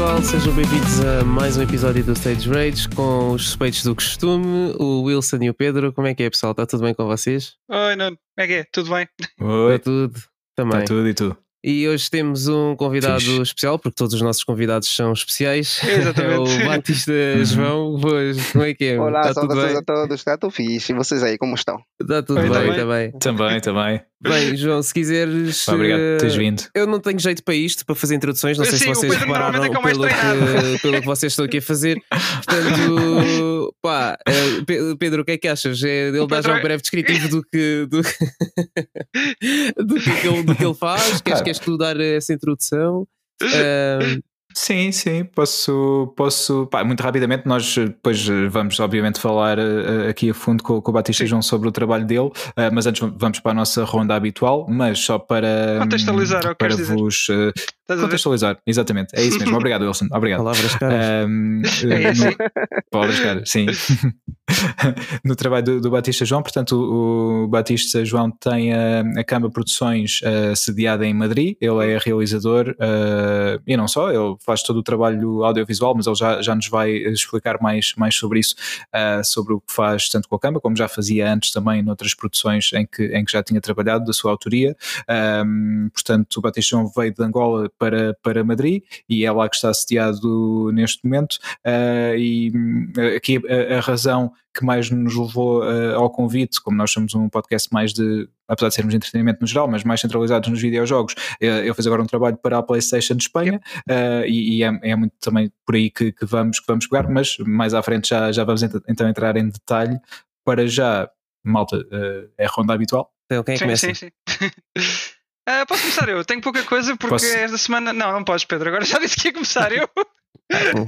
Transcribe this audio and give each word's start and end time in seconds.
Pessoal, 0.00 0.22
sejam 0.22 0.54
bem-vindos 0.54 1.04
a 1.04 1.22
mais 1.22 1.58
um 1.58 1.62
episódio 1.62 2.02
do 2.02 2.14
Stage 2.14 2.48
Rage 2.48 2.88
com 2.88 3.32
os 3.32 3.48
suspeitos 3.48 3.82
do 3.84 3.94
costume, 3.94 4.74
o 4.78 5.02
Wilson 5.02 5.36
e 5.42 5.50
o 5.50 5.54
Pedro. 5.54 5.92
Como 5.92 6.06
é 6.06 6.14
que 6.14 6.22
é, 6.22 6.30
pessoal? 6.30 6.52
Está 6.52 6.64
tudo 6.64 6.84
bem 6.84 6.94
com 6.94 7.04
vocês? 7.04 7.52
Oi, 7.68 7.96
Nuno. 7.96 8.16
Como 8.16 8.18
é 8.38 8.46
que 8.46 8.52
é? 8.54 8.64
Tudo 8.72 8.88
bem? 8.88 9.06
Oi, 9.38 9.74
Está 9.74 9.84
tudo? 9.90 10.18
Também. 10.56 10.78
está 10.78 10.94
tudo 10.94 11.06
e 11.06 11.12
tu? 11.12 11.36
E 11.62 11.86
hoje 11.86 12.08
temos 12.10 12.48
um 12.48 12.74
convidado 12.74 13.20
Fixe. 13.20 13.42
especial, 13.42 13.78
porque 13.78 13.94
todos 13.94 14.14
os 14.14 14.22
nossos 14.22 14.42
convidados 14.42 14.88
são 14.88 15.12
especiais. 15.12 15.78
Exatamente. 15.84 16.50
É 16.50 16.64
o 16.64 16.66
Batista. 16.66 17.12
João. 17.44 17.98
Pois, 18.00 18.52
como 18.52 18.64
é 18.64 18.72
que 18.72 18.84
é? 18.84 18.98
Olá, 18.98 19.20
Está 19.20 19.34
tudo 19.34 19.52
saudações 19.52 19.72
bem? 19.72 19.78
a 19.78 19.82
todos, 19.82 20.20
está 20.20 20.38
tudo 20.38 20.50
fixe. 20.50 20.92
E 20.92 20.94
vocês 20.94 21.22
aí, 21.22 21.36
como 21.36 21.54
estão? 21.54 21.78
Está 22.00 22.22
tudo 22.22 22.40
bem, 22.40 22.50
também. 22.50 23.12
também. 23.18 23.60
Também. 23.60 24.00
Bem, 24.22 24.56
João, 24.56 24.82
se 24.82 24.92
quiseres. 24.92 25.66
Obrigado 25.68 25.98
por 25.98 26.18
teres 26.18 26.34
eh, 26.34 26.38
vindo. 26.38 26.62
Eu 26.74 26.86
não 26.86 27.00
tenho 27.00 27.18
jeito 27.18 27.42
para 27.42 27.54
isto, 27.54 27.86
para 27.86 27.94
fazer 27.94 28.14
introduções. 28.14 28.56
Não 28.58 28.64
sei 28.64 28.78
Sim, 28.78 28.94
se 28.94 29.00
vocês 29.00 29.14
repararam 29.16 29.64
é 29.64 29.70
mais 29.70 29.96
pelo 29.96 30.08
que, 30.08 30.82
pelo 30.82 31.00
que 31.00 31.06
vocês 31.06 31.32
estão 31.32 31.44
aqui 31.44 31.58
a 31.58 31.62
fazer. 31.62 31.98
Portanto, 32.44 33.49
pá, 33.82 34.16
eh, 34.26 34.62
Pe- 34.66 34.96
Pedro, 34.98 35.22
o 35.22 35.24
que 35.24 35.32
é 35.32 35.38
que 35.38 35.48
achas? 35.48 35.82
É, 35.82 36.08
ele 36.08 36.18
dá 36.26 36.36
Pedro 36.36 36.42
já 36.42 36.52
um 36.54 36.58
é- 36.58 36.62
breve 36.62 36.80
descritivo 36.82 37.28
do 37.28 37.42
que, 37.42 37.86
do, 37.88 38.00
do 39.84 39.94
que, 39.96 40.20
que 40.20 40.26
ele, 40.28 40.42
do 40.42 40.54
que 40.54 40.64
ele 40.64 40.74
faz. 40.74 41.20
Queres, 41.22 41.40
queres 41.42 41.58
tu 41.58 41.76
dar 41.76 41.98
essa 42.00 42.32
introdução? 42.32 43.06
Eh, 43.42 44.18
Sim, 44.52 44.90
sim, 44.90 45.22
posso, 45.24 46.12
posso 46.16 46.66
pá, 46.66 46.82
muito 46.82 47.00
rapidamente. 47.00 47.46
Nós 47.46 47.72
depois 47.76 48.26
vamos, 48.50 48.80
obviamente, 48.80 49.20
falar 49.20 49.60
eh, 49.60 50.08
aqui 50.10 50.30
a 50.30 50.34
fundo 50.34 50.60
com, 50.64 50.82
com 50.82 50.90
o 50.90 50.94
Batista 50.94 51.24
João 51.24 51.40
sobre 51.40 51.68
o 51.68 51.72
trabalho 51.72 52.04
dele, 52.04 52.30
eh, 52.56 52.68
mas 52.68 52.84
antes 52.84 53.00
vamos 53.16 53.38
para 53.38 53.52
a 53.52 53.54
nossa 53.54 53.84
ronda 53.84 54.16
habitual. 54.16 54.66
Mas 54.68 54.98
só 54.98 55.20
para 55.20 55.76
Contextualizar, 55.78 56.44
é 56.44 56.48
o 56.48 56.50
que 56.50 56.54
para 56.56 56.74
vos 56.76 57.26
ver? 57.28 57.52
Contextualizar, 57.96 58.58
exatamente, 58.66 59.14
é 59.14 59.22
isso 59.22 59.38
mesmo. 59.38 59.56
Obrigado, 59.58 59.82
Wilson. 59.86 60.06
Obrigado. 60.12 60.38
palavras 60.38 60.74
caras. 60.76 61.04
Ahm, 61.24 61.62
É 61.84 62.02
eh, 62.02 62.12
no- 62.14 62.80
Palavras 62.90 63.20
caras, 63.20 63.50
sim. 63.50 63.66
no 65.24 65.36
trabalho 65.36 65.64
do, 65.64 65.80
do 65.80 65.90
Batista 65.90 66.24
João, 66.24 66.42
portanto, 66.42 66.72
o, 66.76 67.44
o 67.44 67.48
Batista 67.48 68.04
João 68.04 68.30
tem 68.30 68.72
a, 68.74 69.00
a 69.18 69.24
Camba 69.24 69.50
Produções 69.50 70.20
eh, 70.22 70.54
sediada 70.54 71.06
em 71.06 71.14
Madrid, 71.14 71.56
ele 71.60 71.86
é 71.92 71.98
realizador 71.98 72.74
eh, 72.78 73.60
e 73.66 73.76
não 73.76 73.86
só, 73.88 74.10
ele 74.10 74.36
faz 74.44 74.62
todo 74.62 74.78
o 74.78 74.82
trabalho 74.82 75.44
audiovisual, 75.44 75.94
mas 75.94 76.06
ele 76.06 76.16
já, 76.16 76.42
já 76.42 76.54
nos 76.54 76.68
vai 76.68 76.90
explicar 76.90 77.60
mais, 77.60 77.92
mais 77.96 78.14
sobre 78.14 78.40
isso, 78.40 78.54
eh, 78.92 79.22
sobre 79.22 79.54
o 79.54 79.60
que 79.60 79.72
faz 79.72 80.08
tanto 80.08 80.28
com 80.28 80.36
a 80.36 80.40
Camba, 80.40 80.60
como 80.60 80.76
já 80.76 80.88
fazia 80.88 81.32
antes 81.32 81.50
também 81.52 81.82
noutras 81.82 82.14
produções 82.14 82.70
em 82.74 82.86
que, 82.86 83.04
em 83.16 83.24
que 83.24 83.32
já 83.32 83.42
tinha 83.42 83.60
trabalhado, 83.60 84.04
da 84.04 84.12
sua 84.12 84.30
autoria. 84.30 84.76
Ahm, 85.08 85.88
portanto, 85.92 86.36
o 86.38 86.40
Batista 86.40 86.70
João 86.76 86.90
veio 86.96 87.12
de 87.14 87.22
Angola 87.22 87.70
para, 87.80 88.14
para 88.22 88.44
Madrid 88.44 88.82
e 89.08 89.24
é 89.24 89.32
lá 89.32 89.48
que 89.48 89.56
está 89.56 89.72
sediado 89.72 90.70
neste 90.72 91.02
momento. 91.02 91.38
Uh, 91.66 92.14
e 92.16 92.52
hum, 92.54 92.92
aqui 93.16 93.40
a, 93.48 93.78
a 93.78 93.80
razão 93.80 94.30
que 94.54 94.64
mais 94.64 94.90
nos 94.90 95.16
levou 95.16 95.62
uh, 95.62 95.94
ao 95.94 96.10
convite, 96.10 96.60
como 96.60 96.76
nós 96.76 96.90
somos 96.90 97.14
um 97.14 97.28
podcast 97.28 97.72
mais 97.72 97.92
de, 97.94 98.28
apesar 98.46 98.68
de 98.68 98.74
sermos 98.74 98.90
de 98.92 98.96
entretenimento 98.98 99.38
no 99.40 99.46
geral, 99.46 99.66
mas 99.66 99.82
mais 99.82 100.00
centralizados 100.00 100.48
nos 100.50 100.60
videojogos, 100.60 101.14
uh, 101.14 101.36
ele 101.40 101.72
fez 101.72 101.86
agora 101.86 102.02
um 102.02 102.06
trabalho 102.06 102.36
para 102.36 102.58
a 102.58 102.62
PlayStation 102.62 103.14
de 103.14 103.22
Espanha 103.22 103.60
uh, 103.88 104.26
e, 104.26 104.58
e 104.58 104.62
é, 104.62 104.78
é 104.82 104.94
muito 104.96 105.14
também 105.20 105.50
por 105.64 105.74
aí 105.74 105.90
que, 105.90 106.12
que 106.12 106.26
vamos, 106.26 106.60
que 106.60 106.66
vamos 106.66 106.86
pegar, 106.86 107.08
mas 107.08 107.38
mais 107.38 107.72
à 107.72 107.82
frente 107.82 108.10
já, 108.10 108.30
já 108.30 108.44
vamos 108.44 108.62
ent- 108.62 108.82
então 108.88 109.08
entrar 109.08 109.36
em 109.36 109.48
detalhe. 109.48 109.98
Para 110.44 110.66
já, 110.66 111.08
malta, 111.44 111.76
uh, 111.78 112.30
é 112.36 112.44
a 112.44 112.48
ronda 112.48 112.74
habitual. 112.74 113.10
Então, 113.26 113.44
quem 113.44 113.54
é 113.54 113.58
que 113.58 113.76
sim, 113.76 113.86
começa? 113.86 113.94
sim, 113.94 114.10
sim. 114.10 114.50
Ah, 115.46 115.64
posso 115.66 115.82
começar 115.82 116.08
eu? 116.08 116.24
Tenho 116.24 116.40
pouca 116.40 116.62
coisa 116.64 116.96
porque 116.96 117.10
Posso? 117.14 117.26
esta 117.26 117.58
semana. 117.58 117.92
Não, 117.92 118.12
não 118.12 118.24
podes, 118.24 118.44
Pedro. 118.44 118.68
Agora 118.68 118.84
já 118.84 118.98
disse 118.98 119.16
que 119.16 119.28
ia 119.28 119.32
começar 119.32 119.72
eu. 119.72 119.88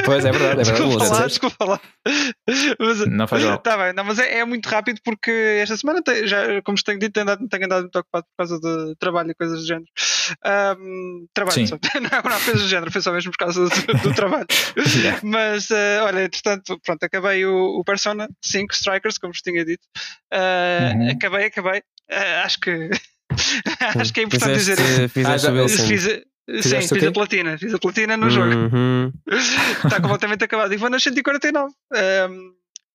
Pois 0.05 0.25
é 0.25 0.33
verdade, 0.33 0.61
é 0.61 0.65
verdade. 0.65 0.73
desculpa 0.73 1.05
lá, 1.15 1.27
desculpa 1.29 1.65
lá. 1.65 1.81
Mas, 2.81 3.07
Não 3.07 3.29
faz 3.29 3.45
mal. 3.45 3.59
Tá 3.59 3.77
bem, 3.77 3.93
não, 3.93 4.03
mas 4.03 4.19
é, 4.19 4.39
é 4.39 4.45
muito 4.45 4.69
rápido 4.69 5.01
porque 5.05 5.31
esta 5.63 5.77
semana, 5.77 6.03
tem- 6.03 6.27
já, 6.27 6.61
como 6.63 6.77
tenho 6.83 6.99
dito, 6.99 7.13
tenho 7.13 7.23
andado, 7.23 7.49
tenho 7.49 7.65
andado 7.67 7.83
muito 7.83 7.97
ocupado 7.97 8.25
por 8.27 8.37
causa 8.39 8.59
de 8.61 8.97
trabalho 8.99 9.31
e 9.31 9.35
coisas 9.37 9.61
do 9.61 9.65
género. 9.67 9.87
Ahm, 10.45 11.27
trabalho 11.33 11.55
Sim. 11.55 11.67
só. 11.69 11.79
Não, 12.01 12.11
não, 12.31 12.41
coisas 12.41 12.63
do 12.63 12.69
género, 12.69 12.91
foi 12.91 13.01
só 13.03 13.13
mesmo 13.13 13.31
por 13.31 13.39
causa 13.39 13.69
do, 13.69 13.95
do 14.03 14.15
trabalho. 14.15 14.47
Yeah. 15.01 15.21
Mas, 15.23 15.71
ah, 15.71 16.07
olha, 16.07 16.25
entretanto, 16.25 16.81
pronto, 16.85 17.05
acabei 17.05 17.45
o, 17.47 17.79
o 17.79 17.85
Persona 17.85 18.29
5 18.45 18.75
Strikers, 18.75 19.19
como 19.19 19.33
vos 19.33 19.43
tinha 19.43 19.65
dito. 19.65 19.87
Ah, 20.33 20.93
Uhum. 20.97 21.11
Acabei, 21.11 21.47
acabei. 21.47 21.83
Ah, 22.11 22.43
acho 22.45 22.59
que. 22.59 22.91
acho 24.01 24.13
que 24.13 24.21
é 24.21 24.23
importante 24.25 24.59
Fizeste- 24.59 24.83
dizer 24.83 25.03
isso. 25.05 25.09
Fizeste 25.15 25.47
Ah, 25.47 25.53
já-. 25.69 25.69
Fiz, 25.69 26.07
a- 26.09 26.61
sim, 26.63 26.95
fiz 26.95 27.05
a 27.05 27.13
platina, 27.13 27.59
fiz 27.59 27.75
a 27.75 27.79
platina 27.79 28.17
no 28.17 28.31
jogo. 28.31 28.53
Uhum. 28.55 29.13
Está 29.85 30.01
completamente 30.03 30.45
acabado. 30.45 30.73
E 30.73 30.77
vou 30.77 30.91
nas 30.91 31.03
149. 31.03 31.73
Ahm, 31.95 32.53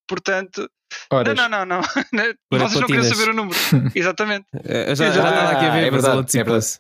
portanto, 0.08 0.70
Horas. 1.12 1.36
não, 1.36 1.50
não, 1.50 1.66
não, 1.66 1.82
não. 2.14 2.24
Vocês 2.60 2.80
não 2.80 2.88
queriam 2.88 2.88
platinas. 2.88 3.08
saber 3.08 3.32
o 3.32 3.34
número. 3.34 3.58
Exatamente. 3.96 4.46
Eh, 4.66 4.96
Já 4.96 5.12
já 5.12 5.30
estava 5.30 5.52
aqui 5.52 5.66
a 5.66 5.70
ver, 5.72 5.84
é 5.88 5.92
verdade, 5.92 6.18
antecipou-se. 6.20 6.80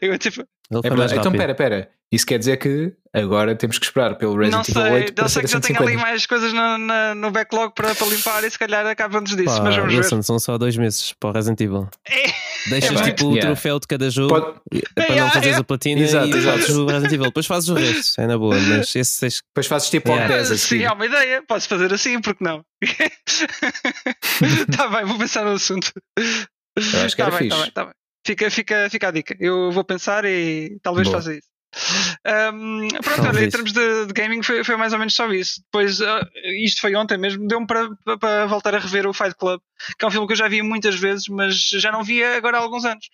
Eu, 0.00 0.18
tipo, 0.18 0.42
É 0.72 0.88
verdade. 0.88 1.16
Então, 1.16 1.32
pera, 1.32 1.54
pera. 1.54 1.90
Isso 2.12 2.24
quer 2.24 2.38
dizer 2.38 2.56
que 2.58 2.92
agora 3.20 3.54
temos 3.56 3.78
que 3.78 3.86
esperar 3.86 4.16
pelo 4.16 4.34
não 4.34 4.42
Resident 4.62 4.68
Evil 4.68 4.82
sei, 4.82 4.92
8 4.92 5.14
para 5.14 5.22
não 5.24 5.28
sei 5.28 5.42
ser 5.42 5.46
que 5.46 5.52
já 5.52 5.58
a 5.58 5.60
tenho 5.60 5.78
ali 5.78 5.86
150. 5.92 6.10
mais 6.10 6.26
coisas 6.26 6.52
no, 6.52 6.78
na- 6.78 7.14
no 7.14 7.30
backlog 7.30 7.72
para, 7.74 7.94
para 7.94 8.06
limpar 8.06 8.44
e 8.44 8.50
se 8.50 8.58
calhar 8.58 8.86
acaba 8.86 9.18
antes 9.18 9.36
disso. 9.36 9.56
Pá, 9.56 9.62
mas 9.64 9.76
vamos 9.76 9.94
Wilson, 9.94 10.22
são 10.22 10.38
só 10.38 10.58
dois 10.58 10.76
meses 10.76 11.12
para 11.18 11.30
o 11.30 11.32
Resident 11.32 11.60
Evil. 11.60 11.88
ver. 12.08 12.34
Deixas 12.68 13.00
É 13.00 13.04
tipo 13.04 13.26
o 13.26 13.30
yeah. 13.30 13.46
troféu 13.46 13.78
de 13.78 13.86
cada 13.86 14.10
jogo 14.10 14.28
Pode- 14.28 14.60
para 14.94 15.04
não 15.08 15.14
Yeah, 15.14 15.26
fazeres 15.28 15.46
yeah. 15.46 15.60
a 15.60 15.64
platina 15.64 16.00
Exato, 16.00 16.26
e 16.26 16.30
exato. 16.36 16.58
fazes 16.58 16.76
o 16.76 16.86
Resident 16.86 17.12
Evil. 17.12 17.26
Depois 17.26 17.46
fazes 17.46 17.68
o 17.68 17.74
resto, 17.74 18.20
é 18.20 18.26
na 18.26 18.38
boa, 18.38 18.56
mas 18.60 18.94
esse 18.96 19.28
Depois 19.48 19.66
fazes 19.66 19.90
tipo 19.90 20.08
Yeah. 20.08 20.24
ao 20.26 20.32
10 20.38 20.50
a 20.50 20.56
Sim, 20.58 20.84
há 20.84 20.92
uma 20.92 21.06
ideia. 21.06 21.42
Posso 21.46 21.68
fazer 21.68 21.92
assim, 21.94 22.20
porque 22.20 22.42
não? 22.44 22.64
Está 22.82 24.40
bem, 24.88 25.04
vou 25.04 25.18
pensar 25.18 25.44
no 25.44 25.52
assunto. 25.52 25.92
Eu 26.18 27.04
acho 27.04 27.16
que 27.16 27.22
Tá 27.22 27.28
era 27.28 27.38
bem, 27.38 27.48
tá 27.48 27.54
fixe. 27.56 27.62
bem, 27.62 27.72
tá 27.72 27.84
bem. 27.84 27.94
Fica, 28.26 28.50
fica, 28.50 28.88
fica 28.90 29.08
a 29.08 29.10
dica. 29.12 29.36
Eu 29.38 29.70
vou 29.70 29.84
pensar 29.84 30.24
e 30.24 30.78
talvez 30.82 31.06
Boa. 31.08 31.18
faça 31.18 31.32
isso. 31.32 31.45
Ahm, 32.24 32.88
pronto, 33.02 33.04
Talvez. 33.22 33.36
olha, 33.36 33.44
em 33.44 33.50
termos 33.50 33.72
de, 33.72 34.06
de 34.06 34.12
gaming 34.12 34.42
foi, 34.42 34.64
foi 34.64 34.76
mais 34.76 34.92
ou 34.92 34.98
menos 34.98 35.14
só 35.14 35.30
isso. 35.32 35.60
Depois, 35.64 36.00
ah, 36.00 36.20
isto 36.64 36.80
foi 36.80 36.94
ontem 36.96 37.18
mesmo, 37.18 37.46
deu-me 37.46 37.66
para, 37.66 37.88
para- 38.18 38.46
voltar 38.46 38.74
a 38.74 38.78
rever 38.78 39.06
o 39.06 39.12
Fight 39.12 39.34
Club, 39.36 39.60
que 39.98 40.04
é 40.04 40.08
um 40.08 40.10
filme 40.10 40.26
que 40.26 40.32
eu 40.32 40.36
já 40.36 40.48
vi 40.48 40.62
muitas 40.62 40.94
vezes, 40.96 41.28
mas 41.28 41.54
já 41.56 41.92
não 41.92 42.02
via 42.02 42.36
agora 42.36 42.58
há 42.58 42.60
alguns 42.60 42.84
anos. 42.84 43.06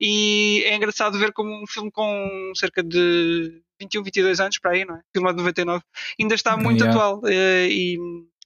E 0.00 0.62
é 0.66 0.74
engraçado 0.76 1.18
ver 1.18 1.32
como 1.32 1.50
um 1.62 1.66
filme 1.66 1.90
com 1.90 2.52
cerca 2.54 2.82
de 2.82 3.60
21, 3.80 4.02
22 4.02 4.40
anos 4.40 4.58
para 4.58 4.72
aí, 4.72 4.84
não 4.84 4.96
é? 4.96 5.00
Filme 5.12 5.30
de 5.30 5.36
99, 5.38 5.82
ainda 6.20 6.34
está 6.34 6.56
muito 6.56 6.80
Yeah. 6.84 6.90
atual. 7.00 7.22
eh, 7.26 7.68
e, 7.70 7.98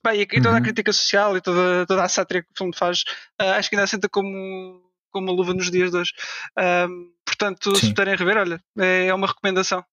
bem, 0.03 0.21
e 0.21 0.25
toda 0.27 0.51
a 0.51 0.53
Uhum. 0.55 0.61
crítica 0.61 0.93
social 0.93 1.35
e 1.35 1.41
toda, 1.41 1.85
toda 1.85 2.03
a 2.03 2.09
sátira 2.09 2.41
que 2.43 2.49
o 2.51 2.57
filme 2.57 2.73
faz, 2.75 3.03
ah, 3.39 3.55
acho 3.57 3.69
que 3.69 3.75
ainda 3.75 3.83
assenta 3.83 4.07
como, 4.07 4.81
como 5.15 5.31
uma 5.31 5.37
luva 5.37 5.53
nos 5.53 5.71
dias 5.71 5.91
de 5.91 5.97
hoje. 5.97 6.11
Ahm, 6.57 7.05
portanto, 7.25 7.73
se 7.75 7.81
Sim. 7.87 7.93
puderem 7.93 8.15
rever, 8.15 8.37
olha, 8.37 8.59
é 8.77 9.13
uma 9.13 9.27
recomendação. 9.27 9.83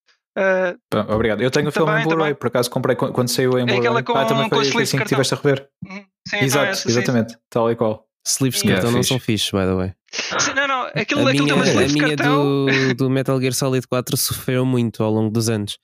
Pá, 0.91 1.07
Obrigado. 1.09 1.43
Eu 1.43 1.51
tenho 1.51 1.69
o 1.69 1.73
filme 1.73 1.87
Também, 1.89 2.03
em 2.05 2.09
Blu-ray, 2.09 2.25
também. 2.29 2.35
por 2.35 2.47
acaso 2.49 2.71
comprei 2.71 2.97
quando 2.97 3.29
saiu 3.29 3.51
em 3.59 3.65
Blu-ray. 3.67 3.79
aquela 3.79 4.03
com- 4.03 4.17
ah, 4.17 4.25
também 4.25 4.49
com 4.49 4.57
foi, 4.57 4.65
foi 4.67 4.83
assim 4.85 4.97
que 4.97 5.03
estiveste 5.05 5.35
a 5.35 5.37
rever. 5.37 5.69
uhum. 5.89 5.97
sim, 6.27 6.37
então 6.37 6.41
Exato, 6.41 6.67
essa, 6.67 6.83
sim. 6.83 6.89
exatamente. 6.89 7.37
Tal 7.51 7.71
e 7.71 7.77
qual. 7.77 8.05
Sleeves 8.27 8.61
de 8.61 8.69
Yeah, 8.69 8.81
cartão 8.83 8.93
não 8.93 9.01
fixe. 9.03 9.09
são 9.09 9.19
fixes, 9.19 9.51
by 9.51 9.59
the 9.67 9.75
way. 9.75 9.93
Sim, 10.39 10.55
não, 10.55 10.69
não, 10.69 10.83
aquilo, 10.95 11.27
A 11.27 11.31
aquilo 11.31 11.45
minha, 11.45 11.45
tem 11.45 11.53
uma 11.73 11.83
a 11.83 11.89
minha 11.89 12.17
do, 12.17 12.95
do 12.95 13.11
Metal 13.11 13.41
Gear 13.41 13.53
Solid 13.53 13.87
4 13.89 14.17
sofreu 14.17 14.65
muito 14.65 15.03
ao 15.03 15.11
longo 15.11 15.31
dos 15.31 15.49
anos. 15.49 15.77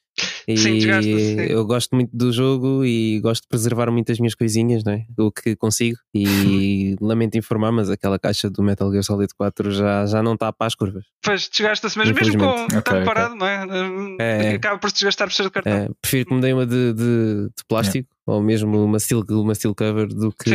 E 0.54 0.56
Sim, 0.56 0.80
sim. 0.80 1.36
eu 1.50 1.64
gosto 1.66 1.94
muito 1.94 2.10
do 2.16 2.32
jogo 2.32 2.82
e 2.84 3.20
gosto 3.20 3.42
de 3.42 3.48
preservar 3.48 3.90
muitas 3.90 4.18
minhas 4.18 4.34
coisinhas, 4.34 4.82
não 4.82 4.94
é? 4.94 5.04
O 5.18 5.30
que 5.30 5.54
consigo. 5.54 5.98
E 6.14 6.96
lamento 7.02 7.36
informar, 7.36 7.70
mas 7.70 7.90
aquela 7.90 8.18
caixa 8.18 8.48
do 8.48 8.62
Metal 8.62 8.90
Gear 8.90 9.02
Solid 9.04 9.32
4 9.34 9.70
já, 9.70 10.06
já 10.06 10.22
não 10.22 10.32
está 10.34 10.50
para 10.50 10.66
as 10.66 10.74
curvas. 10.74 11.04
Pois 11.22 11.48
desgasta-se 11.50 11.98
mesmo, 11.98 12.14
mesmo 12.14 12.38
com 12.38 12.44
Infelizmente. 12.46 12.74
o 12.74 12.78
Ok, 12.78 12.82
cartão 12.82 12.94
ok. 13.02 13.04
parado, 13.04 13.34
não 13.34 13.46
é? 13.46 13.66
Hum, 13.66 14.16
É. 14.18 14.54
Acaba 14.54 14.78
por 14.78 14.88
se 14.88 14.94
desgastar 14.94 15.28
por 15.28 15.34
ser 15.34 15.42
de 15.42 15.50
cartão. 15.50 15.72
É, 15.72 15.88
prefiro 16.00 16.26
que 16.28 16.34
me 16.34 16.40
deem 16.40 16.54
uma 16.54 16.64
de, 16.66 16.92
de, 16.94 17.48
de 17.48 17.64
plástico 17.68 18.08
ou 18.26 18.42
mesmo 18.42 18.82
uma 18.82 18.98
steel, 18.98 19.22
uma 19.30 19.54
steel 19.54 19.74
cover 19.74 20.06
do 20.08 20.32
que 20.32 20.50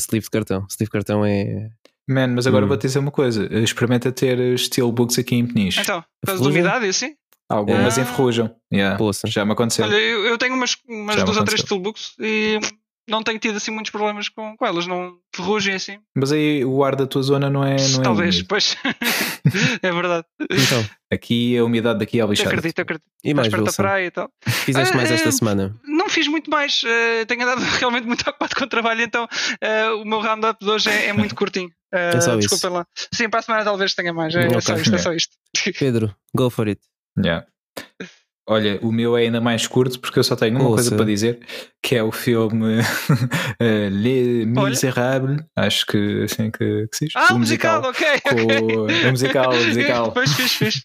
sleeve 0.00 0.24
de 0.24 0.30
cartão. 0.30 0.66
Sleeve 0.68 0.86
de 0.86 0.90
cartão 0.90 1.24
é. 1.24 1.70
Man, 2.08 2.28
mas 2.34 2.46
agora 2.46 2.64
Hum. 2.64 2.68
vou-te 2.68 2.82
dizer 2.86 2.98
uma 3.00 3.10
coisa. 3.10 3.48
Experimenta 3.62 4.10
ter 4.12 4.58
steelbooks 4.58 5.18
aqui 5.18 5.34
em 5.36 5.46
Peniche. 5.46 5.80
Então, 5.80 6.02
por 6.20 6.26
causa 6.26 6.40
de 6.42 6.48
Ferrugem? 6.48 6.62
umidade 6.62 6.86
e 6.86 6.88
assim. 6.88 7.14
Algumas 7.48 7.96
Ah. 7.96 8.02
enferrujam. 8.02 8.54
Yeah, 8.72 8.98
já 9.26 9.44
me 9.44 9.52
aconteceu. 9.52 9.84
Olha, 9.84 9.94
eu, 9.96 10.26
eu 10.26 10.38
tenho 10.38 10.54
umas, 10.54 10.76
umas 10.88 11.16
duas 11.22 11.36
ou 11.36 11.44
três 11.44 11.60
steelbooks 11.60 12.14
e 12.18 12.58
não 13.08 13.22
tenho 13.22 13.38
tido 13.38 13.56
assim 13.56 13.70
muitos 13.70 13.90
problemas 13.92 14.28
com, 14.28 14.56
com 14.56 14.66
elas, 14.66 14.84
não 14.88 15.14
ferrugem 15.32 15.74
assim. 15.74 15.98
Mas 16.16 16.32
aí 16.32 16.64
o 16.64 16.82
ar 16.82 16.96
da 16.96 17.06
tua 17.06 17.22
zona 17.22 17.48
não 17.48 17.62
é. 17.64 17.76
Não 17.76 18.00
é 18.00 18.02
Talvez, 18.02 18.34
úmido. 18.34 18.48
pois. 18.48 18.76
é 19.82 19.92
verdade. 19.92 20.24
Então, 20.50 20.84
Aqui 21.12 21.56
a 21.56 21.64
umidade 21.64 22.00
daqui 22.00 22.20
é 22.20 22.26
lixada. 22.26 22.48
acredito, 22.50 22.80
acredito. 22.80 23.04
e 23.22 23.32
mais, 23.32 23.46
perto 23.46 23.64
da 23.66 23.72
praia 23.72 24.06
e 24.06 24.10
tal. 24.10 24.28
Fizeste 24.44 24.96
mais 24.96 25.08
Ah, 25.08 25.14
esta 25.14 25.28
eh, 25.28 25.32
semana? 25.32 25.76
Não 25.84 26.08
fiz 26.08 26.26
muito 26.26 26.50
mais, 26.50 26.82
eh, 26.84 27.24
tenho 27.26 27.42
andado 27.42 27.60
realmente 27.78 28.06
muito 28.08 28.28
ocupado 28.28 28.56
com 28.56 28.64
o 28.64 28.68
trabalho, 28.68 29.02
então 29.02 29.28
eh, 29.60 29.88
o 29.90 30.04
meu 30.04 30.20
roundup 30.20 30.58
de 30.64 30.68
hoje 30.68 30.90
é, 30.90 31.06
é 31.06 31.12
muito 31.12 31.36
curtinho. 31.36 31.70
Eh, 31.94 32.16
É 32.16 32.20
só 32.20 32.30
isso. 32.36 32.48
desculpem 32.48 32.70
lá. 32.78 32.86
Sim, 33.14 33.28
para 33.28 33.38
a 33.38 33.42
semana 33.44 33.62
talvez 33.64 33.94
tenha 33.94 34.12
mais. 34.12 34.34
É, 34.34 34.42
é 34.42 34.46
Ok. 34.48 34.60
só 34.62 34.74
isto, 34.76 34.94
é 34.96 34.98
só 34.98 35.12
isto. 35.12 35.36
Pedro, 35.78 36.12
go 36.34 36.50
for 36.50 36.66
it. 36.66 36.80
Yeah. 37.18 37.46
Olha, 38.48 38.78
o 38.80 38.92
meu 38.92 39.16
é 39.16 39.22
ainda 39.22 39.40
mais 39.40 39.66
curto 39.66 39.98
porque 39.98 40.18
eu 40.20 40.22
só 40.24 40.36
tenho 40.36 40.54
uma 40.56 40.68
Ouça. 40.68 40.74
coisa 40.84 40.96
para 40.96 41.04
dizer, 41.04 41.40
que 41.82 41.96
é 41.96 42.02
o 42.02 42.12
filme 42.12 42.76
eh, 43.58 43.88
Les 43.90 44.46
Misérables, 44.46 45.40
acho 45.56 45.84
que 45.86 46.22
assim 46.22 46.50
que, 46.52 46.86
que 46.86 46.96
se 46.96 47.04
diz. 47.06 47.14
Ah, 47.16 47.34
o 47.34 47.38
musical, 47.40 47.82
ok. 47.82 48.06
com 48.20 48.42
ok. 48.84 49.06
o 49.08 49.10
musical, 49.10 49.50
o 49.52 49.64
musical 49.64 50.12
Pois, 50.12 50.32
fixe, 50.32 50.64
fixe. 50.64 50.82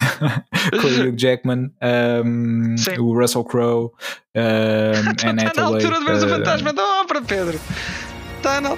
com 0.80 0.86
o 0.86 1.08
Hugh 1.08 1.14
Jackman, 1.18 1.72
um, 2.24 2.74
o 3.00 3.18
Russell 3.20 3.42
Crowe, 3.44 3.86
um, 4.36 4.40
Anne 5.28 5.44
Está 5.44 5.62
na 5.62 5.66
altura 5.68 5.98
de 5.98 6.04
ver 6.04 6.12
o 6.12 6.24
eh, 6.24 6.28
fantasma 6.28 6.72
da 6.72 7.00
ópera, 7.00 7.20
Pedro. 7.22 7.60
Está 8.36 8.60
na 8.60 8.70
Não, 8.70 8.76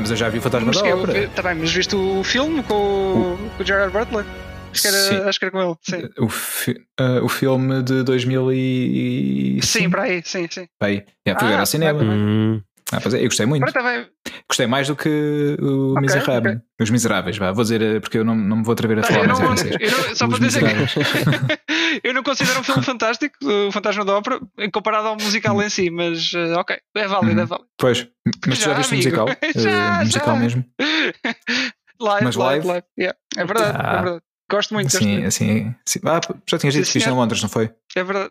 mas 0.00 0.10
eu 0.10 0.16
já 0.16 0.28
vi 0.28 0.38
o 0.38 0.42
Fantasma 0.42 0.68
Mas 0.68 0.76
da 0.76 0.82
que- 0.84 0.92
Ópera. 0.92 1.28
Tá 1.30 1.42
bem, 1.42 1.56
mas 1.56 1.70
viste 1.72 1.94
o 1.96 2.22
filme 2.24 2.62
com, 2.62 2.74
o- 2.74 3.50
com 3.56 3.62
o 3.62 3.66
Gerard 3.66 3.92
Butler? 3.92 4.24
Acho 4.72 4.82
que, 4.82 4.88
Sim. 4.88 5.14
era, 5.16 5.28
acho 5.28 5.38
que 5.38 5.44
era 5.44 5.52
com 5.52 5.62
ele. 5.62 5.76
Sim, 5.82 6.08
O, 6.18 6.28
fi- 6.28 6.86
eh, 6.98 7.20
o 7.20 7.28
filme 7.28 7.82
de 7.82 8.02
2000 8.02 8.52
e... 8.52 9.60
sim 9.62 9.88
para 9.90 10.02
aí, 10.04 10.22
sim, 10.24 10.46
sim. 10.50 10.66
Aí, 10.80 11.04
já 11.26 11.38
fui 11.38 11.46
Ah, 11.48 11.50
ver 11.50 11.60
ao 11.60 11.66
cinema. 11.66 11.98
vai, 11.98 12.06
vai. 12.08 12.16
Hum, 12.16 12.62
Ah, 12.90 13.00
pois 13.00 13.14
é, 13.14 13.20
eu 13.20 13.24
gostei 13.24 13.46
muito. 13.46 13.64
Bem. 13.72 14.06
Gostei 14.48 14.66
mais 14.66 14.86
do 14.88 14.94
que 14.96 15.56
o 15.60 15.92
Ok, 15.92 16.00
Miserável. 16.00 16.52
ok. 16.52 16.60
Os 16.80 16.90
Miseráveis, 16.90 17.36
vá. 17.38 17.52
Vou 17.52 17.62
dizer, 17.64 17.80
eh, 17.82 18.00
porque 18.00 18.18
eu 18.18 18.24
não, 18.24 18.34
não 18.34 18.58
me 18.58 18.64
vou 18.64 18.72
atrever 18.72 18.98
a 18.98 19.02
Tá, 19.02 19.08
falar 19.08 19.22
eu 19.22 19.28
não, 19.28 19.36
eu 19.42 19.48
não- 19.50 19.56
só 20.14 20.26
Os 20.26 20.30
para 20.30 20.38
dizer 20.46 20.60
que 20.62 22.00
eu 22.08 22.12
não 22.14 22.22
considero 22.22 22.60
um 22.60 22.62
filme 22.62 22.82
fantástico, 22.82 23.36
o 23.42 23.72
Fantasma 23.72 24.04
da 24.04 24.16
Ópera, 24.16 24.40
comparado 24.72 25.08
ao 25.08 25.16
musical 25.16 25.60
em 25.62 25.68
si, 25.70 25.90
mas 25.90 26.32
eh, 26.34 26.54
ok, 26.56 26.76
é 26.96 27.08
válido, 27.08 27.40
é 27.40 27.42
Uhum. 27.42 27.48
válido. 27.48 27.68
Pois, 27.78 28.06
mas 28.46 28.58
tu 28.58 28.64
já 28.64 28.70
Já, 28.72 28.76
viste 28.76 28.92
o 28.92 28.94
amigo. 28.94 29.10
musical? 29.10 29.28
Já, 29.56 29.70
Eh, 29.70 30.04
musical 30.04 30.34
já. 30.36 30.40
mesmo? 30.42 30.64
live, 32.00 32.24
Mas 32.24 32.36
live, 32.36 32.36
live? 32.36 32.66
live. 32.66 32.86
Yeah. 32.98 33.18
É 33.36 33.44
verdade, 33.44 33.78
Ah. 33.80 33.88
é 33.92 34.02
verdade. 34.02 34.22
Gosto 34.52 34.74
muito, 34.74 34.84
gosto 34.92 34.96
Assim, 34.98 35.12
muito. 35.12 35.26
assim, 35.28 35.74
assim. 35.86 36.00
Ah, 36.04 36.20
já 36.48 36.58
tinhas 36.58 36.74
dito 36.74 36.84
Sim, 36.86 36.92
que 36.92 36.98
viste 36.98 37.08
em. 37.08 37.12
Londres, 37.14 37.42
não 37.42 37.48
foi? 37.48 37.70
É 37.96 38.04
verdade. 38.04 38.30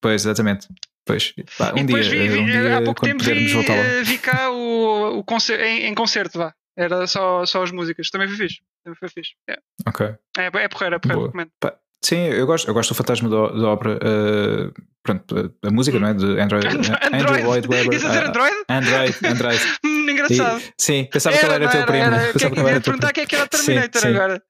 Pois, 0.00 0.22
exatamente. 0.26 0.68
Pois, 1.06 1.34
pá, 1.58 1.72
um 1.76 1.84
dia, 1.84 2.02
vi, 2.02 2.28
vi- 2.28 2.38
um 2.38 2.44
dia 2.46 2.78
há 2.78 2.82
pouco 2.82 3.02
tempo 3.02 3.22
vi, 3.24 3.48
voltar 3.52 3.74
lá. 3.74 3.80
eh, 3.82 4.02
vi 4.02 4.18
cá 4.18 4.50
o, 4.50 5.18
o 5.18 5.24
concer- 5.24 5.60
em, 5.60 5.86
em 5.86 5.94
concerto, 5.94 6.38
vá. 6.38 6.54
Era 6.76 7.06
só, 7.06 7.44
só 7.46 7.62
as 7.62 7.70
músicas. 7.70 8.10
Também 8.10 8.26
foi 8.28 8.36
fixe. 8.36 8.60
Também 8.82 8.98
foi 8.98 9.08
fixe. 9.08 9.32
É, 9.48 9.58
Ok. 9.86 10.06
é, 10.38 10.46
é 10.46 10.68
porreiro, 10.68 10.96
é 10.96 10.98
porreiro, 10.98 11.20
Boa. 11.20 11.26
recomendo. 11.26 11.50
Pá, 11.60 11.74
Sim, 12.02 12.16
eu 12.26 12.46
gosto, 12.46 12.68
eu 12.68 12.74
gosto 12.74 12.90
do 12.90 12.94
Fantasma 12.96 13.28
da, 13.28 13.48
da 13.48 13.68
Ópera. 13.68 13.98
eh, 14.02 14.70
pronto, 15.02 15.54
a, 15.64 15.70
música, 15.70 15.98
não 15.98 16.08
é? 16.08 16.14
De 16.14 16.38
Android, 16.38 16.66
Andrew 17.12 17.44
Lloyd 17.44 17.66
Webber. 17.72 17.94
Isso 17.94 18.06
a 18.06 18.10
dizer 18.10 18.24
ah, 18.24 18.28
Android? 18.28 18.56
Android, 18.68 19.16
Android. 19.26 19.62
Hum, 19.84 20.10
engraçado. 20.10 20.60
E- 20.60 20.72
sim, 20.78 21.08
pensava 21.10 21.36
que 21.36 21.44
ele 21.44 21.54
era 21.54 21.64
não 21.64 21.72
teu 21.72 21.86
primo. 21.86 22.04
Era, 22.04 22.18
que 22.18 22.24
é 22.24 22.32
Pensava 22.32 22.54
que 22.54 22.60
que 22.60 22.68
era 22.68 22.80
teu 22.80 22.82
perguntar 22.82 23.12
quem 23.14 23.22
é 23.22 23.26
que 23.26 23.34
era 23.36 23.44
o 23.44 23.56
Sim, 23.56 23.64
Terminator 23.66 24.02
sim. 24.02 24.08
agora. 24.08 24.42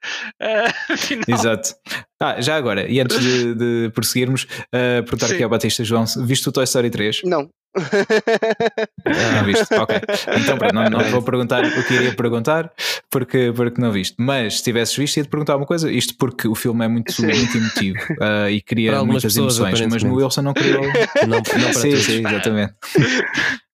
Ah, 0.43 0.93
afinal. 0.95 1.25
Exato. 1.29 1.75
Ah, 2.21 2.41
já 2.41 2.57
agora, 2.57 2.91
e 2.91 3.01
antes 3.01 3.21
de, 3.21 3.55
de 3.55 3.91
prosseguirmos, 3.95 4.47
eh, 4.73 5.03
perguntar 5.03 5.29
Sim. 5.29 5.35
aqui 5.35 5.43
ao 5.45 5.51
Batista 5.51 5.85
João: 5.85 6.05
viste 6.27 6.49
o 6.49 6.53
Toy 6.53 6.65
Story 6.65 6.91
3? 6.91 7.21
Não. 7.25 7.49
Não 7.75 9.45
viste? 9.45 9.75
Ok. 9.75 9.97
Então, 10.41 10.57
pronto, 10.59 10.75
não, 10.75 10.89
não 10.91 11.01
vou 11.11 11.23
perguntar 11.23 11.65
o 11.65 11.85
que 11.85 11.95
iria 11.95 12.15
perguntar 12.15 12.73
porque, 13.11 13.53
porque 13.55 13.81
não 13.81 13.91
viste. 13.93 14.15
Mas 14.19 14.59
se 14.59 14.65
tivesses 14.65 14.97
visto, 14.97 15.17
ia-te 15.17 15.29
perguntar 15.29 15.57
uma 15.57 15.67
coisa. 15.67 15.91
Isto 15.91 16.15
porque 16.19 16.47
o 16.49 16.55
filme 16.55 16.85
é 16.85 16.89
muito, 16.89 17.13
Sim. 17.13 17.27
muito 17.27 17.57
emotivo 17.57 17.99
eh, 18.21 18.51
e 18.53 18.61
cria 18.63 18.93
algumas 18.97 19.23
muitas 19.25 19.33
pessoas, 19.35 19.59
emoções, 19.59 19.93
mas 19.93 20.03
no. 20.03 20.15
Wilson 20.15 20.43
não 20.43 20.55
criou. 20.55 20.83
não, 21.27 21.29
não 21.29 21.43
para 21.43 21.73
sim, 21.75 21.91
todos. 21.91 22.05
sim, 22.05 22.19
exatamente. 22.27 22.75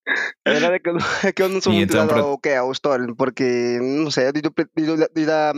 A 0.45 0.51
verdade 0.51 0.75
é 0.75 0.79
que 0.81 0.89
eu 0.89 0.95
não, 0.95 1.01
é 1.23 1.33
que 1.33 1.43
eu 1.43 1.49
não 1.49 1.61
sou 1.61 1.73
E 1.73 1.77
muito 1.77 1.93
então, 1.93 2.07
pronto. 2.09 2.27
ao 2.27 2.39
que 2.39 2.49
é 2.49 2.57
ao 2.57 2.73
story, 2.73 3.15
porque, 3.15 3.79
não 3.81 4.11
sei, 4.11 4.33
desde, 4.33 4.49
o 4.49 4.51
pri- 4.51 4.67
desde, 4.75 5.09
desde, 5.15 5.31
a, 5.31 5.53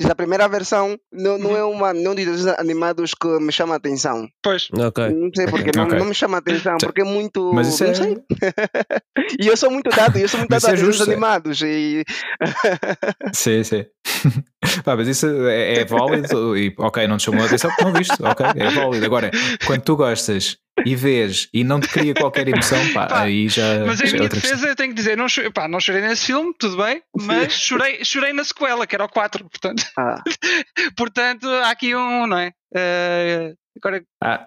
desde 0.00 0.12
a 0.12 0.14
primeira 0.14 0.48
versão, 0.48 0.98
não, 1.12 1.36
não 1.36 1.54
é 1.54 1.62
uma, 1.62 1.92
não 1.92 2.14
de 2.14 2.24
desenhos 2.24 2.46
animados 2.58 3.12
que 3.12 3.28
me 3.38 3.52
chama 3.52 3.74
a 3.74 3.76
atenção. 3.76 4.26
Pois. 4.42 4.68
Ok. 4.72 5.10
Não 5.10 5.30
sei 5.36 5.46
porque, 5.46 5.70
não, 5.76 5.84
Ok. 5.84 5.98
não 5.98 6.06
me 6.06 6.14
chama 6.14 6.38
a 6.38 6.40
atenção, 6.40 6.78
porque 6.78 7.02
é 7.02 7.04
muito. 7.04 7.52
Mas 7.52 7.68
isso 7.68 7.84
não 7.84 7.90
é- 7.90 7.94
sei. 7.94 8.16
e 9.38 9.46
eu 9.46 9.56
sou 9.58 9.70
muito 9.70 9.90
dado, 9.90 10.16
eu 10.16 10.26
sou 10.26 10.38
muito 10.40 10.48
dado 10.50 10.64
a 10.66 10.68
é 10.70 10.72
desenhos 10.72 10.96
justo, 10.96 11.08
é. 11.10 11.12
animados. 11.12 11.60
E, 11.60 12.02
Sim, 13.34 13.62
sim. 13.62 13.84
Pá, 14.84 14.96
mas 14.96 15.06
isso 15.08 15.26
é, 15.46 15.80
é 15.80 15.84
válido 15.84 16.56
e 16.56 16.74
ok, 16.78 17.06
não 17.06 17.18
te 17.18 17.24
chamou 17.24 17.42
a 17.42 17.46
atenção 17.46 17.70
porque 17.70 17.84
não 17.84 17.92
viste, 17.92 18.16
ok, 18.22 18.46
é 18.56 18.70
válido. 18.70 19.04
Agora, 19.04 19.30
quando 19.66 19.82
tu 19.82 19.96
gostas 19.96 20.56
e 20.84 20.94
vês 20.96 21.48
e 21.52 21.62
não 21.64 21.80
te 21.80 21.88
cria 21.88 22.14
qualquer 22.14 22.46
emoção, 22.48 22.78
pá, 22.92 23.06
Pá, 23.06 23.20
aí 23.22 23.48
já, 23.48 23.84
Mas 23.86 24.00
em 24.00 24.04
é 24.08 24.10
minha 24.12 24.22
outra 24.22 24.40
questão. 24.40 24.56
defesa, 24.56 24.68
eu 24.72 24.76
tenho 24.76 24.90
que 24.90 24.94
dizer, 24.96 25.16
não, 25.16 25.26
pá, 25.54 25.68
não 25.68 25.80
chorei 25.80 26.02
nesse 26.02 26.26
filme, 26.26 26.54
tudo 26.58 26.76
bem, 26.82 27.02
mas 27.16 27.52
chorei, 27.52 28.04
chorei 28.04 28.32
na 28.32 28.44
sequela, 28.44 28.86
que 28.86 28.94
era 28.94 29.04
o 29.04 29.08
4, 29.08 29.44
portanto, 29.48 29.84
ah, 29.98 30.22
portanto 30.96 31.48
há 31.48 31.70
aqui 31.70 31.94
um, 31.94 32.26
não 32.26 32.38
é? 32.38 32.52
Eh, 32.74 33.54
agora, 33.76 34.02
Ah, 34.22 34.46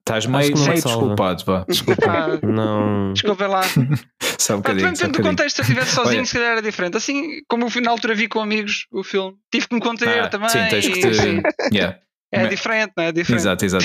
estás 0.00 0.26
meio, 0.26 0.56
meio 0.58 0.74
desculpado, 0.82 1.44
vá. 1.44 1.64
Desculpa, 1.68 2.02
pá, 2.02 2.28
Não. 2.42 3.12
desculpem 3.12 3.46
lá. 3.46 3.62
só 4.38 4.56
um 4.56 4.62
Pá, 4.62 4.70
bocadinho. 4.70 4.90
depende 4.92 4.98
Só 4.98 5.06
um 5.06 5.10
do 5.12 5.22
contexto, 5.22 5.56
se 5.56 5.60
eu 5.60 5.64
estivesse 5.64 5.94
sozinho, 5.94 6.16
Olha. 6.18 6.26
se 6.26 6.32
calhar 6.34 6.50
era 6.52 6.62
diferente. 6.62 6.96
Assim 6.96 7.40
como 7.48 7.66
eu 7.72 7.82
na 7.82 7.90
altura 7.90 8.14
vi 8.14 8.26
com 8.26 8.40
amigos 8.40 8.86
o 8.90 9.04
filme, 9.04 9.36
tive 9.52 9.68
que 9.68 9.74
me 9.74 9.80
conter 9.80 10.08
Ah, 10.24 10.28
também. 10.28 10.48
sim, 10.48 10.66
tens 10.68 10.88
que 10.88 10.98
e, 10.98 11.02
te. 11.02 11.42
Yeah. 11.72 11.98
é 12.32 12.46
diferente, 12.46 12.92
não 12.96 13.04
é? 13.04 13.08
É 13.08 13.12
diferente. 13.12 13.40
Exato, 13.42 13.64
exato. 13.64 13.84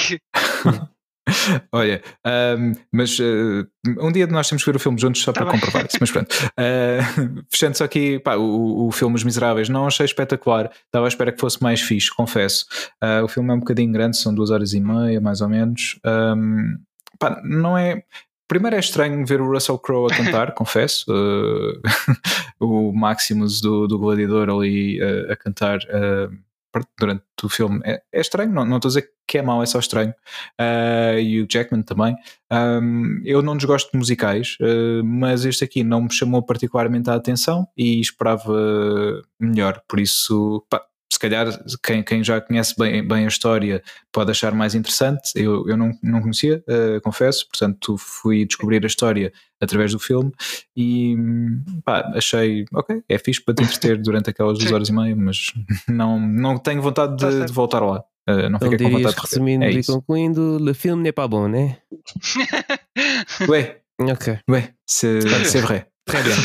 Olha, 1.72 2.02
ahm, 2.24 2.74
mas 2.92 3.18
eh, 3.20 3.66
um 4.00 4.12
dia 4.12 4.28
nós 4.28 4.48
temos 4.48 4.64
que 4.64 4.70
ver 4.72 4.76
o 4.78 4.80
filme 4.80 5.00
juntos 5.00 5.22
só 5.22 5.32
Tá 5.34 5.42
para 5.42 5.52
bem. 5.52 5.60
comprovar 5.60 5.86
isso. 5.88 5.98
Mas 6.00 6.12
pronto, 6.12 6.36
Ah, 6.58 7.00
fechando 7.52 7.78
só 7.78 7.84
aqui, 7.84 8.20
pá, 8.20 8.36
o, 8.36 8.88
o 8.88 8.92
filme 8.92 9.16
Os 9.16 9.24
Miseráveis 9.24 9.68
não 9.70 9.88
achei 9.88 10.06
espetacular. 10.06 10.70
Estava 10.86 11.06
à 11.06 11.08
espera 11.08 11.32
que 11.32 11.40
fosse 11.40 11.62
mais 11.64 11.82
fixe, 11.82 12.14
confesso. 12.16 12.66
Ah, 13.02 13.22
o 13.24 13.28
filme 13.28 13.50
é 13.50 13.54
um 13.54 13.60
bocadinho 13.60 13.92
grande, 13.92 14.18
são 14.18 14.34
duas 14.34 14.52
horas 14.52 14.74
e 14.74 14.80
meia, 14.80 15.20
mais 15.20 15.42
ou 15.42 15.50
menos. 15.50 16.00
Ahm, 16.06 16.78
pá, 17.20 17.42
não 17.44 17.78
é. 17.78 18.04
Primeiro 18.48 18.76
é 18.76 18.80
estranho 18.80 19.26
ver 19.26 19.42
o 19.42 19.52
Russell 19.52 19.80
Crowe 19.80 20.12
a 20.12 20.16
cantar, 20.16 20.54
confesso. 20.56 21.06
O 22.60 22.92
Maximus 22.94 23.60
do, 23.60 23.88
do 23.88 23.98
Gladiador 23.98 24.50
ali 24.50 25.00
a 25.30 25.36
cantar. 25.36 25.80
durante 27.00 27.24
o 27.44 27.50
filme 27.50 27.80
é, 27.84 28.02
é 28.14 28.22
estranho, 28.22 28.52
não, 28.52 28.66
não 28.66 28.78
estou 28.78 28.90
a 28.90 28.92
dizer 28.92 29.02
que 29.04 29.15
é 29.34 29.42
mau, 29.42 29.62
é 29.62 29.66
só 29.66 29.80
estranho. 29.80 30.14
Uh, 30.60 31.20
e 31.20 31.42
o 31.42 31.48
Jackman 31.50 31.84
também. 31.84 32.16
Um, 32.52 33.22
eu 33.26 33.42
não 33.42 33.58
desgosto 33.58 33.92
de 33.92 33.98
musicais, 33.98 34.58
uh, 34.62 35.04
mas 35.04 35.46
este 35.46 35.64
aqui 35.64 35.84
não 35.84 36.04
me 36.04 36.14
chamou 36.14 36.44
particularmente 36.44 37.10
a 37.10 37.16
atenção 37.16 37.68
e 37.76 38.00
esperava 38.00 38.54
melhor. 39.40 39.82
Por 39.88 40.00
isso, 40.00 40.66
pá, 40.70 40.82
calhar 41.30 41.48
quem, 41.84 42.04
quem 42.04 42.24
já 42.24 42.40
conhece 42.40 42.76
bem, 42.78 43.06
bem 43.08 43.26
a 43.26 43.28
história 43.28 43.82
pode 44.12 44.32
achar 44.32 44.54
mais 44.54 44.76
interessante. 44.76 45.32
Eu, 45.36 45.68
eu 45.68 45.76
não, 45.78 45.92
não 46.04 46.22
conhecia, 46.22 46.64
uh, 46.68 47.02
confesso, 47.02 47.48
portanto 47.48 47.98
fui 47.98 48.46
descobrir 48.46 48.84
a 48.84 48.88
história 48.88 49.32
através 49.60 49.92
do 49.92 50.00
filme 50.00 50.32
e 50.76 51.16
pá, 51.84 52.12
achei, 52.16 52.66
ok, 52.74 53.02
é 53.10 53.18
fixe 53.18 53.42
para 53.44 53.54
te 53.56 53.64
entreter 53.64 53.98
durante 54.02 54.30
aquelas 54.30 54.58
duas 54.60 54.72
horas 54.72 54.90
e 54.90 54.94
meia, 54.94 55.16
mas 55.16 55.54
não, 55.90 56.20
não 56.20 56.58
tenho 56.58 56.82
vontade 56.82 57.18
Tá 57.18 57.28
de, 57.30 57.34
certo. 57.36 57.48
de 57.48 57.54
voltar 57.54 57.80
lá. 57.80 58.04
Uh, 58.28 58.50
não 58.50 58.58
Então 58.58 58.72
fiquei 58.72 58.90
com 58.90 58.98
vontade 58.98 59.16
resumindo 59.22 59.64
É 59.66 59.72
e 59.72 59.80
isso. 59.80 59.94
concluindo, 59.94 60.58
o 60.60 60.74
filme 60.74 61.04
n'est 61.04 61.14
pas 61.16 61.28
bon, 61.30 61.48
né? 61.48 61.78
Ouais, 63.48 63.78
Ok. 64.00 64.40
ouais, 64.50 64.74
c'est 64.86 65.22
c'est 65.46 65.62
vrai. 65.62 65.88
Très 66.06 66.22
bien. 66.24 66.36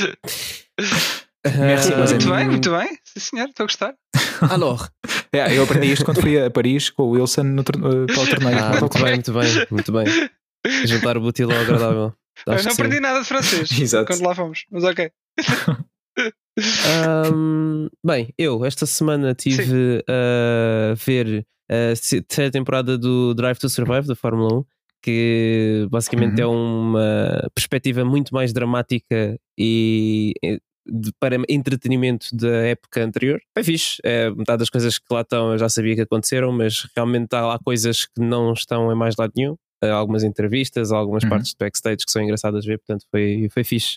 Merci, 1.47 1.95
Muito 1.95 2.31
bem, 2.31 2.47
muito 2.49 2.71
bem. 2.71 2.89
Sim, 3.05 3.21
senhor, 3.21 3.49
estou 3.49 3.65
a 3.65 3.67
gostar. 3.67 3.95
Alors. 4.51 4.89
É, 5.33 5.57
eu 5.57 5.63
aprendi 5.65 5.93
isto 5.93 6.05
quando 6.05 6.21
fui 6.21 6.39
a 6.39 6.51
Paris 6.51 6.91
com 6.91 7.05
o 7.05 7.11
Wilson 7.11 7.43
no, 7.45 7.63
uh, 7.63 7.65
para 7.65 8.21
o 8.23 8.27
torneio. 8.29 8.59
Ah, 8.59 8.81
muito 8.81 8.99
bem, 9.03 9.13
muito 9.15 9.33
bem, 9.33 9.67
muito 9.71 9.93
bem. 9.93 10.31
Juntar 10.87 11.17
o 11.17 11.23
útil 11.23 11.51
ao 11.51 11.59
agradável. 11.59 12.13
Eu 12.47 12.53
Acho 12.55 12.65
não 12.65 12.71
que 12.71 12.77
sim. 12.77 12.83
aprendi 12.83 13.01
nada 13.01 13.21
de 13.21 13.27
francês 13.27 13.71
Exato. 13.81 14.07
quando 14.07 14.27
lá 14.27 14.35
fomos, 14.35 14.65
mas 14.71 14.85
ok. 14.85 15.11
Ahm, 16.87 17.89
bem, 18.05 18.33
eu 18.37 18.65
esta 18.65 18.85
semana 18.87 19.35
tive 19.35 20.05
a 20.09 20.95
ver 20.95 21.47
a 21.71 21.95
terceira 21.97 22.51
temporada 22.51 22.99
do 22.99 23.33
Drive 23.35 23.59
to 23.59 23.69
Survive 23.69 24.07
da 24.07 24.15
Fórmula 24.15 24.59
1, 24.59 24.65
que 25.03 25.87
basicamente 25.91 26.43
Uhum. 26.43 26.45
é 26.45 26.47
uma 26.47 27.51
perspectiva 27.55 28.05
muito 28.05 28.35
mais 28.35 28.53
dramática 28.53 29.39
e 29.59 30.35
eh, 30.45 30.59
de- 30.91 31.13
para 31.21 31.37
entretenimento 31.49 32.27
da 32.35 32.49
época 32.67 33.03
anterior. 33.05 33.41
Foi 33.55 33.63
fixe, 33.65 33.97
é, 34.05 34.31
metade 34.31 34.59
das 34.59 34.71
coisas 34.71 34.99
que 34.99 35.05
lá 35.13 35.21
estão 35.23 35.53
eu 35.53 35.59
já 35.59 35.69
sabia 35.69 35.95
que 35.95 36.01
aconteceram, 36.03 36.53
mas 36.53 36.87
realmente 36.97 37.35
há 37.35 37.47
lá 37.47 37.59
coisas 37.59 38.05
que 38.07 38.21
não 38.21 38.53
estão 38.53 38.91
em 38.93 38.95
mais 38.97 39.15
lado 39.17 39.33
nenhum. 39.37 39.57
Há 39.83 39.91
algumas 39.93 40.23
entrevistas, 40.25 40.93
algumas 40.93 41.23
Uhum. 41.25 41.31
partes 41.31 41.51
de 41.53 41.57
backstage 41.59 42.05
que 42.05 42.11
são 42.13 42.23
engraçadas 42.23 42.65
de 42.65 42.71
ver, 42.71 42.79
portanto 42.79 43.05
foi, 43.11 43.49
foi 43.53 43.65
fixe. 43.65 43.97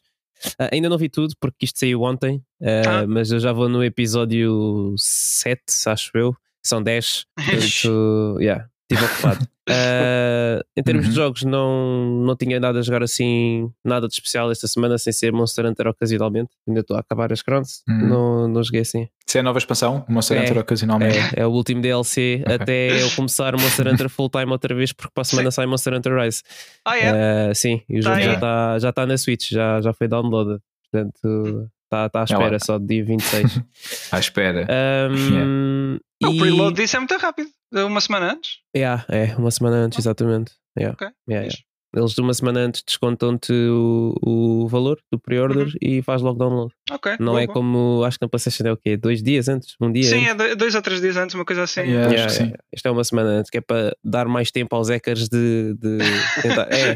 Ah, 0.60 0.70
ainda 0.74 0.90
não 0.90 0.98
vi 0.98 1.10
tudo 1.10 1.34
porque 1.40 1.66
isto 1.66 1.80
saiu 1.80 2.02
ontem, 2.04 2.42
ah, 2.62 3.02
Ah. 3.02 3.08
mas 3.08 3.32
eu 3.32 3.40
já 3.40 3.52
vou 3.54 3.68
no 3.70 3.84
episódio 3.84 4.94
7, 4.98 5.62
acho 5.88 6.12
eu. 6.16 6.36
São 6.66 6.82
10. 6.82 7.26
Portanto, 7.84 8.38
yeah. 8.40 8.66
estive 8.90 9.06
ocupado. 9.12 9.48
Uh, 9.70 10.62
em 10.76 10.84
termos 10.84 11.06
Uhum. 11.06 11.10
de 11.12 11.16
jogos, 11.16 11.44
não, 11.44 12.24
não 12.26 12.36
tinha 12.36 12.60
nada 12.60 12.80
a 12.80 12.82
jogar 12.82 13.02
assim, 13.04 13.72
nada 13.84 14.08
de 14.08 14.14
especial 14.14 14.52
esta 14.52 14.68
semana, 14.68 14.98
sem 14.98 15.14
ser 15.14 15.32
Monster 15.32 15.66
Hunter 15.66 15.88
ocasionalmente. 15.88 16.50
Ainda 16.68 16.82
estou 16.82 16.98
a 16.98 17.00
acabar 17.00 17.32
as 17.32 17.42
crowns, 17.42 17.82
Uhum. 17.88 18.08
não, 18.10 18.48
não 18.50 18.64
joguei 18.64 18.82
assim. 18.82 19.08
Se 19.26 19.38
é 19.38 19.42
a 19.42 19.44
nova 19.44 19.58
expansão, 19.58 20.06
o 20.08 20.12
Monster 20.12 20.38
É, 20.38 20.42
Hunter 20.42 20.58
ocasionalmente. 20.60 21.18
É, 21.18 21.42
é 21.42 21.48
o 21.48 21.50
último 21.52 21.82
DLC 21.82 22.42
Ok. 22.46 22.56
até 22.56 23.02
eu 23.02 23.10
começar 23.12 23.54
Monster 23.54 23.88
Hunter 23.88 24.10
full 24.10 24.30
time 24.30 24.52
outra 24.52 24.76
vez, 24.76 24.92
porque 24.92 25.12
para 25.14 25.22
a 25.22 25.26
semana 25.26 25.50
sai 25.52 25.66
Monster 25.66 25.94
Hunter 25.94 26.14
Rise. 26.14 26.44
Ah, 26.86 26.98
é? 26.98 27.50
Uh, 27.52 27.56
sim, 27.56 27.82
e 27.90 28.00
o 28.00 28.04
Tá 28.04 28.10
jogo 28.16 28.22
já 28.22 28.34
está 28.34 28.80
já 28.80 28.92
tá 28.94 29.06
na 29.06 29.18
Switch, 29.18 29.50
já, 29.50 29.80
já 29.82 29.94
foi 29.94 30.08
downloaded. 30.08 30.60
Portanto, 30.92 31.70
está 31.86 32.10
tá 32.10 32.22
à 32.22 32.24
espera 32.26 32.52
lá. 32.52 32.60
só 32.60 32.78
de 32.78 32.86
dia 32.86 33.04
26. 33.06 33.60
À 34.12 34.20
espera. 34.20 34.68
Um, 35.10 35.98
O 36.24 36.28
e- 36.32 36.40
preload 36.40 36.76
disso 36.82 36.96
é 36.96 37.00
muito 37.00 37.18
rápido. 37.18 37.50
Uma 37.74 38.02
semana 38.02 38.34
antes. 38.34 38.58
Yeah, 38.76 39.06
é, 39.10 39.36
uma 39.38 39.52
semana 39.52 39.78
antes, 39.78 40.00
exatamente. 40.00 40.52
Yeah, 40.78 40.94
Ok. 40.94 41.08
yeah, 41.30 41.46
yeah. 41.48 41.64
Eles 41.96 42.14
de 42.14 42.22
uma 42.22 42.34
semana 42.34 42.62
antes 42.62 42.82
descontam-te 42.84 43.54
o, 43.54 44.16
o 44.24 44.68
valor 44.68 45.00
do 45.12 45.20
pre-order 45.20 45.68
Uhum. 45.68 45.74
e 45.80 46.02
faz 46.02 46.24
logo 46.24 46.40
download. 46.40 46.74
Ok. 46.90 47.18
Não 47.20 47.34
boa, 47.34 47.42
é 47.44 47.46
boa. 47.46 47.54
como, 47.54 48.04
acho 48.04 48.18
que 48.18 48.26
na 48.26 48.30
PlayStation 48.30 48.64
é 48.66 48.72
o 48.72 48.78
quê? 48.78 48.98
Dois 48.98 49.22
dias 49.22 49.48
antes? 49.48 49.76
Um 49.80 49.92
dia 49.92 50.02
Sim, 50.06 50.26
antes? 50.28 50.30
é 50.30 50.50
do- 50.50 50.56
dois 50.56 50.74
ou 50.74 50.82
três 50.82 51.00
dias 51.00 51.16
antes, 51.18 51.36
uma 51.36 51.46
coisa 51.46 51.62
assim. 51.62 51.82
Yeah, 51.82 52.10
Yeah, 52.10 52.26
acho 52.26 52.38
que 52.38 52.44
yeah, 52.46 52.58
sim. 52.58 52.66
Isto 52.76 52.88
é 52.88 52.92
uma 52.92 53.04
semana 53.04 53.30
antes, 53.30 53.52
que 53.52 53.60
é 53.60 53.62
para 53.62 53.96
dar 54.04 54.28
mais 54.28 54.50
tempo 54.50 54.76
aos 54.76 54.90
hackers 54.90 55.30
de, 55.30 55.76
de 55.76 55.98
tentar. 56.42 56.68
é, 56.74 56.90
é. 56.94 56.96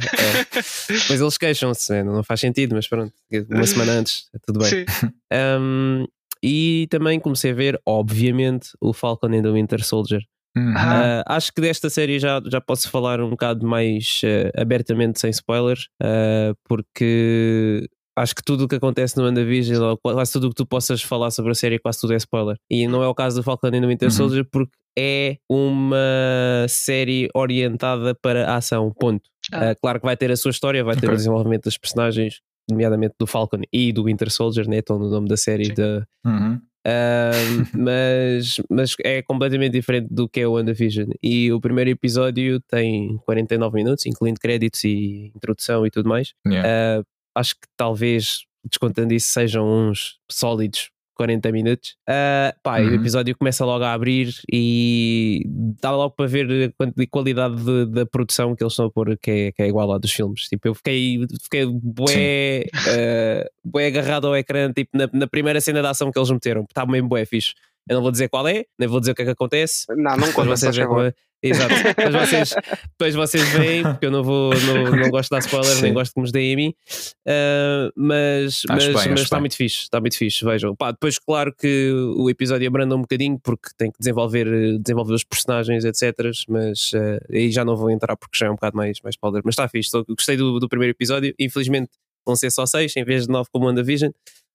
Depois 0.90 1.22
eles 1.22 1.38
queixam-se, 1.38 1.92
né? 1.92 2.04
não 2.04 2.24
faz 2.24 2.40
sentido, 2.40 2.74
mas 2.74 2.88
pronto, 2.88 3.14
uma 3.52 3.68
semana 3.68 3.92
antes, 3.92 4.28
é 4.34 4.40
tudo 4.44 4.58
bem. 4.58 4.68
Sim. 4.68 4.86
Um, 5.32 6.08
e 6.42 6.88
também 6.90 7.20
comecei 7.20 7.52
a 7.52 7.54
ver, 7.56 7.80
obviamente, 7.86 8.70
o 8.82 8.94
Falcon 8.94 9.28
and 9.28 9.44
the 9.44 9.52
Winter 9.52 9.84
Soldier. 9.84 10.22
Uhum. 10.58 10.72
Uh, 10.74 11.24
acho 11.28 11.54
que 11.54 11.62
desta 11.62 11.90
série 11.90 12.20
já, 12.20 12.42
já 12.50 12.60
posso 12.60 12.90
falar 12.90 13.22
um 13.22 13.30
bocado 13.32 13.66
mais 13.66 14.22
uh, 14.24 14.60
abertamente, 14.62 15.20
sem 15.20 15.30
spoilers, 15.30 15.88
uh, 16.02 16.56
porque 16.68 17.88
acho 18.18 18.34
que 18.36 18.44
tudo 18.44 18.64
o 18.66 18.68
que 18.68 18.76
acontece 18.76 19.16
no 19.18 19.24
WandaVision, 19.24 19.82
ou 19.84 19.98
quase 19.98 20.32
tudo 20.34 20.48
o 20.48 20.50
que 20.50 20.56
tu 20.56 20.66
possas 20.66 21.02
falar 21.02 21.30
sobre 21.32 21.52
a 21.52 21.56
série, 21.56 21.78
quase 21.80 22.00
tudo 22.02 22.14
é 22.14 22.18
spoiler. 22.18 22.58
E 22.70 22.88
não 22.88 23.04
é 23.04 23.08
o 23.08 23.14
caso 23.14 23.38
do 23.38 23.44
Falcon 23.44 23.68
and 23.68 23.82
the 23.82 23.88
Winter 23.88 24.08
Uhum. 24.08 24.12
Soldier, 24.12 24.46
porque 24.52 24.72
é 24.98 25.38
uma 25.48 26.66
série 26.68 27.30
orientada 27.36 28.16
para 28.16 28.50
a 28.52 28.56
ação, 28.56 28.92
ponto. 29.00 29.30
Ah. 29.54 29.72
Uh, 29.72 29.76
claro 29.82 30.00
que 30.00 30.06
vai 30.06 30.18
ter 30.18 30.32
a 30.32 30.36
sua 30.36 30.50
história, 30.52 30.84
vai 30.84 30.96
ter 30.96 31.06
Ok. 31.06 31.14
o 31.14 31.16
desenvolvimento 31.18 31.66
das 31.66 31.78
personagens, 31.78 32.42
nomeadamente 32.70 33.14
do 33.20 33.28
Falcon 33.28 33.62
e 33.72 33.94
do 33.94 34.06
Winter 34.06 34.32
Soldier, 34.32 34.68
né? 34.68 34.80
estão 34.80 34.98
no 34.98 35.10
nome 35.10 35.28
da 35.28 35.38
série 35.38 35.72
da, 35.72 36.04
Uhum. 36.26 36.60
Mas, 37.78 38.62
mas 38.70 38.96
é 39.04 39.22
completamente 39.22 39.74
diferente 39.74 40.08
do 40.10 40.28
que 40.28 40.40
é 40.40 40.48
o 40.48 40.54
WandaVision. 40.54 41.10
E 41.22 41.52
o 41.52 41.60
primeiro 41.60 41.90
episódio 41.90 42.62
tem 42.62 43.18
49 43.26 43.76
minutos, 43.76 44.06
incluindo 44.06 44.40
créditos 44.40 44.84
e 44.84 45.32
introdução 45.36 45.86
e 45.86 45.92
tudo 45.92 46.08
mais. 46.08 46.34
Yeah. 46.48 47.04
Ah, 47.04 47.40
acho 47.40 47.56
que 47.56 47.68
talvez, 47.76 48.46
descontando 48.64 49.14
isso, 49.14 49.28
sejam 49.30 49.68
uns 49.68 50.18
sólidos 50.32 50.90
40 51.18 51.52
minutos. 51.52 51.96
Ah, 52.08 52.56
pá, 52.64 52.80
e 52.82 52.86
o 52.86 52.90
Uhum. 52.90 52.96
episódio 52.96 53.36
começa 53.38 53.66
logo 53.66 53.84
a 53.84 53.92
abrir 53.94 54.30
e 54.52 55.44
dá 55.82 55.92
logo 55.92 56.12
para 56.16 56.28
ver 56.28 56.74
a 56.80 57.08
qualidade 57.10 57.56
de- 57.64 57.86
da 57.88 58.06
produção 58.06 58.56
que 58.56 58.64
eles 58.64 58.74
estão 58.74 58.86
a 58.86 58.92
pôr, 58.92 59.18
que 59.18 59.32
é, 59.32 59.52
que 59.52 59.62
é 59.64 59.68
igual 59.68 59.92
à 59.92 59.98
dos 59.98 60.12
filmes. 60.12 60.44
Tipo, 60.48 60.70
eu 60.70 60.76
fiquei, 60.76 61.20
fiquei 61.44 61.66
bué, 61.66 62.64
ah, 62.88 63.50
bué 63.66 63.88
agarrado 63.88 64.28
ao 64.28 64.38
ecrã, 64.38 64.72
tipo, 64.72 64.92
na, 64.98 65.10
na 65.12 65.28
primeira 65.28 65.60
cena 65.60 65.82
de 65.82 65.88
ação 65.88 66.12
que 66.12 66.18
eles 66.20 66.30
meteram. 66.32 66.64
Estava 66.64 66.92
mesmo 66.92 67.10
bué 67.10 67.26
fixe. 67.26 67.54
Eu 67.90 67.96
não 67.96 68.02
vou 68.02 68.12
dizer 68.12 68.30
qual 68.30 68.48
é, 68.48 68.66
nem 68.78 68.88
vou 68.88 69.00
dizer 69.00 69.12
o 69.12 69.16
que 69.16 69.22
é 69.22 69.26
que 69.26 69.32
acontece. 69.32 69.86
Não, 69.90 69.96
não 69.96 70.28
Depois 70.28 70.34
conta, 70.34 70.50
vocês, 70.50 70.78
como 70.78 71.12
Exato. 71.42 71.74
Depois 71.96 72.14
vocês, 72.16 72.56
depois 72.98 73.16
vocês 73.16 73.50
veem, 73.50 73.84
porque 73.84 74.08
eu 74.08 74.12
não 74.12 74.24
vou, 74.24 74.52
não, 74.56 74.96
não 74.96 75.10
gosto 75.10 75.30
de 75.30 75.36
dar 75.36 75.40
spoiler, 75.40 75.82
nem 75.82 75.94
gosto 75.94 76.14
que 76.14 76.22
nos 76.22 76.32
deem 76.32 76.54
a 76.54 76.56
mim. 76.56 76.74
Ah, 77.28 77.90
mas 77.96 78.64
Acho 78.70 78.92
mas, 78.92 79.04
bem, 79.04 79.12
mas 79.12 79.22
está 79.22 79.36
bem. 79.36 79.42
muito 79.42 79.56
fixe, 79.56 79.82
está 79.84 80.00
muito 80.00 80.18
fixe, 80.18 80.44
vejam. 80.44 80.76
Pá, 80.76 80.92
depois, 80.92 81.20
claro 81.20 81.54
que 81.56 81.92
o 82.16 82.30
episódio 82.30 82.68
abranda 82.68 82.96
um 82.96 83.02
bocadinho 83.02 83.40
porque 83.40 83.70
tem 83.78 83.92
que 83.92 84.00
desenvolver, 84.00 84.48
desenvolver 84.80 85.14
os 85.14 85.24
personagens, 85.24 85.86
etc. 85.86 86.32
Mas 86.50 86.92
ah, 86.96 87.20
aí 87.32 87.52
já 87.52 87.64
não 87.64 87.76
vou 87.76 87.92
entrar 87.92 88.16
porque 88.18 88.38
já 88.38 88.48
é 88.48 88.50
um 88.50 88.56
bocado 88.56 88.76
mais, 88.76 89.00
mais 89.02 89.14
spoiler. 89.14 89.42
Mas 89.46 89.54
está 89.54 89.68
fixe, 89.68 89.92
gostei 90.10 90.38
do, 90.38 90.60
do 90.60 90.68
primeiro 90.68 90.92
episódio. 90.92 91.34
Infelizmente 91.38 91.92
vão 92.26 92.36
ser 92.36 92.52
só 92.52 92.66
seis 92.66 92.96
em 92.98 93.04
vez 93.06 93.26
de 93.26 93.32
nove 93.32 93.48
como 93.52 93.66
o 93.66 93.68
WandaVision. 93.68 94.12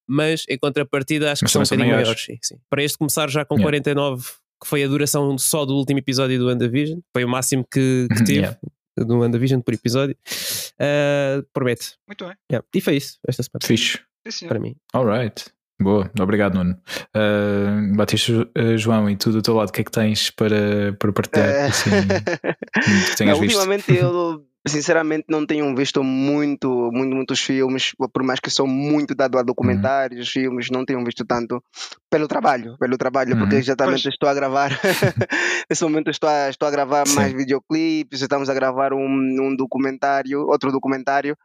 Mas 0.07 0.45
em 0.49 0.57
contrapartida, 0.57 1.31
acho 1.31 1.45
que 1.45 1.51
são 1.51 1.61
um 1.61 1.63
bocadinho 1.63 1.87
maiores. 1.89 2.07
maiores. 2.07 2.25
Sim, 2.25 2.37
sim. 2.41 2.55
Para 2.69 2.83
este 2.83 2.97
começar 2.97 3.29
já 3.29 3.45
com 3.45 3.55
Yeah. 3.55 3.65
49, 3.81 4.23
que 4.61 4.67
foi 4.67 4.83
a 4.83 4.87
duração 4.87 5.37
só 5.37 5.65
do 5.65 5.73
último 5.75 5.99
episódio 5.99 6.37
do 6.39 6.47
WandaVision, 6.47 6.99
foi 7.13 7.23
o 7.23 7.29
máximo 7.29 7.65
que, 7.69 8.07
que 8.09 8.23
teve 8.23 8.33
Yeah. 8.39 8.57
do 8.97 9.19
WandaVision 9.19 9.61
por 9.61 9.73
episódio. 9.73 10.15
Ah, 10.79 11.41
promete. 11.53 11.93
Muito 12.07 12.25
bem. 12.25 12.35
Yeah. 12.51 12.65
E 12.73 12.81
foi 12.81 12.95
isso 12.97 13.17
esta 13.27 13.43
semana 13.43 13.65
Fixe. 13.65 13.99
Sim, 14.29 14.47
para 14.47 14.59
mim. 14.59 14.75
Alright. 14.93 15.45
Boa, 15.81 16.09
obrigado, 16.21 16.55
Nuno. 16.55 16.77
Uh, 17.13 17.95
Batista 17.97 18.31
uh, 18.57 18.77
João, 18.77 19.09
e 19.09 19.17
tu 19.17 19.31
do 19.31 19.41
teu 19.41 19.53
lado, 19.55 19.67
o 19.69 19.71
que 19.71 19.81
é 19.81 19.83
que 19.83 19.91
tens 19.91 20.29
para, 20.29 20.93
para 20.97 21.11
partilhar? 21.11 21.65
Assim, 21.65 21.89
que 23.09 23.15
tenhas 23.17 23.35
Não, 23.37 23.41
visto? 23.41 23.55
ultimamente 23.57 23.93
eu 23.93 24.45
sinceramente 24.65 25.25
não 25.27 25.45
tenho 25.45 25.75
visto 25.75 26.03
muito, 26.03 26.89
muito 26.91 27.15
muitos 27.15 27.39
filmes, 27.41 27.91
por 28.13 28.23
mais 28.23 28.39
que 28.39 28.49
sou 28.49 28.65
muito 28.65 29.13
dado 29.13 29.37
a 29.37 29.43
documentários, 29.43 30.29
filmes, 30.29 30.69
não 30.71 30.85
tenho 30.85 31.03
visto 31.03 31.25
tanto 31.25 31.61
pelo 32.09 32.27
trabalho, 32.27 32.77
pelo 32.77 32.97
trabalho, 32.97 33.37
porque 33.37 33.55
Uhum. 33.55 33.59
exatamente 33.61 34.03
Pois. 34.03 34.13
estou 34.13 34.29
a 34.29 34.33
gravar, 34.33 34.69
nesse 35.69 35.83
momento 35.83 36.09
estou 36.09 36.29
a, 36.29 36.49
estou 36.49 36.67
a 36.67 36.71
gravar 36.71 37.05
Sim. 37.07 37.13
mais 37.13 37.33
videoclipes, 37.33 38.21
estamos 38.21 38.49
a 38.49 38.53
gravar 38.53 38.93
um, 38.93 39.05
um 39.41 39.55
documentário, 39.55 40.41
outro 40.47 40.71
documentário, 40.71 41.35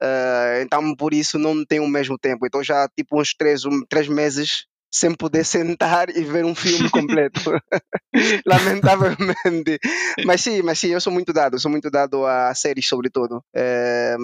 eh, 0.00 0.62
então 0.64 0.94
por 0.94 1.12
isso 1.12 1.38
não 1.38 1.64
tenho 1.64 1.82
o 1.84 1.88
mesmo 1.88 2.16
tempo, 2.18 2.46
então 2.46 2.62
já 2.62 2.88
tipo 2.96 3.20
uns 3.20 3.34
três, 3.34 3.64
um, 3.64 3.80
três 3.88 4.08
meses 4.08 4.66
sem 4.94 5.12
poder 5.12 5.44
sentar 5.44 6.08
e 6.08 6.22
ver 6.22 6.44
um 6.44 6.54
filme 6.54 6.88
completo. 6.88 7.40
Lamentavelmente. 8.46 9.80
Mas 10.24 10.40
sim, 10.40 10.62
mas 10.62 10.78
sim, 10.78 10.90
eu 10.90 11.00
sou 11.00 11.12
muito 11.12 11.32
dado, 11.32 11.58
sou 11.58 11.68
muito 11.68 11.90
dado 11.90 12.24
a 12.24 12.54
séries 12.54 12.86
sobretudo. 12.86 13.42
Eh, 13.52 14.14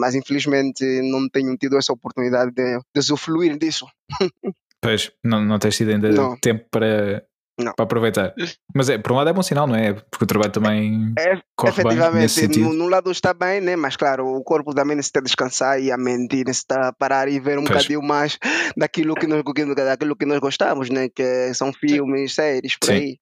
mas 0.00 0.16
infelizmente 0.16 0.84
não 1.02 1.28
tenho 1.28 1.56
tido 1.56 1.78
essa 1.78 1.92
oportunidade 1.92 2.50
de, 2.50 2.78
de 2.78 2.98
usufruir 2.98 3.56
disso. 3.56 3.86
Pois, 4.78 5.10
não, 5.24 5.42
não 5.44 5.58
tens 5.58 5.76
tido 5.76 5.90
ainda 5.90 6.12
Não. 6.12 6.36
tempo 6.36 6.64
para, 6.70 7.24
Não. 7.58 7.72
para 7.74 7.84
aproveitar. 7.84 8.34
Mas 8.74 8.88
é, 8.90 8.98
por 8.98 9.12
um 9.12 9.16
lado 9.16 9.30
é 9.30 9.32
bom 9.32 9.42
sinal, 9.42 9.66
não 9.66 9.74
é? 9.76 9.94
Porque 9.94 10.24
o 10.24 10.26
trabalho 10.26 10.52
também 10.52 11.14
É, 11.18 11.40
corre 11.56 11.72
bem 11.82 11.84
nesse 11.84 12.00
Efetivamente, 12.00 12.32
sentido. 12.32 12.60
no, 12.68 12.72
no 12.74 12.88
lado 12.88 13.10
está 13.10 13.32
bem, 13.32 13.60
né? 13.62 13.76
Mas 13.76 13.96
claro, 13.96 14.26
o 14.26 14.44
corpo 14.44 14.74
também 14.74 14.94
necessita 14.96 15.22
descansar 15.22 15.80
e 15.80 15.90
a 15.90 15.96
mente 15.96 16.44
necessita 16.44 16.92
parar 16.98 17.28
e 17.28 17.40
ver 17.40 17.58
um 17.58 17.64
Pois. 17.64 17.78
bocadinho 17.78 18.02
mais 18.02 18.38
daquilo 18.76 19.14
que 19.14 19.26
nós, 19.26 19.42
daquilo 19.74 20.16
que 20.16 20.26
nós 20.26 20.38
gostamos, 20.38 20.90
né? 20.90 21.08
Que 21.08 21.54
são 21.54 21.72
filmes, 21.72 22.34
séries, 22.34 22.76
por 22.78 22.88
Sim. 22.88 22.94
aí. 22.94 23.18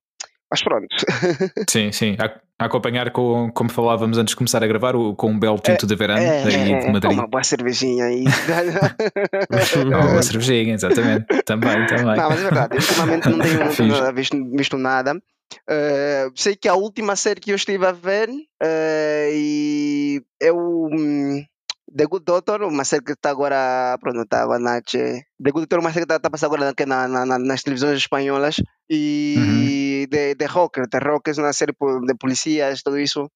Mas 0.51 0.63
pronto. 0.63 0.87
Sim, 1.71 1.91
sim. 1.93 2.17
A 2.65 2.67
acompanhar 2.67 3.11
com, 3.11 3.51
como 3.53 3.71
falávamos 3.71 4.19
antes 4.19 4.33
de 4.33 4.37
começar 4.37 4.63
a 4.63 4.67
gravar, 4.67 4.97
o, 4.97 5.15
com 5.15 5.31
um 5.31 5.39
belo 5.39 5.59
tinto 5.59 5.87
de 5.87 5.95
verão 5.95 6.17
É, 6.17 6.43
daí 6.43 6.73
é, 6.73 6.79
de 6.81 6.87
é, 6.87 6.93
Madrid. 6.93 7.13
uma 7.13 7.27
boa 7.27 7.45
cervejinha 7.45 8.07
aí. 8.07 8.25
Uma 9.85 10.23
cervejinha, 10.23 10.75
exatamente. 10.75 11.27
também, 11.45 11.87
também. 11.87 12.17
Não, 12.17 12.29
mas 12.29 12.41
é 12.41 12.43
verdade, 12.43 12.77
ultimamente 12.77 13.29
não 13.29 13.39
tenho 13.39 14.15
visto, 14.15 14.51
visto 14.57 14.77
nada. 14.77 15.15
Eh, 15.69 16.29
sei 16.35 16.57
que 16.57 16.69
a 16.69 16.75
última 16.75 17.17
série 17.17 17.41
que 17.41 17.51
eu 17.53 17.57
estive 17.57 17.87
a 17.87 17.93
ver 17.93 18.29
eh, 18.63 19.31
e 19.33 20.23
é 20.41 20.53
o 20.53 20.89
hum, 20.93 21.45
The 21.97 22.07
Good 22.07 22.25
Doctor, 22.25 22.63
uma 22.65 22.85
série 22.85 23.05
que 23.05 23.13
está 23.13 23.31
agora, 23.31 23.97
pronto, 24.01 24.23
estava 24.23 24.59
na 24.59 24.81
The 24.81 25.23
Good 25.39 25.61
Doctor, 25.67 25.79
uma 25.79 25.93
série 25.93 26.07
que 26.07 26.13
está 26.13 26.29
passando 26.29 26.55
agora 26.55 26.75
na, 26.87 27.07
na- 27.09 27.25
na- 27.27 27.39
nas 27.39 27.63
televisões 27.63 27.99
espanholas 27.99 28.57
e 28.91 30.07
The, 30.11 30.35
The 30.35 30.47
Rocker, 30.47 30.89
The 30.89 30.99
Rocker 30.99 31.35
é 31.39 31.41
uma 31.41 31.53
série 31.53 31.73
de 31.73 32.15
policiais, 32.19 32.83
tudo 32.83 32.99
isso. 32.99 33.31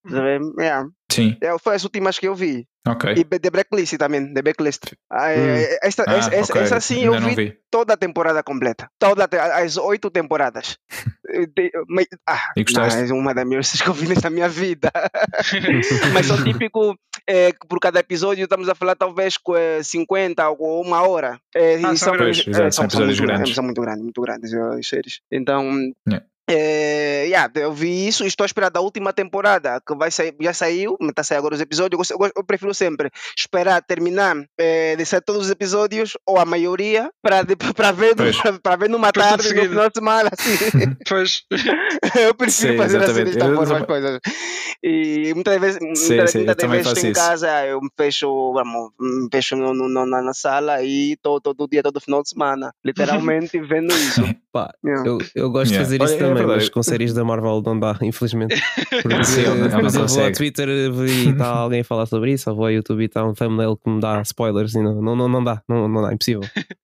É, 0.60 0.82
Sim, 1.10 1.36
é, 1.40 1.56
foi 1.58 1.74
as 1.76 1.84
últimas 1.84 2.18
que 2.18 2.26
eu 2.28 2.34
vi. 2.34 2.66
ok. 2.86 3.12
E 3.16 3.24
The 3.24 3.50
Blacklist 3.50 3.96
também, 3.96 4.32
The 4.34 4.42
Blacklist. 4.42 4.92
Ah, 5.10 5.30
eh, 5.32 5.78
esta, 5.82 6.04
Ah, 6.08 6.16
essa, 6.16 6.34
essa- 6.34 6.52
ok. 6.52 6.62
essa 6.62 6.80
sim 6.80 7.04
eu 7.04 7.18
vi 7.20 7.34
vi. 7.34 7.58
toda 7.70 7.94
a 7.94 7.96
temporada 7.96 8.42
completa. 8.42 8.88
Toda 8.98 9.28
as 9.54 9.76
oito 9.76 10.10
temporadas. 10.10 10.76
Ah, 12.26 12.52
E 12.56 12.64
gostaste? 12.64 13.02
não, 13.02 13.16
é 13.18 13.20
uma 13.20 13.34
das 13.34 13.44
melhores 13.46 13.70
que 13.82 13.88
eu 13.88 13.92
vi 13.94 14.08
nesta 14.08 14.30
minha 14.30 14.48
vida. 14.48 14.90
Mas 16.12 16.26
são 16.26 16.42
típico, 16.42 16.96
eh, 17.28 17.52
por 17.68 17.78
cada 17.78 18.00
episódio 18.00 18.44
estamos 18.44 18.68
a 18.68 18.74
falar 18.74 18.96
talvez 18.96 19.36
com 19.36 19.54
eh, 19.56 19.82
50 19.82 20.48
ou 20.50 20.82
uma 20.82 21.06
hora. 21.06 21.38
Eh, 21.54 21.80
Ah, 21.84 21.94
são 21.94 22.14
grandes. 22.16 22.46
Exato, 22.48 22.74
são 22.74 22.84
episódios 22.86 23.20
muito 23.20 23.28
grandes. 23.32 23.54
São 23.54 23.64
muito 23.64 23.80
grandes, 23.80 24.02
muito 24.02 24.20
grandes 24.22 24.52
eh, 24.52 24.78
as 24.78 24.88
séries. 24.88 25.20
Então, 25.30 25.62
Yeah. 26.08 26.26
É, 26.50 27.26
yeah, 27.26 27.52
eu 27.56 27.72
vi 27.72 28.08
isso 28.08 28.24
e 28.24 28.26
estou 28.26 28.44
a 28.44 28.46
esperar 28.46 28.70
da 28.70 28.80
última 28.80 29.12
temporada, 29.12 29.80
que 29.86 29.94
vai 29.94 30.10
sair, 30.10 30.34
já 30.40 30.52
saiu, 30.54 30.96
mas 30.98 31.10
está 31.10 31.20
a 31.20 31.24
sair 31.24 31.38
agora 31.38 31.54
os 31.54 31.60
episódios. 31.60 32.10
Eu, 32.10 32.18
eu 32.34 32.44
prefiro 32.44 32.72
sempre 32.72 33.10
esperar 33.36 33.82
terminar 33.82 34.34
é, 34.58 34.96
de 34.96 35.04
sair 35.04 35.20
todos 35.20 35.46
os 35.46 35.50
episódios, 35.50 36.16
ou 36.26 36.38
a 36.38 36.44
maioria, 36.44 37.10
para 37.22 37.42
ver, 37.92 38.14
Pois. 38.16 38.36
para 38.62 38.76
ver 38.76 38.88
numa 38.88 39.12
tudo 39.12 39.22
tarde, 39.24 39.54
no 39.54 39.62
final 39.68 39.88
de 39.88 39.94
semana. 39.94 40.30
Assim. 40.32 40.96
Pois. 41.08 41.42
eu 42.18 42.34
prefiro 42.34 42.72
Sim, 42.72 42.76
fazer 42.78 42.96
assim 42.98 43.04
exatamente. 43.22 43.24
desta 43.36 43.44
Eu 43.50 43.54
forma 43.56 43.76
as 43.78 43.86
coisas. 43.86 44.20
E 44.82 45.32
muitas 45.34 45.60
vezes, 45.60 45.78
Sim, 45.98 46.14
muitas, 46.14 46.30
sim, 46.30 46.44
muitas 46.44 46.70
vezes 46.70 46.86
estou 46.92 47.10
em 47.10 47.12
casa, 47.12 47.66
eu 47.66 47.80
me 47.80 47.88
fecho, 47.96 48.52
vamos, 48.52 48.90
me 49.00 49.28
fecho 49.32 49.56
no, 49.56 49.74
no- 49.74 50.06
na, 50.06 50.22
na 50.22 50.32
sala 50.34 50.82
e 50.82 51.12
estou 51.12 51.40
todo 51.40 51.66
dia, 51.68 51.82
todo 51.82 52.00
final 52.00 52.22
de 52.22 52.30
semana, 52.30 52.72
literalmente 52.84 53.58
vendo 53.60 53.92
isso. 53.92 54.22
Pá, 54.52 54.72
Yeah. 54.84 55.06
eu, 55.08 55.18
eu 55.34 55.50
gosto 55.50 55.72
Yeah. 55.72 55.78
de 55.88 55.98
fazer 55.98 56.02
isso 56.04 56.18
também, 56.18 56.37
mas 56.46 56.68
com 56.68 56.82
séries 56.82 57.12
da 57.12 57.24
Marvel 57.24 57.62
não 57.64 57.78
dá, 57.78 57.98
infelizmente. 58.02 58.54
Porque 59.02 59.24
Sim, 59.24 59.42
depois 59.62 59.94
eu 59.94 60.06
vou 60.06 60.24
ao. 60.24 60.32
Twitter 60.32 60.68
e 60.68 61.30
está 61.30 61.48
alguém 61.58 61.80
a 61.80 61.84
falar 61.84 62.06
sobre 62.06 62.32
isso, 62.32 62.50
ou 62.50 62.56
vou 62.56 62.66
ao 62.66 62.72
YouTube 62.72 63.02
e 63.02 63.06
está 63.06 63.24
um 63.24 63.34
thumbnail 63.34 63.76
que 63.76 63.90
me 63.90 64.00
dá 64.00 64.20
spoilers 64.22 64.74
e 64.74 64.82
não, 64.82 65.00
não, 65.00 65.16
não, 65.16 65.28
não 65.28 65.44
dá, 65.44 65.62
não, 65.68 65.88
não 65.88 66.02
dá, 66.02 66.12
impossível. 66.12 66.42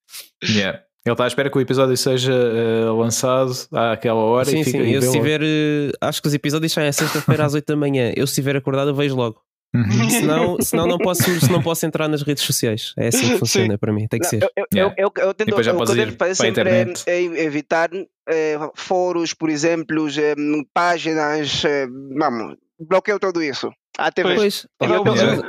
Yeah. 0.47 0.81
Ele 1.05 1.13
está 1.13 1.25
à 1.25 1.27
espera 1.27 1.51
que 1.51 1.59
o 1.59 1.61
episódio 1.61 1.97
seja 1.97 2.33
eh, 2.33 2.85
lançado 2.91 3.53
àquela 3.73 4.21
hora 4.21 4.45
sim, 4.45 4.61
e 4.61 4.65
fica 4.65 4.79
sim, 4.79 4.91
eu 4.91 5.03
se 5.03 5.13
tiver, 5.13 5.43
eh, 5.43 5.91
acho 6.01 6.23
que 6.23 6.29
os 6.29 6.35
episódios 6.35 6.73
saem 6.73 6.89
à 6.89 6.93
sexta-feira 6.93 7.45
às 7.45 7.53
8 7.53 7.67
da 7.67 7.77
manhã. 7.77 8.13
Eu 8.17 8.27
se 8.27 8.33
estiver 8.33 8.57
acordado, 8.57 8.89
eu 8.89 8.95
vejo 8.95 9.15
logo. 9.17 9.41
Uhum. 9.75 10.11
Senão, 10.11 10.57
senão 10.61 10.87
não, 10.87 10.99
posso, 10.99 11.23
se 11.41 11.51
não 11.51 11.61
posso 11.61 11.85
entrar 11.85 12.09
nas 12.09 12.23
redes 12.23 12.45
sociais. 12.45 12.95
É 12.97 13.09
assim 13.09 13.33
que 13.33 13.39
funciona 13.39 13.77
para 13.77 13.93
mim, 13.93 14.07
tem 14.07 14.21
que 14.21 14.27
Não, 14.27 14.31
ser. 14.31 14.43
Eu, 14.57 14.67
eu, 14.73 14.93
eu, 14.97 15.13
eu, 15.17 15.35
tento, 15.35 15.49
depois 15.49 15.67
já 15.67 15.73
o 15.73 15.77
que 15.77 15.83
eu 15.83 15.87
tento 15.87 16.17
fazer 16.17 16.35
sempre 16.37 16.71
é, 16.71 16.83
internet. 16.83 17.05
é 17.09 17.23
evitar 17.43 17.91
eh, 18.29 18.59
fóruns, 18.75 19.35
por 19.35 19.51
exemplo, 19.51 20.09
em, 20.09 20.65
páginas, 20.73 21.65
eh, 21.65 21.87
vamos, 22.17 22.57
bloqueio 22.79 23.19
tudo 23.19 23.43
isso. 23.43 23.71
Até 23.97 24.23
ver. 24.25 24.35
Pois, 24.37 24.67
Eu, 24.81 24.89
Eu- 24.89 25.05
eu- 25.07 25.45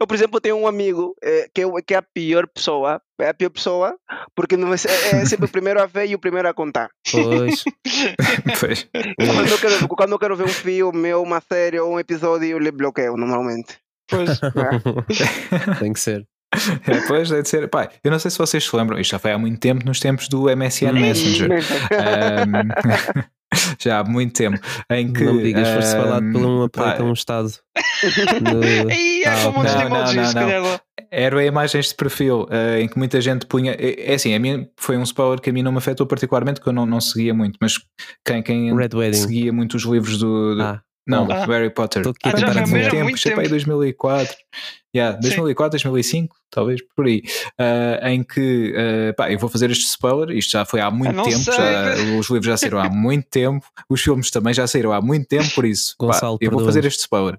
eu, 0.00 0.06
por 0.06 0.14
exemplo, 0.14 0.40
tenho 0.40 0.56
um 0.56 0.66
amigo 0.66 1.14
eh, 1.22 1.48
que, 1.54 1.62
é, 1.62 1.66
que 1.86 1.94
é 1.94 1.98
a 1.98 2.02
pior 2.02 2.46
pessoa, 2.48 3.00
é 3.20 3.28
a 3.28 3.34
pior 3.34 3.50
pessoa, 3.50 3.96
porque 4.34 4.56
não 4.56 4.72
é, 4.72 4.76
é 4.76 5.24
sempre 5.26 5.44
o 5.44 5.48
primeiro 5.48 5.80
a 5.82 5.86
ver 5.86 6.06
e 6.08 6.14
o 6.14 6.18
primeiro 6.18 6.48
a 6.48 6.54
contar. 6.54 6.88
pois. 7.10 7.64
Pois. 8.60 8.88
Quando 9.18 9.50
eu 9.50 9.58
quero, 9.58 9.88
quando 9.88 10.12
eu 10.12 10.18
quero 10.18 10.36
ver 10.36 10.44
um 10.44 10.48
filme, 10.48 11.12
ou 11.12 11.22
uma 11.22 11.40
série, 11.40 11.78
ou 11.78 11.92
um 11.94 11.98
episódio, 12.00 12.48
eu 12.48 12.58
lhe 12.58 12.70
bloqueio 12.70 13.16
normalmente. 13.16 13.76
Pois. 14.08 14.40
tem 15.78 15.92
que 15.92 16.00
ser. 16.00 16.26
É, 16.86 17.00
pois, 17.06 17.30
deve 17.30 17.48
ser. 17.48 17.68
Pá, 17.68 17.88
eu 18.04 18.10
não 18.10 18.18
sei 18.18 18.30
se 18.30 18.38
vocês 18.38 18.64
se 18.64 18.76
lembram, 18.76 18.98
isto 18.98 19.10
já 19.12 19.18
foi 19.18 19.32
há 19.32 19.38
muito 19.38 19.58
tempo, 19.58 19.84
nos 19.86 19.98
tempos 20.00 20.28
do 20.28 20.44
MSN 20.54 20.92
Messenger. 20.92 21.50
Ahm, 21.92 22.68
já 23.80 24.00
há 24.00 24.04
muito 24.04 24.34
tempo. 24.34 24.58
Em 24.90 25.12
que, 25.12 25.24
não 25.24 25.34
me 25.34 25.42
digas, 25.42 25.68
foste 25.68 25.94
ahm, 25.96 26.02
falado 26.02 26.32
por 26.32 26.44
um 26.46 26.68
pá, 26.68 26.90
apoio 26.92 27.06
a 27.08 27.10
um 27.10 27.12
Estado. 27.14 27.48
É 29.24 29.28
Ah, 29.28 29.50
muitos 29.50 29.74
não, 29.74 29.88
não, 29.88 30.32
não. 30.62 30.80
Eram 31.10 31.40
imagens 31.42 31.88
de 31.90 31.94
perfil 31.94 32.46
eh, 32.50 32.80
em 32.82 32.88
que 32.88 32.98
muita 32.98 33.20
gente 33.20 33.46
punha. 33.46 33.72
É 33.78 34.12
é 34.12 34.14
assim, 34.14 34.34
a 34.34 34.38
mim 34.38 34.66
foi 34.78 34.96
um 34.96 35.02
spoiler 35.02 35.40
que 35.40 35.50
a 35.50 35.52
mim 35.52 35.62
não 35.62 35.70
me 35.72 35.78
afetou 35.78 36.06
particularmente, 36.06 36.60
que 36.60 36.66
eu 36.66 36.72
não, 36.72 36.86
não 36.86 37.00
seguia 37.00 37.34
muito, 37.34 37.58
mas 37.60 37.78
quem, 38.24 38.42
quem 38.42 38.70
seguia 39.14 39.52
muito 39.52 39.76
os 39.76 39.84
livros 39.84 40.18
do. 40.18 40.54
do- 40.56 40.62
Ah, 40.62 40.82
não, 41.06 41.30
Ah. 41.30 41.44
Harry 41.46 41.70
Potter. 41.70 42.02
Tô 42.02 42.10
aqui 42.10 42.18
a 42.24 42.30
Há 42.30 42.32
tentar 42.34 42.46
muito 42.46 42.58
adivinhar. 42.60 42.90
tempo, 42.90 43.02
Muito 43.04 43.16
isto 43.16 43.28
é 43.28 43.30
para 43.32 43.40
aí 43.42 43.44
tempo. 43.48 43.54
2004. 43.56 44.36
Yeah, 44.94 45.18
2004, 45.20 45.70
2005, 45.70 46.36
talvez 46.50 46.80
por 46.94 47.06
aí. 47.06 47.22
Ah, 47.58 48.10
em 48.10 48.22
que, 48.22 48.74
ah, 48.76 49.14
pá, 49.14 49.32
eu 49.32 49.38
vou 49.38 49.48
fazer 49.48 49.70
este 49.70 49.84
spoiler. 49.86 50.36
Isto 50.36 50.50
já 50.52 50.64
foi 50.66 50.80
há 50.80 50.90
muito 50.90 51.14
não 51.14 51.24
tempo, 51.24 51.38
já- 51.44 51.94
os 52.18 52.28
livros 52.28 52.46
já 52.46 52.56
saíram 52.56 52.78
há 52.78 52.88
muito 52.90 53.26
tempo, 53.30 53.64
os 53.88 54.00
filmes 54.02 54.30
também 54.30 54.52
já 54.52 54.66
saíram 54.66 54.92
há 54.92 55.00
muito 55.00 55.26
tempo, 55.26 55.48
por 55.54 55.64
isso, 55.64 55.94
pá, 55.98 56.06
Gonçalo, 56.06 56.38
eu 56.40 56.50
vou 56.50 56.64
fazer 56.64 56.84
este 56.84 57.00
spoiler. 57.00 57.38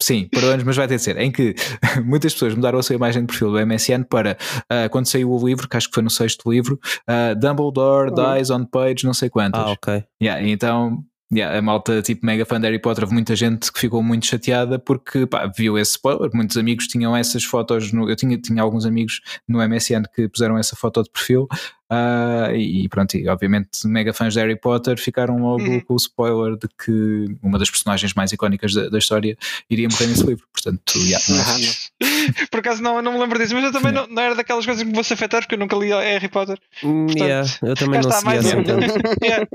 Sim, 0.00 0.26
perdoa-nos, 0.32 0.64
mas 0.64 0.74
vai 0.76 0.88
ter 0.88 0.96
de 0.96 1.02
ser. 1.02 1.16
Em 1.16 1.30
que 1.30 1.54
muitas 2.04 2.32
pessoas 2.32 2.54
mudaram 2.56 2.76
a 2.78 2.82
sua 2.82 2.96
imagem 2.96 3.22
de 3.22 3.28
perfil 3.28 3.52
do 3.52 3.58
MSN 3.66 4.02
para 4.04 4.36
ah, 4.68 4.88
quando 4.88 5.06
saiu 5.06 5.30
o 5.30 5.46
livro, 5.46 5.68
que 5.68 5.76
acho 5.76 5.88
que 5.88 5.94
foi 5.94 6.02
no 6.02 6.10
sexto 6.10 6.50
livro, 6.50 6.78
ah, 7.06 7.34
Dumbledore 7.34 8.10
Uhum. 8.10 8.34
dies 8.36 8.50
on 8.50 8.64
page, 8.64 9.04
não 9.04 9.14
sei 9.14 9.30
quantas. 9.30 9.60
ah, 9.60 9.70
ok. 9.70 10.02
Yeah, 10.20 10.42
então, 10.48 11.04
yeah, 11.32 11.58
a 11.58 11.62
malta, 11.62 12.02
tipo, 12.02 12.26
mega 12.26 12.44
fã 12.44 12.60
de 12.60 12.66
Harry 12.66 12.78
Potter, 12.78 13.04
houve 13.04 13.14
muita 13.14 13.34
gente 13.34 13.72
que 13.72 13.80
ficou 13.80 14.02
muito 14.02 14.26
chateada 14.26 14.78
porque 14.78 15.26
pá, 15.26 15.46
viu 15.46 15.78
esse 15.78 15.92
spoiler. 15.92 16.30
Muitos 16.34 16.56
amigos 16.56 16.86
tinham 16.86 17.16
essas 17.16 17.44
fotos. 17.44 17.92
No, 17.92 18.08
eu 18.08 18.14
tinha, 18.14 18.38
tinha 18.38 18.62
alguns 18.62 18.84
amigos 18.84 19.20
no 19.48 19.66
MSN 19.66 20.02
que 20.14 20.28
puseram 20.28 20.58
essa 20.58 20.76
foto 20.76 21.02
de 21.02 21.10
perfil. 21.10 21.48
Ah, 21.94 22.48
e 22.54 22.88
pronto, 22.88 23.14
e 23.16 23.28
obviamente, 23.28 23.86
mega 23.86 24.14
fãs 24.14 24.32
de 24.32 24.40
Harry 24.40 24.58
Potter 24.58 24.98
ficaram 24.98 25.36
logo 25.38 25.62
Uhum. 25.62 25.80
com 25.80 25.92
o 25.92 25.96
spoiler 25.96 26.56
de 26.56 26.66
que 26.82 27.36
uma 27.42 27.58
das 27.58 27.68
personagens 27.70 28.14
mais 28.14 28.32
icónicas 28.32 28.72
da, 28.72 28.88
da 28.88 28.96
história 28.98 29.36
iria 29.68 29.86
morrer 29.90 30.06
nesse 30.06 30.24
livro. 30.24 30.44
Portanto, 30.52 30.94
yeah, 30.96 31.22
não 31.28 31.38
é 31.38 31.42
Ah. 31.42 32.46
Por 32.50 32.60
acaso 32.60 32.82
não, 32.82 33.02
não 33.02 33.12
me 33.12 33.18
lembro 33.18 33.38
disso, 33.38 33.54
mas 33.54 33.64
eu 33.64 33.72
também 33.72 33.92
não, 33.92 34.06
não 34.06 34.22
era 34.22 34.34
daquelas 34.34 34.64
coisas 34.64 34.82
que 34.82 34.88
me 34.88 34.94
vou 34.94 35.04
se 35.04 35.12
afetar 35.12 35.42
porque 35.42 35.54
eu 35.54 35.58
nunca 35.58 35.76
li 35.76 35.88
Harry 35.90 36.28
Potter. 36.28 36.58
Hum, 36.82 37.06
yeah, 37.16 37.46
eu 37.62 37.74
também 37.74 38.00
não 38.00 38.08
está 38.08 38.20
segui 38.20 38.26
mais 38.26 38.46
assim 38.46 38.56
um. 38.56 38.62
Yeah. 39.22 39.46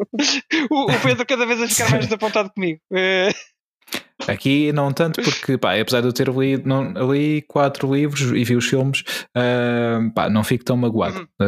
O, 0.70 0.92
o 0.92 1.00
Pedro 1.02 1.26
cada 1.26 1.46
vez 1.46 1.62
a 1.62 1.68
ficar 1.68 1.90
mais 1.90 2.06
desapontado 2.06 2.52
comigo. 2.52 2.80
Aqui 4.28 4.72
não 4.74 4.92
tanto, 4.92 5.22
porque 5.22 5.58
pá, 5.58 5.80
apesar 5.80 6.02
de 6.02 6.08
eu 6.08 6.14
ter 6.14 6.28
lido 6.30 6.68
não, 6.68 7.12
li 7.12 7.42
quatro 7.48 7.94
livros 7.94 8.22
e 8.22 8.44
vi 8.44 8.56
os 8.56 8.68
filmes, 8.68 9.04
ah, 9.36 10.00
pá, 10.14 10.30
não 10.30 10.44
fico 10.44 10.64
tão 10.66 10.76
magoado. 10.78 11.28
Ah, 11.40 11.46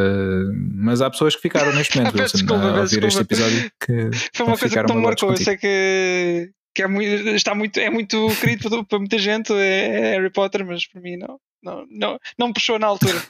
mas 0.76 1.02
há 1.02 1.10
pessoas 1.10 1.36
que 1.36 1.42
ficaram 1.42 1.74
neste 1.74 1.98
momento, 1.98 2.16
Wilson, 2.20 2.38
desculpa, 2.38 2.64
a 2.64 2.80
ouvir 2.82 3.04
este 3.04 3.24
desculpa. 3.24 3.34
episódio 3.34 3.72
que 3.86 4.10
Foi 4.34 4.46
uma 4.46 4.58
coisa 4.58 4.84
que 4.86 4.94
me 4.94 5.02
marcou. 5.02 5.32
Eu 5.32 5.38
sei 5.38 5.58
que, 5.58 6.50
que 6.74 6.84
é, 6.84 6.88
muito, 6.88 7.28
está 7.30 7.54
muito, 7.54 7.78
é 7.80 7.90
muito 7.90 8.28
querido 8.40 8.70
para, 8.70 8.84
para 8.84 9.00
muita 9.00 9.18
gente, 9.18 9.52
é 9.54 10.16
Harry 10.16 10.32
Potter, 10.32 10.66
mas 10.66 10.88
para 10.88 11.02
mim 11.02 11.18
não, 11.18 11.40
não, 11.64 11.86
não, 11.90 12.20
não 12.38 12.48
me 12.48 12.54
puxou 12.54 12.80
na 12.80 12.88
altura. 12.88 13.16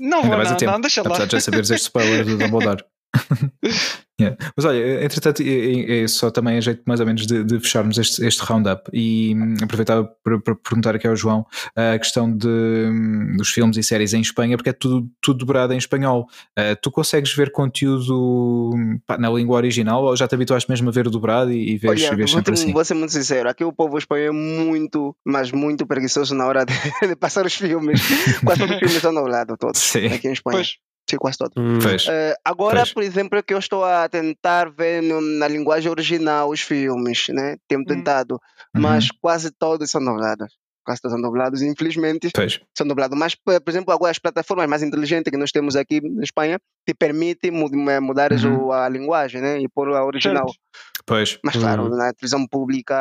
Não 0.00 0.22
Ainda 0.22 0.28
vou, 0.28 0.44
não, 0.44 0.72
não, 0.74 0.80
deixa 0.80 1.02
lá. 1.02 1.08
apesar 1.08 1.26
de 1.26 1.32
já 1.32 1.40
saberes 1.40 1.70
este 1.70 1.86
spoiler 1.86 2.24
do 2.24 2.36
Dumbledore. 2.38 2.84
Yeah. 4.20 4.36
Mas 4.56 4.64
olha, 4.64 5.04
entretanto, 5.04 5.44
é, 5.44 6.02
é 6.02 6.08
só 6.08 6.28
também 6.28 6.58
a 6.58 6.60
jeito 6.60 6.82
mais 6.84 6.98
ou 6.98 7.06
menos 7.06 7.24
de, 7.24 7.44
de 7.44 7.60
fecharmos 7.60 7.96
este, 7.98 8.26
este 8.26 8.42
roundup 8.42 8.90
e 8.92 9.32
hum, 9.32 9.54
aproveitava 9.62 10.10
para, 10.24 10.40
para 10.40 10.56
perguntar 10.56 10.96
aqui 10.96 11.06
ao 11.06 11.14
João 11.14 11.46
a 11.76 11.96
questão 11.96 12.28
de, 12.36 12.48
hum, 12.48 13.36
dos 13.36 13.50
filmes 13.50 13.76
e 13.76 13.82
séries 13.84 14.14
em 14.14 14.20
Espanha, 14.20 14.56
porque 14.56 14.70
é 14.70 14.72
tudo, 14.72 15.08
tudo 15.20 15.38
dobrado 15.38 15.72
em 15.72 15.76
espanhol. 15.76 16.26
Uh, 16.58 16.74
tu 16.82 16.90
consegues 16.90 17.32
ver 17.32 17.52
conteúdo 17.52 18.72
hum, 18.74 18.98
pá, 19.06 19.16
na 19.16 19.30
língua 19.30 19.56
original 19.56 20.02
ou 20.02 20.16
já 20.16 20.26
te 20.26 20.34
habituaste 20.34 20.68
mesmo 20.68 20.88
a 20.88 20.92
ver 20.92 21.06
o 21.06 21.10
dobrado 21.10 21.52
e, 21.52 21.74
e 21.74 21.78
vês, 21.78 22.02
Olha, 22.02 22.16
vês 22.16 22.32
sempre 22.32 22.54
assim? 22.54 22.72
vou 22.72 22.84
ser 22.84 22.94
muito 22.94 23.12
sincero, 23.12 23.48
aqui 23.48 23.62
o 23.62 23.72
povo 23.72 23.96
espanhol 23.96 24.26
é 24.26 24.32
muito, 24.32 25.14
mas 25.24 25.52
muito 25.52 25.86
preguiçoso 25.86 26.34
na 26.34 26.44
hora 26.44 26.66
de, 26.66 26.74
de 27.06 27.14
passar 27.14 27.46
os 27.46 27.54
filmes. 27.54 28.00
Quase 28.44 28.58
todos 28.58 28.74
os 28.74 28.80
filmes 28.80 29.00
são 29.00 29.14
dublados, 29.14 29.56
todos, 29.60 29.80
Sim. 29.80 30.06
aqui 30.06 30.26
em 30.26 30.32
Espanha. 30.32 30.56
Pois, 30.56 30.78
Todos. 31.16 31.54
Hum. 31.56 31.78
Eh, 32.08 32.34
agora, 32.44 32.80
Pois. 32.80 32.92
por 32.92 33.02
exemplo, 33.02 33.38
é 33.38 33.42
que 33.42 33.54
eu 33.54 33.58
estou 33.58 33.84
a 33.84 34.08
tentar 34.08 34.70
ver 34.70 35.02
no- 35.02 35.20
na 35.20 35.48
linguagem 35.48 35.90
original 35.90 36.50
os 36.50 36.60
filmes, 36.60 37.26
né? 37.30 37.56
Tenho 37.66 37.80
Hum. 37.80 37.84
tentado, 37.84 38.34
Uhum. 38.74 38.82
mas 38.82 39.08
quase 39.20 39.50
todos 39.50 39.90
são 39.90 40.04
dublados. 40.04 40.52
Quase 40.88 41.02
todos 41.02 41.12
são 41.12 41.20
dublados, 41.20 41.60
infelizmente 41.60 42.30
Pois. 42.34 42.60
são 42.74 42.86
dublados. 42.86 43.18
Mas, 43.18 43.34
por 43.34 43.60
exemplo, 43.68 43.92
agora 43.92 44.10
as 44.10 44.18
plataformas 44.18 44.66
mais 44.66 44.82
inteligentes 44.82 45.30
que 45.30 45.36
nós 45.36 45.52
temos 45.52 45.76
aqui 45.76 46.00
na 46.00 46.22
Espanha 46.22 46.58
te 46.86 46.94
permitem 46.94 47.50
mu- 47.50 47.68
mudar 48.00 48.32
Uhum. 48.32 48.72
a 48.72 48.88
linguagem, 48.88 49.42
né? 49.42 49.60
E 49.60 49.68
pôr 49.68 49.90
a 49.94 50.02
original. 50.02 50.46
certo. 50.48 50.58
Pois. 51.04 51.38
Mas 51.44 51.56
claro, 51.56 51.84
Uhum. 51.84 51.96
na 51.96 52.12
televisão 52.14 52.46
pública, 52.46 52.96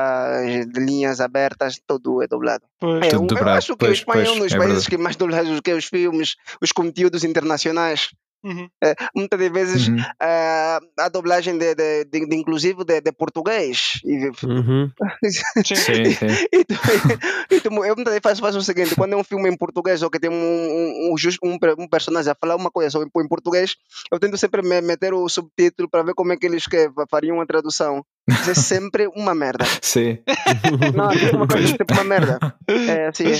de 0.67 0.79
linhas 0.83 1.21
abertas, 1.21 1.79
tudo 1.87 2.21
é 2.21 2.27
dublado. 2.27 2.63
Pois. 2.79 3.05
É, 3.05 3.09
Tudo 3.09 3.23
eu 3.23 3.27
dobrado, 3.27 3.57
acho 3.57 3.73
que 3.73 3.77
pois, 3.85 3.91
o 3.91 3.93
espanhol, 3.93 4.25
pois, 4.25 4.39
nos 4.39 4.51
é 4.53 4.57
países 4.57 4.73
verdade. 4.83 4.89
que 4.89 4.97
mais 4.97 5.15
dublados 5.15 5.59
que 5.61 5.73
os 5.73 5.85
filmes, 5.85 6.35
os 6.61 6.71
conteúdos 6.73 7.23
internacionais, 7.23 8.09
Uhum. 8.43 8.69
eh, 8.83 8.95
muitas 9.15 9.39
das 9.39 9.51
vezes 9.51 9.87
Uhum. 9.87 9.97
ah, 10.21 10.79
a 10.99 11.09
dublagem 11.09 11.57
de, 11.57 11.73
de, 11.75 12.05
de, 12.05 12.25
de- 12.27 12.35
inclusive 12.35 12.83
de, 12.85 13.01
de 13.01 13.11
português. 13.11 13.93
E, 14.05 14.29
uhum. 14.45 14.89
Sim. 15.65 15.75
Sim, 15.75 16.47
e, 16.53 16.63
tu- 16.65 16.75
e 17.51 17.61
tu- 17.61 17.85
eu 17.85 17.95
muitas 17.95 18.05
vezes 18.13 18.21
faço, 18.23 18.41
faço 18.41 18.57
o 18.59 18.61
seguinte: 18.63 18.95
quando 18.95 19.13
é 19.13 19.17
um 19.17 19.23
filme 19.23 19.49
em 19.49 19.57
português 19.57 20.01
ou 20.03 20.09
que 20.09 20.19
tem 20.19 20.29
um, 20.29 20.33
um, 20.33 21.13
um, 21.13 21.15
um, 21.53 21.59
per- 21.59 21.75
personagem 21.89 22.31
a 22.31 22.35
falar 22.39 22.55
uma 22.55 22.71
coisa 22.71 22.91
só 22.91 23.01
em, 23.03 23.07
em 23.07 23.27
português, 23.27 23.75
eu 24.11 24.19
tento 24.19 24.37
sempre 24.37 24.61
me- 24.61 24.81
meter 24.81 25.13
o 25.13 25.27
subtítulo 25.27 25.89
para 25.89 26.03
ver 26.03 26.13
como 26.13 26.31
é 26.33 26.37
que 26.37 26.45
eles 26.45 26.65
que 26.67 26.89
fariam 27.09 27.41
a 27.41 27.45
tradução. 27.45 28.03
Mas 28.29 28.47
é 28.49 28.53
sempre 28.55 29.07
uma 29.15 29.33
merda. 29.33 29.65
Sim. 29.81 30.19
Não, 30.95 31.11
é 31.11 31.31
uma 31.35 31.47
coisa 31.47 31.67
sempre 31.67 31.93
uma 31.93 32.03
merda. 32.03 32.39
É 32.67 33.07
assim. 33.07 33.31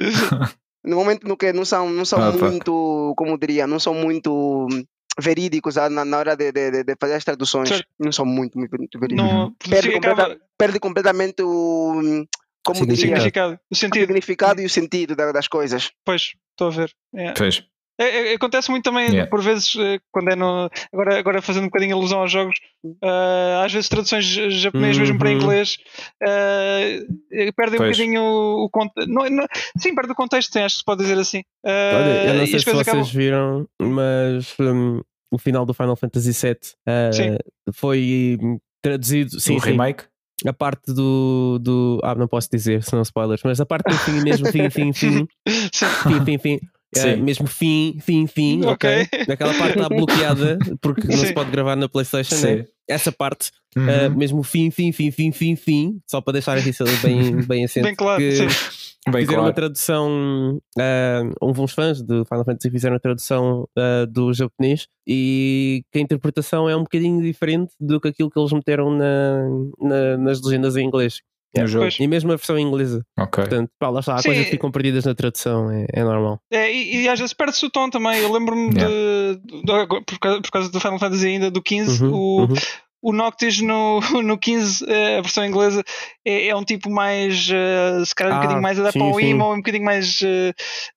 é. 0.00 0.67
No 0.88 0.96
momento 0.96 1.28
no 1.28 1.36
que 1.36 1.52
não 1.52 1.64
são, 1.64 1.90
não 1.90 2.04
são 2.04 2.18
Ah, 2.22 2.32
muito, 2.32 3.12
como 3.16 3.36
diria, 3.38 3.66
não 3.66 3.78
são 3.78 3.92
muito 3.94 4.66
hum, 4.70 4.84
verídicos 5.20 5.76
ah, 5.76 5.90
na, 5.90 6.04
na 6.04 6.18
hora 6.18 6.34
de, 6.36 6.50
de, 6.50 6.84
de- 6.84 6.96
fazer 7.00 7.14
as 7.14 7.24
traduções. 7.24 7.68
Certo. 7.68 7.86
Não 7.98 8.10
são 8.12 8.24
muito, 8.24 8.58
muito 8.58 8.98
verídicos. 8.98 9.30
Não, 9.32 9.52
Perde, 9.68 9.88
acaba 9.94 10.22
completa- 10.22 10.40
perde 10.56 10.80
completamente 10.80 11.42
o, 11.42 11.92
hum, 11.94 12.26
como 12.64 12.82
o 12.82 12.86
diria, 12.86 12.96
Significado. 12.96 13.20
significado, 13.20 13.52
o 13.54 13.74
o 13.74 13.76
sentido. 13.76 14.00
significado 14.06 14.60
e 14.62 14.64
o 14.66 14.70
sentido 14.70 15.14
da- 15.16 15.32
das 15.32 15.48
coisas. 15.48 15.90
Pois, 16.04 16.32
estou 16.52 16.68
a 16.68 16.70
ver. 16.70 16.90
É. 17.14 17.32
Pois. 17.32 17.62
É, 18.00 18.32
é, 18.32 18.34
acontece 18.34 18.70
muito 18.70 18.84
também, 18.84 19.08
Yeah. 19.08 19.28
por 19.28 19.42
vezes, 19.42 19.74
eh, 19.76 19.98
quando 20.12 20.30
é 20.30 20.36
no. 20.36 20.70
Agora, 20.92 21.18
agora 21.18 21.42
fazendo 21.42 21.64
um 21.64 21.66
bocadinho 21.68 21.96
alusão 21.96 22.20
aos 22.20 22.30
jogos, 22.30 22.54
eh, 23.02 23.62
às 23.64 23.72
vezes 23.72 23.88
traduções 23.88 24.24
japonês 24.24 24.96
mesmo 24.96 25.18
para 25.18 25.30
Uhum. 25.30 25.36
inglês 25.36 25.78
eh, 26.22 27.00
perdem 27.56 27.80
um 27.80 27.84
bocadinho 27.84 28.22
o, 28.22 28.64
o 28.64 28.70
contexto. 28.70 29.10
Sim, 29.78 29.94
perde 29.94 30.12
o 30.12 30.14
contexto, 30.14 30.52
sim, 30.52 30.60
acho 30.60 30.76
que 30.76 30.78
se 30.80 30.84
pode 30.84 31.02
dizer 31.02 31.18
assim. 31.18 31.42
Eh, 31.66 31.92
Olha, 31.94 32.26
eu 32.28 32.34
não 32.34 32.44
e 32.44 32.46
sei 32.46 32.58
se 32.60 32.64
vocês 32.66 32.80
acabam- 32.88 33.04
viram, 33.04 33.68
mas 33.80 34.54
hum, 34.60 35.00
o 35.32 35.38
final 35.38 35.66
do 35.66 35.74
Final 35.74 35.96
Fantasy 35.96 36.30
VII 36.32 36.56
uh, 36.88 37.72
foi 37.72 38.38
traduzido. 38.82 39.40
Sim, 39.40 39.56
o 39.56 39.60
sim, 39.60 39.70
remake? 39.70 40.04
a 40.46 40.52
parte 40.52 40.92
do, 40.94 41.58
do. 41.60 42.00
Ah, 42.04 42.14
não 42.14 42.28
posso 42.28 42.48
dizer, 42.50 42.84
senão 42.84 43.02
spoilers, 43.02 43.42
mas 43.42 43.60
a 43.60 43.66
parte 43.66 43.88
do 43.90 43.98
fim, 43.98 44.20
mesmo 44.22 44.46
fim, 44.52 44.70
fim, 44.70 44.92
fim, 44.92 45.26
Sim. 45.72 45.86
fim, 46.06 46.24
fim, 46.24 46.38
fim. 46.38 46.60
Sim. 46.94 47.16
mesmo 47.16 47.46
fim, 47.46 47.98
fim, 48.00 48.26
fim, 48.26 48.64
ok? 48.64 49.02
Ok. 49.02 49.32
Aquela 49.34 49.54
parte 49.54 49.76
está 49.76 49.88
bloqueada 49.88 50.58
porque 50.80 51.06
não 51.06 51.16
se 51.18 51.32
pode 51.34 51.50
gravar 51.50 51.76
na 51.76 51.88
PlayStation, 51.88 52.34
Sim. 52.34 52.54
né? 52.56 52.64
Essa 52.88 53.12
parte, 53.12 53.50
Uhum. 53.76 53.84
uh, 53.84 54.16
mesmo 54.16 54.42
fim, 54.42 54.70
fim, 54.70 54.90
fim, 54.92 55.10
fim, 55.10 55.30
fim, 55.30 55.54
fim, 55.54 56.00
só 56.06 56.22
para 56.22 56.32
deixar 56.32 56.56
aqui 56.56 56.70
bem, 57.02 57.36
bem 57.46 57.64
assente. 57.64 57.84
Bem 57.84 57.94
claro, 57.94 58.18
que- 58.20 58.32
sim. 58.32 58.46
Bem 59.10 59.22
fizeram 59.22 59.42
uma 59.42 59.52
claro. 59.52 59.54
tradução. 59.54 60.58
Uh, 60.76 61.32
houve 61.40 61.60
uns 61.60 61.72
fãs 61.72 62.02
de 62.02 62.24
Final 62.24 62.44
Fantasy 62.44 62.70
fizeram 62.70 62.96
a 62.96 63.00
tradução 63.00 63.66
uh, 63.78 64.06
do 64.06 64.32
japonês 64.34 64.86
e 65.06 65.82
que 65.92 65.98
a 65.98 66.02
interpretação 66.02 66.68
é 66.68 66.76
um 66.76 66.80
bocadinho 66.82 67.22
diferente 67.22 67.72
do 67.80 68.00
que 68.00 68.08
aquilo 68.08 68.30
que 68.30 68.38
eles 68.38 68.52
meteram 68.52 68.90
na, 68.90 69.44
na- 69.80 70.16
nas 70.18 70.42
legendas 70.42 70.76
em 70.76 70.86
inglês. 70.86 71.20
No 71.62 71.68
jogo. 71.68 71.84
Pois. 71.84 71.96
E 72.00 72.06
mesmo 72.06 72.32
a 72.32 72.36
versão 72.36 72.58
inglesa. 72.58 73.04
Ok. 73.18 73.44
Portanto, 73.44 73.70
pá, 73.78 73.88
lá 73.90 74.00
está, 74.00 74.14
há 74.14 74.18
Sim. 74.18 74.28
coisas 74.28 74.44
que 74.44 74.50
ficam 74.52 74.70
perdidas 74.70 75.04
na 75.04 75.14
tradução, 75.14 75.70
é, 75.70 75.86
é 75.92 76.02
normal. 76.04 76.40
É, 76.50 76.72
e, 76.72 77.02
e 77.02 77.08
às 77.08 77.18
vezes 77.18 77.32
perde-se 77.34 77.64
o 77.66 77.70
tom 77.70 77.88
também. 77.90 78.20
Eu 78.20 78.32
lembro-me 78.32 78.70
de, 78.70 79.36
de- 79.36 80.04
por, 80.06 80.18
causa, 80.18 80.40
por 80.42 80.50
causa 80.50 80.68
do 80.70 80.80
Final 80.80 80.98
Fantasy 80.98 81.26
ainda, 81.26 81.50
do 81.50 81.62
15, 81.62 82.02
Uhum, 82.04 82.12
o, 82.12 82.40
uhum. 82.42 82.54
o 83.02 83.12
Noctis 83.12 83.60
no, 83.60 84.00
no 84.22 84.36
15, 84.38 84.84
eh, 84.88 85.18
a 85.18 85.20
versão 85.22 85.44
inglesa, 85.44 85.82
é, 86.24 86.48
é 86.48 86.56
um 86.56 86.64
tipo 86.64 86.90
mais, 86.90 87.48
eh, 87.50 88.04
se 88.04 88.14
calhar 88.14 88.32
um 88.32 88.36
Ah, 88.36 88.40
bocadinho 88.40 88.62
mais 88.62 88.78
adaptado 88.80 89.04
ao 89.04 89.14
sim. 89.20 89.30
emo, 89.30 89.52
um 89.52 89.56
bocadinho 89.58 89.84
mais 89.84 90.18
eh, 90.22 90.52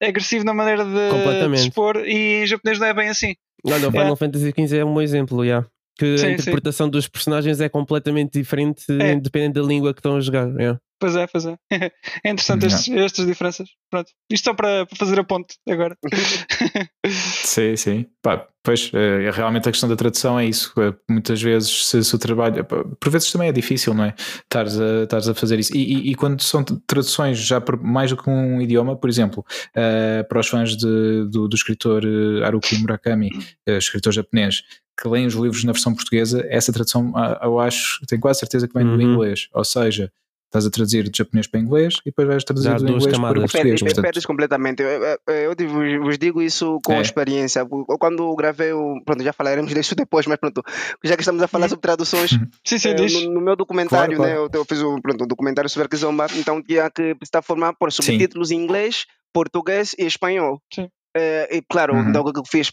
agressivo 0.08 0.44
na 0.46 0.54
maneira 0.54 0.84
de, 0.86 1.48
de 1.50 1.56
expor, 1.62 1.98
e 2.06 2.44
em 2.44 2.48
japonês 2.48 2.80
não 2.80 2.88
é 2.88 2.94
bem 2.94 3.10
assim. 3.10 3.36
Olha, 3.66 3.86
o 3.88 3.90
É. 3.90 3.92
Final 3.92 4.16
Fantasy 4.16 4.52
XV 4.58 4.78
é 4.80 4.86
um 4.86 4.94
bom 4.94 5.02
exemplo, 5.02 5.46
já. 5.46 5.64
Que 6.02 6.18
Sim, 6.18 6.26
a 6.26 6.28
sim. 6.30 6.34
interpretação 6.34 6.90
dos 6.90 7.08
personagens 7.08 7.62
é 7.62 7.70
completamente 7.70 8.32
diferente 8.40 8.84
É. 8.90 9.16
dependendo 9.16 9.62
da 9.62 9.68
língua 9.68 9.94
que 9.94 10.00
estão 10.00 10.16
a 10.16 10.20
jogar. 10.20 10.48
yeah. 10.56 10.80
Pois 11.00 11.16
é, 11.16 11.28
pois 11.28 11.46
é. 11.46 11.56
É 12.24 12.30
interessante 12.32 12.62
Não. 12.62 12.68
estes- 12.68 12.96
estas 12.96 13.26
diferenças. 13.28 13.70
Pronto. 13.90 14.10
Isto 14.32 14.46
só 14.46 14.54
para 14.54 14.86
para 14.86 14.96
fazer 14.98 15.20
a 15.20 15.24
ponte 15.24 15.56
agora. 15.70 15.96
Sim, 17.44 17.76
sim. 17.76 18.06
Pá, 18.22 18.48
pois, 18.64 18.92
eh, 18.94 19.30
realmente 19.32 19.68
a 19.68 19.72
questão 19.72 19.90
da 19.90 19.96
tradução 19.96 20.40
é 20.40 20.46
isso. 20.46 20.72
Eh, 20.80 20.94
Muitas 21.10 21.42
vezes, 21.42 21.88
se, 21.88 22.04
se 22.04 22.16
o 22.16 22.20
trabalho. 22.20 22.64
pá, 22.64 22.84
Por 23.00 23.10
vezes 23.12 23.32
também 23.32 23.50
é 23.50 23.52
difícil, 23.52 23.94
não 23.94 24.06
é? 24.06 24.14
Estares 24.18 24.80
a, 24.80 25.04
estares 25.04 25.28
a 25.28 25.34
fazer 25.34 25.60
isso. 25.60 25.76
E, 25.76 25.82
e- 25.82 26.12
e 26.12 26.16
quando 26.16 26.42
são 26.42 26.64
traduções 26.64 27.38
já 27.40 27.60
por 27.60 27.82
mais 27.82 28.12
do 28.12 28.18
que 28.18 28.30
um 28.30 28.62
idioma, 28.62 28.96
por 28.96 29.10
exemplo, 29.10 29.44
eh, 29.76 30.24
para 30.30 30.40
os 30.40 30.48
fãs 30.48 30.78
de- 30.78 31.28
do, 31.30 31.48
do 31.48 31.56
escritor 31.56 32.04
eh, 32.06 32.46
Haruki 32.46 32.78
Murakami, 32.78 33.30
eh, 33.68 33.78
escritor 33.78 34.14
japonês, 34.14 34.62
que 35.00 35.08
leem 35.08 35.26
os 35.28 35.34
livros 35.34 35.64
na 35.64 35.72
versão 35.72 35.94
portuguesa, 35.94 36.46
essa 36.50 36.72
tradução 36.72 37.12
ah, 37.16 37.40
eu 37.44 37.60
acho, 37.60 38.00
tenho 38.08 38.22
quase 38.22 38.40
certeza 38.40 38.68
que 38.68 38.74
vem 38.74 38.86
do 38.86 38.94
Uhum. 38.94 39.02
inglês. 39.02 39.48
Ou 39.54 39.64
seja, 39.64 40.12
estás 40.46 40.66
a 40.66 40.70
traduzir 40.70 41.10
de 41.10 41.18
japonês 41.18 41.48
para 41.48 41.60
inglês 41.62 41.96
e 42.02 42.10
depois 42.10 42.28
vais 42.28 42.44
traduzir 42.44 42.76
do 42.76 42.84
inglês 42.84 43.04
para 43.06 43.10
o 43.10 43.14
camadas. 43.14 43.42
português. 43.52 43.64
Perdes, 43.64 43.82
portanto, 43.84 44.04
perdes 44.04 44.26
completamente. 44.26 44.84
Eu, 44.84 44.90
eu, 44.90 45.56
eu 45.58 46.02
vos 46.04 46.18
digo 46.20 46.42
isso 46.42 46.80
com 46.86 46.94
É. 46.94 47.02
experiência. 47.02 47.66
Quando 48.00 48.36
gravei 48.36 48.74
o. 48.74 49.02
Pronto, 49.06 49.24
já 49.24 49.32
falaremos 49.32 49.74
disso 49.74 49.96
depois, 49.96 50.28
mas 50.28 50.38
pronto. 50.38 50.62
Já 51.04 51.16
que 51.16 51.22
estamos 51.22 51.42
a 51.42 51.48
falar 51.48 51.64
Uhum. 51.66 51.70
sobre 51.70 51.82
traduções, 51.82 52.32
Sim, 52.66 52.78
sim, 52.78 52.90
eh, 52.90 52.94
diz. 52.94 53.14
no, 53.26 53.34
no 53.36 53.42
meu 53.42 53.56
documentário, 53.56 54.18
Claro, 54.18 54.32
né, 54.32 54.38
eu, 54.38 54.50
eu 54.54 54.66
fiz 54.66 54.82
um, 54.84 55.00
pronto, 55.02 55.24
um 55.24 55.28
documentário 55.28 55.70
sobre 55.70 55.86
a 55.86 55.90
Kizomba, 55.90 56.28
então 56.38 56.62
tinha 56.62 56.92
que 56.92 57.16
estar 57.24 57.42
formado 57.42 57.76
por 57.80 57.92
subtítulos 57.92 58.52
em 58.52 58.62
inglês, 58.62 59.06
português 59.34 59.96
e 59.98 60.04
espanhol. 60.06 60.62
Sim. 60.74 60.90
Eh, 61.16 61.58
e 61.58 61.62
claro, 61.62 61.94
Uhum. 61.94 62.10
então 62.10 62.22
o 62.24 62.32
que 62.34 62.40
eu 62.40 62.44
fiz? 62.46 62.72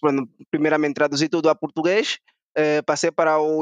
Primeiramente 0.51 0.95
traduzi 0.95 1.29
tudo 1.29 1.49
a 1.49 1.55
português. 1.55 2.19
Eh, 2.59 2.83
passei 2.83 3.11
para 3.13 3.39
o, 3.41 3.61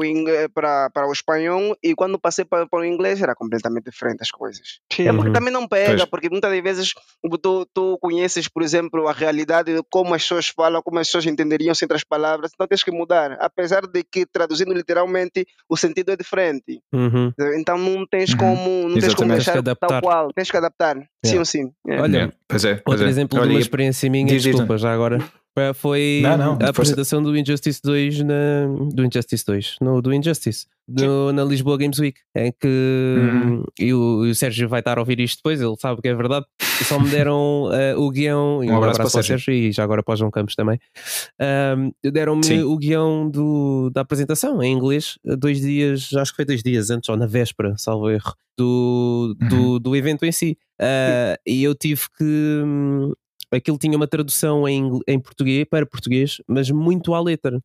para, 0.53 0.89
para 0.89 1.07
o 1.07 1.11
espanhol 1.11 1.77
e 1.83 1.93
quando 1.93 2.17
passei 2.19 2.43
para, 2.43 2.65
para 2.65 2.79
o 2.79 2.85
inglês 2.85 3.21
era 3.21 3.35
completamente 3.35 3.85
diferente 3.91 4.21
as 4.21 4.31
coisas. 4.31 4.79
Sim. 4.91 5.07
É 5.07 5.13
porque 5.13 5.27
Uhum. 5.27 5.33
também 5.33 5.53
não 5.53 5.67
pega, 5.67 5.97
Pois. 5.97 6.05
porque 6.09 6.29
muitas 6.29 6.49
das 6.51 6.63
vezes 6.63 6.93
tu, 7.41 7.65
tu 7.73 7.97
conheces, 8.01 8.47
por 8.47 8.63
exemplo, 8.63 9.07
a 9.07 9.11
realidade 9.13 9.73
de 9.75 9.83
como 9.91 10.15
as 10.15 10.23
pessoas 10.23 10.47
falam, 10.47 10.81
como 10.81 10.97
as 10.99 11.07
pessoas 11.07 11.25
entenderiam 11.27 11.75
sem 11.75 11.85
outras 11.85 12.03
palavras, 12.03 12.51
então 12.53 12.65
tens 12.67 12.83
que 12.83 12.91
mudar. 12.91 13.37
Apesar 13.39 13.85
de 13.85 14.03
que 14.03 14.25
traduzindo 14.25 14.73
literalmente 14.73 15.45
o 15.69 15.77
sentido 15.77 16.11
é 16.11 16.15
diferente. 16.17 16.81
Uhum. 16.91 17.31
Então 17.55 17.77
não 17.77 18.05
tens 18.07 18.31
Uhum. 18.31 18.37
como, 18.37 18.89
não 18.89 18.99
tens 18.99 19.13
como 19.13 19.31
Exatamente. 19.33 19.35
Deixar 19.37 19.57
adaptar. 19.59 19.87
tal 19.87 20.01
qual, 20.01 20.33
tens 20.33 20.49
que 20.49 20.57
adaptar. 20.57 20.95
Sim 20.97 21.37
Yeah. 21.37 21.39
ou 21.39 21.45
sim. 21.45 21.71
É. 21.87 22.01
Olha, 22.01 22.17
Yeah, 22.17 22.33
pois 22.47 22.65
é, 22.65 22.75
pois 22.75 22.93
Outro 22.95 23.05
é. 23.05 23.09
exemplo 23.09 23.37
de 23.37 23.41
Olha, 23.43 23.51
uma 23.51 23.59
e- 23.59 23.61
experiência 23.61 24.09
minha, 24.09 24.25
diz, 24.25 24.41
desculpa, 24.43 24.77
já 24.77 24.91
agora. 24.93 25.19
Foi 25.75 26.19
Não, 26.23 26.37
não, 26.37 26.57
a 26.61 26.69
apresentação 26.69 27.21
do 27.21 27.37
Injustice 27.37 27.79
2 27.83 28.19
na, 28.23 28.33
do 28.93 29.05
Injustice 29.05 29.45
2, 29.45 29.75
no, 29.81 30.01
do 30.01 30.13
Injustice, 30.13 30.65
no- 30.87 31.31
na 31.33 31.43
Lisboa 31.43 31.77
Games 31.77 31.99
Week, 31.99 32.19
em 32.35 32.51
que 32.51 32.67
Uhum. 32.67 33.63
e 33.79 33.93
o, 33.93 34.25
e 34.25 34.29
o 34.31 34.35
Sérgio 34.35 34.69
vai 34.69 34.79
estar 34.79 34.97
a 34.97 35.01
ouvir 35.01 35.19
isto 35.19 35.37
depois, 35.37 35.59
ele 35.61 35.75
sabe 35.79 36.01
que 36.01 36.07
é 36.07 36.13
verdade. 36.15 36.45
E 36.79 36.83
só 36.83 36.99
me 36.99 37.09
deram 37.09 37.69
eh, 37.73 37.95
o 37.95 38.09
guião 38.11 38.63
e 38.63 38.69
Um 38.69 38.77
abraço 38.77 38.97
para 38.99 39.07
o 39.07 39.23
Sérgio 39.23 39.51
e 39.53 39.71
já 39.71 39.83
agora 39.83 40.03
para 40.03 40.13
o 40.13 40.15
João 40.15 40.29
Campos 40.31 40.55
também. 40.55 40.79
Ahm, 41.39 41.89
Deram-me 42.03 42.63
o 42.63 42.77
guião 42.77 43.29
do, 43.29 43.89
da 43.93 44.01
apresentação 44.01 44.61
em 44.61 44.71
inglês, 44.73 45.17
dois 45.23 45.59
dias, 45.61 46.09
acho 46.15 46.31
que 46.31 46.35
foi 46.37 46.45
dois 46.45 46.61
dias 46.63 46.89
antes, 46.89 47.09
ou 47.09 47.17
na 47.17 47.25
véspera, 47.25 47.73
salvo 47.77 48.09
erro, 48.09 48.33
do, 48.57 49.35
Uhum. 49.41 49.47
do, 49.49 49.79
do 49.79 49.95
evento 49.95 50.23
em 50.25 50.31
si. 50.31 50.57
Ah, 50.79 51.35
e 51.45 51.63
eu 51.63 51.73
tive 51.75 52.01
que. 52.17 52.61
Aquilo 53.51 53.77
tinha 53.77 53.95
uma 53.95 54.07
tradução 54.07 54.67
em, 54.67 54.99
em 55.07 55.19
português 55.19 55.65
para 55.69 55.85
português, 55.85 56.41
mas 56.47 56.69
muito 56.69 57.13
à 57.13 57.21
letra. 57.21 57.59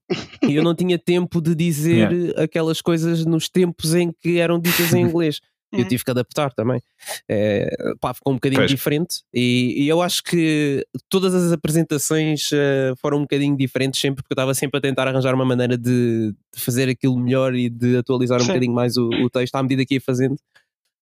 E 0.49 0.55
eu 0.55 0.62
não 0.62 0.75
tinha 0.75 0.99
tempo 0.99 1.40
de 1.40 1.55
dizer 1.55 2.09
aquelas 2.38 2.81
coisas 2.81 3.25
nos 3.25 3.49
tempos 3.49 3.95
em 3.95 4.12
que 4.12 4.38
eram 4.38 4.61
ditas 4.61 4.92
em 4.95 5.03
inglês. 5.03 5.40
Eu 5.73 5.88
tive 5.88 6.05
que 6.05 6.11
adaptar 6.11 6.53
também. 6.53 6.83
É, 7.27 7.75
pá, 7.99 8.12
ficou 8.12 8.31
um 8.31 8.37
bocadinho 8.37 8.61
Pois. 8.61 8.71
diferente. 8.71 9.23
E, 9.33 9.85
e 9.85 9.88
eu 9.88 10.03
acho 10.03 10.23
que 10.23 10.87
todas 11.09 11.35
as 11.35 11.51
apresentações 11.51 12.51
eh, 12.53 12.92
foram 13.01 13.16
um 13.16 13.23
bocadinho 13.23 13.57
diferentes 13.57 13.99
sempre, 13.99 14.23
porque 14.23 14.33
eu 14.33 14.35
estava 14.35 14.53
sempre 14.53 14.77
a 14.77 14.81
tentar 14.83 15.09
arranjar 15.09 15.35
uma 15.35 15.47
maneira 15.47 15.79
de, 15.79 16.35
de 16.55 16.61
fazer 16.61 16.90
aquilo 16.90 17.18
melhor 17.18 17.55
e 17.55 17.71
de 17.71 17.97
atualizar 17.97 18.37
um 18.37 18.42
Sim. 18.42 18.49
bocadinho 18.49 18.75
mais 18.75 18.99
o, 18.99 19.09
o 19.09 19.31
texto 19.31 19.55
à 19.55 19.62
medida 19.62 19.87
que 19.87 19.95
ia 19.95 20.01
fazendo. 20.03 20.37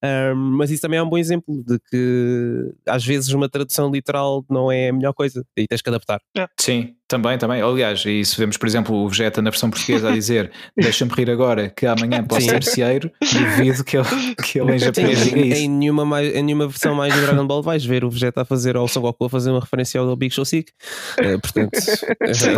Ahm, 0.03 0.57
mas 0.57 0.71
isso 0.71 0.83
também 0.83 0.99
é 0.99 1.03
um 1.03 1.09
bom 1.09 1.19
exemplo 1.19 1.63
de 1.67 1.79
que 1.91 2.73
às 2.87 3.05
vezes 3.05 3.31
uma 3.31 3.49
tradução 3.49 3.91
literal 3.91 4.45
não 4.49 4.73
é 4.73 4.89
a 4.89 4.93
melhor 4.93 5.13
coisa 5.13 5.45
e 5.57 5.67
tens 5.67 5.83
que 5.83 5.89
adaptar. 5.89 6.21
Sim, 6.59 6.95
também, 7.07 7.37
também. 7.37 7.61
Aliás, 7.61 8.05
e 8.07 8.25
se 8.25 8.37
vemos, 8.39 8.57
por 8.57 8.67
exemplo, 8.67 8.95
o 8.95 9.09
Vegeta 9.09 9.43
na 9.43 9.51
versão 9.51 9.69
portuguesa 9.69 10.09
a 10.09 10.13
dizer 10.13 10.51
deixa-me 10.77 11.13
rir 11.13 11.31
agora 11.31 11.69
que 11.69 11.87
amanhã 11.87 12.25
posso 12.25 12.47
ser 12.47 12.63
cieiro, 12.63 13.11
duvido 13.21 13.85
que 13.85 13.97
ele, 13.97 14.07
que 14.43 14.61
ele 14.61 14.75
em 14.75 14.79
japonês 14.79 15.25
diga 15.25 15.41
isso. 15.41 15.63
em 15.63 15.69
nenhuma, 15.69 16.05
mais, 16.05 16.35
em 16.35 16.43
nenhuma 16.43 16.69
versão 16.69 16.95
mais 16.95 17.15
do 17.15 17.21
Dragon 17.21 17.47
Ball 17.47 17.63
vais 17.63 17.85
ver 17.85 18.05
o 18.05 18.11
Vegeta 18.11 18.43
a 18.43 18.45
fazer 18.45 18.77
ou 18.77 18.85
o 18.85 18.89
Son 18.89 19.01
Goku 19.01 19.25
a 19.25 19.31
fazer 19.31 19.51
uma 19.51 19.61
referência 19.61 20.01
ao 20.01 20.17
Big 20.17 20.35
Show 20.35 20.45
Sick. 20.45 20.73
Eh, 21.19 21.37
portanto, 21.39 21.71
é, 22.23 22.33
Sim. 22.33 22.49
é, 22.49 22.51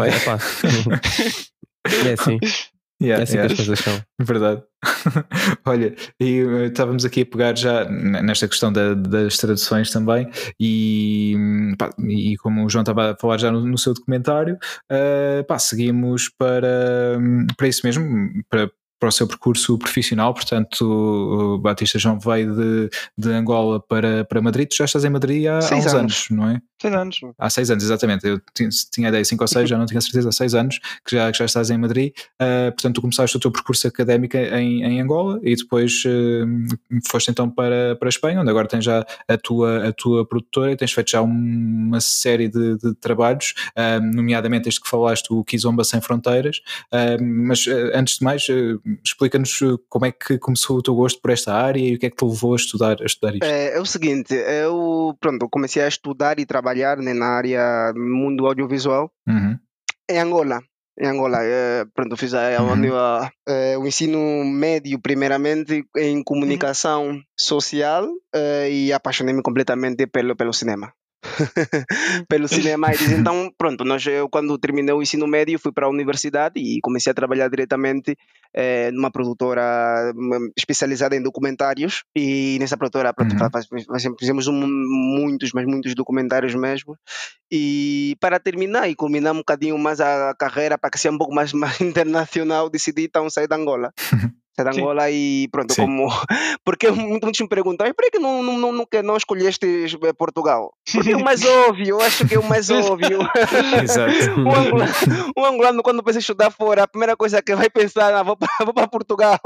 é 2.09 2.13
assim, 2.13 2.39
é 2.43 2.72
Yeah, 3.03 3.23
assim 3.23 3.33
que 3.33 3.39
yeah. 3.39 3.53
as 3.53 3.57
coisas 3.57 3.79
são. 3.81 4.01
Verdade. 4.21 4.63
Olha, 5.67 5.95
e 6.21 6.41
eh, 6.41 6.67
estávamos 6.67 7.05
aqui 7.05 7.23
a 7.23 7.27
pegar 7.27 7.57
já 7.57 7.85
nesta 7.89 8.49
questão 8.49 8.73
da- 8.73 8.95
das 8.95 9.37
traduções 9.39 9.91
também, 9.91 10.29
e, 10.59 11.35
hum, 11.37 11.75
pá, 11.79 11.91
e 12.09 12.37
como 12.39 12.65
o 12.65 12.69
João 12.69 12.83
estava 12.83 13.13
a 13.13 13.17
falar 13.17 13.39
já 13.39 13.51
no, 13.51 13.65
no 13.67 13.79
seu 13.79 13.95
documentário, 13.95 14.57
eh, 14.91 15.45
pá, 15.49 15.59
seguimos 15.59 16.29
para, 16.39 17.17
hum, 17.19 17.47
para 17.57 17.69
isso 17.69 17.81
mesmo, 17.85 18.05
para, 18.51 18.71
para 19.03 19.09
o 19.09 19.13
seu 19.13 19.27
percurso 19.27 19.77
profissional. 19.77 20.33
Portanto, 20.33 20.83
o 20.85 21.59
Batista 21.59 21.99
João 21.99 22.21
veio 22.21 22.55
de, 22.55 22.91
de 23.19 23.31
Angola 23.33 23.81
para, 23.81 24.25
para 24.25 24.41
Madrid. 24.41 24.69
Tu 24.69 24.77
já 24.77 24.85
estás 24.85 25.05
em 25.05 25.11
Madrid 25.11 25.45
há, 25.47 25.55
há 25.55 25.59
uns 25.59 25.73
anos. 25.73 25.93
anos, 25.95 26.27
não 26.31 26.49
é? 26.49 26.61
Seis 26.81 26.95
anos. 26.95 27.21
Há 27.37 27.51
seis 27.51 27.71
anos, 27.71 27.83
exatamente. 27.83 28.25
Eu 28.25 28.41
tinha, 28.55 28.69
tinha 28.93 29.09
a 29.09 29.11
ideia, 29.11 29.25
cinco 29.25 29.43
ou 29.43 29.49
seis, 29.49 29.69
já 29.69 29.77
não 29.77 29.87
tinha 29.87 30.01
certeza, 30.01 30.29
há 30.29 30.33
seis 30.33 30.55
anos 30.55 30.79
que 31.05 31.17
já, 31.17 31.33
que 31.33 31.39
já 31.39 31.45
estás 31.45 31.69
em 31.71 31.79
Madrid. 31.79 32.13
Uh, 32.41 32.71
portanto, 32.73 32.95
tu 32.95 33.01
começaste 33.01 33.37
o 33.37 33.41
teu 33.41 33.51
percurso 33.51 33.89
académico 33.89 34.37
em, 34.37 34.85
em 34.85 35.01
Angola 35.01 35.41
e 35.43 35.57
depois 35.57 36.05
uh, 36.07 37.01
foste 37.11 37.31
então 37.33 37.51
para, 37.51 37.97
para 37.97 38.07
a 38.07 38.11
Espanha, 38.11 38.41
onde 38.41 38.51
agora 38.51 38.69
tens 38.69 38.85
já 38.85 39.05
a 39.29 39.37
tua, 39.37 39.89
a 39.89 39.93
tua 39.93 40.25
produtora 40.25 40.71
e 40.71 40.77
tens 40.77 40.93
feito 40.93 41.11
já 41.11 41.23
um- 41.23 41.89
uma 41.89 42.01
série 42.01 42.49
de, 42.49 42.77
de 42.79 42.95
trabalhos, 42.95 43.55
uh, 43.77 44.01
nomeadamente 44.15 44.69
este 44.69 44.81
que 44.81 44.89
falaste, 44.89 45.33
o 45.33 45.43
Kizomba 45.43 45.83
Sem 45.83 46.01
Fronteiras. 46.01 46.61
Mas 47.21 47.67
antes 47.95 48.19
de 48.19 48.25
mais, 48.25 48.47
explica-nos 49.05 49.61
como 49.89 50.07
é 50.07 50.13
que 50.13 50.39
começou 50.39 50.79
o 50.79 50.83
teu 50.83 50.95
gosto 50.95 51.21
por 51.21 51.31
esta 51.31 51.55
área 51.55 51.81
e 51.81 51.95
o 51.95 51.99
que 51.99 52.07
é 52.07 52.11
que 52.11 52.17
te 52.17 52.25
levou 52.25 52.53
a 52.53 52.57
estudar, 52.57 52.97
a 53.01 53.05
estudar 53.05 53.35
isto. 53.35 53.45
É, 53.45 53.77
é 53.77 53.81
o 53.81 53.87
seguinte, 53.87 54.35
eu 54.35 55.17
pronto, 55.21 55.49
comecei 55.49 55.83
a 55.83 55.89
estudar 55.89 56.39
e 56.39 56.47
trabalhar 56.47 56.99
né, 56.99 57.13
na 57.13 57.27
área 57.27 57.93
mundo 57.97 58.47
audiovisual 58.47 59.11
uhum. 59.29 59.59
em 60.11 60.19
Angola. 60.19 60.61
Em 60.99 61.07
Angola, 61.07 61.39
é, 61.41 61.87
pronto, 61.95 62.17
fiz 62.17 62.35
a, 62.35 62.51
Uhum. 62.61 62.97
a, 62.97 63.31
a, 63.49 63.79
o 63.79 63.87
ensino 63.87 64.45
médio, 64.45 65.01
primeiramente, 65.01 65.85
em 65.97 66.23
comunicação 66.23 67.19
social 67.39 68.07
eh, 68.35 68.71
e 68.71 68.93
apaixonei-me 68.93 69.43
completamente 69.43 70.07
pelo, 70.07 70.37
pelo 70.37 70.53
cinema. 70.53 70.93
pelo 72.29 72.49
cinema. 72.49 72.93
E 72.93 72.99
diz, 72.99 73.11
então, 73.13 73.51
pronto, 73.57 73.85
nós, 73.85 74.05
eu 74.07 74.29
quando 74.29 74.57
terminei 74.59 74.95
o 74.95 75.03
ensino 75.03 75.27
médio 75.27 75.59
fui 75.59 75.73
para 75.73 75.87
a 75.87 75.91
universidade 75.91 76.59
e 76.61 76.81
comecei 76.81 77.11
a 77.11 77.15
trabalhar 77.15 77.49
diretamente 77.49 78.17
eh, 78.55 78.91
numa 78.91 79.11
produtora 79.11 80.13
especializada 80.57 81.17
em 81.17 81.23
documentários 81.23 82.05
e 82.15 82.57
nessa 82.61 82.77
produtora 82.77 83.13
pronto, 83.15 83.35
Uhum. 83.35 84.17
fizemos 84.19 84.47
um- 84.47 84.67
muitos, 84.67 85.53
mas 85.53 85.65
muitos 85.67 85.95
documentários 85.95 86.55
mesmo 86.55 86.97
e 87.51 88.17
para 88.21 88.39
terminar 88.39 88.89
e 88.91 88.95
culminar 88.95 89.33
um 89.33 89.39
bocadinho 89.39 89.79
mais 89.79 90.01
a 90.01 90.35
carreira 90.39 90.77
para 90.77 90.91
que 90.91 90.99
seja 90.99 91.15
um 91.15 91.19
pouco 91.19 91.35
mais, 91.35 91.53
mais 91.55 91.81
internacional 91.81 92.69
decidi 92.69 93.05
então 93.05 93.31
sair 93.31 93.47
da 93.49 93.57
Angola 93.57 93.93
sair 94.55 94.65
da 94.65 94.73
Sim. 94.73 94.81
Angola 94.81 95.11
e 95.11 95.49
pronto 95.51 95.75
Sim. 95.75 95.83
como 95.83 96.09
porque 96.65 96.91
muitos 96.91 97.41
me 97.41 97.49
perguntam 97.49 97.87
"E 97.87 97.93
por 97.95 98.11
que 98.11 98.19
não, 98.19 98.43
não, 98.43 98.59
não, 98.59 98.87
não, 99.03 99.17
escolheste 99.17 99.67
eh, 99.67 100.13
Portugal 100.13 100.73
porque 100.93 101.13
é 101.13 101.17
o 101.17 101.25
mais 101.25 101.45
óbvio 101.47 101.87
eu 101.87 102.01
acho 102.01 102.27
que 102.27 102.35
é 102.35 102.39
o 102.39 102.45
mais 102.45 102.71
óbvio 102.71 103.21
Exato. 103.83 104.13
um 104.41 104.55
angolano, 104.55 104.93
um 105.37 105.45
angolano, 105.45 105.83
quando 105.83 106.03
pensa 106.03 106.19
em 106.19 106.21
estudar 106.21 106.51
fora, 106.51 106.85
a 106.85 106.89
primeira 106.89 107.17
coisa 107.17 107.43
que 107.43 107.55
vai 107.55 107.71
pensar, 107.71 108.15
ah, 108.15 108.23
vou 108.23 108.37
para 108.37 108.89
Portugal. 108.89 109.39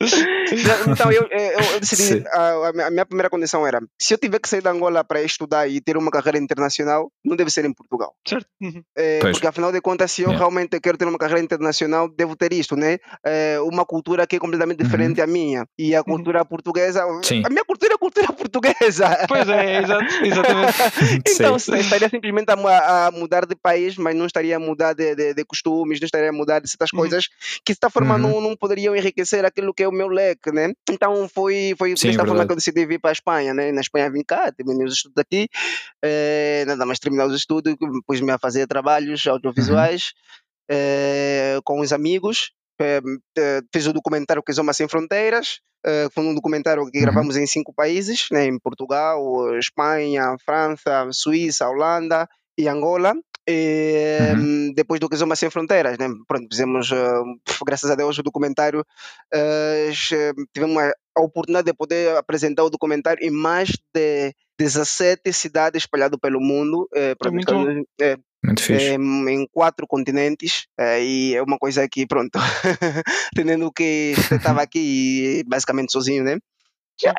então 0.88 1.12
eu, 1.12 1.26
eu, 1.30 1.60
eu 1.74 1.80
decidi, 1.80 2.24
a, 2.28 2.68
a 2.68 2.90
minha- 2.90 3.06
primeira 3.06 3.28
condição 3.30 3.66
era, 3.66 3.80
se 4.00 4.14
eu 4.14 4.18
tiver 4.18 4.38
que 4.40 4.48
sair 4.48 4.62
da 4.62 4.70
Angola 4.70 5.04
para 5.04 5.22
estudar 5.22 5.68
e 5.68 5.80
ter 5.80 5.96
uma 5.96 6.10
carreira 6.10 6.38
internacional, 6.38 7.10
não 7.24 7.36
deve 7.36 7.50
ser 7.50 7.64
em 7.64 7.72
Portugal. 7.72 8.14
Certo? 8.26 8.46
Uhum. 8.60 8.82
É, 8.96 9.18
porque 9.30 9.46
afinal 9.46 9.70
de 9.72 9.80
contas, 9.80 10.10
se 10.12 10.22
eu 10.22 10.30
Yeah. 10.30 10.38
realmente 10.38 10.78
quero 10.80 10.96
ter 10.96 11.08
uma 11.08 11.18
carreira 11.18 11.42
internacional, 11.42 12.08
devo 12.08 12.36
ter 12.36 12.52
isto, 12.52 12.76
né? 12.76 12.98
É, 13.26 13.58
uma 13.62 13.84
cultura 13.84 14.26
que 14.28 14.36
é 14.36 14.38
completamente 14.38 14.78
Uhum. 14.80 14.84
diferente 14.84 15.20
à 15.20 15.26
minha. 15.26 15.66
E 15.78 15.94
a 15.96 16.04
cultura 16.04 16.44
portuguesa, 16.44 17.02
Sim. 17.22 17.42
a 17.44 17.48
minha 17.48 17.64
cultura 17.64 17.92
é 17.92 17.96
a 17.96 17.98
cultura 17.98 18.32
portuguesa. 18.32 19.24
Pois 19.28 19.48
é, 19.48 19.78
exato, 19.82 20.04
exatamente. 20.24 20.72
Então, 21.34 21.58
Sim. 21.58 21.76
estaria 21.78 22.08
simplesmente 22.08 22.48
a, 22.50 23.06
a 23.06 23.10
mudar 23.10 23.44
de 23.46 23.56
país, 23.56 23.96
mas 23.96 24.14
não 24.14 24.26
estaria 24.26 24.56
a 24.56 24.60
mudar 24.60 24.92
de, 24.94 25.14
de- 25.16 25.34
de 25.34 25.44
costumes, 25.44 25.98
não 26.00 26.04
estaria 26.06 26.30
a 26.30 26.32
mudar 26.32 26.60
de 26.60 26.68
certas 26.68 26.92
Uhum. 26.92 27.00
coisas 27.00 27.26
que, 27.64 27.72
de 27.72 27.78
certa 27.80 27.90
forma, 27.90 28.14
Uhum. 28.14 28.20
não, 28.20 28.40
não 28.40 28.56
poderiam 28.56 28.94
enriquecer 28.94 29.44
aquilo 29.44 29.74
que 29.74 29.82
é 29.82 29.88
o 29.90 29.94
meu 29.94 30.08
leque, 30.08 30.50
né? 30.52 30.72
Então, 30.90 31.28
foi, 31.28 31.74
foi 31.76 31.96
Sim, 31.96 32.08
desta 32.08 32.22
forma 32.22 32.32
verdade. 32.34 32.46
que 32.48 32.52
eu 32.52 32.56
decidi 32.56 32.86
vir 32.86 32.98
para 33.00 33.10
a 33.10 33.12
Espanha, 33.12 33.52
né? 33.54 33.70
Na 33.72 33.80
Espanha 33.80 34.10
vim 34.10 34.22
cá, 34.24 34.50
terminei 34.52 34.86
os 34.86 34.94
estudos 34.94 35.18
aqui, 35.18 35.48
eh, 36.02 36.64
nada 36.66 36.86
mais 36.86 36.98
terminar 36.98 37.26
os 37.26 37.34
estudos, 37.34 37.74
pus-me 38.06 38.30
a 38.32 38.38
fazer 38.38 38.66
trabalhos 38.66 39.26
audiovisuais 39.26 40.12
eh, 40.70 41.58
com 41.64 41.80
os 41.80 41.92
amigos, 41.92 42.52
eh, 42.80 43.00
fiz 43.72 43.86
o 43.86 43.92
documentário 43.92 44.42
Quizoma 44.42 44.72
Sem 44.72 44.88
Fronteiras, 44.88 45.60
foi 46.12 46.24
um 46.24 46.34
documentário 46.34 46.84
que 46.90 46.98
Uhum. 46.98 47.04
gravamos 47.04 47.36
em 47.36 47.46
cinco 47.46 47.72
países, 47.74 48.26
né, 48.30 48.44
em 48.44 48.58
Portugal, 48.58 49.18
Espanha, 49.58 50.36
França, 50.44 51.08
Suíça, 51.10 51.66
Holanda 51.68 52.28
e 52.58 52.68
Angola. 52.68 53.14
E, 53.48 54.32
Uhum. 54.36 54.72
Depois 54.74 55.00
do 55.00 55.08
Quizoma 55.08 55.34
Sem 55.36 55.50
Fronteiras, 55.50 55.98
né, 55.98 56.08
pronto, 56.28 56.46
fizemos, 56.50 56.90
eh, 56.92 57.22
graças 57.66 57.90
a 57.90 57.94
Deus, 57.94 58.18
o 58.18 58.22
documentário, 58.22 58.84
che- 59.92 60.32
tivemos 60.52 60.82
a 60.82 60.92
a 61.16 61.22
oportunidade 61.22 61.66
de 61.66 61.74
poder 61.74 62.16
apresentar 62.16 62.62
o 62.62 62.70
documentário 62.70 63.22
em 63.26 63.30
mais 63.32 63.70
de 63.92 64.32
17 64.56 65.32
cidades 65.32 65.82
espalhadas 65.82 66.18
pelo 66.22 66.40
mundo, 66.40 66.88
pronto, 67.18 67.34
muito 67.34 67.86
Muito 68.44 68.62
fixe. 68.62 68.94
em, 68.94 69.46
quatro 69.52 69.86
continentes 69.88 70.66
eh, 70.78 71.02
e 71.04 71.34
é 71.34 71.42
uma 71.42 71.58
coisa 71.58 71.86
que 71.88 72.06
pronto 72.06 72.38
tendo 73.34 73.70
que 73.72 74.14
estava 74.30 74.62
aqui 74.62 75.42
basicamente 75.46 75.92
sozinho 75.92 76.22
né 76.24 76.38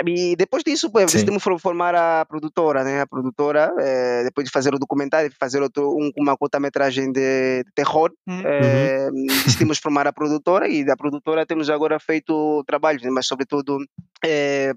e 0.08 0.36
depois 0.36 0.63
disso 0.63 0.88
Sim. 0.88 1.06
decidimos 1.06 1.41
for- 1.44 1.60
formar 1.60 1.96
a 1.96 2.26
produtora 2.26 2.84
né 2.84 3.02
a 3.02 3.08
produtora 3.08 3.74
eh, 3.80 4.24
depois 4.24 4.46
de 4.46 4.52
fazer 4.52 4.74
o 4.74 4.80
documentário 4.80 5.32
fazer 5.39 5.62
outro 5.62 5.89
um, 5.91 6.12
uma 6.17 6.36
curta-metragem 6.38 7.12
de, 7.12 7.63
de 7.63 7.72
terror 7.76 8.12
Uhum. 8.28 8.41
eh, 8.46 9.10
decidimos 9.46 9.78
formar 9.80 10.08
a 10.08 10.13
produtora 10.13 10.67
e 10.67 10.84
da 10.86 10.96
produtora 10.96 11.46
temos 11.46 11.70
agora 11.70 12.00
feito 12.00 12.63
trabalhos, 12.65 13.02
né, 13.04 13.10
mas 13.10 13.26
sobretudo 13.28 13.78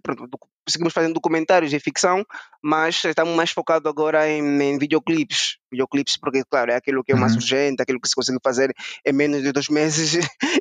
pronto, 0.03 0.27
docu- 0.27 0.49
seguimos 0.69 0.93
fazendo 0.93 1.15
documentários 1.15 1.71
de 1.71 1.79
ficção, 1.79 2.25
mas 2.63 3.05
estamos 3.05 3.35
mais 3.37 3.51
focados 3.51 3.89
agora 3.91 4.29
em, 4.29 4.43
em 4.63 4.79
videoclipes. 4.79 5.59
Videoclipes, 5.75 6.17
porque, 6.17 6.43
claro, 6.49 6.71
é 6.71 6.77
aquilo 6.77 7.03
que 7.05 7.13
é 7.13 7.15
mais 7.17 7.33
Uhum. 7.33 7.39
urgente, 7.39 7.83
aquilo 7.83 8.01
que 8.01 8.09
se 8.09 8.15
consegue 8.15 8.39
fazer 8.43 8.73
em 9.05 9.13
menos 9.13 9.43
de 9.43 9.53
dois 9.53 9.69
meses 9.79 10.19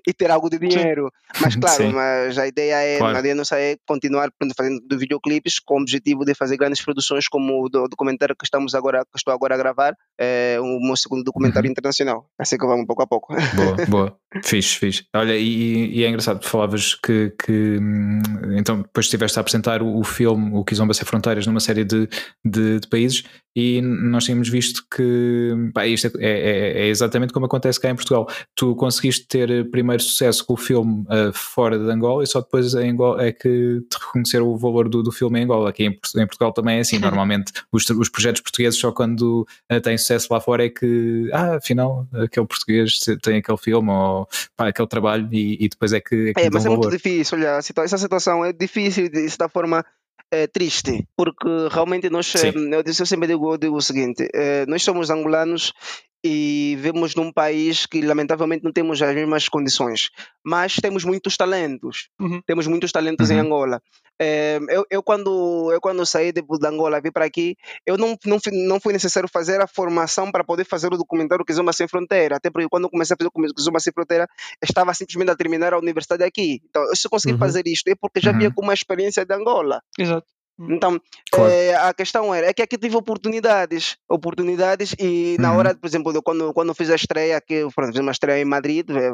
e 0.07 0.13
ter 0.13 0.29
algo 0.31 0.49
de 0.49 0.57
dinheiro. 0.59 1.11
Mas, 1.41 1.55
claro, 1.55 1.83
Sim. 1.83 1.91
mas 1.93 2.37
a 2.37 2.47
ideia 2.47 2.75
é, 2.75 2.97
Claro. 2.97 3.15
a 3.17 3.19
ideia 3.19 3.35
nossa 3.35 3.57
é 3.59 3.77
continuar 3.85 4.31
pronto, 4.37 4.53
fazendo 4.57 4.79
do 4.87 4.97
videoclipes 4.97 5.59
com 5.59 5.75
o 5.77 5.81
objetivo 5.81 6.25
de 6.25 6.33
fazer 6.33 6.57
grandes 6.57 6.83
produções, 6.83 7.27
como 7.27 7.63
o 7.63 7.69
do 7.69 7.87
documentário 7.87 8.35
que 8.35 8.45
estamos 8.45 8.73
agora, 8.75 9.03
que 9.05 9.17
estou 9.17 9.33
agora 9.33 9.55
a 9.55 9.57
gravar, 9.57 9.95
é 10.19 10.57
o 10.59 10.79
meu 10.79 10.95
segundo 10.95 11.23
documentário 11.23 11.67
Uhum. 11.67 11.71
internacional. 11.71 12.29
Assim 12.39 12.57
que 12.57 12.65
vamos 12.65 12.85
pouco 12.85 13.03
a 13.03 13.07
pouco. 13.07 13.33
Boa, 13.55 13.75
boa. 13.87 14.17
Fixe, 14.43 14.77
fixe. 14.79 15.05
Olha, 15.15 15.35
e, 15.37 15.91
e 15.99 16.03
é 16.03 16.07
engraçado, 16.09 16.39
tu 16.39 16.49
falavas 16.49 16.95
que, 16.95 17.31
que 17.45 17.77
hum, 17.79 18.19
então 18.57 18.81
depois 18.81 19.05
estiveste 19.05 19.37
a 19.37 19.41
apresentar 19.41 19.81
o, 19.83 19.99
o 19.99 20.03
filme 20.03 20.51
O 20.57 20.63
Kizomba 20.65 20.93
Sem 20.93 21.05
Fronteiras 21.05 21.45
numa 21.45 21.59
série 21.59 21.83
de, 21.83 22.07
de, 22.43 22.79
de 22.79 22.87
países 22.87 23.23
e 23.55 23.81
nós 23.81 24.23
tínhamos 24.25 24.49
visto 24.49 24.83
que 24.93 25.53
pá, 25.73 25.85
isto 25.85 26.07
é, 26.19 26.25
é- 26.25 26.81
é 26.83 26.87
exatamente 26.87 27.31
como 27.33 27.45
acontece 27.45 27.79
cá 27.79 27.89
em 27.89 27.95
Portugal. 27.95 28.27
Tu 28.55 28.75
conseguiste 28.75 29.27
ter 29.27 29.69
primeiro 29.69 30.01
sucesso 30.01 30.43
com 30.45 30.53
o 30.53 30.57
filme 30.57 31.05
ah, 31.09 31.31
fora 31.33 31.77
de 31.77 31.89
Angola 31.91 32.23
e 32.23 32.27
só 32.27 32.41
depois 32.41 32.73
em 32.73 32.91
Angola 32.91 33.23
é 33.23 33.31
que 33.31 33.81
te 33.89 33.97
reconheceram 34.05 34.47
o 34.47 34.57
valor 34.57 34.89
do, 34.89 35.03
do 35.03 35.11
filme 35.11 35.39
em 35.39 35.43
Angola. 35.43 35.69
Aqui 35.69 35.83
em, 35.83 35.89
em 35.91 36.25
Portugal 36.27 36.51
também 36.51 36.77
é 36.77 36.79
assim. 36.81 36.97
Normalmente 36.99 37.51
os, 37.71 37.87
os 37.89 38.09
projetos 38.09 38.41
portugueses 38.41 38.79
só 38.79 38.91
quando 38.91 39.47
ah, 39.69 39.79
têm 39.79 39.97
sucesso 39.97 40.27
lá 40.31 40.39
fora 40.41 40.65
é 40.65 40.69
que, 40.69 41.29
ah, 41.31 41.55
afinal, 41.57 42.07
aquele 42.13 42.47
português 42.47 42.99
tem 43.21 43.37
aquele 43.37 43.57
filme 43.57 43.89
ou 43.91 44.27
pá, 44.57 44.69
aquele 44.69 44.87
trabalho 44.87 45.29
e, 45.31 45.63
e 45.63 45.69
depois 45.69 45.93
é 45.93 45.99
que, 46.01 46.29
é 46.29 46.33
que 46.33 46.39
É, 46.41 46.49
mas 46.49 46.63
é 46.65 46.67
dão 46.67 46.73
muito 46.77 46.85
valor. 46.85 46.91
difícil, 46.97 47.37
olha, 47.37 47.59
essa 47.83 47.97
situação 47.97 48.43
é 48.43 48.51
difícil 48.51 49.09
de 49.09 49.29
certa 49.29 49.47
forma 49.47 49.85
é, 50.33 50.47
triste, 50.47 51.05
porque 51.15 51.47
realmente 51.69 52.09
nós, 52.09 52.25
Sim. 52.27 52.47
eh, 52.47 52.81
eu, 52.99 53.05
sempre 53.05 53.27
digo, 53.27 53.53
eu 53.53 53.57
digo 53.57 53.77
o 53.77 53.81
seguinte, 53.81 54.27
eh, 54.33 54.65
nós 54.67 54.81
somos 54.81 55.09
angolanos 55.11 55.73
e 56.23 56.75
vivemos 56.77 57.15
num 57.15 57.31
país 57.31 57.85
que 57.85 58.01
lamentavelmente 58.01 58.63
não 58.63 58.71
temos 58.71 59.01
as 59.01 59.13
mesmas 59.13 59.49
condições, 59.49 60.09
mas 60.43 60.75
temos 60.75 61.03
muitos 61.03 61.35
talentos, 61.35 62.09
Uhum. 62.19 62.41
temos 62.45 62.65
muitos 62.67 62.91
talentos 62.91 63.29
em 63.29 63.35
Uhum. 63.35 63.41
Angola. 63.41 63.81
Eh, 64.19 64.59
eu, 64.69 64.85
eu 64.89 65.03
quando 65.03 65.71
eu 65.71 65.81
quando 65.81 66.05
saí 66.05 66.31
de, 66.31 66.41
de 66.41 66.67
Angola 66.67 67.01
vim 67.01 67.11
para 67.11 67.25
aqui, 67.25 67.55
eu 67.85 67.97
não, 67.97 68.15
não, 68.25 68.39
fui- 68.39 68.53
não 68.67 68.79
foi 68.79 68.93
necessário 68.93 69.27
fazer 69.27 69.59
a 69.59 69.67
formação 69.67 70.31
para 70.31 70.43
poder 70.43 70.65
fazer 70.65 70.87
o 70.87 70.97
documentário 70.97 71.43
Kizomba 71.43 71.73
Sem 71.73 71.87
Fronteira, 71.87 72.37
até 72.37 72.49
porque 72.49 72.69
quando 72.69 72.83
eu 72.85 72.89
comecei 72.89 73.15
a 73.15 73.17
fazer 73.17 73.29
o 73.33 73.53
Kizomba 73.53 73.79
Sem 73.79 73.91
Fronteira, 73.91 74.27
estava 74.61 74.93
simplesmente 74.93 75.31
a 75.31 75.35
terminar 75.35 75.73
a 75.73 75.79
universidade 75.79 76.23
aqui. 76.23 76.61
Então, 76.69 76.81
eu 76.83 77.09
consegui 77.09 77.33
Uhum. 77.33 77.39
fazer 77.39 77.63
isto 77.67 77.87
é 77.89 77.95
porque 77.95 78.21
já 78.21 78.31
vinha 78.31 78.47
Uhum. 78.49 78.53
com 78.55 78.61
uma 78.61 78.73
experiência 78.73 79.25
de 79.25 79.33
Angola. 79.33 79.81
Exato. 79.97 80.27
Então, 80.59 81.01
Claro. 81.31 81.51
eh, 81.51 81.73
a 81.75 81.93
questão 81.93 82.33
era, 82.33 82.47
é 82.47 82.53
que 82.53 82.61
aqui 82.61 82.77
tive 82.77 82.95
oportunidades, 82.95 83.97
oportunidades 84.07 84.95
e 84.99 85.35
na 85.39 85.51
Uhum. 85.51 85.57
hora, 85.57 85.75
por 85.75 85.87
exemplo, 85.87 86.21
quando, 86.21 86.53
quando 86.53 86.73
fiz 86.75 86.89
a 86.91 86.95
estreia 86.95 87.37
aqui, 87.37 87.65
pronto, 87.75 87.91
fiz 87.91 87.99
uma 87.99 88.11
estreia 88.11 88.41
em 88.41 88.45
Madrid, 88.45 88.87
eh, 88.91 89.11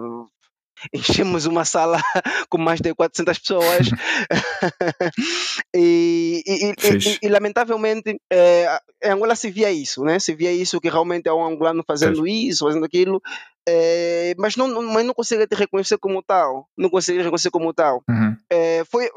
enchemos 1.34 1.45
uma 1.45 1.65
sala 1.65 1.99
com 2.49 2.58
mais 2.58 2.80
de 2.82 2.93
400 2.93 3.39
pessoas 3.39 3.88
e, 5.75 6.41
e- 6.45 6.65
e- 6.65 7.10
e- 7.10 7.17
e, 7.23 7.30
lamentavelmente 7.30 8.19
eh, 8.32 8.80
em 9.04 9.12
Angola 9.12 9.36
se 9.36 9.49
via 9.49 9.71
isso, 9.71 10.04
né? 10.04 10.19
Se 10.19 10.34
via 10.36 10.52
isso 10.52 10.80
que 10.82 10.89
realmente 10.89 11.28
é 11.28 11.34
um 11.34 11.45
angolano 11.45 11.84
fazendo 11.88 12.25
isso, 12.28 12.65
fazendo 12.65 12.86
aquilo, 12.86 13.21
eh, 13.70 14.36
mas 14.38 14.56
não, 14.56 14.82
mas 14.82 15.06
não 15.06 15.14
consegue 15.14 15.46
te 15.48 15.56
reconhecer 15.56 15.98
como 15.98 16.24
tal, 16.24 16.68
não 16.78 16.90
consegue 16.90 17.22
reconhecer 17.22 17.52
como 17.52 17.74
tal. 17.74 18.04
Uhum. 18.10 18.36
É, 18.50 18.84
foi, 18.86 19.10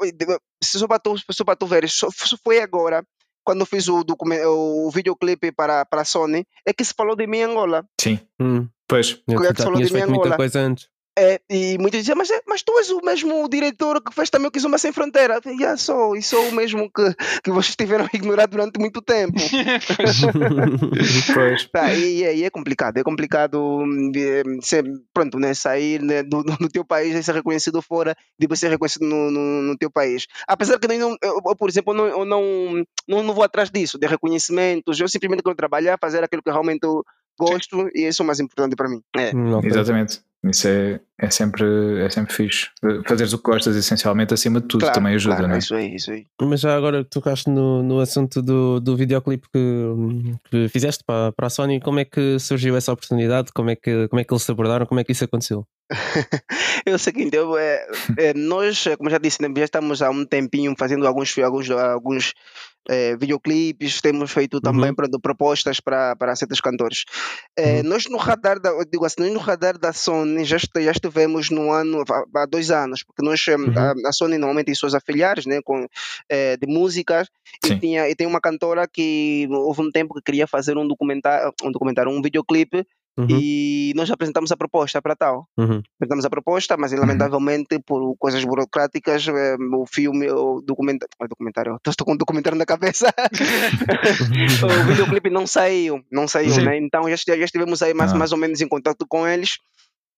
só 0.63 0.87
para 0.87 0.99
tu, 0.99 1.15
só 1.31 1.43
para 1.43 1.55
tu 1.55 1.65
ver, 1.65 1.89
só, 1.89 2.07
foi 2.43 2.59
agora, 2.59 3.03
quando 3.43 3.61
eu 3.61 3.65
fiz 3.65 3.87
o, 3.87 4.03
o 4.17 4.91
videoclipe 4.91 5.51
para, 5.51 5.85
para 5.85 6.01
a 6.01 6.05
Sony, 6.05 6.45
é 6.65 6.71
que 6.71 6.85
se 6.85 6.93
falou 6.93 7.15
de 7.15 7.27
mim 7.27 7.39
em 7.39 7.43
Angola. 7.43 7.85
Sim, 7.99 8.19
Hum. 8.39 8.67
pois. 8.87 9.21
Eu 9.27 9.43
é 9.43 9.51
que 9.53 9.57
já 9.57 9.63
falou 9.63 9.75
tinhas 9.75 9.89
de 9.89 9.95
mim 9.95 10.01
feito 10.01 10.13
muita 10.13 10.35
coisa 10.35 10.59
antes. 10.59 10.87
É, 11.17 11.39
e 11.47 11.77
muitos 11.77 11.99
diziam, 11.99 12.17
mas, 12.17 12.29
é, 12.31 12.41
mas 12.47 12.63
tu 12.63 12.75
és 12.79 12.89
o 12.89 12.99
mesmo 13.03 13.47
diretor 13.47 14.01
que 14.03 14.13
fez 14.13 14.31
também 14.31 14.47
o 14.47 14.51
Kizumba 14.51 14.79
Sem 14.79 14.91
Fronteira. 14.91 15.39
Eu 15.45 15.51
yeah, 15.51 15.77
sou, 15.77 16.15
e 16.15 16.23
sou 16.23 16.49
o 16.49 16.51
mesmo 16.51 16.89
que, 16.91 17.13
que 17.43 17.51
vocês 17.51 17.75
tiveram 17.75 18.05
a 18.05 18.17
ignorar 18.17 18.47
durante 18.47 18.79
muito 18.79 19.01
tempo. 19.01 19.39
Pois. 21.33 21.65
Tá, 21.65 21.93
e, 21.93 22.23
é- 22.23 22.35
e 22.35 22.43
é 22.43 22.49
complicado, 22.49 22.97
é 22.97 23.03
complicado 23.03 23.59
hum, 23.59 24.11
eh, 24.15 24.43
ser, 24.61 24.83
pronto, 25.13 25.39
né, 25.39 25.53
sair 25.53 26.01
né, 26.01 26.23
do, 26.23 26.43
do, 26.43 26.69
teu 26.69 26.83
país 26.85 27.15
e 27.15 27.23
ser 27.23 27.35
reconhecido 27.35 27.81
fora, 27.81 28.15
depois 28.37 28.59
ser 28.59 28.69
reconhecido 28.69 29.05
no, 29.05 29.31
no, 29.31 29.61
no 29.61 29.77
teu 29.77 29.91
país. 29.91 30.27
Apesar 30.47 30.79
que 30.79 30.85
eu, 30.85 30.99
não, 30.99 31.15
eu, 31.21 31.55
por 31.55 31.69
exemplo, 31.69 31.93
eu 31.93 31.97
não, 31.97 32.07
eu 32.07 32.25
não, 32.25 32.83
não, 33.07 33.23
não 33.23 33.33
vou 33.33 33.43
atrás 33.43 33.69
disso, 33.69 33.97
de 33.99 34.07
reconhecimentos, 34.07 34.99
eu 34.99 35.07
simplesmente 35.07 35.43
quero 35.43 35.55
trabalhar, 35.55 35.97
fazer 35.99 36.23
aquilo 36.23 36.43
que 36.43 36.51
realmente 36.51 36.83
eu 36.83 37.03
gosto 37.37 37.89
e 37.93 38.07
isso 38.07 38.21
é 38.21 38.23
o 38.23 38.27
mais 38.27 38.39
importante 38.39 38.75
para 38.75 38.89
mim. 38.89 39.01
É. 39.15 39.31
Exatamente. 39.63 40.21
Isso 40.43 40.67
é, 40.67 40.99
é, 41.19 41.29
sempre, 41.29 41.63
é 42.01 42.09
sempre 42.09 42.33
fixe. 42.33 42.67
Fazeres 43.07 43.31
o 43.31 43.37
que 43.37 43.49
gostas, 43.49 43.77
essencialmente, 43.77 44.33
acima 44.33 44.59
de 44.59 44.67
tudo, 44.67 44.81
Claro, 44.81 44.95
também 44.95 45.15
ajuda, 45.15 45.35
claro, 45.35 45.47
não 45.47 45.55
é? 45.55 45.59
Isso 45.59 45.73
aí, 45.73 45.95
isso 45.95 46.11
aí. 46.11 46.25
Mas 46.41 46.59
já 46.59 46.75
agora 46.75 47.03
que 47.03 47.09
tocaste 47.09 47.49
no, 47.49 47.81
no 47.81 47.99
assunto 48.01 48.41
do, 48.41 48.81
do 48.81 48.97
videoclipe 48.97 49.47
que, 49.53 50.39
que 50.51 50.67
fizeste 50.67 51.01
para, 51.05 51.31
para 51.31 51.47
a 51.47 51.49
Sony, 51.49 51.79
como 51.79 51.99
é 51.99 52.05
que 52.05 52.37
surgiu 52.39 52.75
essa 52.75 52.91
oportunidade? 52.91 53.53
Como 53.53 53.69
é, 53.69 53.75
que, 53.75 54.07
como 54.09 54.19
é 54.19 54.23
que 54.25 54.33
eles 54.33 54.43
se 54.43 54.51
abordaram? 54.51 54.85
Como 54.85 54.99
é 54.99 55.03
que 55.05 55.13
isso 55.13 55.23
aconteceu? 55.23 55.65
É 56.85 56.93
o 56.93 56.99
seguinte, 56.99 57.33
eu, 57.37 57.57
é, 57.57 57.87
é, 58.17 58.33
nós, 58.33 58.83
como 58.97 59.09
já 59.09 59.17
disse, 59.17 59.41
né, 59.41 59.47
já 59.55 59.63
estamos 59.63 60.01
há 60.01 60.09
um 60.09 60.25
tempinho 60.25 60.73
fazendo 60.77 61.07
alguns, 61.07 61.37
alguns, 61.37 61.69
alguns 61.71 62.33
eh, 62.89 63.15
videoclipes, 63.15 64.01
temos 64.01 64.31
feito 64.31 64.59
também 64.61 64.89
Uhum. 64.89 64.95
pronto, 64.95 65.19
propostas 65.19 65.79
para, 65.79 66.15
para 66.15 66.35
certos 66.35 66.59
cantores. 66.61 67.05
Eh, 67.57 67.77
Uhum. 67.81 67.89
Nós 67.89 68.05
no 68.09 68.17
radar, 68.17 68.59
da, 68.59 68.71
digo 68.91 69.05
assim, 69.05 69.29
no 69.31 69.39
radar 69.39 69.77
da 69.77 69.93
Sony 69.93 70.43
já, 70.45 70.57
já 70.57 70.91
estivemos 70.91 71.49
no 71.49 71.71
ano, 71.71 72.03
há- 72.09 72.41
há 72.41 72.45
dois 72.45 72.71
anos, 72.71 73.03
porque 73.03 73.23
nós, 73.23 73.45
Uhum. 73.47 73.73
a, 73.77 74.09
a 74.09 74.11
Sony 74.11 74.37
normalmente 74.37 74.65
tem 74.67 74.75
suas 74.75 74.93
afiliares 74.95 75.45
né, 75.45 75.59
com, 75.63 75.87
eh, 76.29 76.57
de 76.57 76.67
músicas 76.67 77.29
Sim. 77.63 77.73
e, 77.73 77.79
tinha, 77.79 78.09
e 78.09 78.15
tem 78.15 78.27
uma 78.27 78.41
cantora 78.41 78.87
que 78.87 79.47
houve 79.51 79.81
um 79.81 79.91
tempo 79.91 80.13
que 80.13 80.21
queria 80.21 80.47
fazer 80.47 80.77
um 80.77 80.87
documentário, 80.87 81.51
um 81.63 81.71
documentário, 81.71 82.11
um 82.11 82.21
videoclipe 82.21 82.85
Uhum, 83.15 83.27
e 83.29 83.93
nós 83.95 84.09
apresentamos 84.09 84.51
a 84.51 84.57
proposta 84.57 84.99
para 84.99 85.15
tal 85.15 85.47
uhum. 85.55 85.83
apresentamos 85.97 86.25
a 86.25 86.29
proposta, 86.31 86.75
mas 86.75 86.91
lamentavelmente 86.93 87.77
por 87.85 88.15
coisas 88.17 88.43
burocráticas 88.43 89.27
eh, 89.27 89.55
o 89.71 89.85
filme, 89.85 90.31
o 90.31 90.61
documentário, 90.61 91.13
o 91.21 91.27
documentário, 91.27 91.77
estou 91.87 92.05
com 92.05 92.13
o 92.13 92.17
documentário 92.17 92.57
na 92.57 92.65
cabeça, 92.65 93.13
o 94.63 94.87
videoclipe 94.87 95.29
não 95.29 95.45
saiu, 95.45 96.03
não 96.11 96.27
saiu, 96.27 96.55
né? 96.63 96.77
Então 96.77 97.07
já, 97.09 97.15
já 97.15 97.45
estivemos 97.45 97.81
aí 97.83 97.93
mais, 97.93 98.13
Ah. 98.13 98.17
mais 98.17 98.31
ou 98.31 98.37
menos 98.37 98.61
em 98.61 98.67
contato 98.67 99.05
com 99.07 99.27
eles. 99.27 99.57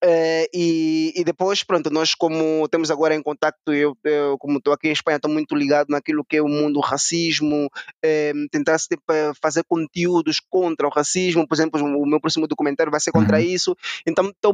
Eh, 0.07 0.47
e, 0.53 1.13
e 1.15 1.23
depois, 1.23 1.63
pronto, 1.63 1.89
nós 1.89 2.13
como 2.13 2.67
temos 2.67 2.91
agora 2.91 3.15
em 3.15 3.23
contato, 3.23 3.73
eu, 3.73 3.97
eu 4.03 4.37
como 4.37 4.59
estou 4.59 4.71
aqui 4.71 4.87
em 4.87 4.91
Espanha, 4.91 5.15
estou 5.15 5.31
muito 5.31 5.55
ligado 5.55 5.87
naquilo 5.89 6.23
que 6.23 6.37
é 6.37 6.41
o 6.41 6.47
mundo 6.47 6.75
do 6.75 6.79
racismo, 6.79 7.69
eh, 8.03 8.31
tentar 8.51 8.77
tipo, 8.77 9.03
fazer 9.41 9.63
conteúdos 9.63 10.39
contra 10.39 10.85
o 10.85 10.91
racismo, 10.91 11.47
por 11.47 11.55
exemplo, 11.55 11.81
o 11.81 12.05
meu 12.05 12.21
próximo 12.21 12.47
documentário 12.47 12.91
vai 12.91 12.99
ser 12.99 13.11
contra 13.11 13.39
Uhum. 13.39 13.45
isso, 13.45 13.75
então 14.05 14.29
estou, 14.29 14.53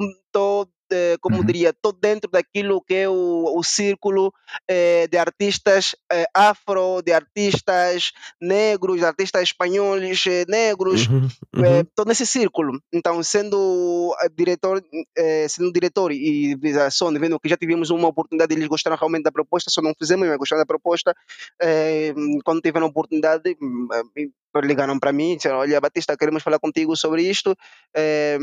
como 1.21 1.37
Uhum. 1.37 1.43
diria, 1.45 1.69
estou 1.69 1.91
dentro 1.93 2.29
daquilo 2.29 2.81
que 2.81 2.93
é 2.95 3.09
o, 3.09 3.57
o 3.57 3.63
círculo 3.63 4.33
eh, 4.67 5.07
de 5.09 5.17
artistas 5.17 5.95
eh, 6.11 6.25
afro, 6.33 7.01
de 7.01 7.11
artistas 7.13 8.11
negros, 8.41 8.97
de 8.99 9.05
artistas 9.05 9.41
espanhóis 9.43 10.23
eh, 10.27 10.45
negros, 10.47 11.07
Uhum, 11.07 11.27
uhum. 11.55 11.79
estou 11.81 12.05
nesse 12.05 12.25
círculo. 12.25 12.79
Então, 12.91 13.21
sendo 13.23 14.15
eh, 14.23 14.29
diretor, 14.35 14.83
eh, 15.17 15.47
sendo 15.49 15.71
diretor 15.71 16.11
e 16.11 16.55
a 16.79 16.89
Sony, 16.89 17.19
vendo 17.19 17.39
que 17.39 17.49
já 17.49 17.57
tivemos 17.57 17.89
uma 17.89 18.07
oportunidade, 18.07 18.53
eles 18.53 18.67
gostaram 18.67 18.97
realmente 18.97 19.23
da 19.23 19.31
proposta, 19.31 19.69
só 19.69 19.81
não 19.81 19.93
fizemos, 19.97 20.27
mas 20.27 20.37
gostaram 20.37 20.61
da 20.61 20.65
proposta. 20.65 21.13
eh, 21.61 22.13
quando 22.43 22.61
tiveram 22.61 22.87
a 22.87 22.89
oportunidade, 22.89 23.49
eh, 23.51 24.27
ligaram 24.63 24.99
para 24.99 25.13
mim, 25.13 25.35
disseram: 25.35 25.59
Olha, 25.59 25.79
Batista, 25.79 26.17
queremos 26.17 26.43
falar 26.43 26.59
contigo 26.59 26.95
sobre 26.95 27.23
isto. 27.23 27.55
eh, 27.95 28.37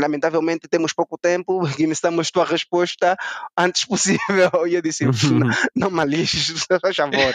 lamentavelmente, 0.00 0.68
temos 0.68 0.92
pouco 0.92 1.18
tempo 1.18 1.60
e 1.80 1.86
necessitamos 1.86 2.30
tua 2.30 2.44
resposta 2.44 3.16
antes 3.56 3.84
possível. 3.84 4.20
E 4.68 4.74
eu 4.74 4.82
disse: 4.82 5.04
não, 5.04 5.50
não 5.74 5.90
me 5.90 6.04
lixes, 6.04 6.66
por 6.68 6.94
favor. 6.94 7.34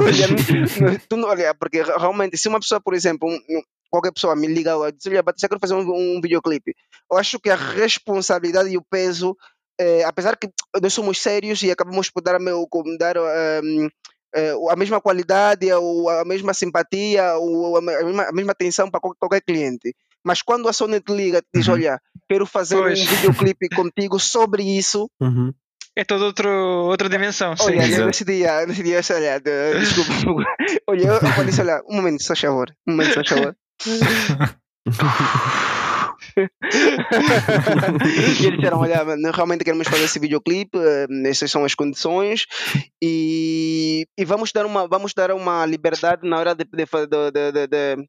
olha, 0.00 0.28
não- 0.28 0.98
tu 1.08 1.16
não- 1.16 1.28
olha, 1.28 1.54
porque 1.54 1.82
realmente, 1.82 2.36
se 2.38 2.48
uma 2.48 2.60
pessoa, 2.60 2.80
por 2.80 2.94
exemplo, 2.94 3.28
um- 3.28 3.34
um- 3.58 3.62
qualquer 3.90 4.12
pessoa 4.12 4.36
me 4.36 4.46
liga 4.46 4.72
e 4.88 4.92
diz, 4.92 5.06
olha, 5.06 5.18
eu 5.18 5.24
quero 5.48 5.60
fazer 5.60 5.74
um, 5.74 6.16
um 6.16 6.20
videoclipe. 6.20 6.74
Eu 7.10 7.16
acho 7.16 7.38
que 7.40 7.50
a 7.50 7.56
responsabilidade 7.56 8.68
e 8.68 8.76
o 8.76 8.82
peso, 8.82 9.36
eh, 9.80 10.04
apesar 10.04 10.36
que 10.36 10.48
nós 10.80 10.92
somos 10.92 11.20
sérios 11.20 11.62
e 11.62 11.70
acabamos 11.70 12.10
por 12.10 12.22
dar, 12.22 12.34
a 12.34 12.38
meu- 12.38 12.68
dar 12.98 13.16
ehm, 13.16 13.88
eh, 14.34 14.52
a 14.70 14.76
mesma 14.76 15.00
qualidade, 15.00 15.70
a 15.70 16.24
mesma 16.26 16.52
simpatia, 16.52 17.30
a 17.32 17.80
me- 17.80 18.22
a 18.24 18.32
mesma, 18.32 18.52
atenção 18.52 18.90
para 18.90 19.00
qual- 19.00 19.14
qualquer 19.18 19.40
cliente. 19.40 19.94
Mas 20.24 20.42
quando 20.42 20.68
a 20.68 20.72
Sony 20.72 21.00
te 21.00 21.12
liga 21.14 21.38
e 21.38 21.42
te 21.42 21.48
diz, 21.54 21.68
Uhum. 21.68 21.74
olha, 21.74 22.00
quero 22.28 22.44
fazer 22.46 22.76
Pois. 22.76 23.00
um 23.00 23.04
videoclipe 23.06 23.68
contigo 23.70 24.18
sobre 24.18 24.62
isso, 24.62 25.08
Uhum. 25.20 25.52
É 25.96 26.04
toda 26.04 26.26
outro, 26.26 26.48
outra 26.48 27.08
dimensão. 27.08 27.56
Sim. 27.56 27.64
Olha, 27.64 27.82
Exato. 27.84 28.06
nesse 28.06 28.24
dia, 28.24 28.64
nesse 28.66 28.84
dia, 28.84 29.00
olha, 29.16 29.40
de- 29.40 29.80
desculpa. 29.80 30.12
Olha, 30.86 31.02
eu 31.06 31.12
eu 31.14 31.20
falei 31.20 31.48
assim, 31.50 31.62
olha, 31.62 31.82
um 31.88 31.96
momento, 31.96 32.22
só 32.22 32.36
favor. 32.36 32.70
Um 32.86 32.92
momento, 32.92 33.14
só 33.14 33.24
favor. 33.24 33.56
e 38.40 38.46
eles 38.46 38.56
disseram, 38.58 38.78
olha, 38.78 39.04
nós 39.16 39.34
realmente 39.34 39.64
queremos 39.64 39.88
fazer 39.88 40.04
esse 40.04 40.18
videoclipe, 40.18 40.78
eh, 40.78 41.06
essas 41.28 41.50
são 41.50 41.64
as 41.64 41.74
condições 41.74 42.46
e, 43.02 44.06
e 44.16 44.24
vamos 44.24 44.52
dar 44.52 44.66
uma 44.66 44.86
vamos 44.86 45.12
dar 45.14 45.32
uma 45.32 45.64
liberdade 45.66 46.28
na 46.28 46.38
hora 46.38 46.54
de, 46.54 46.64
de, 46.64 46.84
de, 47.32 47.66
de, 47.66 48.08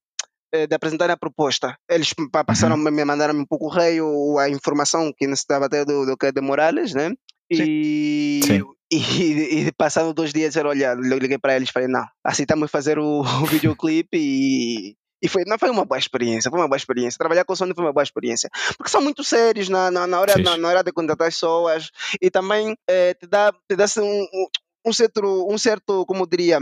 de, 0.52 0.60
eh, 0.60 0.68
de 0.68 0.76
apresentar 0.76 1.10
a 1.12 1.18
proposta. 1.18 1.76
Eles 1.90 2.14
pa- 2.32 2.44
passaram, 2.44 2.76
me 2.78 3.06
mandaram 3.06 3.46
por 3.46 3.58
correio 3.60 4.38
a 4.38 4.50
informação 4.50 5.12
que 5.16 5.28
necessitava 5.28 5.66
até 5.66 5.86
do, 5.86 6.06
do 6.06 6.18
que 6.18 6.28
é 6.28 6.32
de 6.32 6.42
Morales, 6.42 6.94
né? 6.94 7.12
E, 7.52 8.42
Sim. 8.44 8.64
e, 8.92 9.68
e 9.68 9.72
passando 9.74 10.14
dois 10.14 10.32
dias, 10.34 10.50
disseram, 10.50 10.70
olha, 10.72 10.94
eu 10.94 11.18
liguei 11.20 11.38
para 11.38 11.56
eles 11.56 11.70
e 11.70 11.72
falei, 11.72 11.88
não, 11.88 12.06
aceitamos 12.24 12.70
fazer 12.72 12.98
o, 13.00 13.22
o 13.22 13.46
videoclipe 13.46 14.18
e, 14.18 14.96
e 15.22 15.28
foi, 15.28 15.44
não 15.46 15.58
foi 15.60 15.70
uma 15.70 15.86
boa 15.86 15.98
experiência, 16.00 16.50
foi 16.50 16.60
uma 16.60 16.68
boa 16.68 16.78
experiência. 16.78 17.18
Trabalhar 17.18 17.44
com 17.46 17.54
o 17.54 17.56
Sony 17.56 17.74
foi 17.76 17.84
uma 17.84 17.94
boa 17.94 18.04
experiência. 18.04 18.50
Porque 18.78 18.90
são 18.90 19.02
muito 19.02 19.24
sérios 19.24 19.70
na, 19.70 19.92
na, 19.92 20.08
na 20.08 20.20
hora, 20.20 20.34
na, 20.44 20.58
na 20.58 20.68
hora 20.70 20.84
de 20.84 20.92
contratar 20.92 21.28
as 21.28 21.34
pessoas 21.36 21.90
e 22.22 22.30
também 22.32 22.76
eh, 22.88 23.14
te 23.14 23.28
dá, 23.28 23.52
te 23.68 23.76
dá 23.76 23.84
assim, 23.86 24.02
um, 24.02 24.48
um- 24.88 24.94
certo, 24.94 25.48
um 25.52 25.58
certo, 25.58 26.06
como 26.06 26.26
diria, 26.28 26.60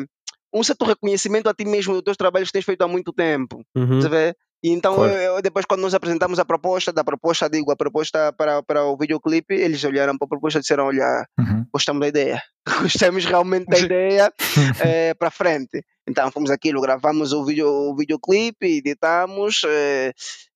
um 0.59 0.63
certo 0.63 0.85
reconhecimento 0.85 1.47
a 1.49 1.53
ti 1.53 1.65
mesmo 1.65 1.93
dos 1.93 2.03
teus 2.03 2.17
trabalhos 2.17 2.49
que 2.49 2.53
tens 2.53 2.65
feito 2.65 2.81
há 2.83 2.87
muito 2.87 3.11
tempo. 3.13 3.63
Uhum. 3.75 4.01
Você 4.01 4.09
vê? 4.09 4.35
E 4.63 4.71
então, 4.71 4.95
Claro. 4.95 5.13
eu- 5.13 5.41
depois, 5.41 5.65
quando 5.65 5.81
nós 5.81 5.93
apresentamos 5.93 6.39
a 6.39 6.45
proposta, 6.45 6.91
da 6.91 7.03
proposta, 7.03 7.47
digo, 7.49 7.71
a 7.71 7.75
proposta 7.75 8.33
para, 8.33 8.63
para 8.63 8.85
o 8.85 8.97
videoclipe, 8.97 9.53
eles 9.53 9.83
olharam 9.83 10.17
para 10.17 10.25
a 10.25 10.29
proposta 10.29 10.57
e 10.59 10.61
disseram: 10.61 10.85
Olha, 10.87 11.27
Uhum. 11.39 11.63
gostamos 11.71 12.01
da 12.01 12.07
ideia, 12.07 12.41
gostamos 13.13 13.23
realmente 13.25 13.67
da 13.67 13.77
ideia 13.77 14.33
eh, 14.81 15.13
para 15.13 15.29
frente. 15.29 15.83
Então, 16.09 16.31
fomos 16.31 16.49
aquilo, 16.49 16.81
gravamos 16.81 17.33
o, 17.33 17.45
video, 17.45 17.67
o 17.69 17.95
videoclipe, 17.95 18.77
editamos, 18.77 19.61
eh, 19.67 20.11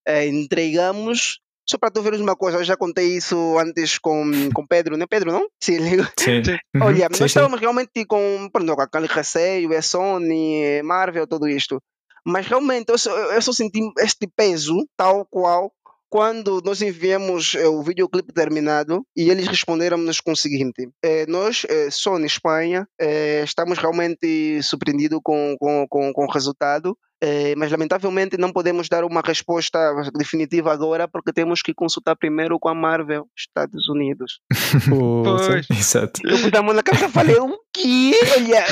eh, 0.07 0.27
entregamos. 0.27 1.39
Só 1.69 1.77
para 1.77 1.91
tu 1.91 2.01
veres 2.01 2.19
uma 2.19 2.35
coisa, 2.35 2.57
eu 2.57 2.63
já 2.63 2.75
contei 2.75 3.15
isso 3.15 3.57
antes 3.57 3.97
com, 3.97 4.49
com 4.53 4.65
Pedro, 4.65 4.97
não 4.97 5.03
é 5.03 5.07
Pedro, 5.07 5.31
não? 5.31 5.47
Sim, 5.61 5.79
Sim. 6.19 6.43
Sim. 6.43 6.57
Uhum. 6.75 6.83
Olha, 6.83 6.95
Sim, 6.95 7.07
nós 7.09 7.17
sim. 7.17 7.25
estávamos 7.25 7.59
realmente 7.59 8.05
com, 8.05 8.49
pronto, 8.51 8.75
com 8.75 8.81
aquele 8.81 9.07
receio, 9.07 9.73
é 9.73 9.81
Sony, 9.81 10.63
é 10.63 10.83
Marvel, 10.83 11.27
tudo 11.27 11.47
isto. 11.47 11.81
Mas 12.25 12.45
realmente 12.47 12.89
eu 12.89 12.97
só, 12.97 13.11
eu 13.11 13.41
só 13.41 13.51
senti 13.51 13.79
este 13.99 14.27
peso, 14.27 14.85
tal 14.95 15.25
qual, 15.25 15.71
quando 16.11 16.61
nós 16.63 16.81
enviamos 16.81 17.55
eh, 17.55 17.67
o 17.67 17.81
videoclipe 17.81 18.33
terminado 18.33 19.01
e 19.15 19.29
eles 19.29 19.47
responderam-nos 19.47 20.19
com 20.19 20.33
o 20.33 20.35
seguinte: 20.35 20.89
eh, 21.01 21.25
Nós, 21.27 21.65
eh, 21.69 21.89
Sony 21.89 22.25
Espanha, 22.25 22.85
eh, 22.99 23.43
estamos 23.43 23.77
realmente 23.79 24.61
surpreendidos 24.61 25.21
com, 25.23 25.55
com, 25.57 25.87
com, 25.89 26.13
com 26.13 26.25
o 26.25 26.31
resultado. 26.31 26.97
Eh, 27.21 27.53
mas 27.55 27.71
lamentavelmente 27.71 28.35
não 28.35 28.51
podemos 28.51 28.89
dar 28.89 29.03
uma 29.03 29.21
resposta 29.21 29.77
definitiva 30.17 30.73
agora 30.73 31.07
porque 31.07 31.31
temos 31.31 31.61
que 31.61 31.73
consultar 31.73 32.15
primeiro 32.15 32.59
com 32.59 32.67
a 32.67 32.73
Marvel, 32.73 33.27
Estados 33.37 33.87
Unidos. 33.87 34.39
Pois. 34.89 35.67
Exato. 35.69 36.21
Eu 36.23 36.39
pus 36.39 36.53
a 36.53 36.61
mão 36.61 36.73
na 36.73 36.81
cabeça 36.81 37.05
e 37.05 37.11
falei, 37.11 37.35
o 37.35 37.57
quê? 37.73 38.11
Olha, 38.37 38.65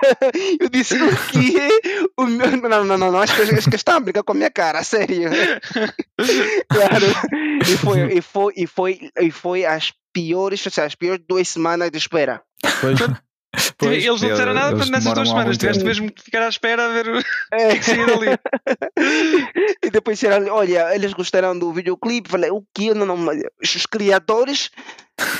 eu 0.60 0.68
disse, 0.68 0.94
o 0.94 1.16
quê? 1.30 1.80
O 2.16 2.26
meu... 2.26 2.50
Não, 2.68 2.84
não, 2.84 2.96
não, 2.96 3.12
não, 3.12 3.20
acho 3.20 3.34
que, 3.34 3.42
acho 3.42 3.68
que 3.68 3.76
estão 3.76 3.96
a 3.96 4.00
brincar 4.00 4.22
com 4.22 4.32
a 4.32 4.34
minha 4.34 4.50
cara, 4.50 4.82
sério. 4.82 5.30
claro. 6.68 7.06
E 7.62 7.76
foi, 7.76 8.18
e 8.18 8.22
foi, 8.22 8.52
e 8.56 8.66
foi, 8.66 9.10
e 9.20 9.30
foi 9.30 9.64
as 9.66 9.92
piores, 10.12 10.64
ou 10.64 10.72
seja, 10.72 10.86
as 10.86 10.94
piores 10.94 11.24
duas 11.28 11.48
semanas 11.48 11.90
de 11.90 11.98
espera. 11.98 12.42
Pois. 12.80 12.98
Pois, 13.76 14.04
eles 14.04 14.06
não 14.06 14.28
disseram 14.30 14.54
nada 14.54 14.68
eles 14.68 14.78
portanto, 14.78 14.90
nessas 14.92 15.12
duas 15.14 15.28
semanas. 15.28 15.58
Tiveste 15.58 15.84
mesmo 15.84 16.12
que 16.12 16.22
ficar 16.22 16.42
à 16.42 16.48
espera 16.48 16.84
a 16.86 16.88
ver 16.92 17.08
o 17.08 17.18
É. 17.52 17.74
que 17.78 17.84
saía 17.84 18.06
dali. 18.06 18.26
e 19.82 19.90
depois 19.90 20.18
disseram, 20.18 20.54
olha, 20.54 20.94
eles 20.94 21.12
gostaram 21.12 21.58
do 21.58 21.72
videoclipe. 21.72 22.30
Falei, 22.30 22.50
o 22.50 22.62
que? 22.74 22.94
Não, 22.94 23.04
não, 23.04 23.26
os 23.62 23.86
criadores 23.86 24.70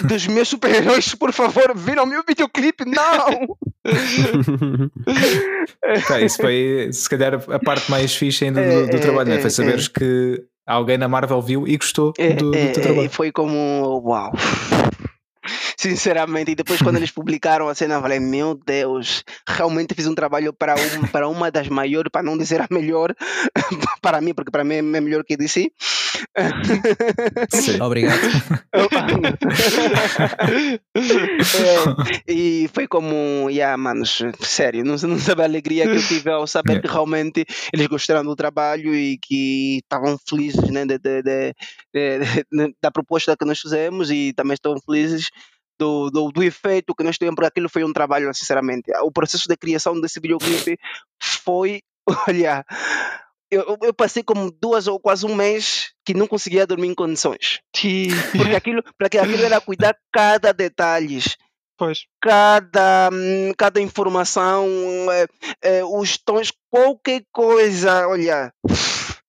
dos 0.05 0.27
meus 0.27 0.49
super-heróis, 0.49 1.15
por 1.15 1.33
favor, 1.33 1.73
viram 1.77 2.05
meu 2.05 2.23
videoclipe? 2.27 2.85
Não! 2.85 3.57
Tá, 6.07 6.21
isso 6.21 6.37
foi 6.39 6.89
se 6.93 7.09
calhar 7.09 7.35
a 7.35 7.59
parte 7.59 7.91
mais 7.91 8.15
fixe 8.15 8.45
ainda 8.45 8.61
É, 8.61 8.83
do, 8.83 8.91
do 8.91 8.97
é, 8.97 9.01
trabalho, 9.01 9.29
né? 9.29 9.37
é, 9.37 9.41
foi 9.41 9.51
saberes 9.51 9.89
que 9.89 10.43
alguém 10.67 10.99
na 10.99 11.09
Marvel 11.09 11.41
viu 11.43 11.67
e 11.67 11.77
gostou 11.77 12.13
É, 12.19 12.33
do, 12.35 12.51
do 12.51 12.57
é, 12.57 12.69
teu 12.69 12.83
é, 12.83 12.87
trabalho. 12.87 13.11
foi 13.11 13.33
como, 13.33 14.03
uau. 14.05 14.33
Sinceramente, 15.77 16.53
e 16.53 16.55
depois 16.55 16.81
quando 16.83 16.97
eles 16.99 17.11
publicaram 17.11 17.69
a 17.69 17.75
cena, 17.75 17.95
eu 17.95 18.01
falei, 18.03 18.21
meu 18.21 18.55
Deus, 18.55 19.25
realmente 19.49 19.95
fiz 19.95 20.07
um 20.07 20.15
trabalho 20.15 20.53
para, 20.53 20.75
um, 20.75 21.07
para 21.13 21.29
uma 21.29 21.51
das 21.51 21.69
maiores, 21.69 22.11
para 22.13 22.23
não 22.23 22.37
dizer 22.37 22.61
a 22.61 22.69
melhor, 22.71 23.15
para 24.03 24.21
mim, 24.21 24.35
porque 24.35 24.51
para 24.51 24.65
mim 24.65 24.75
é 24.77 24.83
melhor 24.83 25.25
que 25.25 25.37
DC. 25.37 25.71
Sim. 27.51 27.81
Obrigado. 27.81 28.21
É, 32.27 32.33
e 32.33 32.69
foi 32.73 32.87
como, 32.87 33.49
yeah, 33.51 33.77
manos, 33.77 34.23
sério, 34.41 34.85
não, 34.85 34.97
não 34.97 35.19
sabe 35.19 35.43
a 35.43 35.45
alegria 35.45 35.85
que 35.85 35.97
eu 35.97 36.07
tive 36.07 36.31
ao 36.31 36.47
saber 36.47 36.71
Yeah. 36.71 36.87
que 36.87 36.93
realmente 36.95 37.45
eles 37.73 37.87
gostaram 37.89 38.23
do 38.23 38.37
trabalho 38.37 38.95
e 38.95 39.19
que 39.19 39.79
estavam 39.79 40.17
felizes 40.29 40.71
né, 40.71 40.85
de, 40.87 40.99
de- 40.99 41.23
de- 41.23 41.55
de- 41.93 42.45
de- 42.53 42.75
da 42.81 42.91
proposta 42.93 43.37
que 43.37 43.45
nós 43.45 43.59
fizemos 43.59 44.09
e 44.11 44.33
também 44.35 44.55
estão 44.55 44.77
felizes 44.81 45.31
do, 45.81 46.11
do, 46.11 46.31
do 46.31 46.43
efeito 46.43 46.95
que 46.95 47.03
nós 47.03 47.17
tivemos, 47.17 47.35
porque 47.37 47.49
aquilo 47.49 47.69
foi 47.71 47.83
um 47.83 47.93
trabalho, 47.93 48.33
sinceramente. 48.35 48.93
O 49.03 49.11
processo 49.11 49.49
de 49.49 49.57
criação 49.57 49.99
desse 50.01 50.21
videoclipe 50.21 50.79
foi, 51.21 51.81
olha, 52.29 52.65
eu, 53.51 53.77
eu- 53.83 53.95
passei 53.95 54.23
como 54.23 54.51
duas 54.51 54.87
ou 54.87 55.01
quase 55.01 55.25
um 55.27 55.35
mês 55.35 55.93
que 56.05 56.15
não 56.15 56.27
conseguia 56.27 56.67
dormir 56.67 56.89
em 56.89 56.95
condições. 56.95 57.61
Porque 58.33 58.55
aquilo, 58.55 58.83
porque 58.99 59.19
aquilo 59.19 59.45
era 59.45 59.61
cuidar 59.61 59.97
cada 60.13 60.53
detalhe, 60.53 61.21
Pois. 61.77 62.05
cada, 62.21 63.09
hum, 63.13 63.53
cada 63.57 63.81
informação, 63.81 64.67
eh, 65.11 65.27
eh, 65.63 65.85
os 65.85 66.19
tons, 66.19 66.53
qualquer 66.71 67.23
coisa, 67.33 68.07
olha. 68.07 68.53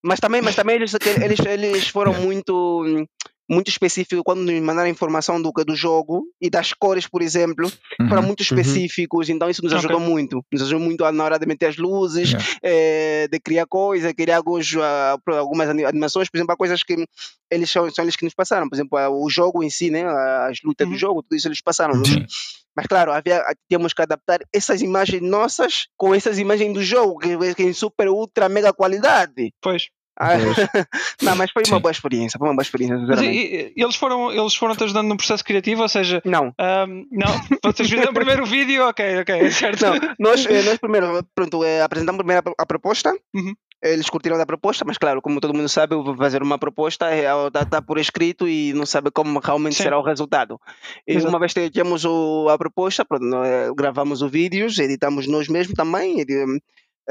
Mas 0.03 0.19
também, 0.19 0.41
mas 0.41 0.55
também 0.55 0.75
eles, 0.75 0.93
eles, 1.21 1.39
eles 1.45 1.87
foram 1.87 2.13
muito, 2.21 2.83
hum, 2.83 3.05
muito 3.51 3.69
específicos 3.69 4.23
quando 4.23 4.39
nos 4.41 4.61
mandaram 4.61 4.87
informação 4.89 5.41
do, 5.41 5.51
do 5.51 5.75
jogo 5.75 6.23
e 6.39 6.49
das 6.49 6.71
cores, 6.73 7.05
por 7.07 7.21
exemplo, 7.21 7.69
foram 8.07 8.21
Uhum. 8.21 8.27
muito 8.27 8.41
específicos, 8.43 9.27
então 9.29 9.49
isso 9.49 9.61
nos 9.63 9.73
ajudou 9.73 9.99
muito. 9.99 10.41
Nos 10.51 10.61
ajudou 10.61 10.79
muito 10.79 11.03
a- 11.03 11.11
na 11.11 11.23
hora 11.25 11.37
de 11.37 11.45
meter 11.45 11.65
as 11.67 11.77
luzes, 11.77 12.29
Yeah. 12.31 12.47
eh, 12.63 13.27
de 13.29 13.39
criar 13.39 13.65
coisas, 13.67 14.13
criar 14.13 14.37
alguns, 14.37 14.73
ah, 14.77 15.17
algumas 15.37 15.67
ani- 15.69 15.83
animações, 15.83 16.29
por 16.29 16.37
exemplo, 16.37 16.53
há 16.53 16.57
coisas 16.57 16.81
que 16.83 17.05
eles 17.51 17.69
são, 17.69 17.89
são 17.91 18.05
eles 18.05 18.15
que 18.15 18.23
nos 18.23 18.33
passaram, 18.33 18.69
por 18.69 18.75
exemplo, 18.75 18.97
ah, 18.97 19.09
o 19.09 19.29
jogo 19.29 19.61
em 19.63 19.69
si, 19.69 19.89
né, 19.91 20.03
as 20.47 20.59
lutas 20.63 20.87
Uhum. 20.87 20.93
do 20.93 20.99
jogo, 20.99 21.21
tudo 21.23 21.35
isso 21.35 21.47
eles 21.49 21.61
passaram. 21.61 22.03
Sim. 22.05 22.25
Mas 22.73 22.87
claro, 22.87 23.11
havia, 23.11 23.43
temos 23.67 23.91
que 23.93 24.01
adaptar 24.01 24.39
essas 24.53 24.81
imagens 24.81 25.21
nossas 25.21 25.87
com 25.97 26.15
essas 26.15 26.39
imagens 26.39 26.73
do 26.73 26.81
jogo, 26.81 27.17
que, 27.19 27.53
que 27.53 27.63
em 27.63 27.73
super, 27.73 28.07
ultra, 28.07 28.47
mega 28.47 28.71
qualidade. 28.71 29.51
Pois. 29.61 29.87
Ah, 30.21 30.37
não, 31.21 31.35
mas 31.35 31.49
foi 31.51 31.63
uma 31.67 31.79
boa 31.79 31.91
experiência, 31.91 32.37
foi 32.37 32.47
uma 32.47 32.53
boa 32.53 32.61
experiência, 32.61 32.95
e- 33.23 33.73
e- 33.75 33.81
eles 33.83 33.95
foram 33.95 34.31
eles 34.31 34.53
foram 34.53 34.75
te 34.75 34.83
ajudando 34.83 35.07
no 35.07 35.17
processo 35.17 35.43
criativo, 35.43 35.81
ou 35.81 35.89
seja, 35.89 36.21
Não, 36.23 36.53
ahm, 36.59 37.05
não, 37.11 37.31
vocês 37.63 37.89
fizeram 37.89 38.13
primeiro 38.13 38.43
o 38.43 38.45
vídeo, 38.45 38.83
ok, 38.87 39.19
ok, 39.21 39.49
certo. 39.51 39.81
não, 39.85 39.99
nós, 40.19 40.45
eh, 40.45 40.61
nós 40.61 40.77
primeiro, 40.77 41.25
pronto, 41.33 41.63
eh, 41.63 41.81
apresentamos 41.81 42.19
primeiro 42.19 42.53
a, 42.57 42.65
proposta, 42.67 43.11
Uhum. 43.33 43.53
eles 43.81 44.09
curtiram 44.11 44.37
da 44.37 44.45
proposta, 44.45 44.85
mas 44.85 44.97
claro, 44.99 45.21
como 45.23 45.39
todo 45.41 45.55
mundo 45.55 45.67
sabe, 45.67 45.95
eu 45.95 46.03
vou 46.03 46.15
fazer 46.15 46.43
uma 46.43 46.59
proposta, 46.59 47.07
está 47.15 47.65
tá 47.65 47.81
por 47.81 47.97
escrito 47.97 48.47
e 48.47 48.73
não 48.73 48.85
sabe 48.85 49.09
como 49.09 49.39
realmente 49.39 49.75
Sim. 49.75 49.83
será 49.83 49.97
o 49.97 50.03
resultado. 50.03 50.59
E 51.07 51.13
Exato. 51.15 51.29
uma 51.29 51.39
vez 51.39 51.51
que 51.51 51.67
tínhamos 51.71 52.05
o- 52.05 52.47
a 52.49 52.57
proposta, 52.59 53.03
pronto, 53.03 53.25
nós 53.25 53.47
gravamos 53.75 54.21
os 54.21 54.29
vídeos, 54.31 54.77
editamos 54.77 55.25
nós 55.27 55.47
mesmos 55.47 55.75
também, 55.75 56.23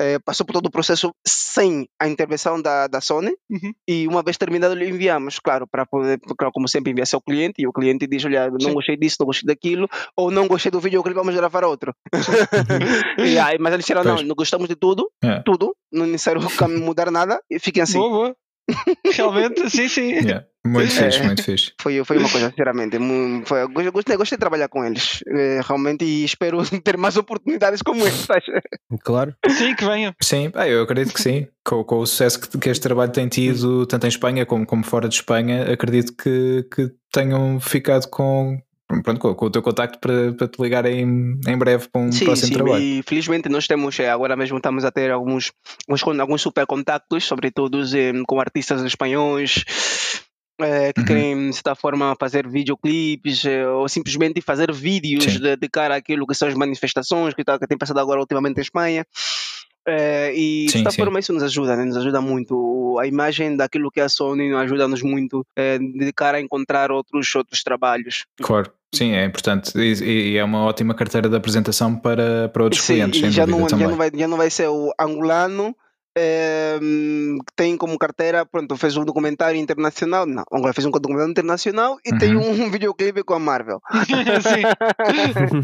eh, 0.00 0.18
passou 0.24 0.46
por 0.46 0.54
todo 0.54 0.66
o 0.66 0.70
processo 0.70 1.12
sem 1.26 1.86
a 2.00 2.08
intervenção 2.08 2.60
da, 2.60 2.86
da 2.86 3.00
Sony 3.00 3.32
Uhum. 3.50 3.72
e 3.86 4.08
uma 4.08 4.22
vez 4.22 4.36
terminado 4.38 4.74
lhe 4.74 4.88
enviamos, 4.88 5.38
claro, 5.38 5.66
para 5.70 5.84
poder, 5.84 6.18
claro, 6.38 6.52
como 6.52 6.66
sempre 6.66 6.90
enviar 6.92 7.06
ao 7.12 7.20
cliente 7.20 7.60
e 7.60 7.66
o 7.66 7.72
cliente 7.72 8.06
diz, 8.06 8.24
olha, 8.24 8.48
não 8.50 8.60
Sim. 8.60 8.74
gostei 8.74 8.96
disso, 8.96 9.16
não 9.20 9.26
gostei 9.26 9.46
daquilo, 9.46 9.88
ou 10.16 10.30
não 10.30 10.48
gostei 10.48 10.70
do 10.72 10.80
videoclipe, 10.80 11.18
vamos 11.18 11.34
gravar 11.34 11.64
outro. 11.64 11.94
e 13.18 13.38
aí, 13.38 13.58
mas 13.58 13.72
eles 13.74 13.84
disseram, 13.84 14.04
não, 14.04 14.22
não 14.22 14.34
gostamos 14.34 14.68
de 14.68 14.76
tudo, 14.76 15.10
Yeah. 15.22 15.42
tudo, 15.44 15.76
não 15.92 16.04
é 16.04 16.08
necessário 16.08 16.40
mudar 16.80 17.10
nada, 17.10 17.42
e 17.50 17.58
fiquem 17.58 17.82
assim. 17.82 17.98
Boa, 17.98 18.10
boa. 18.10 18.36
Realmente, 19.12 19.68
sim, 19.68 19.88
sim. 19.88 20.12
Yeah. 20.12 20.46
Muito 20.66 20.92
É. 20.92 21.10
fixe, 21.10 21.22
muito 21.22 21.42
fixe. 21.42 21.72
Foi, 21.80 22.04
foi 22.04 22.18
uma 22.18 22.28
coisa, 22.28 22.50
sinceramente, 22.50 22.98
foi, 23.46 23.62
eu 23.62 23.92
gostei, 23.92 24.16
gostei, 24.16 24.36
de 24.36 24.40
trabalhar 24.40 24.68
com 24.68 24.84
eles, 24.84 25.22
eh, 25.26 25.60
realmente, 25.66 26.04
e 26.04 26.24
espero 26.24 26.58
ter 26.84 26.98
mais 26.98 27.16
oportunidades 27.16 27.80
como 27.80 28.06
estas. 28.06 28.44
Claro. 29.02 29.34
Sim, 29.48 29.74
que 29.74 29.84
venha. 29.84 30.14
Sim, 30.22 30.50
pá, 30.50 30.68
eu 30.68 30.82
acredito 30.82 31.14
que 31.14 31.22
sim. 31.22 31.46
Com, 31.64 31.82
com 31.82 31.98
o 31.98 32.06
sucesso 32.06 32.40
que, 32.40 32.58
que 32.58 32.68
este 32.68 32.82
trabalho 32.82 33.10
tem 33.10 33.26
tido, 33.28 33.86
tanto 33.86 34.04
em 34.04 34.08
Espanha 34.08 34.44
como, 34.44 34.66
como 34.66 34.84
fora 34.84 35.08
de 35.08 35.14
Espanha, 35.14 35.72
acredito 35.72 36.14
que, 36.14 36.66
que 36.74 36.90
tenham 37.10 37.58
ficado 37.58 38.06
com, 38.08 38.58
pronto, 39.02 39.18
com, 39.34 39.46
o 39.46 39.50
teu 39.50 39.62
contacto 39.62 39.98
para, 39.98 40.32
para 40.34 40.48
te 40.48 40.60
ligar 40.62 40.84
em, 40.84 41.38
em 41.46 41.58
breve 41.58 41.88
para 41.88 42.02
um 42.02 42.12
Sim, 42.12 42.26
próximo 42.26 42.48
sim, 42.48 42.54
trabalho. 42.54 42.82
e 42.82 43.02
felizmente 43.02 43.48
nós 43.48 43.66
temos, 43.66 43.98
eh, 43.98 44.10
agora 44.10 44.36
mesmo 44.36 44.58
estamos 44.58 44.84
a 44.84 44.90
ter 44.90 45.10
alguns, 45.10 45.52
alguns, 45.88 46.20
alguns 46.20 46.42
super 46.42 46.66
contactos, 46.66 47.24
sobretudo 47.24 47.82
eh, 47.96 48.12
com 48.26 48.38
artistas 48.40 48.82
espanhóis 48.82 49.64
eh, 50.62 50.92
que 50.92 51.00
Uhum. 51.00 51.06
querem, 51.06 51.50
de 51.50 51.54
certa 51.54 51.74
forma, 51.74 52.16
fazer 52.18 52.48
videoclipes 52.48 53.44
eh, 53.44 53.66
ou 53.66 53.88
simplesmente 53.88 54.40
fazer 54.40 54.72
vídeos 54.72 55.38
de, 55.38 55.56
de 55.56 55.68
cara 55.68 55.96
àquilo 55.96 56.26
que 56.26 56.34
são 56.34 56.48
as 56.48 56.54
manifestações 56.54 57.34
que, 57.34 57.44
tá, 57.44 57.58
que 57.58 57.66
tem 57.66 57.78
passado 57.78 58.00
agora 58.00 58.20
ultimamente 58.20 58.58
em 58.58 58.62
Espanha. 58.62 59.06
Eh, 59.86 60.32
e 60.34 60.66
de 60.66 60.72
Sim, 60.72 60.78
certa 60.78 60.90
sim. 60.90 60.96
forma 60.98 61.18
isso 61.18 61.32
nos 61.32 61.42
ajuda, 61.42 61.74
né? 61.74 61.84
nos 61.84 61.96
ajuda 61.96 62.20
muito. 62.20 62.98
A 63.00 63.06
imagem 63.06 63.56
daquilo 63.56 63.90
que 63.90 64.00
é 64.00 64.04
a 64.04 64.08
Sony 64.08 64.52
ajuda-nos 64.54 65.02
muito 65.02 65.44
eh, 65.56 65.78
de 65.78 66.12
cara 66.12 66.38
a 66.38 66.40
encontrar 66.40 66.90
outros, 66.92 67.34
outros 67.34 67.62
trabalhos. 67.62 68.26
Claro, 68.42 68.70
sim, 68.94 69.12
é 69.12 69.24
importante. 69.24 69.72
E, 69.76 70.32
e 70.32 70.36
é 70.36 70.44
uma 70.44 70.64
ótima 70.64 70.94
carteira 70.94 71.28
de 71.28 71.36
apresentação 71.36 71.96
para, 71.96 72.48
para 72.50 72.62
outros 72.62 72.82
Sim, 72.82 72.94
clientes, 72.94 73.18
e 73.18 73.22
sem 73.22 73.30
já 73.30 73.46
não, 73.46 73.68
já, 73.68 73.76
não 73.76 73.96
vai, 73.96 74.10
já 74.14 74.28
não 74.28 74.36
vai 74.36 74.50
ser 74.50 74.68
o 74.68 74.92
angolano 75.00 75.74
que 76.80 77.52
tem 77.56 77.76
como 77.76 77.98
carteira, 77.98 78.44
pronto, 78.46 78.76
fez 78.76 78.96
um 78.96 79.04
documentário 79.04 79.58
internacional, 79.58 80.26
não, 80.26 80.44
agora 80.52 80.72
fez 80.72 80.86
um 80.86 80.90
documentário 80.90 81.30
internacional 81.30 81.98
e 82.04 82.16
tem 82.18 82.36
Uhum. 82.36 82.66
um 82.66 82.70
videoclipe 82.70 83.22
com 83.22 83.34
a 83.34 83.38
Marvel. 83.38 83.80
sim. 84.42 84.62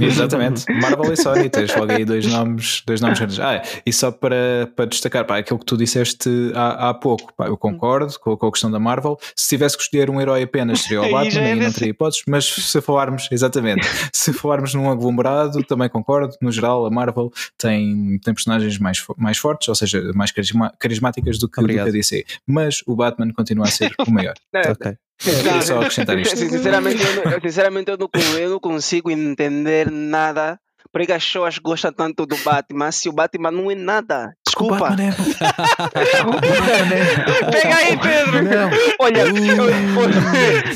Exatamente, 0.04 0.64
Marvel 0.72 1.12
e 1.12 1.16
Sony, 1.16 1.48
tens 1.48 1.74
logo 1.74 1.92
aí 1.92 2.04
dois 2.04 2.26
nomes, 2.26 2.82
dois 2.86 3.00
nomes 3.00 3.18
grandes. 3.18 3.40
Ah, 3.40 3.62
e 3.84 3.92
só 3.92 4.10
para, 4.10 4.70
para 4.74 4.86
destacar, 4.86 5.24
pá, 5.24 5.38
aquilo 5.38 5.58
que 5.58 5.64
tu 5.66 5.76
disseste 5.76 6.28
há, 6.54 6.90
há 6.90 6.94
pouco, 6.94 7.32
pá, 7.34 7.46
eu 7.46 7.56
concordo 7.56 8.18
com, 8.20 8.36
com 8.36 8.46
a 8.46 8.50
questão 8.52 8.70
da 8.70 8.78
Marvel. 8.78 9.18
Se 9.34 9.48
tivesse 9.48 9.76
que 9.76 9.82
escolher 9.84 10.10
um 10.10 10.20
herói 10.20 10.42
apenas, 10.42 10.80
seria 10.82 11.02
o 11.02 11.10
Batman, 11.10 11.30
já 11.30 11.40
é 11.42 11.52
aí 11.52 11.60
não 11.60 11.72
teria 11.72 11.90
hipóteses, 11.90 12.22
mas 12.26 12.44
se 12.46 12.80
falarmos, 12.80 13.28
exatamente, 13.30 13.86
se 14.12 14.32
falarmos 14.32 14.74
num 14.74 14.90
aglomerado, 14.90 15.62
também 15.64 15.88
concordo. 15.88 16.34
No 16.40 16.50
geral, 16.50 16.86
a 16.86 16.90
Marvel 16.90 17.30
tem, 17.56 18.18
tem 18.24 18.34
personagens 18.34 18.78
mais, 18.78 19.04
mais 19.16 19.38
fortes, 19.38 19.68
ou 19.68 19.74
seja, 19.74 20.02
mais 20.14 20.30
carisma- 20.50 20.72
carismáticas 20.78 21.38
do 21.38 21.48
que, 21.48 21.60
do 21.60 21.66
que 21.68 21.78
a 21.78 21.84
DC, 21.84 22.24
mas 22.46 22.82
o 22.86 22.94
Batman 22.96 23.32
continua 23.32 23.66
a 23.66 23.70
ser 23.70 23.92
o 24.06 24.10
maior. 24.10 24.34
É, 24.54 24.70
Ok. 24.70 24.96
Queria 25.18 25.62
só 25.62 25.78
acrescentar 25.78 26.18
isto. 26.18 26.36
Sin- 26.36 26.48
Sinceramente, 26.50 27.02
eu 27.02 27.24
não, 27.30 27.40
sinceramente 27.40 27.90
eu, 27.90 27.96
não, 27.96 28.10
eu 28.38 28.50
não 28.50 28.60
consigo 28.60 29.10
entender 29.10 29.90
nada. 29.90 30.58
Porque 30.96 31.12
as 31.12 31.22
pessoas 31.24 31.58
gostam 31.58 31.92
tanto 31.92 32.24
do 32.24 32.36
Batman, 32.38 32.90
se 32.90 33.06
o 33.08 33.12
Batman 33.12 33.50
não 33.50 33.70
é 33.70 33.74
nada. 33.74 34.34
Desculpa. 34.46 34.78
Batman 34.78 35.04
é. 35.04 35.12
Pega 37.50 37.76
aí, 37.76 37.98
Pedro! 37.98 38.42
Não. 38.42 38.70
Olha, 39.00 39.20
eu- 39.20 39.32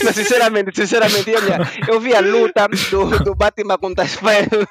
não, 0.05 0.13
sinceramente, 0.13 0.77
sinceramente, 0.77 1.31
olha, 1.35 1.59
eu 1.89 1.99
vi 2.01 2.15
a 2.15 2.21
luta 2.21 2.69
do, 2.91 3.19
do 3.25 3.35
Batman 3.35 3.79
contra 3.79 4.07
Spider. 4.07 4.67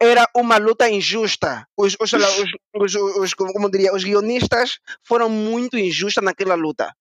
Era 0.00 0.28
uma 0.36 0.58
luta 0.58 0.88
injusta. 0.88 1.66
Os, 1.76 1.96
os, 2.00 2.12
os, 2.12 2.44
os, 2.76 2.94
os- 2.94 3.34
como 3.34 3.70
diria, 3.70 3.92
os 3.94 4.04
guionistas 4.04 4.78
foram 5.02 5.28
muito 5.28 5.76
injustos 5.76 6.22
naquela 6.22 6.54
luta. 6.54 6.92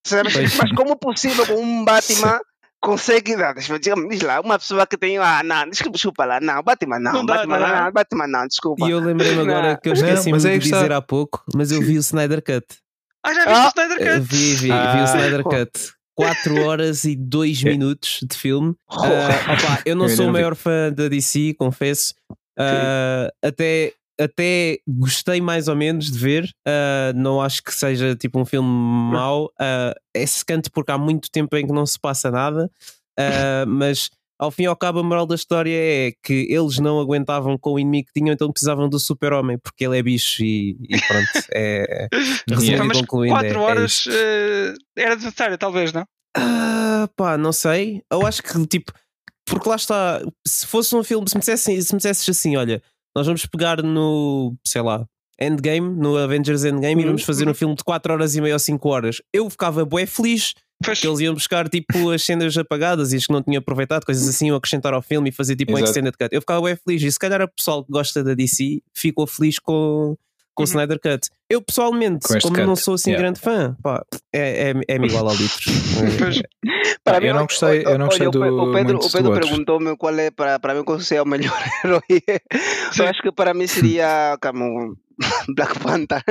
Mas 0.58 0.72
como 0.76 0.96
possível 0.98 1.46
com 1.46 1.62
um 1.62 1.86
Batman 1.86 2.40
consegue 2.84 3.36
dar, 3.38 3.54
deixa 3.54 3.74
eu 3.74 3.80
dizer, 3.80 3.96
diz 4.10 4.22
lá, 4.22 4.42
uma 4.42 4.60
pessoa 4.60 4.86
que 4.86 4.98
tem, 4.98 5.18
ah, 5.18 5.42
não, 5.44 5.70
desculpa, 5.70 5.94
desculpa 5.96 6.26
lá, 6.26 6.40
não, 6.42 6.62
Batman 6.62 7.00
não, 7.00 7.14
Não 7.14 7.26
dá, 7.26 7.36
Batman 7.38 7.60
não 7.60 7.68
não, 7.68 7.84
não, 7.86 7.92
Batman 7.94 8.28
não, 8.28 8.48
desculpa. 8.48 8.86
E 8.86 8.92
eu 8.92 9.00
lembrei-me 9.00 9.40
agora 9.50 9.70
Não. 9.72 9.78
que 9.78 9.90
eu 9.90 9.94
Não, 9.94 10.00
esqueci-me 10.02 10.32
mas 10.34 10.46
é 10.46 10.54
de 10.54 10.60
que 10.60 10.66
está- 10.66 10.78
dizer 10.78 10.92
há 10.92 11.02
pouco, 11.02 11.44
mas 11.56 11.72
eu 11.72 11.82
vi 11.82 11.98
o 11.98 12.02
Snyder 12.02 12.44
Cut. 12.44 12.66
Ah, 13.26 13.34
já 13.34 13.46
viste 13.46 13.54
Ah, 13.58 13.66
o 13.66 13.70
Snyder 13.70 13.98
Eh, 14.08 14.14
Cut? 14.20 14.28
Vi, 14.28 14.54
vi, 14.56 14.56
vi 14.68 14.72
Ah. 14.72 15.02
o 15.02 15.06
Snyder 15.06 15.44
Cut. 15.72 15.72
4 16.16 16.62
horas 16.66 17.06
e 17.06 17.16
2 17.16 17.64
minutos 17.64 18.20
de 18.30 18.38
filme. 18.38 18.76
Ah, 18.88 18.98
opá, 19.54 19.82
eu 19.86 19.96
não 19.96 20.08
sou 20.10 20.26
o 20.26 20.28
não 20.28 20.34
vi. 20.34 20.40
maior 20.42 20.56
fã 20.56 20.92
da 20.94 21.08
DC, 21.08 21.56
confesso. 21.58 22.14
Ah, 22.60 23.30
até, 23.42 23.94
até 24.20 24.78
gostei 24.88 25.42
mais 25.42 25.68
ou 25.68 25.76
menos 25.76 26.12
de 26.12 26.18
ver. 26.18 26.50
Ah, 26.68 27.12
não 27.16 27.42
acho 27.42 27.62
que 27.64 27.74
seja 27.74 28.16
tipo 28.16 28.40
um 28.40 28.46
filme 28.46 28.68
mau. 28.70 29.52
Ah, 29.60 29.94
é 30.14 30.26
secante 30.26 30.70
porque 30.70 30.92
há 30.92 30.98
muito 30.98 31.30
tempo 31.32 31.56
em 31.58 31.66
que 31.66 31.74
não 31.74 31.86
se 31.86 32.00
passa 32.00 32.30
nada. 32.32 32.70
Ah, 33.18 33.66
mas 33.68 34.10
ao 34.40 34.52
fim 34.52 34.64
e 34.64 34.66
ao 34.66 34.76
cabo, 34.76 35.00
a 35.00 35.04
moral 35.04 35.26
da 35.26 35.36
história 35.36 35.74
é 35.74 36.12
que 36.22 36.48
eles 36.50 36.78
não 36.80 37.00
aguentavam 37.00 37.58
com 37.58 37.74
o 37.74 37.80
inimigo 37.80 38.08
que 38.08 38.20
tinham, 38.20 38.34
então 38.34 38.52
precisavam 38.52 38.90
do 38.90 39.00
super-homem, 39.00 39.58
porque 39.58 39.86
ele 39.86 39.98
é 39.98 40.04
bicho 40.04 40.44
e, 40.44 40.76
e 40.90 41.00
pronto. 41.08 41.30
É, 41.56 42.08
resumindo 42.50 42.86
e 42.86 42.92
concluindo, 42.92 43.36
4 43.36 43.48
é- 43.48 43.52
é 43.54 43.58
horas 43.58 44.06
eh, 44.10 44.74
era 44.98 45.16
necessário, 45.16 45.58
talvez, 45.58 45.94
não? 45.94 46.06
Ah, 46.36 47.08
pá, 47.16 47.38
não 47.38 47.52
sei. 47.54 48.02
Eu 48.12 48.26
acho 48.26 48.42
que 48.44 48.68
tipo, 48.68 48.92
porque 49.46 49.70
lá 49.70 49.76
está, 49.76 50.22
se 50.46 50.66
fosse 50.66 50.96
um 50.96 51.04
filme, 51.04 51.30
se 51.30 51.36
me 51.36 51.40
dissessem, 51.40 51.80
se 51.80 51.94
me 51.94 51.98
dissesses 51.98 52.28
assim, 52.28 52.56
olha, 52.58 52.82
nós 53.16 53.26
vamos 53.26 53.46
pegar 53.46 53.82
no, 53.84 54.56
sei 54.66 54.82
lá, 54.82 55.06
Endgame, 55.40 55.90
no 55.96 56.18
Avengers 56.18 56.64
Endgame, 56.64 57.02
e 57.02 57.06
Uhum. 57.06 57.12
vamos 57.12 57.24
fazer 57.24 57.48
um 57.50 57.54
filme 57.54 57.76
de 57.76 57.84
4 57.84 58.14
horas 58.14 58.36
e 58.36 58.42
meia 58.42 58.54
ou 58.56 58.60
5 58.60 58.88
horas, 58.90 59.22
eu 59.34 59.50
ficava 59.50 59.84
bué 59.84 60.06
feliz 60.06 60.54
Pois, 60.84 61.00
que 61.00 61.08
eles 61.08 61.20
iam 61.22 61.34
buscar 61.34 61.68
tipo 61.70 62.10
as 62.12 62.24
cenas 62.24 62.58
apagadas 62.58 63.14
e 63.14 63.16
as 63.18 63.26
que 63.26 63.32
não 63.34 63.42
tinham 63.42 63.60
aproveitado, 63.60 64.06
coisas 64.06 64.28
assim, 64.28 64.52
ou 64.52 64.58
acrescentar 64.58 64.94
ao 64.94 65.02
filme 65.02 65.30
e 65.30 65.32
fazer 65.32 65.56
tipo 65.56 65.72
um 65.72 65.76
Exato. 65.78 65.90
extended 65.92 66.14
cut. 66.18 66.30
Eu 66.34 66.42
ficava 66.42 66.62
bem 66.62 66.76
feliz. 66.76 67.02
E 67.04 67.12
se 67.12 67.18
calhar 67.18 67.42
o 67.42 67.48
pessoal 67.48 67.84
que 67.86 67.92
gosta 67.92 68.24
da 68.24 68.34
DC 68.34 68.82
ficou 68.94 69.26
feliz 69.26 69.60
com, 69.60 70.18
com 70.56 70.64
o 70.64 70.66
Uhum. 70.66 70.70
Snyder 70.72 71.00
Cut. 71.00 71.30
Eu 71.50 71.62
pessoalmente, 71.62 72.28
como 72.42 72.56
cut, 72.56 72.66
não 72.66 72.76
sou 72.76 72.96
assim 72.96 73.12
yeah. 73.12 73.24
grande 73.24 73.40
fã, 73.40 73.76
pá, 73.84 74.04
é, 74.34 74.72
é, 74.72 74.74
é-me 74.96 75.08
igual 75.08 75.28
ao 75.28 75.36
litros. 75.36 75.66
Para 77.04 77.18
Ah, 77.18 77.20
eu 77.20 77.34
mim, 77.34 77.40
não 77.40 77.46
gostei- 77.46 77.84
eu 77.86 77.98
não 77.98 78.06
gostei 78.08 78.28
olha, 78.28 78.32
do- 78.32 78.62
o 78.70 78.74
Pedro, 78.74 78.98
o 78.98 79.12
Pedro 79.12 79.34
perguntou-me 79.34 79.98
qual 79.98 80.18
é 80.18 80.32
para, 80.32 80.58
para 80.60 80.74
mim 80.74 80.84
qual 80.84 81.00
seria 81.00 81.24
o 81.24 81.28
melhor 81.28 81.52
herói. 81.84 82.02
Eu 82.98 83.06
acho 83.08 83.22
que 83.22 83.32
para 83.32 83.54
mim 83.54 83.68
seria 83.68 84.38
como 84.42 84.96
Black 85.54 85.80
Panther. 85.80 86.24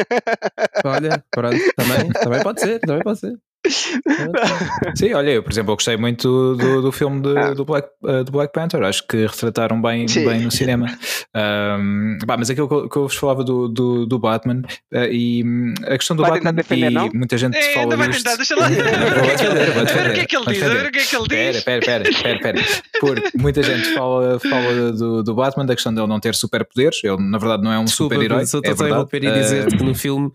Olha, 0.85 1.23
pronto, 1.31 1.57
também, 1.77 2.11
também 2.13 2.43
pode 2.43 2.61
ser, 2.61 2.79
também 2.81 3.03
pode 3.03 3.19
ser. 3.21 3.35
Sim, 4.97 5.13
olha, 5.15 5.31
eu, 5.31 5.43
por 5.43 5.53
exemplo, 5.53 5.73
eu 5.73 5.77
gostei 5.77 5.97
muito 5.97 6.57
do, 6.57 6.83
do 6.83 6.93
filme 6.93 7.21
de- 7.23 7.39
Ah. 7.39 7.55
do, 7.55 7.65
Black, 7.65 7.89
eh, 8.07 8.25
do 8.25 8.33
Black 8.33 8.53
Panther, 8.53 8.83
acho 8.83 9.07
que 9.07 9.27
retrataram 9.27 9.81
bem, 9.81 10.07
Sim. 10.09 10.25
bem 10.27 10.41
no 10.43 10.51
cinema. 10.51 10.87
Um, 11.35 12.19
pá, 12.27 12.37
mas 12.37 12.51
aquilo 12.51 12.69
que 12.69 12.75
eu, 12.75 12.89
que 12.89 12.97
eu 12.97 13.03
vos 13.09 13.17
falava 13.17 13.43
do, 13.45 13.69
do, 13.69 14.07
do 14.07 14.19
Batman 14.19 14.63
eh, 14.93 15.09
e 15.13 15.45
a 15.87 15.97
questão 15.97 16.17
do 16.17 16.23
Vai 16.23 16.33
Batman 16.33 16.53
defender, 16.55 16.91
e 16.91 16.95
não? 16.95 17.11
muita 17.15 17.39
gente 17.39 17.57
É, 17.57 17.73
fala 17.75 17.85
ainda 17.85 17.97
vai 17.97 18.11
tentar, 18.11 18.37
deixa 18.37 18.57
lá. 18.57 18.69
Ver 18.69 18.81
o 20.11 20.15
que 20.15 20.21
é 20.21 20.27
que 20.27 20.37
ele 20.37 20.47
diz, 20.47 20.63
a 20.63 20.69
ver 20.69 20.83
defender. 20.83 20.87
o 20.89 20.93
que 20.93 20.99
é 20.99 21.05
que 21.05 21.17
ele 21.17 21.23
Espera, 21.23 21.53
diz. 21.53 21.59
espera, 21.59 21.79
espera, 21.79 22.09
espera, 22.11 22.35
espera. 22.59 22.83
Porque 23.01 23.31
muita 23.39 23.63
gente 23.63 23.95
fala, 23.95 24.39
fala 24.41 24.93
do, 24.93 25.23
do 25.23 25.35
Batman, 25.35 25.67
da 25.67 25.75
questão 25.75 25.95
dele 25.95 26.07
não 26.07 26.21
ter 26.21 26.35
superpoderes. 26.35 27.01
Ele, 27.05 27.17
na 27.19 27.39
verdade, 27.39 27.63
não 27.63 27.73
é 27.73 27.79
um 27.79 27.87
super-herói. 27.87 28.45
só 28.47 28.59
É 28.59 28.61
estou 28.61 28.73
a 28.73 28.89
verdade. 28.89 28.91
interromper 28.91 29.25
e 29.25 29.31
dizer 29.33 29.67
Eh, 29.69 29.77
que 29.77 29.83
no 29.83 29.95
filme, 29.95 30.31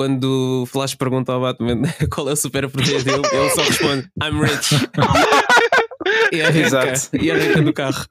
quando 0.00 0.62
o 0.62 0.64
Flash 0.64 0.94
pergunta 0.94 1.30
ao 1.30 1.42
Batman 1.42 1.82
qual 2.10 2.30
é 2.30 2.32
o 2.32 2.36
superpoder 2.36 3.04
dele, 3.04 3.20
ele 3.32 3.50
só 3.50 3.62
responde: 3.62 4.08
I'm 4.22 4.40
rich. 4.40 4.74
e 6.32 6.40
arranca, 6.40 6.58
Exato. 6.58 7.16
e 7.20 7.30
arranca 7.30 7.60
do 7.60 7.72
carro. 7.74 8.06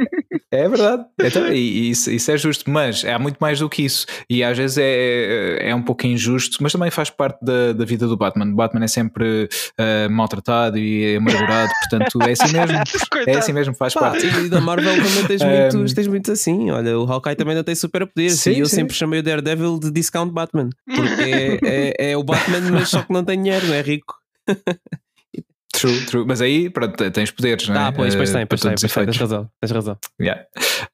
É 0.52 0.68
verdade. 0.68 1.04
Então, 1.22 1.46
e, 1.52 1.90
isso, 1.90 2.10
isso 2.10 2.28
é 2.32 2.36
justo, 2.36 2.68
mas 2.68 3.04
há 3.04 3.20
muito 3.20 3.36
mais 3.40 3.60
do 3.60 3.68
que 3.68 3.82
isso. 3.84 4.04
E 4.28 4.42
às 4.42 4.58
vezes 4.58 4.78
é, 4.78 5.68
é 5.70 5.72
um 5.72 5.80
pouco 5.82 6.04
injusto, 6.08 6.58
mas 6.60 6.72
também 6.72 6.90
faz 6.90 7.08
parte 7.08 7.38
da, 7.40 7.72
da 7.72 7.84
vida 7.84 8.08
do 8.08 8.16
Batman. 8.16 8.46
O 8.46 8.56
Batman 8.56 8.84
é 8.84 8.88
sempre 8.88 9.48
eh, 9.78 10.08
maltratado 10.08 10.76
e 10.76 11.14
amargurado, 11.14 11.70
portanto 11.88 12.20
é 12.22 12.32
assim 12.32 12.52
mesmo. 12.52 12.78
É 13.10 13.24
Coitado. 13.24 13.38
assim 13.38 13.52
mesmo, 13.52 13.74
faz 13.74 13.94
Pá, 13.94 14.00
parte. 14.10 14.26
e 14.26 14.48
da 14.48 14.60
Marvel 14.60 14.92
também 14.96 15.26
tens 15.26 15.42
Um, 15.42 15.46
muitos, 15.78 15.92
tens 15.94 16.06
muitos 16.08 16.30
assim. 16.30 16.70
Olha, 16.70 16.98
o 16.98 17.04
Hawkeye 17.12 17.36
também 17.36 17.54
não 17.54 17.62
tem 17.62 17.74
superpoderes. 17.76 18.40
Sim, 18.40 18.52
E 18.52 18.58
eu 18.60 18.66
sim. 18.66 18.76
sempre 18.76 18.94
chamei 18.94 19.20
o 19.20 19.22
Daredevil 19.22 19.78
de 19.78 19.90
Discount 19.92 20.32
Batman. 20.32 20.70
Porque 20.84 21.22
é, 21.22 21.58
é, 21.62 22.10
é 22.12 22.16
o 22.16 22.24
Batman, 22.24 22.60
mas 22.72 22.88
só 22.88 23.02
que 23.02 23.12
não 23.12 23.22
tem 23.24 23.40
dinheiro, 23.40 23.66
não 23.68 23.74
é 23.74 23.82
rico. 23.82 24.14
True, 25.72 26.04
true. 26.06 26.24
Mas 26.26 26.40
aí, 26.42 26.68
pronto, 26.68 27.10
tens 27.10 27.30
poderes, 27.30 27.66
não 27.68 27.74
é? 27.76 27.78
Ah, 27.78 27.92
pois, 27.92 28.14
pois 28.14 28.30
Eh, 28.30 28.38
tem, 28.38 28.46
pois 28.46 28.60
tem, 28.60 28.70
pois 28.78 28.92
tem, 28.92 29.04
tens 29.06 29.16
razão, 29.16 29.48
tens 29.60 29.70
razão. 29.70 29.96
Yeah. 30.20 30.42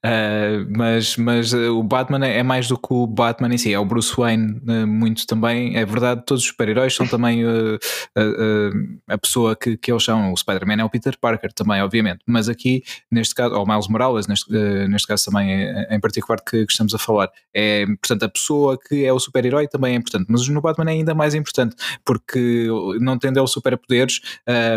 Uh, 0.05 0.67
mas 0.77 1.17
mas 1.17 1.53
uh, 1.53 1.73
o 1.77 1.83
Batman 1.83 2.25
é 2.27 2.39
é 2.39 2.43
mais 2.43 2.69
do 2.69 2.77
que 2.77 2.89
o 2.93 3.07
Batman 3.07 3.53
em 3.55 3.59
si, 3.59 3.73
é 3.73 3.79
o 3.79 3.85
Bruce 3.85 4.15
Wayne 4.17 4.61
uh, 4.69 4.87
muito 4.87 5.27
também. 5.27 5.77
É 5.77 5.85
verdade, 5.85 6.23
todos 6.27 6.43
os 6.43 6.49
super-heróis 6.51 6.95
são 6.95 7.07
também 7.07 7.45
uh, 7.45 7.75
uh, 7.77 8.21
uh, 8.21 8.99
a 9.09 9.19
pessoa 9.19 9.57
que, 9.57 9.77
que 9.77 9.91
eles 9.91 10.05
são. 10.05 10.33
O 10.33 10.37
Spider-Man 10.37 10.81
é 10.81 10.85
o 10.85 10.91
Peter 10.91 11.17
Parker 11.19 11.53
também, 11.53 11.81
obviamente. 11.83 12.21
Mas 12.27 12.49
aqui, 12.49 12.85
neste 13.11 13.35
caso, 13.35 13.55
ou 13.55 13.67
Miles 13.67 13.89
Morales, 13.89 14.27
neste, 14.29 14.55
uh, 14.55 14.89
neste 14.89 15.09
caso 15.09 15.25
também 15.25 15.51
é- 15.53 15.89
em 15.97 15.99
particular 16.01 16.39
que, 16.41 16.65
que 16.67 16.73
estamos 16.73 16.95
a 16.95 16.99
falar, 16.99 17.29
é 17.55 17.87
portanto 17.87 18.23
a 18.25 18.29
pessoa 18.29 18.79
que 18.79 19.05
é 19.05 19.13
o 19.13 19.19
super-herói 19.19 19.67
também 19.67 19.95
é 19.95 19.97
importante. 19.97 20.27
Mas 20.29 20.47
no 20.49 20.61
Batman 20.61 20.91
é 20.91 20.95
ainda 20.95 21.15
mais 21.15 21.35
importante 21.35 21.75
porque 22.05 22.67
não 23.01 23.19
tendo 23.19 23.41
ele 23.41 23.49
superpoderes, 23.49 24.21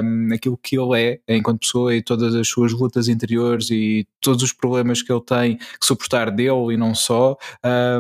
um, 0.04 0.30
aquilo 0.34 0.58
que 0.58 0.78
ele 0.78 1.20
é 1.28 1.36
enquanto 1.36 1.62
pessoa 1.62 1.96
e 1.96 2.02
todas 2.02 2.36
as 2.36 2.48
suas 2.48 2.72
lutas 2.72 3.08
interiores 3.08 3.70
e 3.72 4.08
todos 4.22 4.44
os 4.44 4.54
problemas 4.54 5.02
que 5.02 5.12
ele 5.12 5.22
tem 5.22 5.58
que 5.58 5.86
suportar 5.86 6.30
dele 6.32 6.74
e 6.74 6.78
não 6.78 6.94
só 6.94 7.38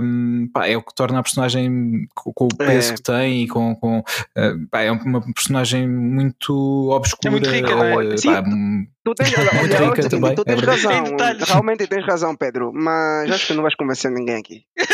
um, 0.02 0.48
pá, 0.54 0.68
é 0.68 0.78
o 0.78 0.82
que 0.82 0.94
torna 0.94 1.20
a 1.20 1.24
personagem 1.24 2.08
com, 2.14 2.32
com 2.34 2.46
o 2.46 2.56
peso 2.58 2.92
É. 2.92 2.96
que 2.96 3.02
tem 3.02 3.44
e 3.44 3.48
com, 3.48 3.76
com 3.76 4.00
uh, 4.00 4.68
pá, 4.70 4.82
é 4.82 4.92
uma 4.92 5.22
personagem 5.34 5.88
muito 5.88 6.90
obscura 6.90 7.28
É 7.28 7.32
muito 7.32 7.50
rica, 7.50 7.76
não 7.76 8.02
é? 8.02 8.18
Sim. 8.18 8.28
pá, 8.28 8.44
hum, 8.46 8.86
Tu 9.02 9.16
tens, 9.16 9.34
Muito 9.60 9.76
olha, 9.76 9.86
rica 9.86 10.10
também, 10.10 10.36
tu 10.36 10.42
é 10.46 10.56
tens 10.56 10.62
razão, 10.62 11.04
realmente 11.48 11.88
tens 11.88 12.06
razão, 12.06 12.36
Pedro, 12.36 12.72
mas 12.74 13.32
acho 13.32 13.48
que 13.48 13.54
não 13.54 13.64
vais 13.64 13.74
convencer 13.76 14.12
ninguém 14.12 14.36
aqui. 14.36 14.64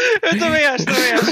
Eu 0.22 0.38
também 0.38 0.66
acho, 0.66 0.84
também 0.84 1.12
acho. 1.12 1.30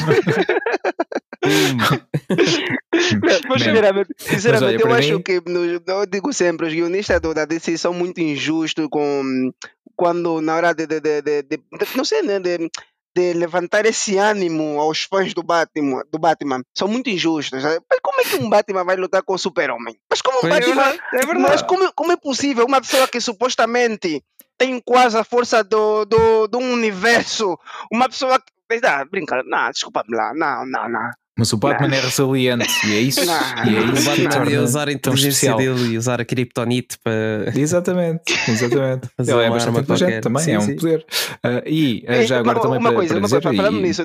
Mas, 3.23 3.63
sinceramente, 3.63 4.09
sinceramente 4.19 4.83
olha, 4.85 4.93
eu 4.93 4.95
acho 4.95 5.13
mim- 5.15 5.23
que, 5.23 5.43
eu 5.87 6.07
digo 6.07 6.33
sempre, 6.33 6.67
os 6.67 6.73
guionistas 6.73 7.21
da 7.21 7.45
DC 7.45 7.79
são 7.79 7.93
muito 7.93 8.21
injustos 8.21 8.87
com 8.91 9.51
quando 9.97 10.41
na 10.41 10.55
hora 10.57 10.73
de, 10.75 10.87
de, 10.87 11.01
de, 11.01 11.43
de- 11.43 11.63
não 11.97 12.05
sei, 12.05 12.23
né, 12.23 12.39
de, 12.39 12.71
de 13.17 13.33
levantar 13.35 13.85
esse 13.87 14.17
ânimo 14.17 14.81
aos 14.81 15.03
fãs 15.05 15.35
do 15.35 15.43
Batman, 15.43 16.03
do 16.11 16.19
Batman. 16.19 16.63
São 16.77 16.87
muito 16.89 17.11
injustos. 17.11 17.63
sabe? 17.63 17.81
Mas 17.91 17.99
como 18.01 18.21
é 18.21 18.25
que 18.25 18.37
um 18.37 18.49
Batman 18.49 18.85
vai 18.85 18.97
lutar 18.97 19.23
com 19.23 19.35
o 19.35 19.39
Super-Homem? 19.39 19.97
Mas 20.11 20.23
como 20.23 20.39
um. 20.39 20.47
É 20.47 20.51
Batman 20.51 20.75
verdade, 20.75 21.01
é 21.15 21.35
mas 21.35 21.63
como, 21.63 21.93
como 21.95 22.13
é 22.13 22.17
possível 22.17 22.65
uma 22.67 22.81
pessoa 22.81 23.09
que 23.09 23.21
supostamente 23.21 24.23
tem 24.57 24.81
quase 24.85 25.17
a 25.17 25.25
força 25.25 25.63
do, 25.65 26.05
do, 26.05 26.49
do 26.49 26.59
universo, 26.59 27.59
uma 27.93 28.09
pessoa 28.09 28.39
que. 28.41 28.53
Ah, 28.85 29.03
brinca, 29.05 29.43
não, 29.47 29.71
desculpa-me 29.71 30.15
lá, 30.15 30.33
não, 30.35 30.67
não, 30.67 30.89
não. 30.91 31.11
Mas 31.39 31.53
o 31.53 31.57
Batman 31.57 31.95
é 31.97 32.01
resiliente 32.01 32.67
e 32.87 32.93
é 32.97 33.01
isso, 33.01 33.25
Não. 33.25 33.35
e 33.65 33.77
é 33.77 33.81
O 33.81 33.93
isso 33.95 34.11
que 34.13 34.21
o 34.21 34.25
Batman 34.29 34.51
ia 34.51 34.63
usar 34.63 34.89
a 34.89 34.93
inteligência 34.93 35.55
dele 35.55 35.93
e 35.93 35.97
usar 35.97 36.21
a 36.21 36.25
kryptonite 36.25 36.99
para. 37.03 37.53
Exatamente, 37.57 38.23
exatamente. 38.49 39.09
Fazer 39.17 39.33
Ele 39.33 39.43
é 39.45 39.51
bastante 39.51 39.79
inteligente 39.81 40.21
também, 40.23 40.43
Sim, 40.43 40.53
é 40.53 40.59
um 40.59 40.63
sim. 40.63 40.77
poder. 40.77 41.07
Ah, 41.43 41.63
e 41.65 42.05
ah, 42.09 42.17
Eh, 42.17 42.27
já 42.27 42.39
agora 42.41 42.57
uma, 42.59 42.63
também 42.63 42.79
uma 42.81 42.89
para, 42.91 42.97
coisa, 42.97 43.09
para 43.15 43.19
uma 43.21 43.27
dizer, 43.29 43.43
coisa, 43.43 43.57
falando 43.57 43.79
e- 43.79 43.83
nisso, 43.83 44.03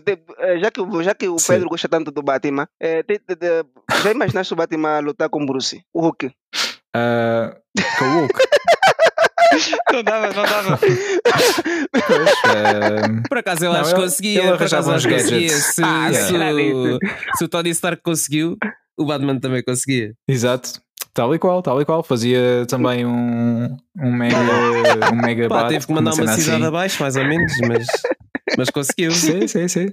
já 0.62 0.72
que, 0.72 0.82
o- 0.82 1.04
já 1.04 1.16
que 1.16 1.28
o 1.28 1.40
Sim. 1.40 1.54
Pedro 1.54 1.70
gosta 1.70 1.90
tanto 1.90 2.12
do 2.12 2.22
Batman, 2.22 2.68
eh, 2.80 3.02
te- 3.04 3.20
te- 3.20 3.36
te- 3.36 3.66
já 4.04 4.12
imaginaste 4.12 4.54
o 4.54 4.56
Batman 4.56 5.00
lutar 5.00 5.28
com 5.30 5.46
Bruce, 5.46 5.82
o 5.94 6.02
Hulk? 6.02 6.32
ah, 6.96 7.56
com 7.98 8.06
o 8.06 8.20
Hulk, 8.20 8.34
Não 9.92 10.04
dava, 10.04 10.28
não 10.34 10.44
dava. 10.44 10.78
pois, 10.78 12.30
ah, 12.46 13.22
Por 13.28 13.38
acaso 13.38 13.66
eu 13.66 13.74
Não, 13.74 13.80
acho 13.82 13.96
que 13.96 14.02
conseguia. 14.02 14.40
ele 14.40 14.48
por 14.50 14.54
arranjava 14.56 14.92
acaso 14.92 14.92
uns 14.92 14.96
acho 14.96 15.08
que 15.08 15.14
conseguia. 15.16 15.40
gadgets. 15.48 15.66
Se, 15.76 15.82
Ah, 15.84 16.10
se 16.14 16.34
o, 16.74 17.00
se 17.38 17.44
o 17.44 17.48
Tony 17.48 17.70
Stark 17.72 18.02
conseguiu, 18.04 18.58
o 18.98 19.06
Batman 19.06 19.40
também 19.40 19.64
conseguia. 19.64 20.14
exato. 20.28 20.82
Tal 21.14 21.34
e 21.36 21.38
qual, 21.38 21.62
tal 21.62 21.80
e 21.80 21.86
qual. 21.86 22.02
Fazia 22.02 22.66
também 22.68 23.06
um, 23.06 23.78
um 24.00 24.12
mega, 24.12 24.36
um 25.12 25.16
mega 25.16 25.48
Pá, 25.48 25.58
bat, 25.62 25.70
teve 25.70 25.86
que 25.86 25.94
mandar 25.94 26.12
uma 26.16 26.28
cidade 26.28 26.52
assim. 26.56 26.66
abaixo, 26.66 27.04
mais 27.04 27.16
ou 27.16 27.24
menos, 27.24 27.54
mas, 27.68 27.86
mas 28.58 28.70
conseguiu. 28.72 29.12
Sim, 29.12 29.48
sim, 29.48 29.68
sim. 29.68 29.88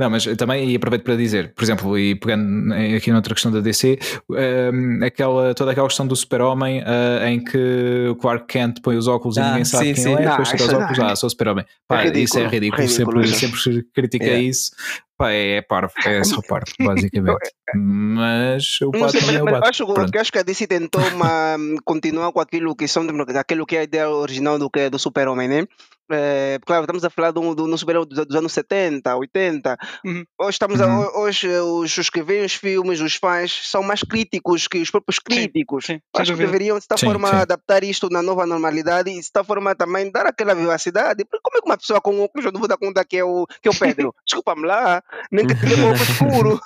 Não, 0.00 0.08
mas 0.08 0.24
também, 0.38 0.70
e 0.70 0.76
aproveito 0.76 1.02
para 1.04 1.14
dizer, 1.14 1.52
por 1.54 1.62
exemplo, 1.62 1.98
e 1.98 2.14
pegando 2.14 2.72
aqui 2.96 3.12
noutra 3.12 3.34
questão 3.34 3.52
da 3.52 3.60
DC, 3.60 3.98
um, 4.30 5.04
aquela, 5.04 5.54
toda 5.54 5.72
aquela 5.72 5.86
questão 5.86 6.06
do 6.06 6.16
super-homem 6.16 6.80
uh, 6.80 7.26
em 7.26 7.44
que 7.44 8.06
o 8.10 8.16
Clark 8.16 8.46
Kent 8.46 8.80
põe 8.82 8.96
os 8.96 9.06
óculos 9.06 9.36
e 9.36 9.40
Ah, 9.40 9.48
ninguém 9.50 9.64
sabe 9.66 9.88
sim, 9.88 9.94
quem 9.94 10.02
sim. 10.04 10.12
ele 10.14 10.22
é, 10.22 10.24
Não, 10.24 10.30
depois 10.30 10.48
tira 10.48 10.62
os 10.62 10.68
isso 10.68 10.76
óculos, 10.78 10.98
não. 10.98 11.06
ah, 11.06 11.16
sou 11.16 11.28
super-homem. 11.28 11.64
Pá, 11.86 11.98
ridículo, 11.98 12.24
isso 12.24 12.38
é 12.38 12.46
ridículo, 12.48 12.82
ridículo 12.82 13.26
sempre, 13.26 13.60
sempre 13.60 13.86
critiquei 13.94 14.28
Yeah. 14.30 14.48
isso. 14.48 14.70
Pá, 15.18 15.30
é 15.32 15.60
parvo, 15.60 15.92
é 16.06 16.24
só 16.24 16.40
parvo, 16.48 16.72
basicamente. 16.80 17.36
Mas 17.76 18.80
o 18.82 18.90
Não 18.92 19.08
sei, 19.08 19.20
Batman 19.20 19.38
é 19.38 19.42
o 19.42 19.44
Batman. 19.46 19.68
acho, 19.68 19.86
Pronto. 19.86 20.12
que 20.12 20.18
acho 20.18 20.32
que 20.32 20.38
a 20.38 20.42
DC 20.42 20.66
tentou 20.66 21.00
uma, 21.08 21.56
continuar 21.84 22.32
com 22.32 22.40
aquilo 22.40 22.74
que 22.74 22.86
são 22.88 23.06
aquilo 23.36 23.66
que 23.66 23.76
é 23.76 23.80
a 23.80 23.84
ideia 23.84 24.08
original 24.10 24.58
do 24.58 24.70
que 24.70 24.80
é 24.80 24.90
do 24.90 24.98
Super-Homem, 24.98 25.48
né? 25.48 25.66
É, 26.12 26.58
claro, 26.66 26.82
estamos 26.82 27.04
a 27.04 27.10
falar 27.10 27.30
do, 27.30 27.54
do, 27.54 27.68
no 27.68 27.78
super 27.78 28.04
dos, 28.04 28.26
dos 28.26 28.34
anos 28.36 28.52
70, 28.52 29.14
80. 29.14 29.76
Uhum. 30.04 30.24
Hoje, 30.40 30.50
estamos 30.50 30.80
a- 30.80 30.88
Uhum. 30.88 31.20
hoje 31.22 31.48
eh, 31.48 31.62
os, 31.62 31.96
os 31.96 32.10
que 32.10 32.20
veem 32.20 32.44
os 32.44 32.52
filmes, 32.52 33.00
os 33.00 33.14
fãs, 33.14 33.52
são 33.70 33.80
mais 33.84 34.02
críticos 34.02 34.66
que 34.66 34.78
os 34.78 34.90
próprios 34.90 35.20
críticos. 35.20 35.84
sim, 35.86 35.92
sem 35.92 36.02
Acho 36.22 36.32
que 36.32 36.38
deveriam, 36.38 36.76
de 36.78 36.82
certa 36.82 36.96
Sim, 36.96 37.06
forma, 37.06 37.28
sim. 37.28 37.34
adaptar 37.36 37.84
isto 37.84 38.08
na 38.10 38.22
nova 38.22 38.44
normalidade 38.44 39.08
e, 39.08 39.14
de 39.20 39.22
certa 39.22 39.44
forma, 39.44 39.72
também 39.76 40.10
dar 40.10 40.26
aquela 40.26 40.52
vivacidade. 40.52 41.24
Porque 41.24 41.42
como 41.44 41.58
é 41.58 41.60
que 41.60 41.68
uma 41.68 41.78
pessoa 41.78 42.00
com 42.00 42.20
óculos, 42.24 42.44
eu 42.44 42.50
não 42.50 42.58
vou 42.58 42.68
dar 42.68 42.76
conta 42.76 43.04
que 43.04 43.16
é 43.16 43.22
o, 43.22 43.46
que 43.62 43.68
é 43.68 43.70
o 43.70 43.78
Pedro? 43.78 44.12
Desculpa-me 44.26 44.66
lá, 44.66 45.00
nem 45.30 45.46
que 45.46 45.54
tenha 45.54 45.76
um 45.76 45.90
óculos 45.92 46.08
escuro. 46.10 46.60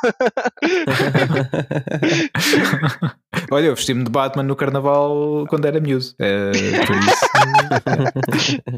Olha, 3.51 3.67
eu 3.67 3.75
vesti-me 3.75 4.05
de 4.05 4.11
Batman 4.11 4.43
no 4.45 4.57
carnaval 4.57 5.45
quando 5.49 5.65
era 5.67 5.81
miúdo. 5.81 6.05
É, 6.19 6.51
por 6.87 6.97
isso. 6.97 7.27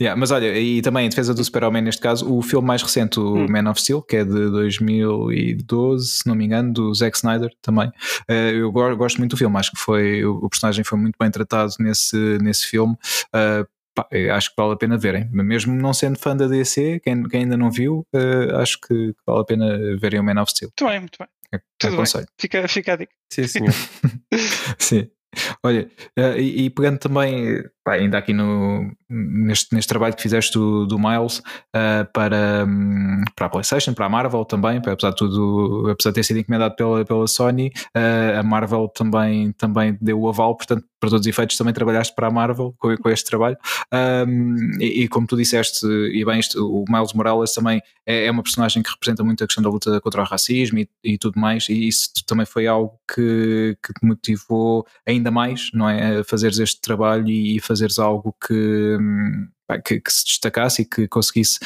Yeah, 0.00 0.18
mas 0.18 0.30
olha, 0.30 0.58
e 0.58 0.80
também 0.82 1.06
em 1.06 1.08
defesa 1.10 1.34
do 1.34 1.44
Super-Homem, 1.44 1.82
neste 1.82 2.00
caso, 2.00 2.30
o 2.32 2.40
filme 2.42 2.66
mais 2.66 2.82
recente, 2.82 3.20
o 3.20 3.34
Hum. 3.34 3.46
Man 3.48 3.70
of 3.70 3.80
Steel, 3.80 4.02
que 4.02 4.16
é 4.16 4.24
de 4.24 4.30
2012, 4.50 6.06
se 6.06 6.26
não 6.26 6.34
me 6.34 6.44
engano, 6.46 6.72
do 6.72 6.94
Zack 6.94 7.16
Snyder 7.16 7.50
também. 7.62 7.90
Eh, 8.28 8.52
eu 8.54 8.70
go- 8.72 8.96
gosto 8.96 9.18
muito 9.18 9.32
do 9.32 9.36
filme, 9.36 9.56
acho 9.58 9.70
que 9.72 9.78
foi 9.80 10.24
o 10.24 10.40
o 10.40 10.48
personagem 10.48 10.82
foi 10.84 10.98
muito 10.98 11.16
bem 11.20 11.30
tratado 11.30 11.72
nesse, 11.78 12.16
nesse 12.40 12.66
filme. 12.66 12.96
Eh, 13.90 14.02
pá, 14.02 14.08
eu 14.10 14.34
acho 14.34 14.50
que 14.50 14.56
vale 14.56 14.72
a 14.74 14.76
pena 14.76 14.96
verem, 14.98 15.28
mesmo 15.32 15.74
não 15.74 15.92
sendo 15.92 16.18
fã 16.18 16.36
da 16.36 16.46
DC, 16.46 17.00
quem, 17.00 17.22
quem 17.24 17.40
ainda 17.42 17.56
não 17.56 17.70
viu, 17.70 18.06
eh, 18.14 18.54
acho 18.56 18.78
que 18.80 19.14
vale 19.26 19.40
a 19.40 19.44
pena 19.44 19.96
verem 19.98 20.20
o 20.20 20.24
Man 20.24 20.40
of 20.40 20.50
Steel. 20.50 20.70
Muito 20.70 20.90
bem, 20.90 21.00
muito 21.00 21.18
bem. 21.18 21.28
É, 21.52 21.58
Tudo 21.78 21.90
bem. 21.90 21.94
aconselho. 21.94 22.26
Fica, 22.38 22.68
fica 22.68 22.92
a 22.92 22.96
dica. 22.96 23.12
Sim, 23.32 23.46
senhor. 23.46 23.72
Sim. 24.78 25.10
Olha, 25.62 25.88
eh, 26.16 26.40
e, 26.40 26.64
e 26.66 26.70
pegando 26.70 26.98
também, 26.98 27.64
pá, 27.90 27.94
ainda 27.94 28.18
aqui 28.18 28.32
no, 28.32 28.92
neste, 29.08 29.74
neste 29.74 29.88
trabalho 29.88 30.14
que 30.14 30.22
fizeste 30.22 30.52
do, 30.52 30.86
do 30.86 30.98
Miles 30.98 31.42
eh, 31.74 32.04
para, 32.12 32.64
hum, 32.66 33.22
para 33.34 33.46
a 33.46 33.48
PlayStation, 33.48 33.92
para 33.92 34.06
a 34.06 34.08
Marvel 34.08 34.44
também, 34.44 34.80
para- 34.80 34.92
apesar 34.92 35.10
de 35.10 35.16
tudo, 35.16 35.90
apesar 35.90 36.10
de 36.10 36.14
ter 36.14 36.22
sido 36.22 36.38
encomendado 36.38 36.76
pela, 36.76 37.04
pela 37.04 37.26
Sony, 37.26 37.72
eh, 37.94 38.36
a 38.38 38.42
Marvel 38.42 38.88
também, 38.88 39.52
também 39.52 39.98
deu 40.00 40.20
o 40.20 40.28
aval, 40.28 40.56
portanto, 40.56 40.84
para 41.00 41.08
todos 41.08 41.22
os 41.22 41.26
efeitos, 41.26 41.56
também 41.56 41.72
trabalhaste 41.72 42.14
para 42.14 42.28
a 42.28 42.30
Marvel 42.30 42.74
com, 42.78 42.94
com 42.98 43.08
este 43.08 43.24
trabalho. 43.24 43.56
Um, 43.92 44.78
e, 44.78 45.04
e 45.04 45.08
como 45.08 45.26
tu 45.26 45.34
disseste, 45.34 45.86
e 45.86 46.22
bem, 46.24 46.38
isto, 46.38 46.58
o 46.60 46.84
Miles 46.88 47.14
Morales 47.14 47.54
também 47.54 47.80
é, 48.06 48.26
é 48.26 48.30
uma 48.30 48.42
personagem 48.42 48.82
que 48.82 48.90
representa 48.90 49.24
muito 49.24 49.42
a 49.42 49.46
questão 49.46 49.64
da 49.64 49.70
luta 49.70 49.98
contra 50.02 50.20
o 50.20 50.24
racismo 50.24 50.78
e, 50.78 50.88
e 51.02 51.16
tudo 51.16 51.40
mais, 51.40 51.68
e 51.70 51.88
isso 51.88 52.10
também 52.26 52.44
foi 52.44 52.66
algo 52.66 52.92
que, 53.12 53.76
que 53.82 53.94
te 53.94 54.04
motivou 54.06 54.86
ainda 55.06 55.30
mais, 55.30 55.70
não 55.72 55.88
é? 55.88 56.18
A 56.18 56.24
fazeres 56.24 56.58
este 56.58 56.80
trabalho 56.82 57.26
e, 57.28 57.56
e 57.56 57.60
fazeres 57.80 57.98
algo 57.98 58.34
que, 58.46 58.96
que, 59.84 60.00
que 60.00 60.12
se 60.12 60.24
destacasse 60.24 60.82
e 60.82 60.84
que 60.84 61.08
conseguisse 61.08 61.58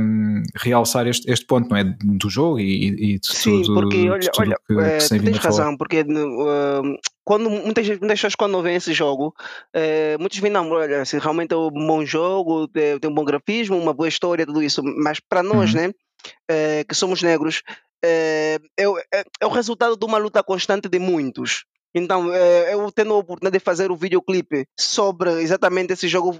hum, 0.00 0.42
realçar 0.56 1.06
este, 1.06 1.30
este 1.30 1.46
ponto, 1.46 1.68
não 1.70 1.76
é? 1.76 1.84
Do 1.84 2.28
jogo 2.28 2.60
e, 2.60 3.14
e 3.14 3.18
de 3.18 3.26
Sim, 3.26 3.62
tudo, 3.62 3.74
porque 3.74 3.96
de 4.02 4.10
olha, 4.10 4.30
tudo 4.30 4.40
olha 4.40 4.56
que, 4.66 4.80
eh, 4.80 4.96
que 4.96 5.02
se 5.02 5.08
tem 5.10 5.18
tu 5.18 5.24
tens 5.24 5.36
a 5.38 5.40
falar. 5.40 5.56
razão, 5.58 5.76
porque 5.76 6.00
uh, 6.02 6.98
quando 7.24 7.48
muitas, 7.48 7.86
muitas 7.88 8.18
pessoas 8.18 8.34
quando 8.34 8.60
veem 8.62 8.76
esse 8.76 8.92
jogo, 8.92 9.34
eh, 9.72 10.16
muitos 10.18 10.38
veem, 10.38 10.52
não, 10.52 10.68
olha, 10.70 11.04
se 11.04 11.18
realmente 11.18 11.52
é 11.52 11.56
um 11.56 11.70
bom 11.70 12.04
jogo, 12.04 12.68
tem, 12.68 12.98
tem 12.98 13.10
um 13.10 13.14
bom 13.14 13.24
grafismo, 13.24 13.78
uma 13.78 13.94
boa 13.94 14.08
história, 14.08 14.44
tudo 14.46 14.62
isso, 14.62 14.82
mas 14.82 15.20
para 15.20 15.42
nós, 15.42 15.72
Uhum. 15.74 15.80
né, 15.80 15.92
eh, 16.50 16.84
que 16.88 16.94
somos 16.94 17.22
negros, 17.22 17.62
eh, 18.04 18.58
é, 18.78 18.84
é, 19.14 19.24
é 19.40 19.46
o 19.46 19.50
resultado 19.50 19.96
de 19.96 20.04
uma 20.04 20.18
luta 20.18 20.42
constante 20.42 20.88
de 20.88 20.98
muitos. 20.98 21.64
Então, 21.94 22.32
eh, 22.34 22.74
eu 22.74 22.90
tendo 22.90 23.14
a 23.14 23.18
oportunidade 23.18 23.58
de 23.58 23.64
fazer 23.64 23.90
o 23.90 23.96
videoclipe 23.96 24.66
sobre 24.78 25.30
exatamente 25.42 25.92
esse 25.92 26.08
jogo, 26.08 26.38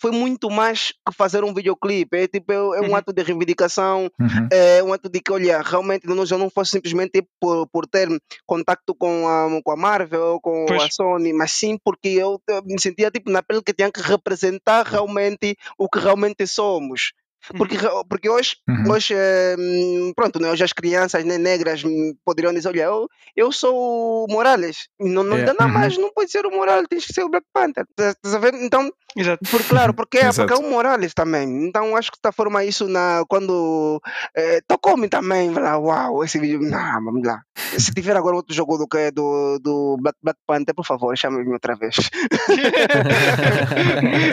foi 0.00 0.10
muito 0.10 0.50
mais 0.50 0.92
que 1.06 1.14
fazer 1.14 1.44
um 1.44 1.54
videoclipe. 1.54 2.16
É, 2.16 2.26
tipo, 2.26 2.52
é, 2.52 2.56
é 2.56 2.60
um 2.82 2.88
Uhum. 2.88 2.96
ato 2.96 3.12
de 3.12 3.22
reivindicação, 3.22 4.10
Uhum. 4.18 4.48
é 4.50 4.82
um 4.82 4.92
ato 4.92 5.08
de 5.08 5.20
que, 5.20 5.32
olha, 5.32 5.60
realmente 5.62 6.04
já 6.26 6.36
não 6.36 6.50
fosse 6.50 6.72
simplesmente 6.72 7.22
por, 7.40 7.66
por 7.68 7.86
ter 7.86 8.08
contacto 8.46 8.94
com 8.94 9.28
a, 9.28 9.48
com 9.62 9.70
a 9.72 9.76
Marvel 9.76 10.20
ou 10.34 10.40
com 10.40 10.64
a 10.64 10.66
Pois. 10.66 10.94
Sony, 10.94 11.32
mas 11.32 11.52
sim 11.52 11.78
porque 11.84 12.08
eu 12.08 12.40
me 12.64 12.80
sentia 12.80 13.10
tipo 13.10 13.30
na 13.30 13.42
pele 13.42 13.62
que 13.62 13.72
tinha 13.72 13.90
que 13.92 14.00
representar 14.00 14.84
realmente 14.86 15.56
o 15.78 15.88
que 15.88 15.98
realmente 15.98 16.46
somos. 16.46 17.12
Porque, 17.56 17.76
re- 17.76 17.88
porque 18.08 18.28
hoje, 18.28 18.56
Uhum. 18.68 18.90
hoje 18.92 19.14
eh, 19.16 19.56
hum, 19.58 20.12
pronto, 20.14 20.40
né, 20.40 20.50
hoje 20.50 20.64
as 20.64 20.72
crianças 20.72 21.24
né, 21.24 21.38
negras 21.38 21.82
poderiam 22.24 22.52
dizer: 22.52 22.68
Olha, 22.68 22.82
eu, 22.82 23.08
eu 23.36 23.52
sou 23.52 23.74
o 23.74 24.26
Morales, 24.28 24.88
não, 25.00 25.22
não 25.22 25.38
É. 25.38 25.44
dá 25.44 25.54
nada 25.54 25.66
Uhum. 25.66 25.72
mais, 25.72 25.96
não 25.96 26.12
pode 26.12 26.30
ser 26.30 26.44
o 26.44 26.50
Morales, 26.50 26.86
tens 26.88 27.06
que 27.06 27.12
ser 27.12 27.22
o 27.22 27.28
Black 27.28 27.46
Panther. 27.52 27.86
Então, 28.60 28.92
Exato. 29.18 29.44
por, 29.50 29.62
claro, 29.64 29.92
porque, 29.94 30.18
é, 30.18 30.28
porque 30.32 30.40
é 30.40 30.44
Exato. 30.44 30.60
o 30.60 30.70
Morales 30.70 31.12
também. 31.12 31.66
Então 31.66 31.96
acho 31.96 32.10
que 32.10 32.16
de 32.16 32.20
certa 32.22 32.32
forma 32.32 32.64
isso 32.64 32.88
na, 32.88 33.24
quando 33.28 34.00
eh, 34.36 34.60
tocou-me 34.66 35.08
também, 35.08 35.52
falar, 35.52 35.78
uau, 35.78 36.24
esse 36.24 36.38
vídeo, 36.38 36.60
não, 36.60 37.04
vamos 37.04 37.26
lá. 37.26 37.42
Se 37.76 37.92
tiver 37.92 38.16
agora 38.16 38.36
outro 38.36 38.54
jogo 38.54 38.78
do 38.78 38.86
que 38.86 38.96
é 38.96 39.10
do, 39.10 39.58
do 39.58 39.96
Black, 40.00 40.16
Black 40.22 40.38
Panther, 40.46 40.74
por 40.74 40.86
favor, 40.86 41.16
chame-me 41.18 41.52
outra 41.52 41.74
vez. 41.76 41.96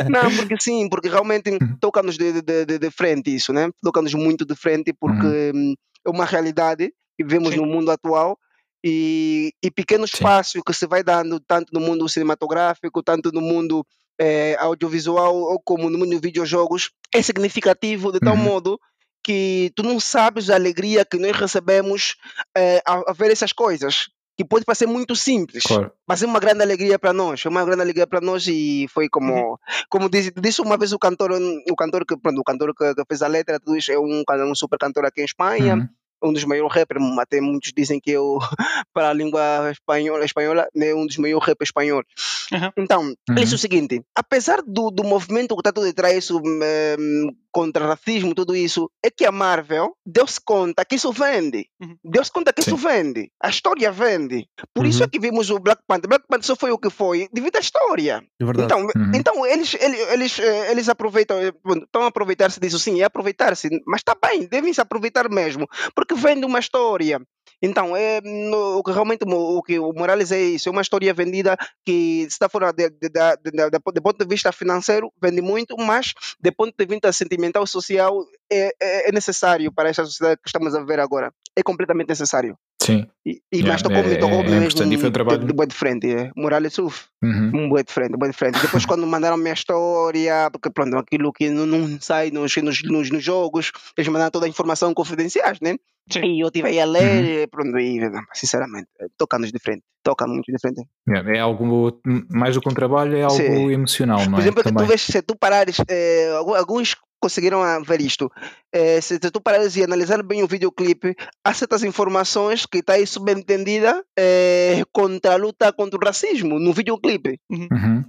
não, 0.09 0.35
porque 0.35 0.55
sim, 0.59 0.87
porque 0.89 1.09
realmente 1.09 1.45
Uhum. 1.45 1.77
toca-nos 1.79 2.17
de, 2.17 2.41
de, 2.41 2.65
de, 2.65 2.79
de 2.79 2.91
frente 2.91 3.33
isso, 3.33 3.53
né? 3.53 3.69
Toca-nos 3.81 4.13
muito 4.13 4.45
de 4.45 4.55
frente 4.55 4.93
porque 4.93 5.51
hum, 5.53 5.73
é 6.05 6.09
uma 6.09 6.25
realidade 6.25 6.91
que 7.17 7.23
vivemos 7.23 7.51
Sim. 7.53 7.57
no 7.57 7.65
mundo 7.65 7.91
atual 7.91 8.37
e, 8.83 9.53
e 9.63 9.71
pequeno 9.71 10.07
Sim. 10.07 10.13
espaço 10.15 10.63
que 10.63 10.73
se 10.73 10.87
vai 10.87 11.03
dando 11.03 11.39
tanto 11.39 11.71
no 11.73 11.79
mundo 11.79 12.07
cinematográfico, 12.09 13.03
tanto 13.03 13.31
no 13.31 13.41
mundo 13.41 13.85
eh, 14.19 14.55
audiovisual 14.59 15.35
ou 15.35 15.59
como 15.59 15.89
no 15.89 15.97
mundo 15.97 16.11
de 16.11 16.19
videojogos 16.19 16.91
é 17.13 17.21
significativo 17.21 18.11
de 18.11 18.19
tal 18.19 18.35
Uhum. 18.35 18.43
modo 18.43 18.79
que 19.23 19.71
tu 19.75 19.81
não 19.83 19.99
sabes 19.99 20.49
a 20.49 20.55
alegria 20.55 21.03
que 21.03 21.17
nós 21.17 21.35
recebemos 21.35 22.15
eh, 22.55 22.81
a, 22.85 23.09
a 23.11 23.13
ver 23.13 23.31
essas 23.31 23.51
coisas 23.51 24.09
que 24.37 24.43
pode 24.45 24.65
parecer 24.65 24.85
muito 24.85 25.15
simples 25.15 25.63
Claro. 25.63 25.91
mas 26.07 26.21
é 26.21 26.25
uma 26.25 26.39
grande 26.39 26.61
alegria 26.61 26.99
para 26.99 27.13
nós, 27.13 27.43
é 27.45 27.49
uma 27.49 27.63
grande 27.65 27.81
alegria 27.81 28.05
para 28.05 28.19
nós 28.21 28.45
e 28.47 28.85
foi 28.89 29.07
como, 29.09 29.57
como 29.89 30.09
disse, 30.09 30.31
disse 30.39 30.61
uma 30.61 30.77
vez 30.77 30.91
o 30.91 30.99
cantor, 30.99 31.31
o 31.69 31.75
cantor 31.75 32.05
que, 32.05 32.17
pronto, 32.17 32.39
o 32.41 32.43
cantor 32.43 32.75
que, 32.75 32.93
que 32.93 33.03
fez 33.07 33.21
a 33.21 33.27
letra, 33.27 33.59
tudo 33.59 33.77
isso 33.77 33.91
é 33.91 33.97
um, 33.97 34.23
can- 34.27 34.45
um 34.45 34.53
super 34.53 34.77
cantor 34.77 35.05
aqui 35.05 35.21
em 35.21 35.25
Espanha, 35.25 35.75
Uhum. 35.75 35.87
Um 36.23 36.33
dos 36.33 36.43
maiores 36.45 36.73
rappers, 36.73 37.01
até 37.19 37.39
muitos 37.41 37.71
dizem 37.75 37.99
que 37.99 38.11
eu, 38.11 38.39
para 38.93 39.09
a 39.09 39.13
língua 39.13 39.69
espanhola, 39.71 40.25
espanhola 40.25 40.67
é 40.75 40.95
um 40.95 41.05
dos 41.05 41.17
maiores 41.17 41.45
rappers 41.47 41.69
espanhol. 41.69 42.03
Uhum. 42.51 42.71
Então, 42.77 43.01
Uhum. 43.03 43.15
ele 43.29 43.39
disse 43.41 43.55
o 43.55 43.57
seguinte, 43.57 44.01
apesar 44.15 44.61
do, 44.65 44.89
do 44.91 45.03
movimento 45.03 45.55
que 45.55 45.61
está 45.61 45.71
tudo 45.71 45.85
detrás 45.85 46.15
isso, 46.15 46.39
hum, 46.39 47.31
contra 47.51 47.87
racismo, 47.87 48.35
tudo 48.35 48.55
isso, 48.55 48.89
é 49.03 49.09
que 49.09 49.25
a 49.25 49.31
Marvel 49.31 49.93
deu-se 50.05 50.39
conta 50.43 50.83
que 50.85 50.95
isso 50.95 51.11
vende. 51.11 51.67
Uhum. 51.81 51.95
Deu-se 52.03 52.31
conta 52.31 52.51
que 52.51 52.61
Sim. 52.61 52.71
isso 52.71 52.77
vende. 52.77 53.31
A 53.41 53.49
história 53.49 53.91
vende. 53.91 54.45
Por 54.73 54.85
isso 54.85 55.01
é 55.01 55.05
Uhum. 55.05 55.09
que 55.09 55.19
vimos 55.19 55.49
o 55.49 55.57
Black 55.59 55.81
Panther. 55.87 56.09
Black 56.09 56.25
Panther 56.27 56.45
só 56.45 56.55
foi 56.55 56.71
o 56.71 56.77
que 56.77 56.89
foi 56.89 57.29
devido 57.31 57.55
à 57.55 57.59
história. 57.59 58.23
É 58.41 58.45
verdade. 58.45 58.65
Então, 58.65 58.81
Uhum. 58.81 59.11
então 59.15 59.45
eles, 59.45 59.73
eles, 59.79 59.99
eles, 60.11 60.39
eh, 60.39 60.71
eles 60.71 60.89
aproveitam, 60.89 61.37
eh, 61.39 61.53
estão 61.83 62.03
a 62.03 62.07
aproveitar-se 62.07 62.59
disso, 62.59 62.77
sim, 62.77 63.01
é 63.01 63.05
aproveitar-se, 63.05 63.69
mas 63.87 64.01
está 64.01 64.15
bem, 64.21 64.45
devem 64.45 64.73
se 64.73 64.81
aproveitar 64.81 65.29
mesmo, 65.29 65.65
porque 65.95 66.04
vende 66.13 66.45
uma 66.45 66.59
história. 66.59 67.19
Então, 67.61 67.95
é, 67.95 68.19
no- 68.21 68.81
realmente 68.85 69.23
o 69.25 69.61
que 69.63 69.79
o 69.79 69.93
Morales 69.93 70.31
é 70.31 70.39
isso, 70.41 70.67
é 70.67 70.71
uma 70.71 70.81
história 70.81 71.13
vendida 71.13 71.55
que 71.85 72.21
se 72.23 72.27
está 72.35 72.49
fora 72.49 72.71
de, 72.71 72.89
de, 72.89 73.09
de, 73.09 73.69
do 73.69 74.01
ponto 74.01 74.17
de 74.17 74.27
vista 74.27 74.51
financeiro, 74.51 75.11
vende 75.21 75.41
muito, 75.41 75.75
mas 75.77 76.13
de 76.39 76.51
ponto 76.51 76.73
de 76.77 76.85
vista 76.85 77.11
sentimental, 77.13 77.65
social, 77.65 78.13
é, 78.51 78.71
é, 78.79 79.09
é 79.09 79.11
necessário 79.11 79.71
para 79.73 79.89
esta 79.89 80.05
sociedade 80.05 80.41
que 80.43 80.49
estamos 80.49 80.75
a 80.75 80.83
ver 80.83 80.99
agora. 80.99 81.31
É 81.55 81.63
completamente 81.63 82.09
necessário. 82.09 82.57
Sim. 82.85 83.07
E, 83.25 83.41
e 83.51 83.57
Yeah, 83.57 83.73
mas 83.73 83.81
tocou-me 83.81 84.13
é- 84.13 84.17
tocou 84.17 84.39
é 84.41 84.49
mesmo 84.49 84.93
e 84.93 84.97
foi 84.97 85.09
um 85.09 85.11
trabalho- 85.11 85.39
de, 85.45 85.65
de 85.67 85.73
frente. 85.75 86.07
É. 86.11 86.31
Morales, 86.35 86.77
uf, 86.77 87.05
Uhum. 87.23 87.51
um 87.55 87.69
bué 87.69 87.83
de 87.83 87.91
frente, 87.91 88.15
bué 88.17 88.29
de 88.29 88.35
frente. 88.37 88.59
Depois 88.61 88.85
quando 88.93 89.05
mandaram 89.07 89.37
minha 89.37 89.53
história, 89.53 90.49
porque 90.51 90.69
pronto, 90.69 90.97
aquilo 90.97 91.31
que 91.33 91.49
não, 91.49 91.65
não 91.65 91.97
sai 91.99 92.29
nos, 92.31 92.55
nos, 92.57 92.83
nos, 92.83 93.09
nos 93.11 93.23
jogos, 93.23 93.71
eles 93.97 94.07
mandaram 94.09 94.31
toda 94.31 94.45
a 94.45 94.49
informação 94.49 94.93
confidenciais, 94.93 95.59
né? 95.61 95.75
Sim. 96.11 96.23
E 96.23 96.39
eu 96.41 96.51
tive 96.51 96.67
aí 96.67 96.79
a 96.79 96.85
ler, 96.85 97.43
e 97.43 97.47
pronto, 97.47 97.77
e 97.79 97.99
sinceramente, 98.33 98.87
toca-nos 99.17 99.51
de 99.51 99.57
frente, 99.57 99.81
toca 100.03 100.27
muito 100.27 100.51
de 100.51 100.59
frente. 100.59 100.83
É, 101.09 101.37
é 101.37 101.39
algo 101.39 101.99
mais 102.29 102.53
do 102.53 102.61
que 102.61 102.69
um 102.69 102.73
trabalho, 102.75 103.17
é 103.17 103.23
algo 103.23 103.35
Sim. 103.35 103.71
emocional, 103.71 104.19
não 104.19 104.31
Por 104.33 104.39
é? 104.39 104.41
exemplo, 104.43 104.63
que 104.63 104.71
tu 104.71 104.85
vês, 104.85 105.01
se 105.01 105.21
tu 105.23 105.35
parares, 105.35 105.77
eh, 105.89 106.29
algu- 106.37 106.53
alguns 106.53 106.95
conseguiram 107.25 107.63
ah, 107.63 107.79
ver 107.79 108.01
isto, 108.01 108.31
eh, 108.71 109.01
se 109.01 109.17
tu 109.17 109.41
parares 109.41 109.75
e 109.75 109.83
analisar 109.83 110.21
bem 110.21 110.43
o 110.43 110.47
videoclipe, 110.47 111.15
há 111.43 111.51
certas 111.55 111.83
informações 111.83 112.67
que 112.67 112.77
está 112.77 112.93
aí 112.93 113.07
subentendida 113.07 114.05
eh, 114.15 114.83
contra 114.93 115.33
a 115.33 115.37
luta 115.37 115.73
contra 115.73 115.99
o 115.99 116.05
racismo 116.05 116.59
no 116.59 116.71
videoclipe. 116.71 117.39
Uhum. 117.49 118.03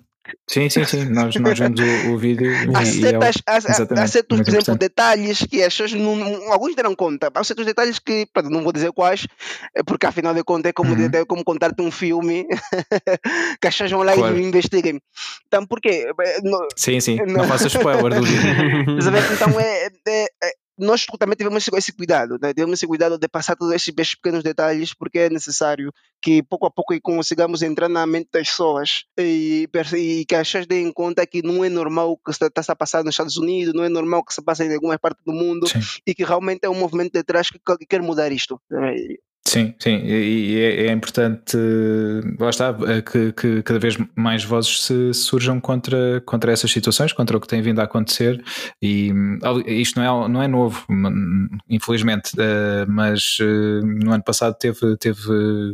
Sim, 0.49 0.69
sim, 0.69 0.85
sim. 0.85 1.05
Nós, 1.07 1.35
nós 1.37 1.59
vemos 1.59 1.81
o, 1.81 2.13
o 2.13 2.19
vídeo. 2.19 2.51
Há 2.75 2.83
e, 2.83 2.87
certas, 2.87 3.37
há, 3.47 4.07
certos, 4.07 4.39
por 4.41 4.49
exemplo, 4.49 4.77
detalhes 4.77 5.39
que 5.49 5.63
as 5.63 5.75
pessoas 5.75 5.93
não, 5.93 6.53
alguns 6.53 6.75
deram 6.75 6.95
conta. 6.95 7.31
Há 7.35 7.45
certos 7.45 7.67
detalhes 7.67 7.99
que, 7.99 8.27
pronto, 8.33 8.51
não 8.51 8.63
vou 8.63 8.73
dizer 8.73 8.93
quais, 8.93 9.27
é 9.75 9.83
porque 9.83 10.07
afinal 10.07 10.35
de 10.35 10.43
contas 10.45 10.71
é 10.71 10.73
como, 10.73 10.95
Uhum. 10.95 11.11
é 11.13 11.25
como 11.25 11.45
contar-te 11.45 11.83
um 11.83 11.91
filme 11.91 12.47
que 13.61 13.69
as 13.69 13.75
pessoas 13.75 13.91
vão 13.91 14.03
lá 14.03 14.15
Claro. 14.15 14.37
e 14.39 14.43
investiguem. 14.43 15.01
Então, 15.47 15.67
porquê? 15.67 16.07
Eh, 16.21 16.39
não- 16.43 16.67
Sim, 16.77 17.01
sim. 17.01 17.17
Não. 17.17 17.27
Não 17.39 17.45
faça 17.45 17.67
spoiler 17.69 18.15
do 18.21 18.23
vídeo. 18.23 18.47
Então, 19.37 19.61
é, 19.61 19.87
é- 20.09 20.27
é- 20.43 20.53
nós 20.79 21.07
também 21.19 21.37
tivemos 21.37 21.67
esse- 21.67 21.93
cuidado, 21.93 22.39
né? 22.41 22.53
tivemos 22.53 22.79
esse 22.79 22.87
cuidado 22.87 23.19
de 23.19 23.29
passar 23.29 23.57
todos 23.57 23.75
esses, 23.75 23.93
pequenos 24.15 24.43
detalhes, 24.43 24.93
porque 24.93 25.19
é 25.21 25.31
necessário 25.31 25.93
que 26.21 26.43
pouco 26.43 26.67
a 26.67 26.71
pouco 26.71 26.95
consigamos 27.01 27.63
entrar 27.63 27.89
na 27.89 28.07
mente 28.07 28.29
das 28.33 28.49
pessoas 28.49 29.05
e, 29.19 29.69
e 29.97 30.25
que 30.27 30.35
as 30.35 30.49
pessoas 30.49 30.67
deem 30.67 30.93
conta 30.93 31.27
que 31.27 31.43
não 31.43 31.65
é 31.65 31.69
normal 31.69 32.13
o 32.13 32.17
que 32.19 32.31
está, 32.31 32.47
está 32.47 32.73
a 32.73 32.77
passar 32.77 33.03
nos 33.05 33.15
Estados 33.15 33.37
Unidos, 33.37 33.73
não 33.75 33.85
é 33.85 33.89
normal 33.89 34.21
o 34.21 34.25
que 34.25 34.35
se 34.35 34.43
passa 34.43 34.65
em 34.65 34.75
algumas 34.75 34.99
partes 34.99 35.25
do 35.25 35.33
mundo 35.33 35.67
Sim. 35.69 35.79
e 36.07 36.15
que 36.15 36.25
realmente 36.25 36.61
é 36.65 36.69
um 36.69 36.75
movimento 36.79 37.13
de 37.13 37.23
trás 37.23 37.51
que, 37.51 37.59
que 37.59 37.87
quer 37.87 38.03
mudar 38.03 38.31
isto. 38.33 38.61
Sim, 39.49 39.73
sim, 39.79 40.03
e 40.05 40.59
é, 40.59 40.87
é 40.87 40.93
importante, 40.93 41.57
lá 42.41 42.51
está, 42.51 42.77
eh, 42.89 43.01
que, 43.01 43.31
que 43.33 43.63
cada 43.63 43.79
vez 43.79 43.97
mais 44.17 44.43
vozes 44.43 44.83
se 44.83 45.15
surjam 45.15 45.61
contra, 45.61 46.21
contra 46.27 46.51
essas 46.51 46.69
situações, 46.69 47.13
contra 47.13 47.37
o 47.37 47.41
que 47.41 47.47
tem 47.47 47.63
vindo 47.63 47.79
a 47.79 47.85
acontecer, 47.85 48.43
e 48.83 49.13
isto 49.69 50.01
não 50.01 50.25
é, 50.25 50.29
não 50.29 50.43
é 50.43 50.49
novo, 50.49 50.85
infelizmente, 51.71 52.33
eh, 52.37 52.87
mas 52.89 53.39
eh, 53.41 53.81
no 53.85 54.13
ano 54.13 54.25
passado 54.25 54.57
teve, 54.59 54.97
teve 54.97 55.23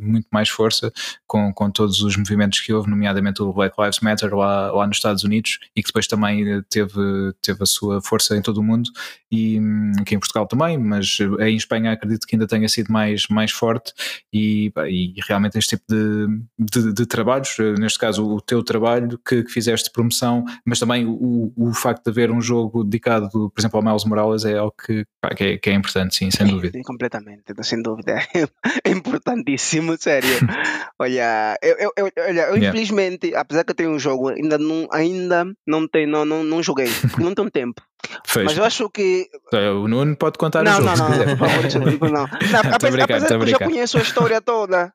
muito 0.02 0.26
mais 0.30 0.50
força 0.50 0.92
com, 1.26 1.50
com 1.54 1.70
todos 1.70 2.02
os 2.02 2.14
movimentos 2.14 2.60
que 2.60 2.74
houve, 2.74 2.90
nomeadamente 2.90 3.42
o 3.42 3.54
Black 3.54 3.74
Lives 3.80 4.00
Matter 4.00 4.34
lá, 4.34 4.70
lá 4.70 4.86
nos 4.86 4.98
Estados 4.98 5.24
Unidos, 5.24 5.58
e 5.74 5.82
que 5.82 5.88
depois 5.88 6.06
também 6.06 6.46
eh, 6.46 6.60
teve, 6.68 7.00
teve 7.40 7.62
a 7.62 7.66
sua 7.66 8.02
força 8.02 8.36
em 8.36 8.42
todo 8.42 8.58
o 8.58 8.62
mundo, 8.62 8.90
e 9.30 9.58
hum, 9.58 9.92
aqui 9.98 10.14
em 10.14 10.18
Portugal 10.18 10.46
também, 10.46 10.76
mas 10.76 11.16
em 11.40 11.56
Espanha 11.56 11.92
acredito 11.92 12.26
que 12.26 12.36
ainda 12.36 12.46
tenha 12.46 12.68
sido 12.68 12.92
mais, 12.92 13.26
mais 13.30 13.50
forte 13.50 13.61
e, 14.32 14.70
pá, 14.70 14.88
e 14.88 15.14
realmente 15.26 15.58
este 15.58 15.76
tipo 15.76 15.84
de, 15.88 16.26
de, 16.58 16.92
de 16.92 17.06
trabalhos, 17.06 17.56
eh, 17.58 17.74
neste 17.78 17.98
caso 17.98 18.26
o 18.26 18.40
teu 18.40 18.62
trabalho 18.62 19.18
que, 19.26 19.42
que 19.42 19.50
fizeste 19.50 19.86
de 19.88 19.92
promoção, 19.92 20.44
mas 20.64 20.78
também 20.78 21.06
o, 21.06 21.52
o 21.56 21.72
facto 21.72 22.04
de 22.04 22.10
haver 22.10 22.30
um 22.30 22.40
jogo 22.40 22.82
dedicado, 22.84 23.28
por 23.30 23.52
exemplo, 23.58 23.78
ao 23.78 23.84
Miles 23.84 24.04
Morales 24.04 24.44
é 24.44 24.56
algo 24.58 24.74
que, 24.86 25.04
pá, 25.20 25.34
que, 25.34 25.44
é, 25.44 25.58
que 25.58 25.70
é 25.70 25.74
importante, 25.74 26.14
sim, 26.16 26.30
sem 26.30 26.46
dúvida. 26.46 26.72
Sim, 26.76 26.82
completamente, 26.82 27.42
sem 27.62 27.82
dúvida. 27.82 28.16
É 28.84 28.90
importantíssimo, 28.90 29.96
sério. 29.98 30.28
Olha, 30.98 31.56
eu, 31.62 31.76
eu, 31.78 31.92
eu- 31.96 32.10
olha, 32.18 32.40
eu 32.48 32.52
Yeah. 32.62 32.68
infelizmente, 32.68 33.34
apesar 33.34 33.64
que 33.64 33.70
eu 33.70 33.74
tenho 33.74 33.90
um 33.90 33.98
jogo, 33.98 34.28
ainda 34.28 34.56
não, 34.58 34.86
ainda 34.92 35.44
não, 35.66 35.88
tenho, 35.88 36.08
não, 36.08 36.24
não, 36.24 36.44
não 36.44 36.62
joguei, 36.62 36.88
porque 37.10 37.22
não 37.22 37.34
tenho 37.34 37.50
tempo. 37.50 37.82
Fez. 38.24 38.46
Mas 38.46 38.56
eu 38.56 38.64
acho 38.64 38.90
que. 38.90 39.28
O 39.52 39.88
Nuno 39.88 40.16
pode 40.16 40.38
contar 40.38 40.62
Não, 40.62 40.72
o 40.72 40.82
jogo. 40.82 40.86
não, 40.86 40.96
não, 40.96 41.10
quiser. 41.10 41.38
por 41.38 41.48
favor, 41.48 41.64
eu 41.64 42.10
não. 42.10 42.10
não. 42.10 42.24
Apesar 42.74 42.90
brincar, 42.90 43.16
apesar 43.16 43.38
que 43.38 43.44
eu 43.44 43.46
já 43.46 43.58
conheço 43.58 43.98
a 43.98 44.00
história 44.00 44.40
toda. 44.40 44.92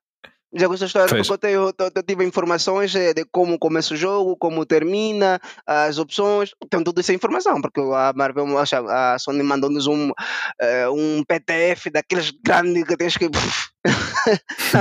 Já 0.54 0.66
conheço 0.66 0.86
a 0.86 0.88
história, 0.88 1.08
porque 1.10 1.32
eu, 1.32 1.38
tenho, 1.38 1.74
eu, 1.78 2.04
tive 2.04 2.24
informações 2.24 2.94
de 2.94 3.26
como 3.32 3.60
começa 3.60 3.94
o 3.94 3.98
jogo, 3.98 4.38
como 4.38 4.66
termina, 4.66 5.40
as 5.66 5.98
opções, 5.98 6.52
tenho 6.70 6.86
toda 6.86 7.02
essa 7.02 7.14
informação, 7.14 7.62
porque 7.62 7.82
a 7.82 8.14
Marvel, 8.16 8.48
a 8.58 9.20
Sony 9.20 9.44
mandou-nos 9.44 9.88
um, 9.88 10.10
eh, 10.62 10.90
um 10.90 11.22
PDF 11.28 11.88
daqueles 11.92 12.32
grandes 12.32 12.86
que 12.86 12.96
tens 12.96 13.18
que. 13.18 13.26
Não, 13.26 13.32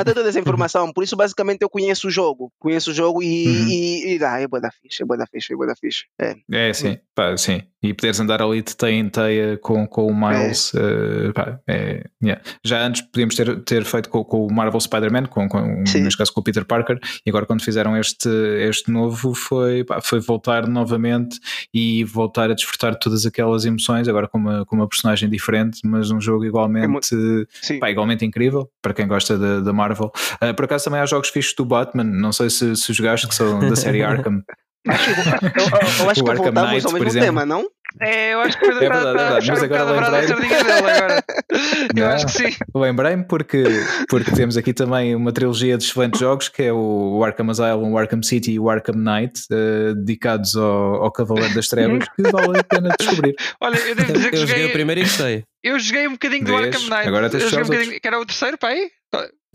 tem 0.05 0.15
toda 0.15 0.29
essa 0.29 0.39
informação, 0.41 0.93
por 0.93 1.05
isso 1.05 1.17
basicamente 1.17 1.63
eu 1.63 1.69
conheço 1.69 2.09
o 2.09 2.11
jogo, 2.11 2.53
conheço 2.59 2.91
o 2.91 2.95
jogo 2.95 3.23
e, 3.23 3.47
Uhum. 3.47 3.69
e, 3.69 4.15
e 4.15 4.19
dá, 4.19 4.41
é 4.41 4.47
boa 4.47 4.61
da 4.61 4.71
ficha, 4.71 5.03
é 5.03 5.07
boa 5.07 5.17
da 5.17 5.27
ficha, 5.27 5.53
é 5.53 5.57
boa 5.57 5.67
da 5.67 5.77
ficha. 5.77 6.05
É. 6.21 6.35
É, 6.53 6.73
sim, 6.73 6.99
pá, 7.15 7.37
sim. 7.37 7.63
E 7.83 7.95
poderes 7.95 8.19
andar 8.19 8.43
ali 8.43 8.63
de 8.63 8.75
teia 8.75 8.93
em 8.95 9.09
teia 9.09 9.59
com, 9.59 9.87
com 9.87 10.07
o 10.09 10.15
Miles, 10.15 10.73
eh, 10.75 11.33
pá, 11.33 11.61
é, 11.69 12.05
yeah. 12.21 12.43
já 12.65 12.85
antes 12.85 13.03
podíamos 13.03 13.37
ter, 13.37 13.63
ter 13.63 13.85
feito 13.85 14.09
com, 14.09 14.25
com 14.25 14.45
o 14.47 14.53
Marvel 14.53 14.81
Spider-Man, 14.81 15.27
com, 15.27 15.49
com, 15.49 15.61
neste 15.61 16.17
caso 16.17 16.33
com 16.33 16.41
o 16.41 16.43
Peter 16.43 16.65
Parker, 16.65 16.99
e 17.25 17.31
agora 17.31 17.47
quando 17.47 17.63
fizeram 17.63 17.97
este, 17.97 18.29
este 18.69 18.91
novo 18.91 19.35
foi, 19.35 19.85
pá, 19.85 20.01
foi 20.01 20.19
voltar 20.19 20.67
novamente 20.67 21.39
e 21.73 22.03
voltar 22.03 22.51
a 22.51 22.55
desfrutar 22.55 22.93
de 22.93 22.99
todas 22.99 23.25
aquelas 23.25 23.65
emoções, 23.65 24.09
agora 24.09 24.27
com 24.27 24.39
uma, 24.39 24.65
com 24.67 24.75
uma 24.75 24.89
personagem 24.89 25.29
diferente, 25.31 25.81
mas 25.85 26.11
um 26.11 26.21
jogo 26.21 26.45
igualmente, 26.45 27.15
Sim. 27.63 27.79
pá, 27.79 27.89
igualmente 27.89 28.25
incrível 28.25 28.69
para 28.83 28.95
quem 28.97 29.07
gosta 29.07 29.39
da 29.63 29.73
Marvel. 29.73 30.11
Ah, 30.41 30.53
por 30.55 30.65
acaso 30.65 30.85
também 30.87 31.01
há 31.01 31.07
jogos 31.07 31.29
fixos 31.29 31.55
do 31.55 31.65
Batman, 31.65 32.05
não 32.05 32.33
sei 32.33 32.51
se, 32.51 32.75
se 32.77 32.93
jogaste, 32.93 33.29
que 33.29 33.35
são 33.35 33.61
da 33.61 33.77
série 33.77 34.03
Arkham. 34.05 34.43
Acho 34.89 35.11
eu, 35.11 35.17
eu- 35.17 36.05
eu 36.05 36.11
acho 36.11 36.21
O 36.23 36.25
que 36.25 36.31
Arkham 36.31 36.45
voltamos 36.45 36.71
Knight, 36.71 36.87
ao 36.87 36.91
por 36.93 37.01
mesmo 37.01 37.09
exemplo. 37.09 37.27
tema, 37.27 37.47
não? 37.47 37.65
É, 38.01 38.35
eu 38.35 38.41
acho 38.41 38.59
que 38.59 38.67
foi 38.67 38.75
É 38.75 38.79
verdade, 38.79 39.07
é 39.09 39.13
verdade, 39.15 39.51
mas 39.51 39.63
agora 39.63 39.85
um 39.85 40.11
lembrei-me. 40.13 40.55
agora. 40.55 41.25
Eu 41.97 42.05
Não. 42.05 42.13
acho 42.13 42.27
que 42.27 42.33
sim. 42.33 42.57
Lembrei-me 42.75 43.25
porque, 43.25 43.65
porque 44.11 44.31
temos 44.33 44.57
aqui 44.59 44.75
também 44.75 45.15
uma 45.15 45.33
trilogia 45.33 45.79
de 45.79 45.85
excelentes 45.85 46.21
jogos 46.21 46.49
que 46.51 46.65
é 46.65 46.73
o 46.73 47.23
Arkham 47.25 47.49
Asylum, 47.49 47.93
o 47.93 47.99
Arkham 47.99 48.23
City 48.23 48.53
e 48.53 48.61
o 48.61 48.69
Arkham 48.69 48.97
Knight, 48.97 49.41
eh, 49.51 49.95
dedicados 49.95 50.55
ao, 50.57 51.05
ao 51.05 51.11
Cavaleiro 51.11 51.55
das 51.55 51.69
Trevas, 51.69 52.07
que 52.15 52.23
vale 52.31 52.59
a 52.59 52.65
pena 52.65 52.95
descobrir. 52.99 53.35
Olha, 53.63 53.79
eu 53.79 53.95
devo 53.95 54.13
dizer 54.13 54.31
que 54.31 54.37
Eu 54.37 54.41
joguei 54.41 54.55
joguei, 54.57 54.71
o 54.71 54.73
primeiro 54.73 55.01
e 55.01 55.05
gostei. 55.05 55.45
Eu 55.69 55.79
joguei 55.79 56.07
um 56.09 56.13
bocadinho 56.13 56.45
do? 56.45 56.57
Arkham 56.57 56.83
Knight. 56.83 57.09
Agora 57.09 57.31
tens 57.31 57.43
eu 57.43 57.49
joguei 57.51 57.65
um 57.65 57.69
bocadinho, 57.69 58.01
que 58.01 58.07
era 58.09 58.21
o 58.21 58.27
terceiro, 58.27 58.59
pá 58.59 58.69
aí? 58.69 58.91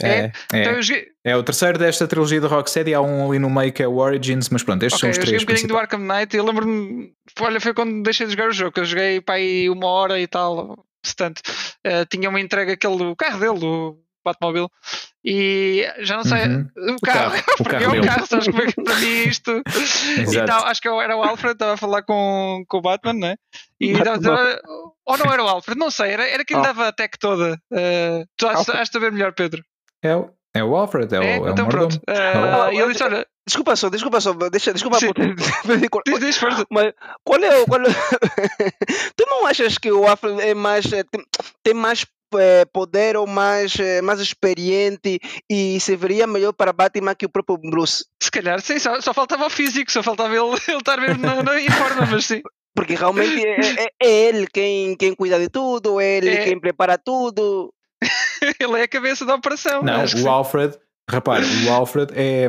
É. 0.03 0.31
Então 0.47 0.73
É, 0.73 0.77
eu 0.77 0.81
joguei, 0.81 1.07
é 1.23 1.35
o 1.35 1.43
terceiro 1.43 1.77
desta 1.77 2.07
trilogia 2.07 2.41
de 2.41 2.47
Rocksteady, 2.47 2.93
há 2.93 3.01
um 3.01 3.29
ali 3.29 3.37
no 3.37 3.49
meio 3.49 3.71
que 3.71 3.83
é 3.83 3.87
o 3.87 3.97
Origins, 3.97 4.49
mas 4.49 4.63
pronto, 4.63 4.81
estes 4.83 4.97
ok, 4.97 5.09
eu 5.09 5.13
são 5.13 5.21
os 5.21 5.27
joguei 5.27 5.43
um 5.43 5.45
três 5.45 5.61
bocadinho 5.61 5.67
do. 5.67 5.77
Arkham 5.77 5.99
Knight 5.99 6.35
e 6.35 6.39
eu 6.39 6.45
lembro-me, 6.45 7.11
olha, 7.39 7.61
foi 7.61 7.73
quando 7.73 8.01
deixei 8.01 8.25
de 8.25 8.31
jogar 8.31 8.49
o 8.49 8.51
jogo, 8.51 8.79
eu 8.79 8.85
joguei 8.85 9.21
para 9.21 9.35
aí 9.35 9.69
uma 9.69 9.85
hora 9.87 10.19
e 10.19 10.25
tal, 10.27 10.83
se 11.05 11.15
tanto. 11.15 11.41
Eh, 11.83 12.05
tinha 12.05 12.29
uma 12.29 12.39
entrega 12.39 12.73
aquele, 12.73 13.03
o 13.03 13.15
carro 13.15 13.39
dele, 13.39 13.95
Batmobile, 14.23 14.67
e 15.23 15.85
já 15.99 16.17
não 16.17 16.23
sei, 16.23 16.47
Uhum. 16.47 16.67
o 16.95 17.01
carro, 17.01 17.31
carro, 17.31 17.43
o 17.59 17.63
para 17.63 17.79
carro 17.79 17.91
mim 17.91 17.97
é 17.97 18.01
o 18.01 18.05
carro, 18.05 18.25
sabes 18.27 18.47
como 18.47 18.61
é 18.61 18.65
que 18.67 18.81
para 18.83 18.95
mim 18.95 19.23
isto. 19.23 19.61
E 20.17 20.21
Exato. 20.21 20.47
tal, 20.47 20.65
acho 20.65 20.81
que 20.81 20.87
eu- 20.87 21.01
era 21.01 21.15
o 21.15 21.23
Alfred, 21.23 21.53
estava 21.53 21.73
a 21.73 21.77
falar 21.77 22.01
com, 22.03 22.63
com 22.67 22.77
o 22.77 22.81
Batman, 22.81 23.13
né? 23.13 23.35
E 23.79 23.93
Batman. 23.93 24.15
estava 24.17 24.61
ou 25.05 25.17
não 25.17 25.31
era 25.33 25.43
o 25.43 25.47
Alfred, 25.47 25.79
não 25.79 25.91
sei, 25.91 26.11
era, 26.11 26.27
era 26.27 26.45
quem 26.45 26.57
Oh. 26.57 26.61
dava 26.61 26.87
a 26.87 26.91
tech 26.91 27.17
toda. 27.19 27.57
Eh, 27.73 28.23
tu 28.37 28.47
has, 28.47 28.67
has 28.69 28.87
de 28.87 28.93
saber 28.93 29.11
melhor, 29.11 29.33
Pedro. 29.33 29.63
É, 30.03 30.15
o- 30.15 30.29
é 30.53 30.63
o 30.63 30.75
Alfred, 30.75 31.13
é, 31.15 31.19
o, 31.19 31.23
É? 31.23 31.35
é 31.35 31.39
o 31.39 31.49
então 31.49 31.65
mordomo. 31.65 31.69
pronto. 31.69 32.01
Eh, 32.07 32.33
Ah, 32.35 32.69
ele 32.73 32.91
disse: 32.91 33.03
Olha, 33.03 33.25
Desculpa 33.47 33.75
só, 33.75 33.89
desculpa 33.89 34.21
só, 34.21 34.33
deixa, 34.33 34.71
desculpa 34.71 34.99
Sim. 34.99 35.07
por 35.07 35.15
ter- 35.15 35.35
diz. 36.19 36.39
Mas 36.69 36.93
qual 37.25 37.43
é 37.43 37.57
o. 37.59 37.65
Qual 37.65 37.81
é... 37.81 37.85
tu 39.15 39.25
não 39.27 39.47
achas 39.47 39.77
que 39.79 39.91
o 39.91 40.07
Alfred 40.07 40.39
é 40.41 40.53
mais. 40.53 40.85
eh, 40.93 41.03
tem, 41.03 41.25
tem 41.63 41.73
mais 41.73 42.05
eh, 42.39 42.65
poder 42.65 43.17
ou 43.17 43.27
mais, 43.27 43.77
eh, 43.79 44.01
mais 44.01 44.19
experiente 44.19 45.19
e 45.49 45.79
serviria 45.79 46.25
melhor 46.27 46.53
para 46.53 46.73
Batman 46.73 47.15
que 47.15 47.25
o 47.25 47.29
próprio 47.29 47.57
Bruce? 47.57 48.05
Se 48.21 48.29
calhar, 48.31 48.61
sim, 48.61 48.79
só, 48.79 48.99
só 49.01 49.13
faltava 49.13 49.45
o 49.45 49.49
físico, 49.49 49.91
só 49.91 50.01
faltava 50.03 50.33
ele, 50.35 50.55
ele 50.67 50.77
estar 50.77 50.99
mesmo 50.99 51.21
na, 51.23 51.41
na, 51.43 51.59
em 51.59 51.69
forma, 51.69 52.05
mas 52.05 52.25
sim. 52.25 52.41
Porque 52.73 52.95
realmente 52.95 53.43
é, 53.45 53.83
é- 53.83 53.89
é 54.01 54.09
ele 54.29 54.47
quem, 54.47 54.95
quem 54.95 55.13
cuida 55.13 55.37
de 55.37 55.49
tudo, 55.49 55.99
é 55.99 56.17
ele 56.17 56.29
É. 56.29 56.43
quem 56.45 56.59
prepara 56.59 56.97
tudo. 56.97 57.73
Ele 58.59 58.79
é 58.79 58.83
a 58.83 58.87
cabeça 58.87 59.23
da 59.23 59.35
operação. 59.35 59.83
Não, 59.83 60.03
o 60.03 60.07
sim. 60.07 60.27
Alfred, 60.27 60.75
repare, 61.11 61.45
o 61.67 61.71
Alfred 61.71 62.11
é, 62.15 62.47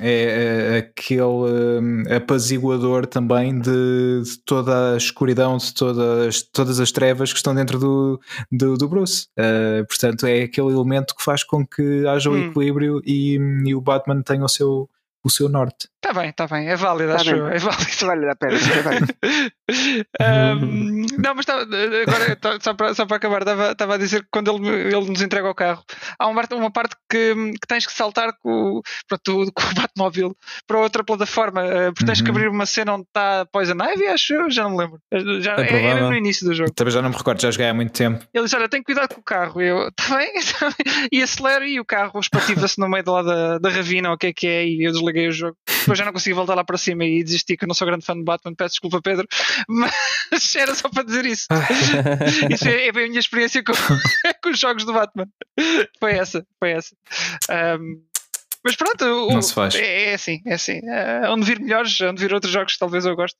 é, 0.00 0.74
é 0.74 0.78
aquele 0.78 1.22
hum, 1.22 2.02
apaziguador 2.14 3.06
também 3.06 3.58
de, 3.58 4.22
de 4.22 4.38
toda 4.44 4.94
a 4.94 4.96
escuridão, 4.96 5.56
de 5.56 5.72
todas, 5.74 6.42
todas 6.42 6.78
as 6.80 6.92
trevas 6.92 7.32
que 7.32 7.38
estão 7.38 7.54
dentro 7.54 7.78
do, 7.78 8.20
do, 8.50 8.76
do 8.76 8.88
Bruce. 8.88 9.26
Uh, 9.38 9.84
portanto, 9.86 10.26
é 10.26 10.42
aquele 10.42 10.68
elemento 10.72 11.14
que 11.16 11.24
faz 11.24 11.42
com 11.42 11.66
que 11.66 12.06
haja 12.06 12.30
o 12.30 12.34
Hum. 12.34 12.48
equilíbrio 12.48 13.00
e, 13.04 13.38
e 13.66 13.74
o 13.74 13.80
Batman 13.80 14.22
tenha 14.22 14.44
o 14.44 14.48
seu, 14.48 14.88
o 15.24 15.30
seu 15.30 15.48
norte. 15.48 15.88
Está 16.04 16.18
bem, 16.20 16.30
está 16.30 16.46
bem, 16.46 16.68
é 16.68 16.76
válido, 16.76 17.10
Tá 17.10 17.16
acho 17.16 17.30
bem. 17.32 17.40
é 17.54 17.58
válido. 17.58 17.82
Isso 17.88 18.06
vale 18.06 18.28
a 18.30 18.36
pena. 18.36 18.54
isso 18.54 18.82
vale. 18.82 19.06
Ahm, 20.20 21.06
não, 21.18 21.34
mas 21.34 21.46
tava, 21.46 21.62
agora 21.62 22.36
tá- 22.36 22.58
só 22.60 22.74
para, 22.74 22.94
só 22.94 23.06
para 23.06 23.16
acabar, 23.16 23.42
estava 23.72 23.94
a 23.94 23.98
dizer 23.98 24.22
que 24.22 24.28
quando 24.30 24.50
ele, 24.50 24.68
ele 24.94 25.06
nos 25.10 25.22
entrega 25.22 25.48
o 25.48 25.54
carro, 25.54 25.82
há 26.18 26.26
uma 26.26 26.34
parte, 26.34 26.54
uma 26.54 26.70
parte 26.70 26.96
que, 27.10 27.34
que 27.34 27.66
tens 27.66 27.86
que 27.86 27.92
saltar 27.92 28.32
com, 28.42 28.78
o- 28.78 28.82
pronto, 29.08 29.52
com 29.52 29.62
o 29.62 29.74
Batmóvel 29.74 30.36
para 30.66 30.78
outra 30.78 31.04
plataforma, 31.04 31.62
eh, 31.64 31.90
porque 31.92 32.04
tens 32.06 32.20
que 32.20 32.30
Uhum. 32.30 32.36
abrir 32.36 32.48
uma 32.48 32.66
cena 32.66 32.94
onde 32.94 33.04
está 33.04 33.46
Poison 33.52 33.74
Ivy, 33.74 34.06
acho 34.08 34.34
eu, 34.34 34.50
já 34.50 34.62
não 34.64 34.70
me 34.70 34.78
lembro. 34.78 34.98
Eh, 35.12 35.40
Já, 35.40 35.56
É 35.56 35.62
é, 35.62 35.82
é 35.90 35.94
mesmo 35.94 36.10
no 36.10 36.16
início 36.16 36.46
do 36.46 36.54
jogo. 36.54 36.72
Também 36.72 36.92
já 36.92 37.02
não 37.02 37.10
me 37.10 37.16
recordo, 37.16 37.40
já 37.40 37.50
joguei 37.50 37.68
há 37.68 37.74
muito 37.74 37.92
tempo. 37.92 38.24
Ele 38.32 38.44
disse: 38.44 38.56
Olha, 38.56 38.68
tem 38.68 38.82
cuidado 38.82 39.14
com 39.14 39.20
o 39.20 39.24
carro. 39.24 39.60
Eu, 39.60 39.88
está 39.88 40.16
bem, 40.16 40.32
tá. 40.34 40.74
E 41.10 41.22
acelero 41.22 41.64
e 41.64 41.80
o 41.80 41.84
carro 41.84 42.18
espativa-se 42.20 42.78
no 42.78 42.88
meio 42.88 43.04
lá 43.06 43.22
da, 43.22 43.58
da 43.58 43.68
ravina, 43.68 44.08
ou 44.10 44.14
o 44.14 44.18
que 44.18 44.26
é 44.28 44.32
que 44.32 44.46
é, 44.46 44.66
e 44.66 44.84
eu 44.84 44.92
desliguei 44.92 45.28
o 45.28 45.32
jogo. 45.32 45.56
Depois 45.80 45.98
já 45.98 46.04
não 46.04 46.12
consegui 46.12 46.34
voltar 46.34 46.54
lá 46.54 46.64
para 46.64 46.76
cima 46.78 47.04
e 47.04 47.22
desisti, 47.24 47.56
que 47.56 47.64
eu 47.64 47.68
não 47.68 47.74
sou 47.74 47.86
grande 47.86 48.04
fã 48.04 48.14
de 48.14 48.22
Batman. 48.22 48.54
Peço 48.54 48.72
desculpa, 48.74 49.00
Pedro, 49.02 49.26
mas 49.68 50.56
era 50.56 50.74
só 50.74 50.88
para 50.88 51.02
dizer 51.04 51.24
isso. 51.26 51.46
Isso 52.52 52.68
é, 52.68 52.86
é 52.88 52.92
bem 52.92 53.04
a 53.04 53.08
minha 53.08 53.20
experiência 53.20 53.62
com, 53.64 53.72
com 54.42 54.50
os 54.50 54.58
jogos 54.58 54.84
do 54.84 54.92
Batman. 54.92 55.26
Foi 55.98 56.12
essa, 56.12 56.44
foi 56.58 56.70
essa. 56.72 56.94
Ahm, 57.50 58.00
Mas 58.64 58.76
pronto, 58.76 59.04
o- 59.04 59.32
Não 59.34 59.42
se 59.42 59.52
faz. 59.54 59.74
É, 59.74 60.10
é 60.10 60.14
assim, 60.14 60.40
é 60.46 60.54
assim. 60.54 60.80
É, 60.88 61.28
onde 61.30 61.44
vir 61.46 61.60
melhores, 61.60 62.00
onde 62.00 62.20
vir 62.20 62.32
outros 62.32 62.52
jogos 62.52 62.72
que 62.74 62.78
talvez 62.78 63.04
eu 63.04 63.16
goste. 63.16 63.36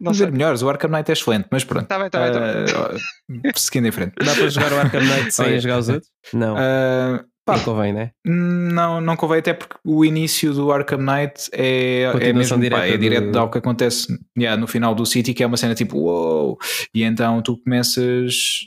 Não 0.00 0.12
ver 0.12 0.32
melhores. 0.32 0.62
O 0.62 0.68
Arkham 0.68 0.90
Knight 0.90 1.10
é 1.10 1.12
excelente, 1.12 1.46
mas 1.52 1.62
pronto. 1.64 1.86
Tá 1.86 1.98
bem, 1.98 2.10
tá 2.10 2.18
bem, 2.24 2.32
tá 2.32 2.40
bem. 2.40 3.42
Ah, 3.44 3.52
seguindo 3.54 3.86
em 3.86 3.92
frente. 3.92 4.14
Dá 4.24 4.34
para 4.34 4.48
jogar 4.48 4.72
o 4.72 4.78
Arkham 4.80 5.00
Knight 5.00 5.30
sem 5.32 5.44
Olha. 5.46 5.60
jogar 5.60 5.78
os 5.78 5.88
outros? 5.88 6.10
Não, 6.34 6.56
Ah, 6.58 7.24
pá, 7.44 7.56
não 7.56 7.64
convém, 7.64 7.92
né? 7.92 8.10
Não, 8.24 9.00
não 9.00 9.16
convém, 9.16 9.38
até 9.38 9.52
porque 9.54 9.76
o 9.84 10.04
início 10.04 10.52
do 10.54 10.70
Arkham 10.72 10.98
Knight 10.98 11.48
é, 11.52 12.02
é 12.20 12.32
mesmo 12.32 12.56
pá, 12.56 12.62
direta 12.62 12.86
é 12.86 12.96
direto 12.96 13.30
do- 13.32 13.38
algo 13.38 13.52
que 13.52 13.58
acontece 13.58 14.06
yeah, 14.38 14.60
no 14.60 14.66
final 14.66 14.94
do 14.94 15.04
City, 15.06 15.34
que 15.34 15.42
é 15.42 15.46
uma 15.46 15.56
cena 15.56 15.74
tipo 15.74 15.98
uou, 15.98 16.58
e 16.94 17.02
então 17.02 17.42
tu 17.42 17.56
começas. 17.62 18.60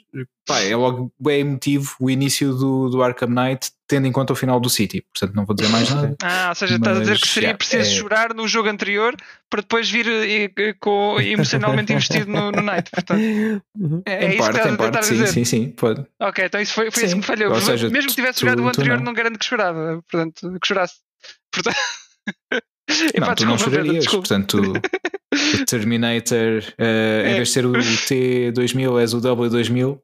Pá, 0.48 0.60
é 0.62 0.76
logo 0.76 1.12
bem 1.20 1.42
emotivo 1.42 1.96
o 2.00 2.10
início 2.10 2.54
do, 2.54 2.90
do 2.90 3.02
Arkham 3.02 3.30
Knight, 3.30 3.72
tendo 3.88 4.08
em 4.08 4.12
conta 4.12 4.34
o 4.34 4.36
final 4.36 4.60
do 4.60 4.70
City. 4.70 5.06
Portanto, 5.14 5.36
não 5.36 5.46
vou 5.46 5.56
dizer 5.56 5.70
mais 5.70 5.90
nada. 5.90 6.16
Ah, 6.24 6.50
ou 6.50 6.56
seja, 6.56 6.76
estás 6.76 6.98
a 6.98 7.00
dizer 7.02 7.20
que 7.20 7.28
seria 7.28 7.56
preciso 7.56 7.82
é- 7.90 7.94
chorar 8.00 8.34
no 8.34 8.48
jogo 8.48 8.70
anterior 8.70 9.16
para 9.50 9.62
depois 9.62 9.90
vir 9.90 10.08
eh, 10.08 10.50
eh, 10.58 10.74
com, 10.80 11.20
emocionalmente 11.22 11.94
investido 11.94 12.32
no, 12.32 12.52
no 12.52 12.62
Night. 12.62 12.90
Portanto, 12.92 13.20
Uhum. 13.78 14.02
é, 14.06 14.14
é 14.14 14.26
em 14.26 14.30
isso 14.30 14.38
que 14.38 14.38
parte, 14.40 14.58
estás 14.58 14.66
em 14.66 14.74
a 14.74 14.78
tentar 14.78 14.92
parte, 14.92 15.06
sim, 15.08 15.14
dizer. 15.14 15.28
sim, 15.28 15.46
sim. 15.46 15.70
Pode. 15.72 16.06
Ok, 16.20 16.46
então 16.46 16.60
isso 16.62 16.74
foi, 16.74 16.90
foi 16.92 17.00
Sim. 17.02 17.06
isso 17.06 17.16
que 17.16 17.22
me 17.22 17.26
falhou. 17.26 17.54
Ou 17.54 17.62
seja, 17.62 17.90
Mesmo 17.90 18.10
que 18.10 18.16
tivesse 18.16 18.40
tu- 18.40 18.42
jogado 18.42 18.64
o 18.64 18.68
anterior, 18.68 18.98
não. 18.98 19.06
não 19.06 19.14
garanto 19.14 19.38
que 19.40 19.46
chorava. 19.46 20.04
Portanto, 20.10 20.58
que 20.60 20.68
chorasse. 20.68 20.96
Portanto... 21.52 21.76
Não, 22.88 23.24
Epá, 23.26 23.34
tu 23.34 23.46
não 23.48 23.58
chorarias. 23.58 24.04
desculpa. 24.04 24.28
Portanto, 24.28 24.62
o 24.62 25.66
Terminator, 25.66 26.64
eh, 26.78 27.24
em 27.26 27.32
É. 27.32 27.34
vez 27.36 27.48
de 27.48 27.54
ser 27.56 27.66
o 27.66 27.72
T2000, 27.72 29.02
és 29.02 29.14
o 29.14 29.20
W2000. 29.22 30.00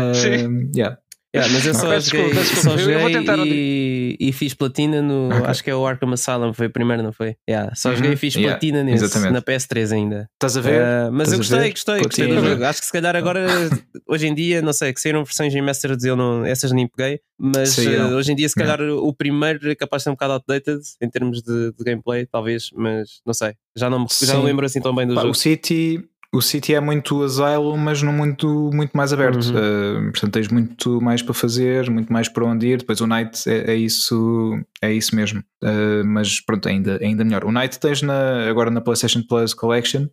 Uh, 0.00 0.14
Sim. 0.14 0.70
yeah. 0.74 0.96
Yeah, 1.32 1.52
mas 1.54 1.64
eu 1.64 1.74
só 1.74 1.88
Peço 1.90 2.10
joguei, 2.10 2.24
desculpa, 2.32 2.40
desculpa. 2.42 2.62
só 2.62 2.70
Eu- 2.70 2.90
eu 2.90 2.98
vou 2.98 3.08
joguei 3.08 3.20
tentar 3.20 3.38
um 3.38 3.44
e, 3.46 4.16
e 4.18 4.32
fiz 4.32 4.52
platina 4.52 5.00
no. 5.00 5.28
Ok. 5.28 5.46
Acho 5.46 5.62
que 5.62 5.70
é 5.70 5.74
o 5.76 5.86
Arkham 5.86 6.12
Asylum, 6.12 6.52
foi 6.52 6.66
o 6.66 6.70
primeiro, 6.70 7.04
não 7.04 7.12
foi? 7.12 7.36
Yeah, 7.48 7.72
só 7.76 7.90
Uhum. 7.90 7.96
joguei 7.96 8.12
e 8.14 8.16
fiz 8.16 8.34
Yeah, 8.34 8.52
platina 8.58 8.82
nesse, 8.82 9.04
exatamente. 9.04 9.32
na 9.34 9.40
PS3 9.40 9.92
ainda. 9.92 10.28
Estás 10.34 10.56
a 10.56 10.60
ver? 10.60 10.82
Ah, 10.82 11.08
mas 11.12 11.28
Estás 11.28 11.32
eu 11.32 11.38
gostei, 11.38 11.70
gostei, 11.70 12.02
gostei 12.02 12.26
do 12.26 12.40
jogo. 12.48 12.64
Acho 12.64 12.80
que 12.80 12.86
se 12.86 12.92
calhar 12.92 13.14
agora, 13.14 13.40
hoje 14.08 14.26
em 14.26 14.34
dia, 14.34 14.60
não 14.60 14.72
sei, 14.72 14.92
que 14.92 15.00
saíram 15.00 15.22
versões 15.24 15.54
em 15.54 15.62
Masters 15.62 16.02
eu 16.02 16.16
não, 16.16 16.44
essas 16.44 16.72
nem 16.72 16.88
peguei, 16.88 17.20
mas 17.38 17.70
Saíram. 17.74 18.10
ah, 18.10 18.16
hoje 18.16 18.32
em 18.32 18.34
dia, 18.34 18.48
se 18.48 18.54
calhar, 18.56 18.80
o 18.80 19.14
primeiro 19.14 19.70
é 19.70 19.74
capaz 19.76 20.00
de 20.00 20.04
ser 20.04 20.10
um 20.10 20.14
bocado 20.14 20.32
outdated 20.32 20.80
em 21.00 21.08
termos 21.08 21.42
de, 21.42 21.70
de 21.78 21.84
gameplay, 21.84 22.26
talvez, 22.26 22.70
mas 22.74 23.20
não 23.24 23.32
sei. 23.34 23.52
Já 23.76 23.88
não, 23.88 24.00
me- 24.00 24.06
já 24.20 24.34
não 24.34 24.40
Sim. 24.40 24.46
lembro 24.46 24.66
assim 24.66 24.80
tão 24.80 24.92
bem 24.92 25.06
do 25.06 25.14
Pá, 25.14 25.20
jogo. 25.20 25.32
o 25.32 25.34
City 25.36 26.02
o 26.32 26.40
City 26.40 26.74
é 26.74 26.80
muito 26.80 27.22
asylum 27.22 27.76
mas 27.76 28.02
não 28.02 28.12
muito, 28.12 28.70
muito 28.72 28.96
mais 28.96 29.12
aberto. 29.12 29.44
Uhum. 29.46 30.08
Uh, 30.08 30.12
portanto 30.12 30.32
tens 30.32 30.48
muito 30.48 31.00
mais 31.00 31.22
para 31.22 31.34
fazer 31.34 31.90
muito 31.90 32.12
mais 32.12 32.28
para 32.28 32.44
onde 32.44 32.68
ir. 32.68 32.78
Depois 32.78 33.00
o 33.00 33.06
Night 33.06 33.48
é, 33.50 33.72
é 33.72 33.74
isso 33.74 34.58
é 34.80 34.92
isso 34.92 35.14
mesmo. 35.14 35.40
Uh, 35.62 36.04
mas 36.04 36.40
pronto 36.40 36.68
ainda, 36.68 36.98
ainda 37.02 37.24
melhor. 37.24 37.44
O 37.44 37.52
Night 37.52 37.80
tens 37.80 38.02
na, 38.02 38.48
agora 38.48 38.70
na 38.70 38.80
PlayStation 38.80 39.22
Plus 39.22 39.54
Collection. 39.54 40.06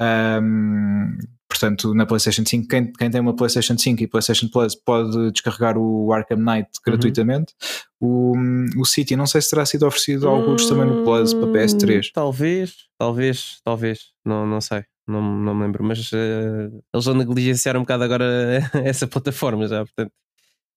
Um, 0.00 1.18
portanto 1.46 1.92
na 1.92 2.06
PlayStation 2.06 2.42
5 2.46 2.66
quem, 2.66 2.90
quem 2.90 3.10
tem 3.10 3.20
uma 3.20 3.36
PlayStation 3.36 3.76
5 3.76 4.02
e 4.02 4.06
PlayStation 4.06 4.48
Plus 4.48 4.74
pode 4.74 5.30
descarregar 5.32 5.76
o 5.76 6.10
Arkham 6.10 6.38
Knight 6.38 6.70
gratuitamente. 6.86 7.52
O, 8.00 8.32
o 8.78 8.84
City 8.86 9.14
não 9.14 9.26
sei 9.26 9.42
se 9.42 9.50
terá 9.50 9.66
sido 9.66 9.86
oferecido 9.86 10.26
alguns 10.26 10.66
também 10.66 10.86
no 10.86 11.04
Plus 11.04 11.34
para 11.34 11.48
PS3 11.48 12.06
Hum, 12.06 12.10
Talvez, 12.14 12.74
talvez, 12.98 13.60
talvez. 13.62 13.98
Não, 14.24 14.46
não 14.46 14.60
sei, 14.62 14.84
não, 15.10 15.22
não 15.22 15.54
me 15.54 15.64
lembro. 15.64 15.84
Mas 15.84 16.10
eh, 16.12 16.70
eles 16.94 17.04
vão 17.04 17.14
negligenciar 17.14 17.76
um 17.76 17.80
bocado 17.80 18.04
agora 18.04 18.24
essa 18.84 19.06
plataforma 19.06 19.66
já. 19.66 19.84
Portanto, 19.84 20.12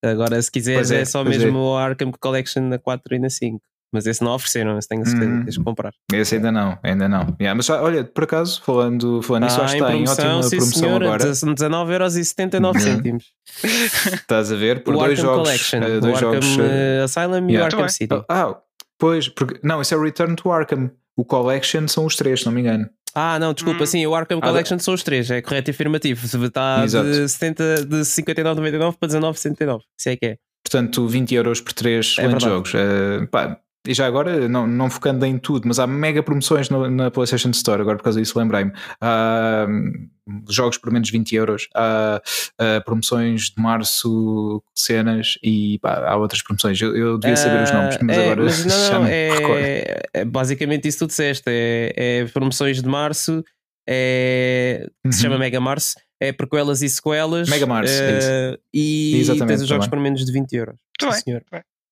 agora 0.04 0.42
se 0.42 0.52
quiseres 0.52 0.92
é, 0.92 1.02
é, 1.02 1.06
só 1.06 1.24
pois 1.24 1.38
mesmo 1.38 1.60
o 1.60 1.78
Arkham 1.78 2.12
Collection 2.20 2.64
na 2.64 2.78
4 2.78 3.16
e 3.16 3.20
na 3.20 3.30
5. 3.30 3.62
Mas 3.94 4.08
esse 4.08 4.24
não 4.24 4.34
ofereceram, 4.34 4.76
esse 4.80 4.88
tenho 4.88 5.04
a 5.04 5.06
certeza 5.06 5.32
que 5.38 5.44
tens 5.44 5.54
de 5.54 5.64
comprar. 5.64 5.94
Esse 6.12 6.36
ainda 6.38 6.52
não, 6.52 6.80
ainda 6.82 7.08
não. 7.08 7.36
Yeah, 7.40 7.54
mas 7.56 7.70
olha, 7.70 8.04
por 8.04 8.24
acaso, 8.24 8.60
falando, 8.64 9.22
falando 9.22 9.44
nisso, 9.44 9.62
Ah, 9.62 9.66
acho 9.66 9.76
que 9.76 9.82
está 9.84 9.94
em 9.96 10.02
ótima 10.02 10.42
sim, 10.44 10.58
promoção 10.58 10.82
senhora, 10.82 11.06
agora. 11.06 11.32
19,79€ 11.32 12.80
cêntimos. 12.80 13.26
Estás 14.14 14.52
a 14.52 14.56
ver? 14.56 14.84
Por 14.84 14.96
o 14.96 14.98
dois 14.98 15.20
Arkham 15.20 15.26
jogos. 15.26 15.48
Collection, 15.48 15.78
o 15.78 16.02
dois 16.02 16.16
Arkham 16.16 16.42
jogos. 16.42 16.58
eh, 16.60 17.02
Asylum 17.04 17.36
e 17.36 17.40
o 17.40 17.50
yeah. 17.52 17.66
Arkham 17.66 17.90
City. 17.90 18.24
ah, 18.28 18.58
pois, 18.98 19.30
porque. 19.30 19.60
Não, 19.64 19.80
isso 19.80 19.94
é 19.94 19.98
o 19.98 20.02
Return 20.04 20.36
to 20.36 20.52
Arkham. 20.52 20.90
O 21.16 21.24
Collection 21.24 21.88
são 21.88 22.08
os 22.08 22.16
três, 22.16 22.40
se 22.40 22.48
não 22.48 22.54
me 22.54 22.62
engano. 22.62 22.90
Ah, 23.16 23.38
não, 23.40 23.54
desculpa, 23.54 23.84
Hum. 23.84 23.86
sim, 23.86 24.06
o 24.06 24.16
Arkham 24.16 24.40
Ah, 24.42 24.48
Collection 24.48 24.80
são 24.80 24.94
os 24.94 25.04
três, 25.04 25.30
é 25.30 25.42
correto 25.42 25.70
e 25.70 25.72
afirmativo. 25.72 26.26
Está 26.46 26.84
Exato. 26.84 27.10
de, 27.12 27.30
70, 27.30 27.86
de 27.86 27.98
59,99 28.06 28.98
para 29.00 29.08
19,79. 29.08 29.82
Isso 30.00 30.10
é 30.10 30.16
que 30.16 30.26
é. 30.26 30.36
Portanto, 30.64 31.08
20 31.08 31.36
euros 31.36 31.62
por 31.62 31.74
três 31.74 32.08
excelentes 32.08 32.44
verdade. 32.44 32.70
jogos. 32.72 32.74
Eh, 32.76 33.26
pá, 33.28 33.60
e 33.88 33.94
já 33.94 34.06
agora, 34.08 34.48
não, 34.48 34.66
não 34.66 34.90
focando 34.90 35.26
em 35.26 35.38
tudo, 35.38 35.68
mas 35.68 35.78
há 35.80 35.86
mega 35.88 36.24
promoções 36.24 36.70
no- 36.70 36.90
na 36.90 37.12
PlayStation 37.12 37.50
Store, 37.50 37.82
agora 37.82 37.98
por 37.98 38.04
causa 38.04 38.20
disso 38.22 38.38
lembrei-me. 38.40 38.72
Há 39.02 39.66
hum, 39.70 40.10
jogos 40.50 40.78
por 40.78 40.92
menos 40.92 41.10
20 41.10 41.36
euros, 41.36 41.68
há, 41.76 42.22
há 42.58 42.82
promoções 42.82 43.50
de 43.50 43.62
março, 43.62 44.64
cenas 44.74 45.38
e 45.44 45.80
pá, 45.80 46.06
há 46.08 46.16
outras 46.16 46.42
promoções. 46.42 46.82
Eu, 46.82 46.96
eu 46.96 47.18
devia 47.18 47.36
saber 47.36 47.62
os 47.62 47.72
nomes, 47.72 47.98
mas 48.02 48.18
Ah, 48.18 48.22
é, 48.22 48.26
agora 48.32 48.44
mas 48.46 48.64
não, 48.66 48.88
já 48.88 49.00
não, 49.00 49.06
recordo. 49.06 49.58
é, 49.66 50.02
é 50.14 50.26
basicamente 50.26 50.88
isso 50.88 51.00
que 51.00 51.06
tu 51.06 51.08
disseste. 51.10 51.44
É, 51.48 51.94
é 52.22 52.26
promoções 52.28 52.82
de 52.82 52.88
março, 52.88 53.44
é, 53.88 54.88
que 55.06 55.12
se 55.14 55.18
Uhum. 55.26 55.32
chama 55.32 55.38
Mega 55.38 55.60
Março, 55.60 55.96
é 56.22 56.32
prequelas 56.32 56.82
e 56.82 56.90
sequelas. 56.90 57.50
Mega 57.50 57.66
Março, 57.66 57.92
é 58.02 58.54
eh, 58.54 58.60
e 58.74 59.18
Exatamente, 59.18 59.48
tens 59.50 59.62
os 59.64 59.68
jogos 59.68 59.88
também. 59.88 60.00
por 60.00 60.04
menos 60.04 60.26
de 60.26 60.32
20 60.32 60.54
euros. 60.54 60.76
Sim, 61.02 61.10
bem. 61.10 61.20
senhor. 61.20 61.44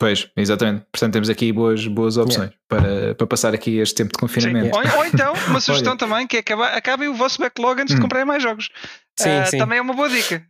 Pois, 0.01 0.27
exatamente. 0.35 0.83
Portanto, 0.91 1.13
temos 1.13 1.29
aqui 1.29 1.53
boas, 1.53 1.85
boas 1.85 2.17
opções 2.17 2.49
para, 2.67 3.13
para 3.13 3.27
passar 3.27 3.53
aqui 3.53 3.77
este 3.77 3.93
tempo 3.93 4.11
de 4.13 4.17
confinamento. 4.17 4.75
Ou, 4.75 4.97
ou 4.97 5.05
então, 5.05 5.31
uma 5.47 5.59
sugestão 5.61 5.95
também 5.95 6.25
que 6.25 6.37
é 6.37 6.39
acabar, 6.39 6.73
acabem 6.75 7.07
o 7.07 7.13
vosso 7.13 7.39
backlog 7.39 7.79
antes 7.79 7.93
de 7.93 7.99
Hum. 7.99 8.01
comprarem 8.01 8.25
mais 8.25 8.41
jogos. 8.41 8.69
Sim, 9.19 9.29
Ah, 9.29 9.45
sim. 9.45 9.59
Também 9.59 9.77
é 9.77 9.81
uma 9.81 9.93
boa 9.93 10.09
dica. 10.09 10.43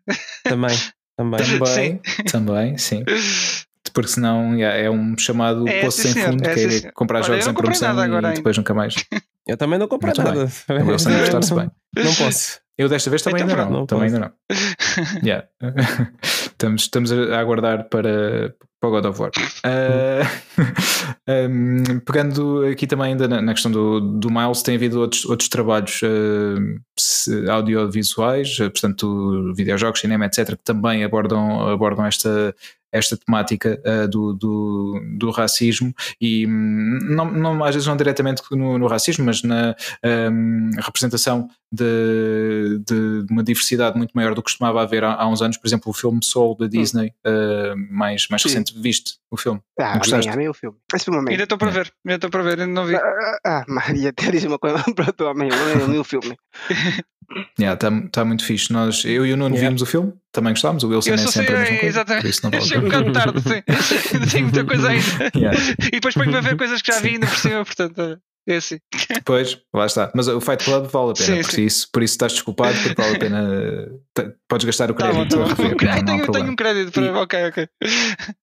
Também, 0.46 0.78
também. 1.18 1.40
Também, 1.52 2.02
também, 2.32 2.78
sim. 2.78 3.04
Porque 3.94 4.10
senão 4.10 4.56
yeah, 4.56 4.78
é 4.78 4.90
um 4.90 5.18
chamado 5.18 5.68
É, 5.68 5.82
poço 5.82 6.02
sim, 6.02 6.14
sem 6.14 6.24
fundo, 6.24 6.48
É, 6.48 6.54
que 6.54 6.70
sim, 6.70 6.88
é 6.88 6.92
comprar 6.94 7.18
Olha, 7.18 7.26
jogos 7.28 7.42
eu 7.42 7.46
não 7.48 7.52
em 7.52 7.62
promoção 7.62 7.98
e 8.00 8.02
ainda. 8.16 8.32
depois 8.32 8.58
nunca 8.58 8.74
mais. 8.74 8.96
Eu 9.48 9.58
também 9.58 9.78
não 9.80 9.88
comprei 9.88 10.14
Muito 10.16 10.24
nada. 10.24 10.44
É 10.70 10.84
questão 10.86 11.12
de 11.12 11.20
gastar-se 11.20 11.54
bem. 11.56 11.70
Não 11.98 12.16
posso. 12.16 12.60
Eu 12.78 12.88
desta 12.88 13.10
vez 13.10 13.22
também 13.22 13.42
Então 13.44 13.58
ainda 13.60 13.70
não. 13.70 13.80
não 13.80 13.86
também 13.86 14.10
posso. 14.10 14.24
ainda 14.24 14.34
não. 15.20 15.20
Yeah. 15.28 15.48
estamos, 16.24 16.84
estamos 16.84 17.12
a 17.12 17.40
aguardar 17.40 17.90
para, 17.90 18.54
para 18.82 18.90
o 18.90 18.92
God 18.92 19.06
of 19.06 19.22
War. 19.22 19.32
Ah, 19.64 21.48
um, 21.48 22.00
pegando 22.04 22.66
aqui 22.66 22.88
também 22.88 23.12
ainda 23.12 23.28
na, 23.28 23.42
na 23.42 23.54
questão 23.54 23.72
do, 23.72 24.02
do 24.02 24.30
Miles, 24.32 24.64
tem 24.64 24.76
havido 24.76 25.00
outros, 25.00 25.24
outros 25.26 25.48
trabalhos 25.48 26.02
se- 26.98 27.48
audiovisuais, 27.50 28.58
ah, 28.60 28.70
portanto, 28.72 29.54
videojogos, 29.56 30.00
cinema, 30.02 30.26
etc., 30.26 30.58
que 30.58 30.64
também 30.64 31.04
abordam, 31.04 31.70
abordam 31.70 32.06
esta, 32.08 32.56
esta 32.92 33.18
temática 33.18 33.82
ah, 33.86 34.08
do, 34.08 34.34
do, 34.34 35.02
do 35.18 35.32
racismo 35.32 35.94
e 36.20 36.46
hum, 36.48 37.00
não, 37.02 37.32
não, 37.32 37.64
às 37.64 37.76
vezes 37.76 37.88
não 37.88 37.96
diretamente 37.96 38.42
no, 38.52 38.78
no 38.78 38.88
racismo, 38.88 39.26
mas 39.26 39.44
na 39.44 39.76
hum, 40.32 40.72
representação 40.78 41.48
de, 41.72 42.82
de 42.86 43.26
uma 43.32 43.44
diversidade 43.44 43.98
muito 43.98 44.12
maior 44.12 44.36
do 44.36 44.42
que 44.42 44.50
costumava 44.52 44.82
haver 44.82 45.04
há, 45.04 45.14
há 45.14 45.28
uns 45.28 45.42
anos. 45.42 45.58
Por 45.58 45.68
exemplo, 45.68 45.90
o 45.90 45.94
filme 45.94 46.20
Soul 46.24 46.58
da 46.58 46.68
Disney, 46.68 47.14
ah, 47.26 47.74
mais, 47.90 48.28
mais 48.30 48.42
Sim. 48.42 48.50
recente, 48.50 48.80
viste 48.80 49.16
o 49.30 49.38
filme? 49.38 49.62
Ah, 49.80 49.98
Gostaste? 49.98 50.30
amém, 50.30 50.46
amém 50.46 50.50
o 50.50 50.54
filme. 50.54 50.78
Esse 50.94 51.06
filme 51.06 51.20
amém. 51.20 51.34
Ainda 51.34 51.44
estou 51.44 51.58
para 51.58 51.72
ver, 51.72 51.94
ainda 52.06 52.16
estou 52.16 52.30
para 52.30 52.44
ver, 52.44 52.60
ainda 52.60 52.74
não 52.74 52.86
vi. 52.86 52.96
Ah, 52.96 53.38
ah, 53.46 53.66
Maria 53.68 54.12
Teríssima 54.14 54.60
coisa. 54.60 54.84
Pronto, 54.96 55.28
amém, 55.28 55.50
amém, 55.52 55.84
amém 55.84 56.00
o 56.00 56.04
filme. 56.04 56.36
Está 57.58 57.90
tá 58.12 58.26
muito 58.26 58.44
fixe. 58.44 58.74
Nós, 58.74 59.06
eu 59.06 59.26
e 59.26 59.32
o 59.32 59.38
Nuno 59.38 59.56
Yeah. 59.56 59.70
vimos 59.70 59.82
o 59.82 59.86
filme, 59.86 60.14
também 60.32 60.54
gostámos. 60.54 60.84
O 60.84 60.90
Wilson 60.90 61.10
Eu 61.10 61.14
é 61.16 61.18
sei, 61.18 61.28
sempre 61.32 61.56
a 61.56 61.60
mesma 61.60 61.76
é, 61.76 61.80
coisa. 61.80 61.88
exatamente. 62.00 62.30
isso 62.30 62.40
não 62.44 62.52
vale 62.52 62.64
a 62.64 62.66
Chego 62.68 62.82
um 62.82 62.90
bocado 62.90 63.12
tarde, 63.12 63.42
sim. 63.42 64.26
Tenho 64.32 64.44
muita 64.46 64.64
coisa 64.66 64.90
ainda. 64.90 65.32
Yeah. 65.36 65.60
E 65.88 65.92
depois 65.92 66.14
ponho-me 66.14 66.38
a 66.38 66.42
ver 66.42 66.58
coisas 66.58 66.82
que 66.82 66.92
já 66.92 67.00
vi 67.00 67.10
ainda 67.10 67.28
por 67.28 67.38
cima, 67.38 67.66
portanto, 67.66 68.20
é 68.48 68.56
assim. 68.56 68.80
Pois, 69.24 69.60
lá 69.74 69.86
está. 69.86 70.12
Mas 70.16 70.28
o 70.28 70.42
Fight 70.42 70.64
Club 70.64 70.88
vale 70.90 71.12
a 71.12 71.14
pena, 71.14 71.36
Sim, 71.36 71.42
por, 71.44 71.52
sim. 71.52 71.66
Isso, 71.66 71.88
por 71.94 72.02
isso 72.04 72.14
estás 72.14 72.34
desculpado, 72.34 72.76
porque 72.82 73.02
vale 73.02 73.16
a 73.16 73.20
pena. 73.20 73.90
te- 74.16 74.34
Podes 74.50 74.66
gastar 74.66 74.90
o 74.92 74.94
Tá 74.96 75.08
bom, 75.12 75.14
crédito 75.26 75.38
tá 75.38 75.44
a 75.44 75.56
bom. 75.56 75.64
rever. 75.64 75.78
Ai, 75.92 76.02
não, 76.02 76.18
não 76.18 76.20
tenho, 76.26 76.32
tenho 76.32 76.52
um 76.52 76.56
crédito 76.56 76.92
para. 76.92 77.04
E- 77.06 77.10
Ok, 77.12 77.46
ok. 77.48 77.68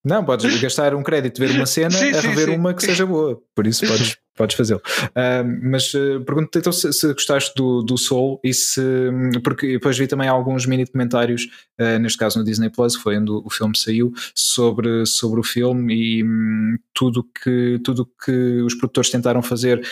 Não, 0.05 0.24
podes 0.24 0.61
gastar 0.61 0.95
um 0.95 1.03
crédito, 1.03 1.39
ver 1.39 1.51
uma 1.51 1.66
cena 1.66 1.91
Sim, 1.91 2.12
a 2.16 2.20
rever 2.20 2.51
uma 2.51 2.72
que 2.74 2.82
seja 2.84 3.05
boa. 3.07 3.39
Por 3.55 3.66
isso 3.66 3.86
podes, 3.86 4.16
podes 4.39 4.57
fazê-lo. 4.57 4.80
Uh, 5.09 5.68
mas 5.70 5.93
uh, 5.95 6.20
pergunto-te 6.24 6.59
então 6.59 6.72
se, 6.72 6.93
se, 6.93 7.12
gostaste 7.12 7.53
do, 7.57 7.82
do 7.82 7.99
Soul 7.99 8.41
e 8.43 8.55
se. 8.55 8.80
Porque 9.43 9.72
depois 9.72 9.99
vi 9.99 10.07
também 10.07 10.28
alguns 10.28 10.64
mini 10.64 10.86
comentários, 10.86 11.49
uh, 11.80 11.99
neste 11.99 12.18
caso 12.18 12.39
no 12.39 12.45
Disney 12.45 12.70
Plus, 12.70 12.95
foi 12.95 13.18
onde 13.18 13.30
o 13.30 13.51
filme 13.51 13.76
saiu, 13.76 14.12
sobre, 14.34 15.05
sobre 15.05 15.41
o 15.41 15.43
filme 15.43 15.95
e 15.95 16.24
um, 16.24 16.76
tudo 16.95 17.24
que, 17.24 17.80
tudo 17.84 18.09
que 18.24 18.62
os 18.62 18.74
produtores 18.74 19.11
tentaram 19.11 19.43
fazer, 19.43 19.86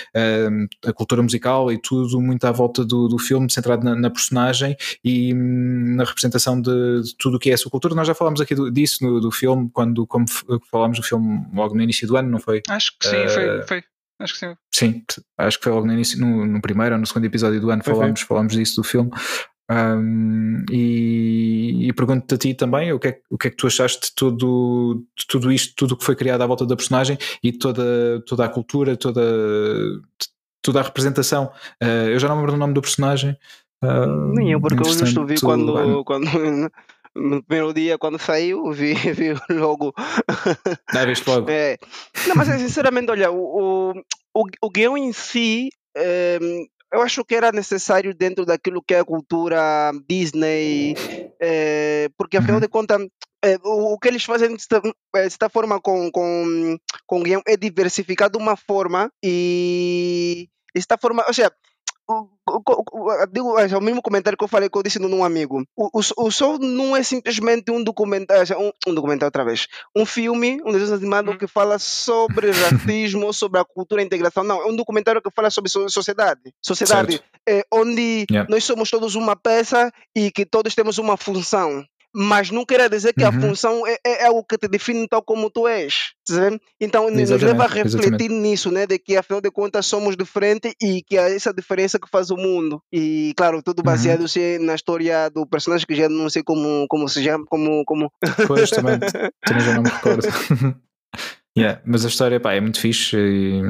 a 0.84 0.92
cultura 0.92 1.22
musical 1.22 1.70
e 1.70 1.78
tudo 1.78 2.20
muito 2.20 2.44
à 2.44 2.52
volta 2.52 2.84
do, 2.84 3.08
do 3.08 3.18
filme, 3.18 3.50
centrado 3.50 3.84
na, 3.84 3.94
na 3.94 4.10
personagem 4.10 4.76
e 5.04 5.32
na 5.34 6.04
representação 6.04 6.60
de, 6.60 7.02
de, 7.02 7.16
tudo 7.16 7.36
o 7.36 7.38
que 7.38 7.50
é 7.50 7.54
a 7.54 7.58
sua 7.58 7.70
cultura. 7.70 7.94
Nós 7.94 8.06
já 8.06 8.14
falámos 8.14 8.40
aqui 8.40 8.54
do, 8.54 8.70
disso 8.70 9.04
no, 9.04 9.20
do 9.20 9.30
filme, 9.30 9.70
quando 9.72 10.06
como 10.06 10.26
falámos 10.70 10.98
do 10.98 11.04
filme 11.04 11.46
logo 11.54 11.74
no 11.74 11.82
início 11.82 12.06
do 12.06 12.16
ano, 12.16 12.30
não 12.30 12.38
foi? 12.38 12.62
Acho 12.68 12.98
que 12.98 13.06
sim, 13.08 13.28
foi, 13.28 13.62
foi. 13.62 13.84
Acho 14.18 14.32
que 14.32 14.38
sim. 14.38 14.54
Sim, 14.74 15.02
acho 15.38 15.58
que 15.58 15.64
foi 15.64 15.72
logo 15.72 15.86
no 15.86 15.92
início, 15.92 16.18
no, 16.18 16.46
no 16.46 16.60
primeiro 16.60 16.94
ou 16.94 17.00
no 17.00 17.06
segundo 17.06 17.26
episódio 17.26 17.60
do 17.60 17.70
ano, 17.70 17.84
falámos, 17.84 18.20
falámos 18.22 18.52
disso 18.54 18.76
do 18.76 18.84
filme. 18.84 19.10
Um, 19.68 20.64
e, 20.70 21.88
e 21.88 21.92
pergunto-te 21.92 22.34
a 22.34 22.38
ti 22.38 22.54
também 22.54 22.92
o 22.92 23.00
que, 23.00 23.08
é, 23.08 23.20
o 23.28 23.36
que 23.36 23.48
é 23.48 23.50
que 23.50 23.56
tu 23.56 23.66
achaste 23.66 24.08
de 24.08 24.14
tudo, 24.14 25.04
de 25.18 25.26
tudo 25.26 25.50
isto, 25.50 25.74
tudo 25.76 25.94
o 25.94 25.96
que 25.96 26.04
foi 26.04 26.14
criado 26.14 26.42
à 26.42 26.46
volta 26.46 26.64
da 26.64 26.76
personagem 26.76 27.18
e 27.42 27.52
toda, 27.52 28.22
toda 28.26 28.44
a 28.44 28.48
cultura, 28.48 28.96
toda, 28.96 29.22
toda 30.62 30.80
a 30.80 30.82
representação. 30.82 31.50
Uh, 31.82 32.10
eu 32.10 32.18
já 32.18 32.28
não 32.28 32.36
me 32.36 32.42
lembro 32.42 32.52
do 32.52 32.58
nome 32.58 32.74
do 32.74 32.82
personagem. 32.82 33.36
Uh, 33.82 34.32
Nem 34.34 34.52
eu, 34.52 34.60
porque 34.60 34.80
eu 34.80 34.84
justo 34.84 35.26
vi 35.26 35.38
quando, 35.40 36.04
quando 36.04 36.26
no 37.16 37.42
primeiro 37.42 37.72
dia 37.72 37.98
quando 37.98 38.18
saiu, 38.18 38.70
vi, 38.72 38.94
vi 39.12 39.34
logo. 39.50 39.94
Ah, 39.96 41.04
viste 41.04 41.28
logo. 41.28 41.50
É. 41.50 41.78
Não, 42.26 42.36
mas 42.36 42.48
sinceramente, 42.60 43.10
olha, 43.10 43.30
o, 43.30 43.92
o, 44.34 44.44
o 44.62 44.70
guião 44.70 44.96
em 44.96 45.12
si. 45.12 45.70
É, 45.96 46.38
eu 46.92 47.02
acho 47.02 47.24
que 47.24 47.34
era 47.34 47.50
necessário 47.50 48.14
dentro 48.14 48.44
daquilo 48.44 48.82
que 48.82 48.94
é 48.94 49.00
a 49.00 49.04
cultura 49.04 49.90
Disney, 50.08 50.94
é, 51.40 52.08
porque 52.16 52.36
afinal 52.36 52.56
uhum. 52.56 52.60
de 52.60 52.68
contas, 52.68 53.06
é, 53.42 53.56
o, 53.64 53.94
o, 53.94 53.98
que 53.98 54.08
eles 54.08 54.24
fazem 54.24 54.54
de 54.54 54.62
certa, 54.62 55.48
forma 55.48 55.80
com, 55.80 56.10
com, 56.10 56.78
com 57.06 57.22
guião 57.22 57.42
é 57.46 57.56
diversificar 57.56 58.30
de 58.30 58.38
uma 58.38 58.56
forma 58.56 59.10
e 59.22 60.48
certa 60.76 60.98
forma, 60.98 61.24
ou 61.26 61.34
seja, 61.34 61.50
digo, 63.32 63.58
é 63.58 63.76
o 63.76 63.80
mesmo 63.80 64.00
comentário 64.00 64.38
que 64.38 64.44
eu 64.44 64.48
falei 64.48 64.68
que 64.68 64.78
eu 64.78 64.82
disse 64.82 64.98
num 64.98 65.24
amigo. 65.24 65.64
O, 65.76 65.98
o, 65.98 66.26
o 66.26 66.30
Soul 66.30 66.58
não 66.58 66.96
é 66.96 67.02
simplesmente 67.02 67.70
um 67.70 67.82
documentário, 67.82 68.58
um, 68.58 68.70
um 68.86 68.94
documentário 68.94 69.28
outra 69.28 69.44
vez, 69.44 69.66
um 69.94 70.06
filme, 70.06 70.60
um 70.64 70.72
desenho 70.72 70.94
animado 70.94 71.32
hum. 71.32 71.38
que 71.38 71.46
fala 71.46 71.78
sobre 71.78 72.50
racismo, 72.50 73.32
sobre 73.34 73.60
a 73.60 73.64
cultura 73.64 74.00
e 74.00 74.04
a 74.04 74.06
integração. 74.06 74.44
Não, 74.44 74.62
é 74.62 74.66
um 74.66 74.76
documentário 74.76 75.20
que 75.20 75.30
fala 75.30 75.50
sobre 75.50 75.70
sociedade. 75.70 76.54
Sociedade 76.62 77.20
é, 77.48 77.64
onde 77.72 78.26
yeah. 78.30 78.48
nós 78.48 78.64
somos 78.64 78.90
todos 78.90 79.14
uma 79.14 79.34
peça 79.34 79.92
e 80.14 80.30
que 80.30 80.46
todos 80.46 80.74
temos 80.74 80.98
uma 80.98 81.16
função 81.16 81.84
mas 82.18 82.50
não 82.50 82.64
quer 82.64 82.88
dizer 82.88 83.12
que 83.12 83.22
uhum. 83.22 83.28
a 83.28 83.32
função 83.32 83.86
é, 83.86 83.98
é, 84.02 84.26
é 84.26 84.30
o 84.30 84.42
que 84.42 84.56
te 84.56 84.66
define 84.66 85.06
tal 85.06 85.22
como 85.22 85.50
tu 85.50 85.68
és. 85.68 86.14
Tá 86.26 86.34
então 86.80 87.10
exatamente, 87.10 87.30
nos 87.30 87.42
leva 87.42 87.64
a 87.64 87.66
refletir 87.66 88.08
exatamente. 88.08 88.28
nisso, 88.32 88.70
né? 88.70 88.86
De 88.86 88.98
que 88.98 89.18
afinal 89.18 89.42
de 89.42 89.50
contas 89.50 89.84
somos 89.84 90.16
diferentes 90.16 90.72
e 90.80 91.02
que 91.02 91.18
é 91.18 91.36
essa 91.36 91.52
diferença 91.52 91.98
que 91.98 92.08
faz 92.08 92.30
o 92.30 92.36
mundo. 92.36 92.80
E 92.90 93.34
claro, 93.36 93.62
tudo 93.62 93.82
baseado 93.82 94.22
uhum. 94.22 94.64
na 94.64 94.74
história 94.74 95.28
do 95.28 95.46
personagem 95.46 95.86
que 95.86 95.94
já 95.94 96.08
não 96.08 96.30
sei 96.30 96.42
como, 96.42 96.86
como 96.88 97.06
se 97.06 97.22
chama, 97.22 97.44
como. 97.46 97.84
como... 97.84 98.10
Pois, 98.46 98.70
também, 98.70 98.98
também 99.44 99.64
já 99.64 99.74
não 99.74 99.82
me 99.82 99.90
recordo. 99.90 100.26
Yeah, 101.56 101.80
mas 101.86 102.04
a 102.04 102.08
história 102.08 102.38
pá, 102.38 102.52
é 102.52 102.60
muito 102.60 102.78
fixe 102.78 103.16
e 103.16 103.62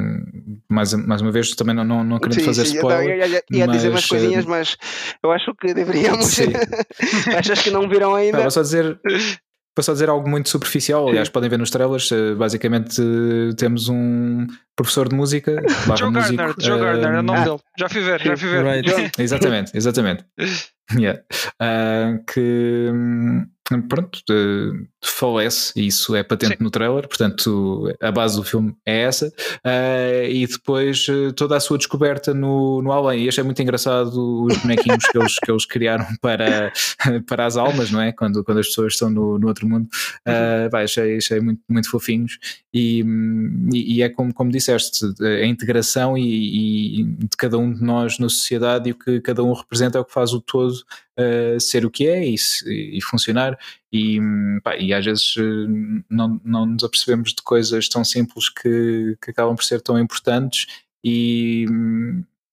mais, 0.68 0.92
mais 0.92 1.22
uma 1.22 1.30
vez 1.30 1.50
também 1.52 1.74
não, 1.74 1.84
não, 1.84 2.02
não 2.02 2.18
querendo 2.18 2.40
sim, 2.40 2.44
fazer 2.44 2.66
sim, 2.66 2.76
spoiler. 2.76 3.16
Eu 3.16 3.28
ia, 3.28 3.42
ia 3.52 3.66
mas, 3.66 3.76
dizer 3.76 3.90
umas 3.90 4.06
coisinhas, 4.06 4.44
eh, 4.44 4.48
mas 4.48 4.76
eu 5.22 5.30
acho 5.30 5.54
que 5.54 5.72
deveríamos. 5.72 6.36
Achas 7.38 7.62
que 7.62 7.70
não 7.70 7.88
viram 7.88 8.14
ainda? 8.14 8.40
Vou 8.40 8.50
só 8.50 8.62
dizer. 8.62 8.98
Vou 9.76 9.82
só 9.82 9.92
dizer 9.92 10.08
algo 10.08 10.28
muito 10.28 10.48
superficial, 10.48 11.06
aliás, 11.06 11.28
podem 11.28 11.48
ver 11.48 11.58
nos 11.58 11.70
trailers. 11.70 12.10
Eh, 12.10 12.34
basicamente, 12.34 13.00
temos 13.56 13.88
um 13.88 14.46
professor 14.76 15.08
de 15.08 15.16
música. 15.16 15.62
Joe 15.98 16.10
músico, 16.10 16.36
Gardner, 16.36 16.54
Joe 16.58 16.78
uh, 16.78 16.84
Gardner, 16.84 17.14
é 17.14 17.18
o 17.18 17.22
nome 17.22 17.38
ah, 17.38 17.44
dele. 17.44 17.58
Já 17.78 17.88
fui 17.88 18.02
ver, 18.02 18.20
já 18.20 18.36
fui 18.36 18.48
ver. 18.48 18.64
Right. 18.64 19.12
exatamente, 19.18 19.72
exatamente. 19.74 20.24
Yeah. 20.96 21.20
Uh, 21.60 22.24
que 22.32 22.92
pronto, 23.88 24.20
uh, 24.30 24.86
falece, 25.04 25.72
e 25.74 25.88
isso 25.88 26.14
é 26.14 26.22
patente 26.22 26.56
Sim. 26.56 26.62
no 26.64 26.70
trailer, 26.70 27.08
portanto 27.08 27.92
a 28.00 28.12
base 28.12 28.36
do 28.36 28.44
filme 28.44 28.74
é 28.86 29.02
essa, 29.02 29.26
uh, 29.26 30.24
e 30.28 30.46
depois 30.46 31.08
uh, 31.08 31.32
toda 31.32 31.56
a 31.56 31.60
sua 31.60 31.76
descoberta 31.76 32.32
no, 32.32 32.80
no 32.80 32.92
além, 32.92 33.24
e 33.24 33.28
achei 33.28 33.42
muito 33.42 33.60
engraçado 33.60 34.44
os 34.44 34.56
bonequinhos 34.58 35.04
que, 35.06 35.18
eles, 35.18 35.34
que 35.38 35.50
eles 35.50 35.66
criaram 35.66 36.06
para, 36.20 36.72
para 37.26 37.46
as 37.46 37.56
almas, 37.56 37.90
não 37.90 38.00
é? 38.00 38.12
Quando, 38.12 38.44
quando 38.44 38.58
as 38.58 38.68
pessoas 38.68 38.92
estão 38.92 39.10
no, 39.10 39.38
no 39.38 39.48
outro 39.48 39.68
mundo, 39.68 39.88
uh, 40.26 40.70
vai, 40.70 40.84
achei, 40.84 41.16
achei 41.16 41.40
muito, 41.40 41.60
muito 41.68 41.90
fofinhos, 41.90 42.38
e, 42.72 43.04
e, 43.72 43.96
e, 43.96 44.02
é 44.02 44.08
como, 44.08 44.32
como 44.32 44.50
disseste, 44.66 45.06
a 45.22 45.46
integração 45.46 46.16
e, 46.16 47.00
e 47.00 47.04
de 47.04 47.36
cada 47.36 47.56
um 47.58 47.72
de 47.72 47.82
nós 47.82 48.18
na 48.18 48.28
sociedade 48.28 48.88
e 48.88 48.92
o 48.92 48.94
que 48.94 49.20
cada 49.20 49.42
um 49.42 49.52
representa 49.52 49.98
é 49.98 50.00
o 50.00 50.04
que 50.04 50.12
faz 50.12 50.32
o 50.32 50.40
todo 50.40 50.72
uh, 50.72 51.60
ser 51.60 51.84
o 51.84 51.90
que 51.90 52.06
é 52.06 52.26
e, 52.26 52.36
e 52.66 53.00
funcionar. 53.02 53.58
E, 53.92 54.20
pá, 54.62 54.76
e 54.76 54.92
às 54.92 55.04
vezes 55.04 55.34
eh, 55.38 56.02
não, 56.10 56.38
não 56.44 56.66
nos 56.66 56.84
apercebemos 56.84 57.30
de 57.30 57.42
coisas 57.42 57.88
tão 57.88 58.04
simples 58.04 58.50
que, 58.50 59.16
que 59.22 59.30
acabam 59.30 59.56
por 59.56 59.64
ser 59.64 59.80
tão 59.80 59.98
importantes 59.98 60.66
e 61.02 61.64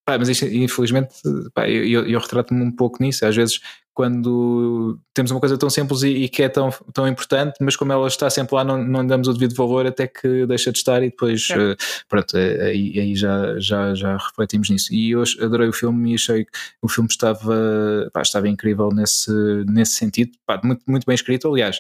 pá, 0.06 0.18
mas 0.18 0.30
isto, 0.30 0.46
infelizmente 0.46 1.16
pá, 1.54 1.68
eu, 1.68 2.08
eu 2.08 2.20
retrato-me 2.20 2.64
um 2.64 2.72
pouco 2.72 3.04
nisso, 3.04 3.26
às 3.26 3.36
vezes 3.36 3.60
quando 3.94 5.00
temos 5.14 5.30
uma 5.30 5.40
coisa 5.40 5.58
tão 5.58 5.70
simples 5.70 6.02
e, 6.02 6.10
e, 6.10 6.30
que 6.30 6.42
é 6.42 6.50
tão, 6.50 6.72
tão 6.92 7.08
importante, 7.08 7.56
mas 7.62 7.76
como 7.76 7.94
ela 7.94 8.08
está 8.08 8.30
sempre 8.30 8.56
lá, 8.56 8.64
não, 8.64 8.84
não 8.84 9.06
damos 9.06 9.28
o 9.28 9.34
devido 9.34 9.56
valor 9.56 9.86
até 9.86 10.08
que 10.08 10.46
deixa 10.48 10.72
de 10.72 10.80
estar 10.80 11.04
e 11.04 11.10
depois, 11.12 11.48
uh, 11.52 11.76
pronto, 12.10 12.36
eh, 12.36 12.70
aí, 12.70 13.00
aí, 13.00 13.16
já, 13.16 13.60
já, 13.60 13.94
já 13.94 14.18
refletimos 14.18 14.70
nisso. 14.70 14.94
E 14.94 15.12
eu 15.12 15.24
adorei 15.42 15.68
o 15.68 15.74
filme 15.74 16.12
e 16.12 16.16
achei 16.16 16.46
que 16.46 16.52
o 16.82 16.90
filme 16.90 17.08
estava, 17.10 18.10
pá, 18.12 18.22
estava 18.22 18.50
incrível 18.50 18.90
nesse, 18.90 19.32
nesse 19.68 19.94
sentido, 19.94 20.32
pá, 20.46 20.60
muito, 20.64 20.82
muito 20.88 21.06
bem 21.06 21.16
escrito, 21.16 21.48
aliás. 21.48 21.80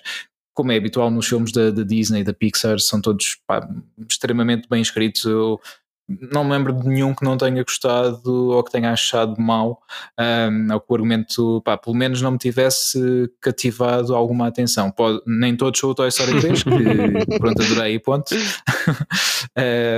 Como 0.54 0.72
é 0.72 0.78
habitual 0.78 1.10
nos 1.10 1.28
filmes 1.28 1.52
da, 1.52 1.72
da 1.72 1.82
Disney, 1.82 2.24
da 2.24 2.32
Pixar, 2.32 2.80
são 2.80 3.02
todos 3.02 3.38
pá, 3.48 3.68
extremamente 4.08 4.70
bem 4.70 4.84
escritos. 4.84 5.26
Eu, 5.26 5.60
não 6.08 6.44
me 6.44 6.52
lembro 6.52 6.74
de 6.74 6.88
nenhum 6.88 7.14
que 7.14 7.24
não 7.24 7.38
tenha 7.38 7.64
gostado 7.64 8.50
ou 8.50 8.64
que 8.64 8.72
tenha 8.72 8.92
achado 8.92 9.40
mal, 9.40 9.82
um, 10.20 10.74
ou 10.74 10.80
que 10.80 10.86
o 10.90 10.96
argumento, 10.96 11.62
pá, 11.64 11.78
pelo 11.78 11.96
menos 11.96 12.22
não 12.22 12.32
me 12.32 12.38
tivesse 12.38 13.30
cativado 13.40 14.14
alguma 14.14 14.48
atenção. 14.48 14.92
Pode, 14.92 15.22
nem 15.26 15.56
todos 15.56 15.80
são 15.80 15.90
o 15.90 15.96
Toy 15.96 16.10
Story 16.10 16.42
3, 16.42 16.64
que 16.64 16.70
pronto, 17.40 17.62
adorei 17.62 17.96
e 17.96 18.00
ponto. 18.00 18.36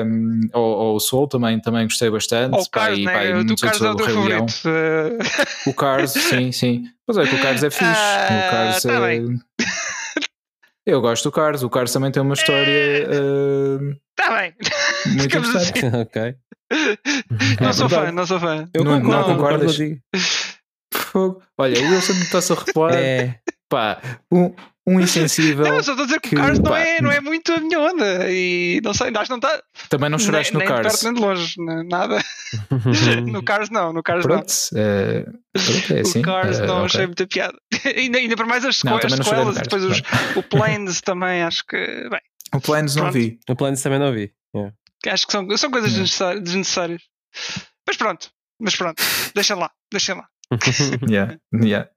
um, 0.08 0.42
ou, 0.54 0.78
ou, 0.78 0.96
o 0.96 1.00
Soul 1.00 1.28
também, 1.28 1.60
também 1.60 1.86
gostei 1.86 2.10
bastante. 2.10 2.56
O 2.56 2.70
Cars, 2.70 3.04
pá, 3.04 3.24
né? 3.24 3.44
do 3.44 3.56
Cars 3.56 3.82
é 3.82 3.90
o 3.90 3.96
teu 3.96 4.06
favorito. 4.06 4.54
O 5.66 5.74
Cars, 5.74 6.12
sim, 6.12 6.52
sim. 6.52 6.84
Pois 7.06 7.18
é, 7.18 7.26
que 7.26 7.36
o 7.36 7.42
Cars 7.42 7.64
é 7.64 7.70
fixe. 7.70 7.84
Uh, 7.84 8.48
o 8.48 8.52
Cars 8.52 8.84
tá 8.84 9.14
é... 9.14 9.20
Eu 10.86 11.02
gosto 11.02 11.24
do 11.24 11.32
Cars. 11.32 11.64
O 11.64 11.70
Cars 11.70 11.92
também 11.92 12.12
tem 12.12 12.22
uma 12.22 12.36
história. 12.36 13.08
Está 14.18 14.32
uh, 14.32 14.38
bem. 14.38 14.54
Muito 15.08 15.26
interessante. 15.26 15.86
Assim. 15.86 15.98
ok. 15.98 16.36
Não 17.62 17.70
é 17.70 17.74
sou 17.74 17.90
fã, 17.90 18.12
não 18.12 18.26
sou 18.26 18.40
fã. 18.40 18.68
Eu 18.74 18.84
não, 18.84 19.02
concordo, 19.02 19.30
não 19.30 19.36
concordas? 19.36 19.78
Fogo. 20.94 21.42
Olha, 21.58 21.80
o 21.80 21.92
Wilson 21.92 22.14
está-se 22.14 22.54
a 22.54 22.56
reparar. 22.56 22.96
É. 22.96 23.40
Pá, 23.70 24.00
um, 24.32 24.54
um 24.88 25.00
insensível. 25.00 25.66
Não, 25.66 25.82
só 25.82 25.92
estou 25.92 26.04
a 26.04 26.06
dizer 26.06 26.22
que, 26.22 26.30
que 26.30 26.36
o 26.36 26.40
Cars 26.40 26.60
não, 26.60 26.76
é, 26.76 27.02
não 27.02 27.12
é 27.12 27.20
muito 27.20 27.52
a 27.52 27.60
minha 27.60 27.80
onda. 27.80 28.30
E 28.30 28.80
não 28.84 28.94
sei, 28.94 29.08
acho 29.08 29.24
que 29.24 29.30
não 29.30 29.38
está. 29.38 29.64
Também 29.90 30.10
não 30.10 30.20
choraste 30.20 30.54
nem, 30.56 30.64
no 30.64 30.70
nem 30.74 30.84
Cars. 30.84 31.04
Nem 31.04 31.14
de 31.14 31.20
perto 31.22 31.36
nem 31.36 31.56
de 31.56 31.66
longe, 31.66 31.88
nada. 31.90 32.24
no 33.32 33.44
Cars 33.44 33.70
não, 33.72 33.92
no 33.92 34.04
Cars 34.04 34.24
pronto, 34.24 34.54
não. 34.72 34.82
É, 34.82 35.24
pronto, 35.24 35.94
é 35.94 36.00
assim. 36.02 36.20
O 36.20 36.22
Cars 36.22 36.60
uh, 36.60 36.66
não 36.66 36.76
okay. 36.76 36.86
achei 36.86 37.06
muita 37.08 37.28
piada. 37.28 37.58
ainda, 37.98 38.18
ainda 38.20 38.36
para 38.36 38.46
mais 38.46 38.64
as, 38.64 38.84
não, 38.84 38.98
as 38.98 39.12
sequelas, 39.12 39.56
depois 39.58 39.84
os, 39.84 40.02
o 40.36 40.44
Planes 40.44 41.02
também, 41.02 41.42
acho 41.42 41.66
que. 41.66 41.78
Bem, 41.78 42.22
o 42.54 42.62
Planes 42.62 42.96
não 42.96 43.12
vi. 43.12 43.40
O 43.50 43.56
Planes 43.56 43.82
também 43.82 44.00
não 44.00 44.14
vi. 44.14 44.32
Yeah. 44.56 44.74
Acho 45.10 45.26
que 45.26 45.32
são, 45.32 45.58
são 45.58 45.72
coisas 45.72 45.94
desnecessárias. 45.94 47.02
Mas 47.88 47.98
pronto, 47.98 48.30
mas 48.60 48.76
pronto, 48.76 49.02
deixa 49.34 49.56
lá, 49.56 49.72
deixa 49.92 50.14
lá. 50.16 50.28
yeah, 51.10 51.38
yeah. 51.54 51.90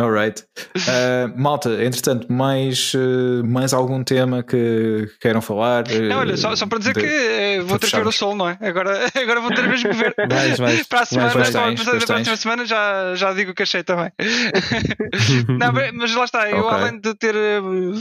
Alright. 0.00 0.44
Uh, 0.76 1.36
malta, 1.36 1.82
entretanto, 1.82 2.32
mais, 2.32 2.94
uh, 2.94 3.44
mais 3.44 3.72
algum 3.72 4.04
tema 4.04 4.44
que 4.44 5.10
queiram 5.20 5.42
falar? 5.42 5.88
Uh, 5.88 6.14
olha, 6.16 6.36
só, 6.36 6.54
só 6.54 6.66
para 6.66 6.78
dizer 6.78 6.94
de, 6.94 7.00
que 7.00 7.60
vou 7.64 7.80
ter 7.80 7.90
que 7.90 7.96
ver 7.96 8.06
o 8.06 8.12
sol, 8.12 8.36
não 8.36 8.48
é? 8.48 8.56
Agora, 8.60 8.96
agora 9.20 9.40
vou 9.40 9.52
ter 9.52 9.68
mesmo 9.68 9.90
que 9.90 9.96
ver. 9.96 10.14
Vais, 10.28 10.56
vais, 10.56 10.86
para 10.86 11.00
a 11.00 11.04
semana, 11.04 11.30
vais, 11.30 11.50
vais, 11.52 11.82
para, 11.82 11.96
a 11.96 12.06
próxima 12.06 12.36
semana 12.36 12.64
já, 12.64 13.14
já 13.16 13.32
digo 13.32 13.52
que 13.52 13.64
achei 13.64 13.82
também. 13.82 14.12
não, 15.58 15.72
mas 15.94 16.14
lá 16.14 16.24
está, 16.24 16.48
eu 16.48 16.60
okay. 16.60 16.78
além 16.78 17.00
de 17.00 17.14
ter 17.16 17.34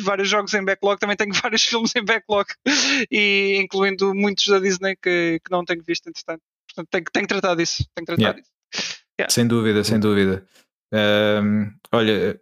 vários 0.03 0.29
jogos 0.29 0.53
em 0.53 0.63
backlog, 0.63 0.99
também 0.99 1.15
tenho 1.15 1.33
vários 1.41 1.63
filmes 1.63 1.95
em 1.95 2.05
backlog, 2.05 2.45
e 3.09 3.59
incluindo 3.59 4.13
muitos 4.13 4.45
da 4.45 4.59
Disney 4.59 4.95
que, 5.01 5.39
que 5.43 5.51
não 5.51 5.65
tenho 5.65 5.81
visto, 5.83 6.07
entretanto. 6.07 6.41
Portanto, 6.67 6.89
tenho, 6.91 7.05
tenho 7.11 7.27
que 7.27 7.33
tratar 7.33 7.55
disso. 7.55 7.83
Tenho 7.95 8.05
que 8.05 8.15
tratar 8.15 8.21
yeah. 8.21 8.39
disso. 8.39 8.51
Yeah. 9.19 9.33
Sem 9.33 9.47
dúvida, 9.47 9.83
sem 9.83 9.99
dúvida. 9.99 10.45
Um, 10.93 11.71
olha, 11.91 12.39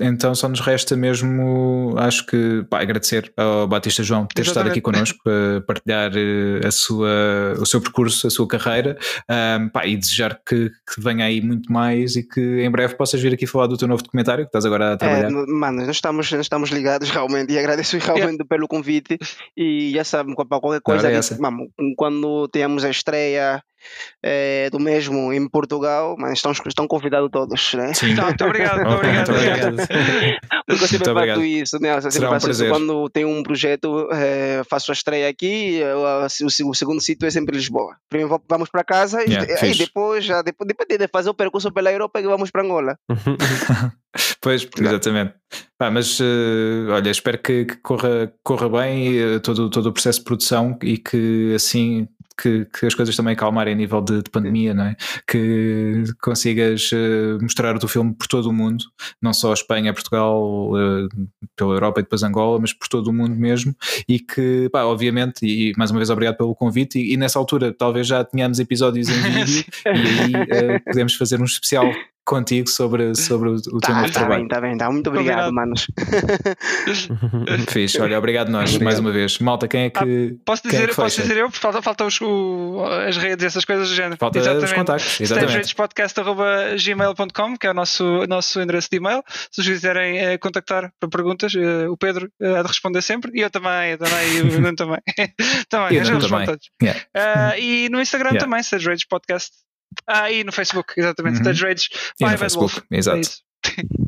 então 0.00 0.34
só 0.34 0.48
nos 0.48 0.60
resta 0.60 0.96
mesmo, 0.96 1.94
acho 1.98 2.24
que 2.24 2.64
pá, 2.70 2.80
agradecer 2.80 3.30
ao 3.36 3.68
Batista 3.68 4.02
João 4.02 4.26
por 4.26 4.32
ter 4.32 4.42
estado 4.42 4.70
aqui 4.70 4.80
connosco, 4.80 5.18
a 5.28 5.60
partilhar 5.60 6.10
eh, 6.16 6.66
a 6.66 6.70
sua, 6.70 7.54
o 7.60 7.66
seu 7.66 7.82
percurso, 7.82 8.26
a 8.26 8.30
sua 8.30 8.48
carreira 8.48 8.96
um, 9.60 9.68
pá, 9.68 9.86
e 9.86 9.96
desejar 9.98 10.40
que, 10.46 10.70
que, 10.70 11.00
venha 11.02 11.26
aí 11.26 11.42
muito 11.42 11.70
mais 11.70 12.16
e 12.16 12.26
que 12.26 12.40
em 12.40 12.70
breve 12.70 12.94
possas 12.94 13.20
vir 13.20 13.34
aqui 13.34 13.46
falar 13.46 13.66
do 13.66 13.76
teu 13.76 13.86
novo 13.86 14.02
documentário 14.02 14.44
que 14.44 14.48
estás 14.48 14.64
agora 14.64 14.94
a 14.94 14.96
trabalhar. 14.96 15.28
É, 15.28 15.30
mano, 15.30 15.84
nós 15.84 15.96
estamos, 15.96 16.32
nós 16.32 16.40
estamos 16.40 16.70
ligados 16.70 17.10
realmente 17.10 17.52
e 17.52 17.58
agradeço 17.58 17.98
realmente 17.98 18.36
yeah. 18.36 18.48
pelo 18.48 18.66
convite 18.66 19.18
e 19.54 19.92
já 19.94 20.04
sabe, 20.04 20.34
para 20.34 20.60
qualquer 20.60 20.80
coisa, 20.80 21.10
é 21.10 21.38
mano, 21.38 21.68
quando 21.98 22.48
tenhamos 22.48 22.84
a 22.84 22.90
estreia 22.90 23.62
é, 24.22 24.68
do 24.70 24.78
mesmo 24.78 25.32
em 25.32 25.48
Portugal, 25.48 26.16
mas 26.18 26.34
estão, 26.34 26.52
estão 26.52 26.86
convidados 26.86 27.30
todos, 27.30 27.74
né? 27.74 27.92
Sim. 27.94 28.14
Tá, 28.14 28.24
muito 28.24 28.44
obrigado, 28.44 28.76
muito 28.76 28.94
obrigado. 28.94 29.28
Muito 29.28 29.40
obrigado. 29.40 29.76
Porque 30.66 30.82
eu 30.84 30.88
sempre 30.88 31.12
muito 31.12 31.28
faço 31.28 31.44
isso, 31.44 31.78
né? 31.80 31.96
Eu 31.96 32.10
sempre 32.10 32.28
faço 32.28 32.46
um 32.46 32.50
isso 32.50 32.68
quando 32.68 33.08
tem 33.10 33.24
um 33.24 33.42
projeto, 33.42 34.08
é, 34.12 34.62
faço 34.68 34.90
a 34.90 34.94
estreia 34.94 35.28
aqui, 35.28 35.76
eu, 35.76 35.98
o, 35.98 36.70
o, 36.70 36.74
segundo 36.74 37.00
sítio 37.00 37.26
é 37.26 37.30
sempre 37.30 37.56
Lisboa. 37.56 37.96
Primeiro 38.08 38.42
vamos 38.48 38.70
para 38.70 38.84
casa 38.84 39.22
yeah, 39.22 39.66
e, 39.66 39.72
e 39.72 39.78
depois, 39.78 40.24
já, 40.24 40.42
depois, 40.42 40.66
depois 40.68 40.88
de 40.88 41.08
fazer 41.08 41.30
o 41.30 41.34
percurso 41.34 41.72
pela 41.72 41.92
Europa, 41.92 42.20
vamos 42.22 42.50
para 42.50 42.62
Angola. 42.62 42.98
pois, 44.40 44.66
exatamente. 44.78 45.34
Ah, 45.78 45.90
mas 45.90 46.18
uh, 46.20 46.90
olha, 46.90 47.10
espero 47.10 47.38
que, 47.38 47.64
que, 47.64 47.76
corra, 47.76 48.32
corra 48.42 48.68
bem 48.68 49.36
uh, 49.36 49.40
todo, 49.40 49.68
todo 49.68 49.86
o 49.86 49.92
processo 49.92 50.20
de 50.20 50.24
produção 50.24 50.78
e 50.82 50.98
que 50.98 51.52
assim 51.54 52.08
que, 52.40 52.66
que, 52.66 52.86
as 52.86 52.94
coisas 52.94 53.16
também 53.16 53.34
acalmarem 53.34 53.74
a 53.74 53.76
nível 53.76 54.00
de, 54.00 54.22
de, 54.22 54.30
pandemia, 54.30 54.74
não 54.74 54.84
é? 54.84 54.96
Que 55.26 56.04
consigas 56.22 56.90
uh, 56.92 57.38
mostrar 57.40 57.74
o 57.76 57.78
teu 57.78 57.88
filme 57.88 58.14
por 58.14 58.26
todo 58.26 58.46
o 58.46 58.52
mundo, 58.52 58.84
não 59.20 59.32
só 59.32 59.52
Espanha, 59.52 59.92
Portugal, 59.92 60.70
uh, 60.72 61.08
pela 61.56 61.74
Europa 61.74 62.00
e 62.00 62.02
depois 62.02 62.22
Angola, 62.22 62.58
mas 62.58 62.72
por 62.72 62.88
todo 62.88 63.08
o 63.08 63.12
mundo 63.12 63.34
mesmo. 63.34 63.74
E 64.08 64.18
que, 64.18 64.68
pá, 64.70 64.84
obviamente, 64.84 65.44
e, 65.46 65.72
mais 65.76 65.90
uma 65.90 65.98
vez 65.98 66.10
obrigado 66.10 66.36
pelo 66.36 66.54
convite. 66.54 66.98
E, 66.98 67.14
e 67.14 67.16
nessa 67.16 67.38
altura 67.38 67.72
talvez 67.72 68.06
já 68.06 68.24
tenhamos 68.24 68.58
episódios 68.58 69.08
em 69.08 69.20
vídeo 69.30 69.64
e 69.86 69.88
aí 69.88 70.76
uh, 70.76 70.84
podemos 70.84 71.14
fazer 71.14 71.40
um 71.40 71.44
especial 71.44 71.84
contigo 72.24 72.68
sobre, 72.68 73.14
sobre 73.14 73.50
o, 73.50 73.54
o 73.54 73.78
tá, 73.80 73.86
teu 73.86 73.94
novo 73.94 74.06
tá 74.06 74.12
trabalho. 74.20 74.40
Bem, 74.40 74.48
tá 74.48 74.60
bem, 74.60 74.76
tá 74.76 74.90
Muito 74.90 75.06
obrigado, 75.08 75.48
obrigado. 75.48 75.54
manos. 75.54 75.86
Fiz, 77.68 77.94
olha, 78.00 78.18
obrigado 78.18 78.48
nós 78.48 78.70
obrigado. 78.70 78.84
mais 78.84 78.98
uma 78.98 79.12
vez. 79.12 79.38
Malta, 79.38 79.68
quem 79.68 79.84
é 79.84 79.90
que. 79.90 79.98
Ah, 79.98 80.04
posso 80.44 80.62
dizer, 80.62 80.84
é 80.84 80.86
que 80.88 80.94
posso 80.94 81.20
dizer 81.20 81.36
eu? 81.36 81.50
Faltam 81.50 81.82
falta 81.82 82.04
os, 82.04 82.20
o, 82.20 82.84
as 83.06 83.16
redes, 83.16 83.44
essas 83.44 83.64
coisas 83.64 83.88
do 83.88 83.94
género. 83.94 84.16
Falta 84.18 84.38
exatamente. 84.38 84.64
os 84.64 84.72
contactos. 84.72 85.20
Stageragespodcast.gmail.com, 85.20 87.56
que 87.58 87.66
é 87.66 87.70
o 87.70 87.74
nosso, 87.74 88.26
nosso 88.26 88.60
endereço 88.60 88.88
de 88.90 88.96
e-mail. 88.96 89.22
Se 89.50 89.60
os 89.60 89.66
quiserem 89.66 90.18
eh, 90.18 90.38
contactar 90.38 90.92
para 90.98 91.08
perguntas, 91.08 91.54
eh, 91.54 91.88
o 91.88 91.96
Pedro 91.96 92.28
eh, 92.40 92.58
há 92.58 92.62
de 92.62 92.68
responder 92.68 93.02
sempre. 93.02 93.30
E 93.34 93.40
eu 93.40 93.50
também, 93.50 93.90
eu 93.92 93.98
também, 93.98 94.36
e 94.36 94.40
o 94.40 94.60
Nuno 94.60 94.74
também. 94.74 95.00
também, 95.68 95.98
eu 95.98 96.04
respondo 96.04 96.46
todos. 96.46 96.70
Yeah. 96.82 97.00
Uh, 97.14 97.54
e 97.58 97.88
no 97.90 98.00
Instagram 98.00 98.30
yeah. 98.30 98.44
também, 98.44 98.60
Stage 98.60 98.88
Rage 98.88 99.06
Podcast. 99.08 99.52
Ah, 100.06 100.30
e 100.30 100.44
no 100.44 100.52
Facebook, 100.52 100.94
exatamente. 100.96 101.36
Uhum. 101.36 101.42
Stage 101.42 101.64
Rage 101.64 101.88
e 102.20 102.24
no 102.24 102.38
Facebook, 102.38 102.74
Wolf. 102.74 102.86
exato. 102.90 103.28
É 103.78 103.82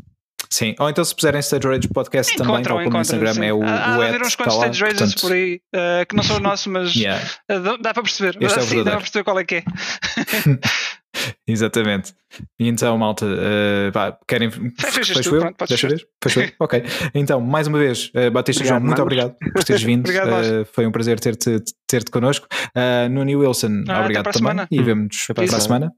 sim, 0.49 0.75
ou 0.79 0.89
então 0.89 1.03
se 1.03 1.15
puserem 1.15 1.39
Stage 1.39 1.67
Rage 1.67 1.87
Podcast 1.87 2.35
também, 2.35 2.61
tal 2.63 2.77
como 2.77 2.89
no 2.89 3.01
Instagram 3.01 3.33
sim. 3.33 3.45
é 3.45 3.53
o, 3.53 3.63
há, 3.63 3.97
o 3.97 4.01
Há 4.01 4.07
haver 4.07 4.21
uns 4.21 4.35
quantos 4.35 4.55
Stage 4.55 4.83
Rages 4.83 4.99
portanto... 4.99 5.21
por 5.21 5.31
aí 5.31 5.61
uh, 5.75 6.05
que 6.07 6.15
não 6.15 6.23
são 6.23 6.39
nossos, 6.39 6.67
mas 6.67 6.93
yeah. 6.95 7.23
uh, 7.51 7.77
dá 7.81 7.93
para 7.93 8.03
perceber. 8.03 8.37
Este 8.41 8.61
sim, 8.63 8.79
é 8.81 8.83
dá 8.83 8.91
para 8.91 8.99
perceber 9.01 9.23
qual 9.23 9.39
é 9.39 9.43
que 9.43 9.55
é. 9.55 9.63
Exatamente. 11.47 12.13
E 12.59 12.67
então, 12.67 12.97
malta, 12.97 13.25
uh, 13.25 13.91
pá, 13.91 14.17
querem. 14.27 14.51
Fechas 14.51 15.25
tu, 15.25 15.39
pronto, 15.39 15.65
Deixa 15.67 15.87
ver? 15.87 16.07
Fecho 16.23 16.53
Ok. 16.59 16.83
Então, 17.13 17.41
mais 17.41 17.67
uma 17.67 17.79
vez, 17.79 18.11
uh, 18.15 18.31
Batista 18.31 18.63
João, 18.63 18.79
muito 18.79 19.01
obrigado 19.01 19.35
por 19.53 19.63
teres 19.63 19.81
vindo. 19.81 20.01
obrigado, 20.01 20.29
uh, 20.29 20.65
foi 20.71 20.85
um 20.85 20.91
prazer 20.91 21.19
ter-te 21.19 21.63
ter-te 21.87 22.11
connosco. 22.11 22.47
Uh, 22.75 23.09
Nuno 23.09 23.39
Wilson, 23.39 23.83
ah, 23.87 24.01
obrigado 24.01 24.31
também. 24.31 24.67
E 24.69 24.81
vemos 24.81 25.27
para 25.33 25.43
a 25.43 25.59
semana. 25.59 25.91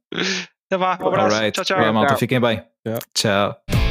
Até 0.72 0.78
lá, 0.78 0.98
um 1.02 1.08
abraço. 1.08 1.40
Right. 1.40 1.52
Tchau, 1.52 1.66
tchau. 1.66 1.94
malta, 1.94 2.16
fiquem 2.16 2.40
bem. 2.40 2.62
Tchau. 3.14 3.89